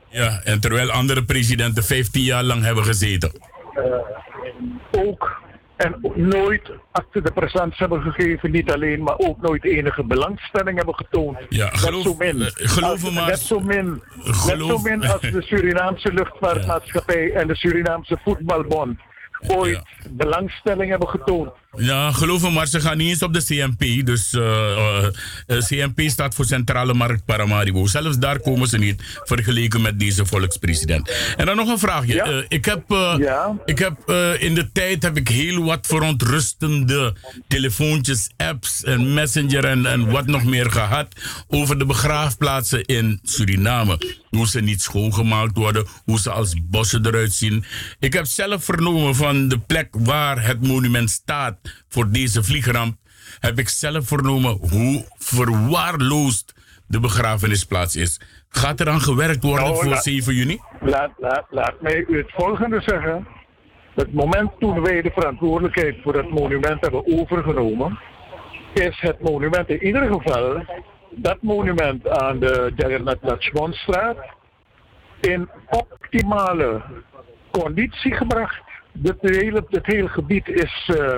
Ja, 0.09 0.41
en 0.43 0.59
terwijl 0.59 0.91
andere 0.91 1.23
presidenten 1.25 1.83
15 1.83 2.23
jaar 2.23 2.43
lang 2.43 2.63
hebben 2.63 2.83
gezeten. 2.83 3.31
Eh, 3.73 5.03
ook 5.05 5.41
en 5.79 5.95
nooit 6.15 6.71
achter 6.91 7.23
de 7.23 7.31
presentatie 7.31 7.75
hebben 7.77 8.01
gegeven. 8.01 8.51
Niet 8.51 8.71
alleen, 8.71 9.03
maar 9.03 9.17
ook 9.17 9.41
nooit 9.41 9.63
enige 9.65 10.03
belangstelling 10.03 10.77
hebben 10.77 10.95
getoond. 10.95 11.37
Ja, 11.49 11.65
net 11.65 11.77
geloof- 11.79 12.03
zo 12.03 12.15
min. 12.17 12.41
eh, 12.41 12.47
geloof 12.55 13.03
als, 13.03 13.13
maar- 13.13 13.27
Net 13.27 13.39
zo 13.39 13.59
min, 13.59 13.85
net 14.15 14.35
zo 14.35 14.53
Geloof- 14.55 14.83
min 14.83 15.05
als 15.07 15.21
de 15.21 15.41
Surinaamse 15.41 16.13
luchtvaartmaatschappij 16.13 17.31
en 17.33 17.47
de 17.47 17.55
Surinaamse 17.55 18.17
voetbalbond 18.23 18.99
ooit 19.47 19.81
belangstelling 20.09 20.89
hebben 20.89 21.07
getoond. 21.07 21.49
Ja, 21.77 22.11
geloof 22.11 22.41
me 22.41 22.49
maar, 22.49 22.67
ze 22.67 22.81
gaan 22.81 22.97
niet 22.97 23.09
eens 23.09 23.23
op 23.23 23.33
de 23.33 23.43
CMP. 23.43 24.05
Dus 24.05 24.33
eh, 24.33 24.71
eh, 24.71 25.07
eh, 25.47 25.57
CMP 25.57 26.09
staat 26.09 26.35
voor 26.35 26.45
Centrale 26.45 26.93
Markt 26.93 27.25
Paramaribo. 27.25 27.87
Zelfs 27.87 28.17
daar 28.17 28.39
komen 28.39 28.67
ze 28.67 28.77
niet 28.77 29.19
vergeleken 29.23 29.81
met 29.81 29.99
deze 29.99 30.25
volkspresident. 30.25 31.11
En 31.37 31.45
dan 31.45 31.55
nog 31.55 31.67
een 31.67 31.79
vraagje. 31.79 32.45
Ik 32.47 32.65
heb, 32.65 32.81
ik 33.65 33.79
heb 33.79 34.11
in 34.39 34.55
de 34.55 34.71
tijd 34.71 35.03
heb 35.03 35.17
ik 35.17 35.27
heel 35.27 35.63
wat 35.63 35.87
verontrustende 35.87 37.15
telefoontjes, 37.47 38.29
apps 38.37 38.83
en 38.83 39.13
messenger 39.13 39.65
en, 39.65 39.85
en 39.85 40.11
wat 40.11 40.25
nog 40.25 40.43
meer 40.43 40.71
gehad 40.71 41.07
over 41.47 41.79
de 41.79 41.85
begraafplaatsen 41.85 42.85
in 42.85 43.19
Suriname. 43.23 44.17
Hoe 44.29 44.47
ze 44.47 44.61
niet 44.61 44.81
schoongemaakt 44.81 45.57
worden, 45.57 45.87
hoe 46.05 46.19
ze 46.19 46.31
als 46.31 46.53
bossen 46.63 47.05
eruit 47.05 47.33
zien. 47.33 47.65
Ik 47.99 48.13
heb 48.13 48.25
zelf 48.25 48.63
vernomen 48.63 49.15
van 49.15 49.47
de 49.47 49.59
plek 49.59 49.87
waar 49.91 50.45
het 50.45 50.67
monument 50.67 51.09
staat 51.09 51.58
voor 51.87 52.09
deze 52.11 52.43
vliegramp. 52.43 52.97
Heb 53.39 53.59
ik 53.59 53.69
zelf 53.69 54.07
vernomen 54.07 54.57
hoe 54.69 55.05
verwaarloosd 55.17 56.53
de 56.87 56.99
begrafenisplaats 56.99 57.95
is. 57.95 58.19
Gaat 58.49 58.79
er 58.79 58.89
aan 58.89 59.01
gewerkt 59.01 59.43
worden 59.43 59.63
Nou, 59.63 59.75
voor 59.75 59.85
laat- 59.85 60.03
7 60.03 60.33
juni? 60.35 60.59
Laat, 60.81 61.11
laat, 61.17 61.45
laat 61.49 61.81
mij 61.81 62.05
u 62.07 62.17
het 62.17 62.31
volgende 62.31 62.81
zeggen. 62.81 63.27
Het 63.95 64.13
moment 64.13 64.51
toen 64.59 64.81
wij 64.81 65.01
de 65.01 65.11
verantwoordelijkheid 65.11 65.95
voor 66.03 66.15
het 66.15 66.29
monument 66.29 66.81
hebben 66.81 67.19
overgenomen, 67.19 67.99
is 68.73 68.97
het 68.99 69.21
monument 69.21 69.69
in 69.69 69.83
ieder 69.85 70.11
geval, 70.11 70.65
dat 71.11 71.37
monument 71.41 72.07
aan 72.07 72.39
de 72.39 72.71
Jagannath 72.75 73.21
Lakshmanstraat, 73.21 74.17
in 75.21 75.49
optimale 75.69 76.81
conditie 77.51 78.13
gebracht. 78.15 78.61
Het 79.03 79.17
hele, 79.21 79.65
het 79.69 79.85
hele 79.85 80.07
gebied 80.09 80.47
is 80.47 80.89
eh, 80.95 81.17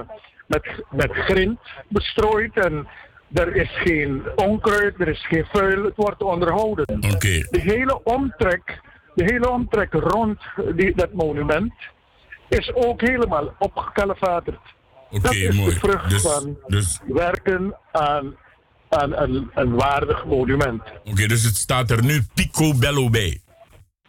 met, 0.52 0.84
met 0.90 1.12
grind 1.12 1.60
bestrooid 1.88 2.58
en 2.58 2.88
er 3.34 3.56
is 3.56 3.70
geen 3.74 4.24
onkruid, 4.36 5.00
er 5.00 5.08
is 5.08 5.26
geen 5.28 5.46
vuil, 5.52 5.84
het 5.84 5.96
wordt 5.96 6.24
onderhouden. 6.24 6.86
Oké. 7.14 7.48
De 7.50 7.62
hele 7.62 8.04
omtrek, 8.04 8.82
de 9.16 9.24
hele 9.24 9.50
omtrek 9.50 9.94
rond 9.94 10.40
die, 10.76 10.96
dat 10.96 11.14
monument 11.14 11.74
is 12.50 12.74
ook 12.74 13.02
helemaal 13.02 13.56
opgekalefaterd. 13.60 14.60
Oké, 15.10 15.22
dat 15.22 15.34
is 15.34 15.56
mooi. 15.56 15.74
de 15.74 15.80
vrucht 15.80 16.10
Dus- 16.10 16.22
van 16.22 16.58
dus- 16.68 17.00
werken 17.08 17.76
aan, 17.92 18.36
aan 18.90 19.16
een, 19.16 19.52
een 19.54 19.76
waardig 19.76 20.26
monument. 20.26 20.82
Oké, 21.04 21.26
dus 21.28 21.44
het 21.44 21.56
staat 21.56 21.92
er 21.92 22.04
nu 22.04 22.22
Picobello 22.34 23.10
bij. 23.10 23.42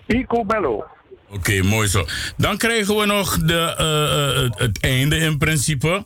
Picobello. 0.06 0.84
Oké, 1.34 1.62
mooi 1.62 1.88
zo. 1.88 2.04
Dan 2.36 2.56
krijgen 2.56 2.96
we 2.96 3.06
nog 3.06 3.38
de, 3.38 3.74
eh, 3.78 4.44
eh, 4.44 4.50
het, 4.54 4.80
einde 4.80 5.16
in 5.16 5.38
principe. 5.38 6.04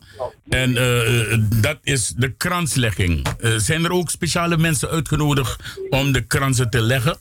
En 0.49 0.77
eh, 0.77 1.39
dat 1.61 1.79
is 1.83 2.09
de 2.09 2.33
kranslegging. 2.37 3.27
Zijn 3.57 3.85
er 3.85 3.93
ook 3.93 4.11
speciale 4.11 4.57
mensen 4.57 4.89
uitgenodigd 4.89 5.79
om 5.91 6.13
de 6.13 6.27
kransen 6.27 6.71
te 6.71 6.81
leggen 6.81 7.17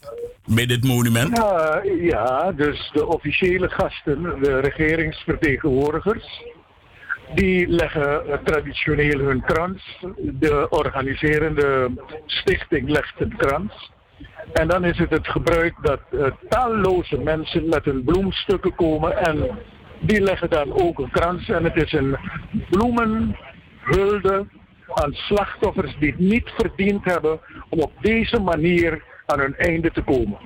bij 0.45 0.65
dit 0.65 0.83
monument? 0.83 1.37
Ja, 1.37 1.81
ja, 1.99 2.51
dus 2.51 2.89
de 2.93 3.05
officiële 3.05 3.69
gasten, 3.69 4.21
de 4.41 4.59
regeringsvertegenwoordigers, 4.59 6.43
die 7.35 7.67
leggen 7.67 8.39
traditioneel 8.43 9.19
hun 9.19 9.41
krans. 9.41 10.03
De 10.17 10.67
organiserende 10.69 11.91
stichting 12.25 12.89
legt 12.89 13.13
een 13.17 13.35
krans. 13.37 13.93
En 14.53 14.67
dan 14.67 14.83
is 14.85 14.97
het 14.97 15.09
het 15.09 15.27
gebruik 15.27 15.73
dat 15.81 15.99
eh, 16.11 16.25
talloze 16.49 17.17
mensen 17.17 17.69
met 17.69 17.85
hun 17.85 18.03
bloemstukken 18.03 18.75
komen 18.75 19.17
en 19.17 19.57
die 19.99 20.21
leggen 20.21 20.49
dan 20.49 20.73
ook 20.81 20.99
een 20.99 21.11
krans. 21.11 21.49
En 21.49 21.63
het 21.63 21.75
is 21.75 21.91
een 21.91 22.17
bloemenhulde 22.69 24.45
aan 24.93 25.13
slachtoffers 25.13 25.95
die 25.99 26.11
het 26.11 26.19
niet 26.19 26.49
verdiend 26.57 27.05
hebben 27.05 27.39
om 27.69 27.79
op 27.79 27.91
deze 28.01 28.39
manier 28.39 29.03
aan 29.25 29.39
hun 29.39 29.55
einde 29.55 29.91
te 29.91 30.01
komen. 30.01 30.37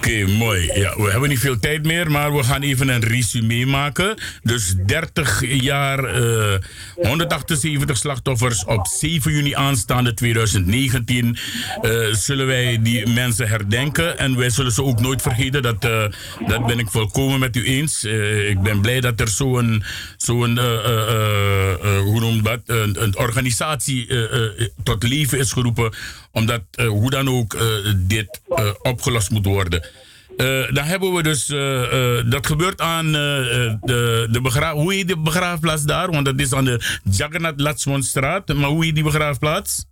Oké, 0.00 0.26
mooi. 0.26 0.70
Ja, 0.74 0.96
we 0.96 1.10
hebben 1.10 1.28
niet 1.28 1.38
veel 1.38 1.58
tijd 1.58 1.84
meer, 1.84 2.10
maar 2.10 2.36
we 2.36 2.42
gaan 2.42 2.62
even 2.62 2.88
een 2.88 3.00
resume 3.04 3.66
maken. 3.66 4.14
Dus 4.42 4.74
30 4.86 5.42
jaar, 5.62 6.04
eh 6.04 6.58
178 6.94 7.96
slachtoffers 7.96 8.64
op 8.64 8.86
7 8.86 9.32
juni 9.32 9.54
aanstaande 9.54 10.14
2019. 10.14 11.36
eh, 11.82 11.90
zullen 12.12 12.46
wij 12.46 12.78
die 12.82 13.06
mensen 13.06 13.48
herdenken. 13.48 14.18
En 14.18 14.36
wij 14.36 14.50
zullen 14.50 14.72
ze 14.72 14.82
ook 14.82 15.00
nooit 15.00 15.22
vergeten. 15.22 15.62
Dat, 15.62 15.84
eh, 15.84 16.04
dat 16.46 16.66
ben 16.66 16.78
ik 16.78 16.88
volkomen 16.90 17.38
met 17.38 17.56
u 17.56 17.64
eens. 17.64 18.04
Ik 18.48 18.60
ben 18.62 18.80
blij 18.80 19.00
dat 19.00 19.20
er 19.20 19.28
zo'n, 19.28 19.84
hoe 20.26 22.20
noem 22.20 22.42
dat, 22.42 22.60
een, 22.66 23.02
een 23.02 23.18
organisatie 23.18 24.08
tot 24.82 25.02
leven 25.02 25.38
is 25.38 25.52
geroepen. 25.52 25.92
Omdat, 26.32 26.62
eh, 26.70 26.86
hoe 26.88 27.10
dan 27.10 27.28
ook, 27.28 27.54
eh, 27.54 27.62
dit 27.96 28.40
eh, 28.48 28.70
opgelost 28.82 29.30
moet 29.30 29.46
worden. 29.46 29.86
Dan 30.72 30.84
hebben 30.84 31.12
we 31.14 31.22
dus, 31.22 31.46
dat 32.30 32.46
gebeurt 32.46 32.80
aan 32.80 33.12
de, 33.12 34.28
de 34.30 34.40
begraaf... 34.42 34.72
Hoe 34.72 34.94
heet 34.94 35.08
de 35.08 35.18
begraafplaats 35.18 35.82
daar? 35.84 36.10
Want 36.10 36.24
dat 36.24 36.40
is 36.40 36.52
aan 36.52 36.64
de 36.64 37.00
Jagannath 37.10 37.60
Latsmanstraat. 37.60 38.54
Maar 38.54 38.68
hoe 38.68 38.84
heet 38.84 38.94
die 38.94 39.04
begraafplaats? 39.04 39.86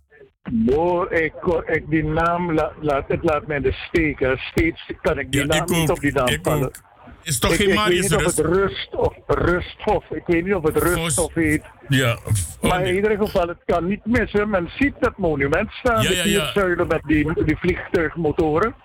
Bo, 0.51 1.03
ik, 1.03 1.33
ik 1.65 1.83
die 1.89 2.03
naam, 2.03 2.53
la- 2.53 2.71
laat, 2.81 3.07
het 3.07 3.23
laat 3.23 3.47
mij 3.47 3.59
de 3.59 3.71
steek. 3.87 4.19
hè. 4.19 4.37
Steeds 4.37 4.81
kan 5.01 5.19
ik 5.19 5.31
die 5.31 5.41
Ja, 5.41 5.45
naam 5.47 5.61
ik 5.61 5.69
niet 5.69 5.89
op 5.89 5.99
die 5.99 6.11
naam 6.13 6.37
vallen. 6.41 6.65
ook. 6.67 6.75
Is 7.23 7.39
toch 7.39 7.51
ik, 7.51 7.57
geen 7.57 7.69
ik 7.69 7.79
weet 7.87 8.01
niet 8.01 8.15
of 8.15 8.23
het 8.23 8.39
Rust 8.39 8.95
of 8.95 9.13
Rusthof. 9.27 10.03
Ik 10.11 10.23
weet 10.25 10.45
niet 10.45 10.53
of 10.53 10.63
het 10.63 10.77
Rusthof 10.77 11.33
heet. 11.33 11.63
Ja. 11.87 12.19
Maar 12.61 12.85
in 12.87 12.95
ieder 12.95 13.17
geval, 13.17 13.47
het 13.47 13.57
kan 13.65 13.87
niet 13.87 14.05
missen. 14.05 14.49
Men 14.49 14.69
ziet 14.77 14.93
dat 14.99 15.17
monument 15.17 15.71
staan. 15.71 16.01
Ja, 16.01 16.09
de 16.09 16.15
ja, 16.15 16.21
vier 16.23 16.31
ja. 16.31 16.51
zuilen 16.53 16.87
met 16.87 17.01
die, 17.05 17.43
die 17.45 17.57
vliegtuigmotoren. 17.57 18.75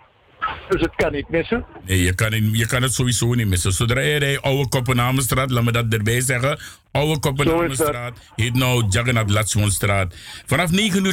Dus 0.68 0.80
het 0.80 0.94
kan 0.96 1.12
niet 1.12 1.28
missen. 1.28 1.64
Nee, 1.86 2.02
je 2.02 2.14
kan, 2.14 2.32
het- 2.32 2.58
je 2.58 2.66
kan 2.66 2.82
het 2.82 2.94
sowieso 2.94 3.34
niet 3.34 3.46
missen. 3.48 3.72
Zodra 3.72 4.00
je 4.00 4.18
rijdt 4.18 4.42
Oude 4.42 4.68
Koppenhamenstraat, 4.68 5.50
laat 5.50 5.64
me 5.64 5.72
dat 5.72 5.84
erbij 5.88 6.20
zeggen. 6.20 6.58
Oude 6.92 7.20
Koppenhamenstraat 7.20 8.18
heet 8.36 8.54
nou 8.54 8.84
Jagannath 8.88 9.30
Latsmanstraat. 9.30 10.14
Vanaf 10.46 10.70
9 10.70 11.04
uur 11.04 11.12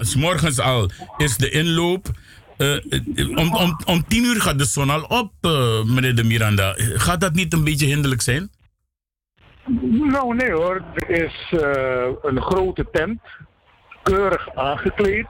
s 0.00 0.14
morgens 0.14 0.60
al 0.60 0.90
is 1.16 1.36
de 1.36 1.50
inloop. 1.50 2.06
Eh, 2.58 3.38
om, 3.38 3.54
om, 3.54 3.78
om 3.86 4.04
10 4.08 4.24
uur 4.24 4.40
gaat 4.40 4.58
de 4.58 4.64
zon 4.64 4.90
al 4.90 5.02
op, 5.02 5.32
eh, 5.40 5.84
meneer 5.84 6.14
de 6.14 6.24
Miranda. 6.24 6.74
Gaat 6.76 7.20
dat 7.20 7.32
niet 7.32 7.52
een 7.52 7.64
beetje 7.64 7.86
hinderlijk 7.86 8.20
zijn? 8.20 8.50
Nou 9.90 10.34
nee 10.34 10.52
hoor, 10.52 10.82
er 10.94 11.10
is 11.10 11.60
eh, 11.60 12.08
een 12.22 12.42
grote 12.42 12.86
tent, 12.92 13.20
keurig 14.02 14.54
aangekleed. 14.54 15.26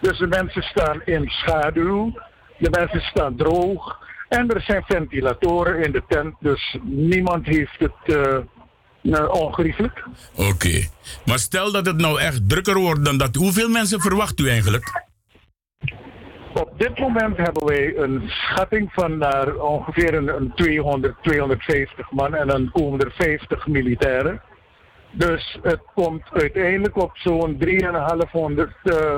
Dus 0.00 0.18
de 0.18 0.26
mensen 0.26 0.62
staan 0.62 1.02
in 1.04 1.28
schaduw, 1.28 2.12
de 2.58 2.70
mensen 2.70 3.00
staan 3.00 3.36
droog. 3.36 3.98
En 4.28 4.48
er 4.48 4.60
zijn 4.60 4.82
ventilatoren 4.86 5.84
in 5.84 5.92
de 5.92 6.02
tent, 6.08 6.34
dus 6.40 6.76
niemand 6.82 7.46
heeft 7.46 7.78
het 7.78 8.16
ongeriefelijk. 9.30 10.04
Oké. 10.34 10.88
Maar 11.24 11.38
stel 11.38 11.72
dat 11.72 11.86
het 11.86 11.96
nou 11.96 12.20
echt 12.20 12.48
drukker 12.48 12.78
wordt 12.78 13.04
dan 13.04 13.18
dat. 13.18 13.34
Hoeveel 13.34 13.68
mensen 13.68 14.00
verwacht 14.00 14.40
u 14.40 14.48
eigenlijk? 14.48 15.08
Op 16.54 16.72
dit 16.76 16.98
moment 16.98 17.36
hebben 17.36 17.66
wij 17.66 17.96
een 17.96 18.22
schatting 18.26 18.92
van 18.92 19.18
naar 19.18 19.54
ongeveer 19.54 20.14
een, 20.14 20.28
een 20.28 20.52
200, 20.54 21.14
250 21.22 22.10
man 22.10 22.34
en 22.34 22.46
dan 22.46 22.70
komen 22.72 23.00
er 23.00 23.12
50 23.16 23.66
militairen. 23.66 24.42
Dus 25.12 25.58
het 25.62 25.80
komt 25.94 26.22
uiteindelijk 26.32 26.96
op 26.96 27.16
zo'n 27.16 27.56
3,500 27.58 28.72
uh, 28.84 29.14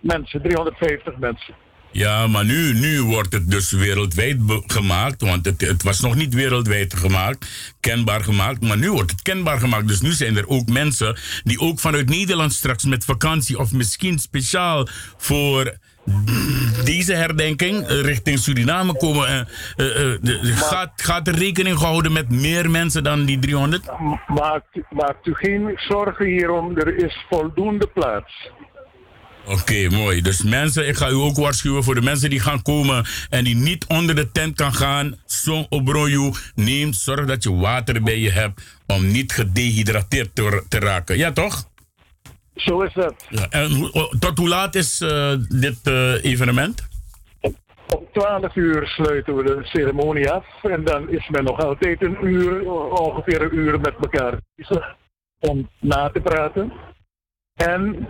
mensen, 0.00 0.42
350 0.42 1.18
mensen. 1.18 1.54
Ja, 1.90 2.26
maar 2.26 2.44
nu, 2.44 2.74
nu 2.74 3.02
wordt 3.02 3.32
het 3.32 3.50
dus 3.50 3.70
wereldwijd 3.70 4.36
gemaakt. 4.66 5.22
Want 5.22 5.44
het, 5.44 5.60
het 5.60 5.82
was 5.82 6.00
nog 6.00 6.14
niet 6.14 6.34
wereldwijd 6.34 6.94
gemaakt, 6.94 7.74
kenbaar 7.80 8.24
gemaakt. 8.24 8.62
Maar 8.62 8.78
nu 8.78 8.90
wordt 8.92 9.10
het 9.10 9.22
kenbaar 9.22 9.58
gemaakt. 9.58 9.88
Dus 9.88 10.00
nu 10.00 10.12
zijn 10.12 10.36
er 10.36 10.48
ook 10.48 10.68
mensen 10.68 11.18
die 11.44 11.60
ook 11.60 11.80
vanuit 11.80 12.08
Nederland 12.08 12.52
straks 12.52 12.84
met 12.84 13.04
vakantie. 13.04 13.58
of 13.58 13.72
misschien 13.72 14.18
speciaal 14.18 14.88
voor 15.16 15.78
deze 16.84 17.14
herdenking 17.14 17.86
eh, 17.86 18.00
richting 18.00 18.38
Suriname 18.38 18.96
komen. 18.96 19.28
eh, 19.28 19.40
eh, 19.86 20.18
de- 20.20 20.40
gaat, 20.42 20.92
gaat 20.96 21.28
er 21.28 21.34
rekening 21.34 21.78
gehouden 21.78 22.12
met 22.12 22.30
meer 22.30 22.70
mensen 22.70 23.02
dan 23.02 23.24
die 23.24 23.38
300? 23.38 23.82
Maakt, 24.26 24.66
maakt 24.90 25.26
u 25.26 25.34
geen 25.34 25.72
zorgen 25.76 26.26
hierom, 26.26 26.76
er 26.78 26.96
is 27.04 27.24
voldoende 27.30 27.86
plaats. 27.86 28.50
Oké, 29.46 29.88
mooi. 29.90 30.22
Dus 30.22 30.42
mensen, 30.42 30.88
ik 30.88 30.96
ga 30.96 31.08
u 31.08 31.14
ook 31.14 31.36
waarschuwen 31.36 31.84
voor 31.84 31.94
de 31.94 32.02
mensen 32.02 32.30
die 32.30 32.40
gaan 32.40 32.62
komen 32.62 33.06
en 33.30 33.44
die 33.44 33.54
niet 33.56 33.84
onder 33.86 34.14
de 34.14 34.32
tent 34.32 34.56
kan 34.56 34.74
gaan. 34.74 35.16
Zo'n 35.26 35.66
obroju, 35.68 36.32
neem 36.54 36.92
zorg 36.92 37.26
dat 37.26 37.42
je 37.42 37.54
water 37.54 38.02
bij 38.02 38.18
je 38.18 38.30
hebt 38.30 38.62
om 38.86 39.06
niet 39.10 39.32
gedehydrateerd 39.32 40.34
te, 40.34 40.64
te 40.68 40.78
raken. 40.78 41.16
Ja, 41.18 41.32
toch? 41.32 41.68
Zo 42.60 42.82
is 42.82 42.92
dat. 42.92 43.26
Ja, 43.28 43.46
en 43.50 43.92
oh, 43.92 44.12
tot 44.18 44.38
hoe 44.38 44.48
laat 44.48 44.74
is 44.74 45.00
eh, 45.00 45.32
dit 45.48 45.78
eh, 45.82 46.24
evenement? 46.24 46.88
Om 47.40 48.06
12 48.12 48.56
uur 48.56 48.86
sluiten 48.86 49.36
we 49.36 49.42
de 49.42 49.58
ceremonie 49.62 50.30
af 50.30 50.44
en 50.62 50.84
dan 50.84 51.08
is 51.08 51.28
men 51.28 51.44
nog 51.44 51.60
altijd 51.60 52.02
een 52.02 52.16
uur, 52.22 52.70
ongeveer 52.90 53.42
een 53.42 53.54
uur 53.54 53.80
met 53.80 53.94
elkaar 54.00 54.38
bezig 54.54 54.96
om 55.38 55.68
na 55.80 56.10
te 56.10 56.20
praten 56.20 56.72
en 57.54 58.08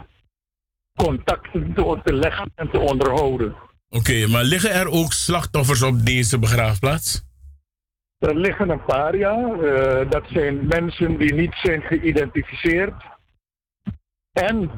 contacten 0.97 1.73
te, 1.75 2.01
te 2.05 2.15
leggen 2.15 2.53
en 2.55 2.71
te 2.71 2.79
onderhouden. 2.79 3.55
Oké, 3.91 4.27
maar 4.27 4.45
liggen 4.45 4.73
er 4.73 4.89
ook 4.89 5.13
slachtoffers 5.13 5.83
op 5.83 6.07
deze 6.07 6.39
begraafplaats? 6.39 7.27
Er 8.19 8.37
liggen 8.37 8.71
een 8.71 8.85
paar, 8.85 9.17
ja. 9.17 9.37
Eh, 9.37 10.11
dat 10.11 10.25
zijn 10.33 10.67
mensen 10.67 11.19
die 11.19 11.35
niet 11.35 11.55
zijn 11.63 11.83
geïdentificeerd. 11.83 12.95
En 14.39 14.71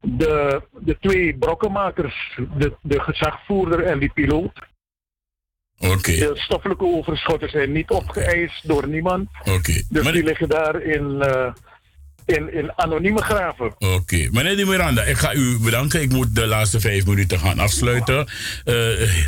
de, 0.00 0.62
de 0.78 0.98
twee 0.98 1.38
brokkenmakers, 1.38 2.38
de, 2.58 2.76
de 2.82 3.00
gezagvoerder 3.00 3.84
en 3.84 3.98
die 3.98 4.12
piloot. 4.12 4.66
Oké. 5.78 6.12
De 6.12 6.30
stoffelijke 6.34 6.84
overschotten 6.84 7.50
zijn 7.50 7.72
niet 7.72 7.90
opgeëist 7.90 8.68
door 8.68 8.88
niemand. 8.88 9.28
Oké. 9.40 9.82
Dus 9.88 10.12
die 10.12 10.22
liggen 10.22 10.48
daar 10.48 10.82
in, 10.82 11.22
eh, 11.22 11.52
in, 12.28 12.52
in 12.52 12.72
anonieme 12.76 13.22
graven. 13.22 13.74
Oké, 13.78 14.28
meneer 14.30 14.56
de 14.56 14.64
Miranda, 14.64 15.02
ik 15.02 15.16
ga 15.16 15.34
u 15.34 15.58
bedanken. 15.58 16.02
Ik 16.02 16.12
moet 16.12 16.34
de 16.34 16.46
laatste 16.46 16.80
vijf 16.80 17.06
minuten 17.06 17.38
gaan 17.38 17.58
afsluiten. 17.58 18.26
Eh, 18.64 18.74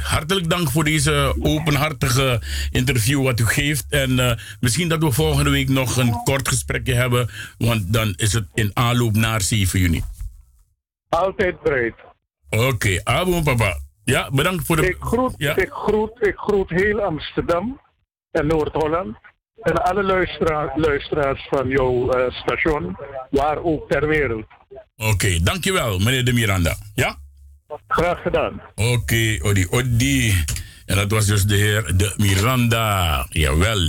hartelijk 0.03 0.51
dank 0.51 0.71
voor 0.71 0.85
deze 0.85 1.35
openhartige 1.41 2.43
interview 2.71 3.23
wat 3.23 3.41
u 3.41 3.47
geeft. 3.47 3.87
En 3.89 4.19
eh, 4.19 4.37
misschien 4.61 4.89
dat 4.89 5.03
we 5.03 5.13
volgende 5.13 5.51
week 5.51 5.69
nog 5.69 5.97
een 5.97 6.23
kort 6.25 6.49
gesprekje 6.49 6.95
hebben, 6.95 7.31
want 7.59 7.93
dan 7.93 8.15
is 8.17 8.33
het 8.33 8.47
in 8.55 8.71
aanloop 8.75 9.15
naar 9.17 9.41
7 9.41 9.81
juni. 9.81 10.03
Altijd 11.09 11.63
bereid. 11.63 11.95
Oké, 12.51 13.01
abo 13.05 13.43
papa. 13.43 13.79
Ja, 14.05 14.31
bedankt 14.31 14.67
voor 14.67 14.77
de... 14.77 14.87
Ik 14.89 14.97
groet, 15.01 15.35
Ja. 15.37 15.57
ik 15.57 15.71
groet, 15.71 16.27
ik 16.27 16.37
groet 16.37 16.71
heel 16.71 17.01
Amsterdam 17.01 17.81
en 18.31 18.47
Noord-Holland. 18.47 19.17
En 19.63 19.83
alle 19.83 20.03
luistera 20.03 20.73
luisteraars 20.77 21.47
van 21.51 21.69
jouw 21.69 22.11
eh, 22.11 22.33
station, 22.33 22.97
waar 23.31 23.63
ook 23.63 23.91
ter 23.91 24.09
wereld. 24.09 24.45
Oké, 24.97 25.43
dankjewel 25.43 25.99
meneer 25.99 26.25
de 26.25 26.33
Miranda. 26.33 26.77
Ja? 26.95 27.17
Graag 27.89 28.23
gedaan. 28.23 28.61
Oké, 28.75 29.39
Odi 29.43 29.67
Odi. 29.71 30.45
En 30.87 30.97
dat 30.97 31.11
was 31.11 31.27
dus 31.27 31.45
de 31.45 31.57
heer 31.57 31.97
de 31.97 32.15
Miranda. 32.17 33.27
Jawel. 33.29 33.87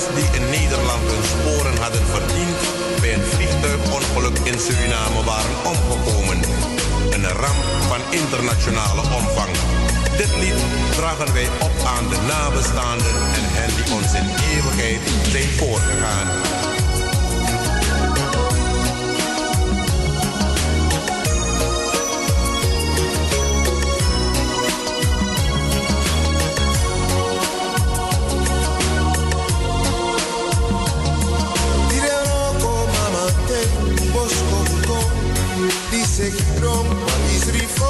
Die 0.00 0.40
in 0.40 0.50
Nederland 0.50 1.04
hun 1.12 1.24
sporen 1.34 1.76
hadden 1.82 2.06
verdiend 2.06 2.60
bij 3.00 3.14
een 3.14 3.26
vliegtuigongeluk 3.34 4.38
in 4.38 4.58
Suriname 4.58 5.24
waren 5.24 5.56
omgekomen. 5.72 6.38
Een 7.14 7.26
ramp 7.42 7.64
van 7.90 8.00
internationale 8.10 9.02
omvang. 9.18 9.52
Dit 10.16 10.32
lied 10.40 10.60
dragen 10.96 11.32
wij 11.32 11.48
op 11.66 11.74
aan 11.94 12.08
de 12.08 12.18
nabestaanden 12.32 13.14
en 13.38 13.46
hen 13.56 13.70
die 13.76 13.94
ons 13.96 14.12
in 14.20 14.28
eeuwigheid 14.50 15.00
zijn 15.32 15.50
voorgegaan. 15.58 16.28
Dice 35.90 36.30
gidrom 36.30 36.86
isrifo 37.36 37.89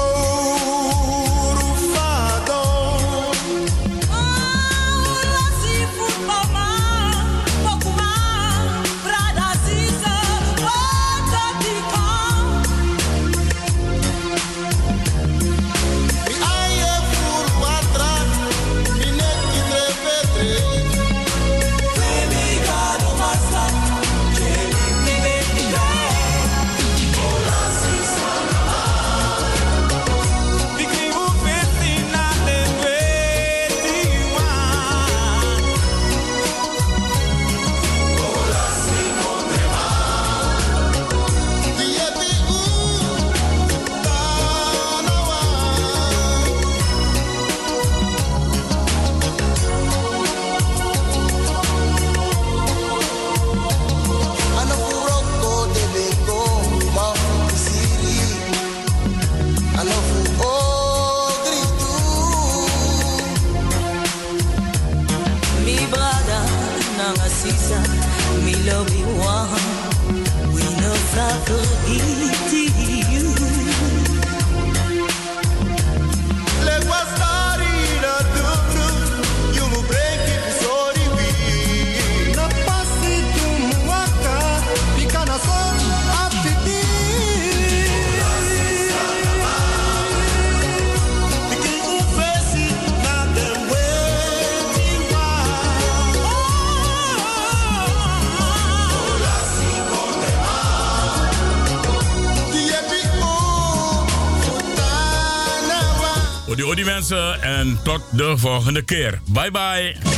tot 107.91 108.01
de 108.11 108.37
volgende 108.37 108.81
keer. 108.81 109.21
Bye 109.25 109.51
bye. 109.51 110.10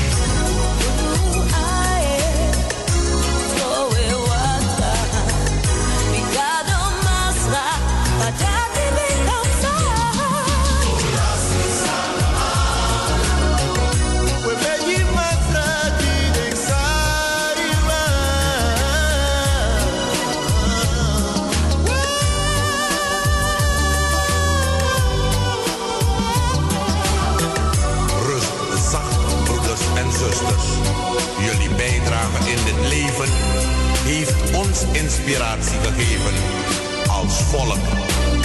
Volk 37.57 37.77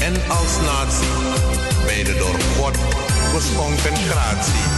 en 0.00 0.14
als 0.28 0.60
natie. 0.60 1.08
Bij 1.84 2.04
door 2.18 2.40
God 2.56 2.76
geschonken 3.34 3.96
gratie. 3.96 4.77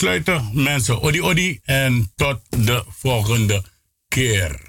Afsluiten, 0.00 0.50
mensen. 0.52 1.00
Odi 1.02 1.22
odi 1.22 1.60
en 1.64 2.12
tot 2.16 2.40
de 2.48 2.84
volgende 2.88 3.64
keer. 4.08 4.59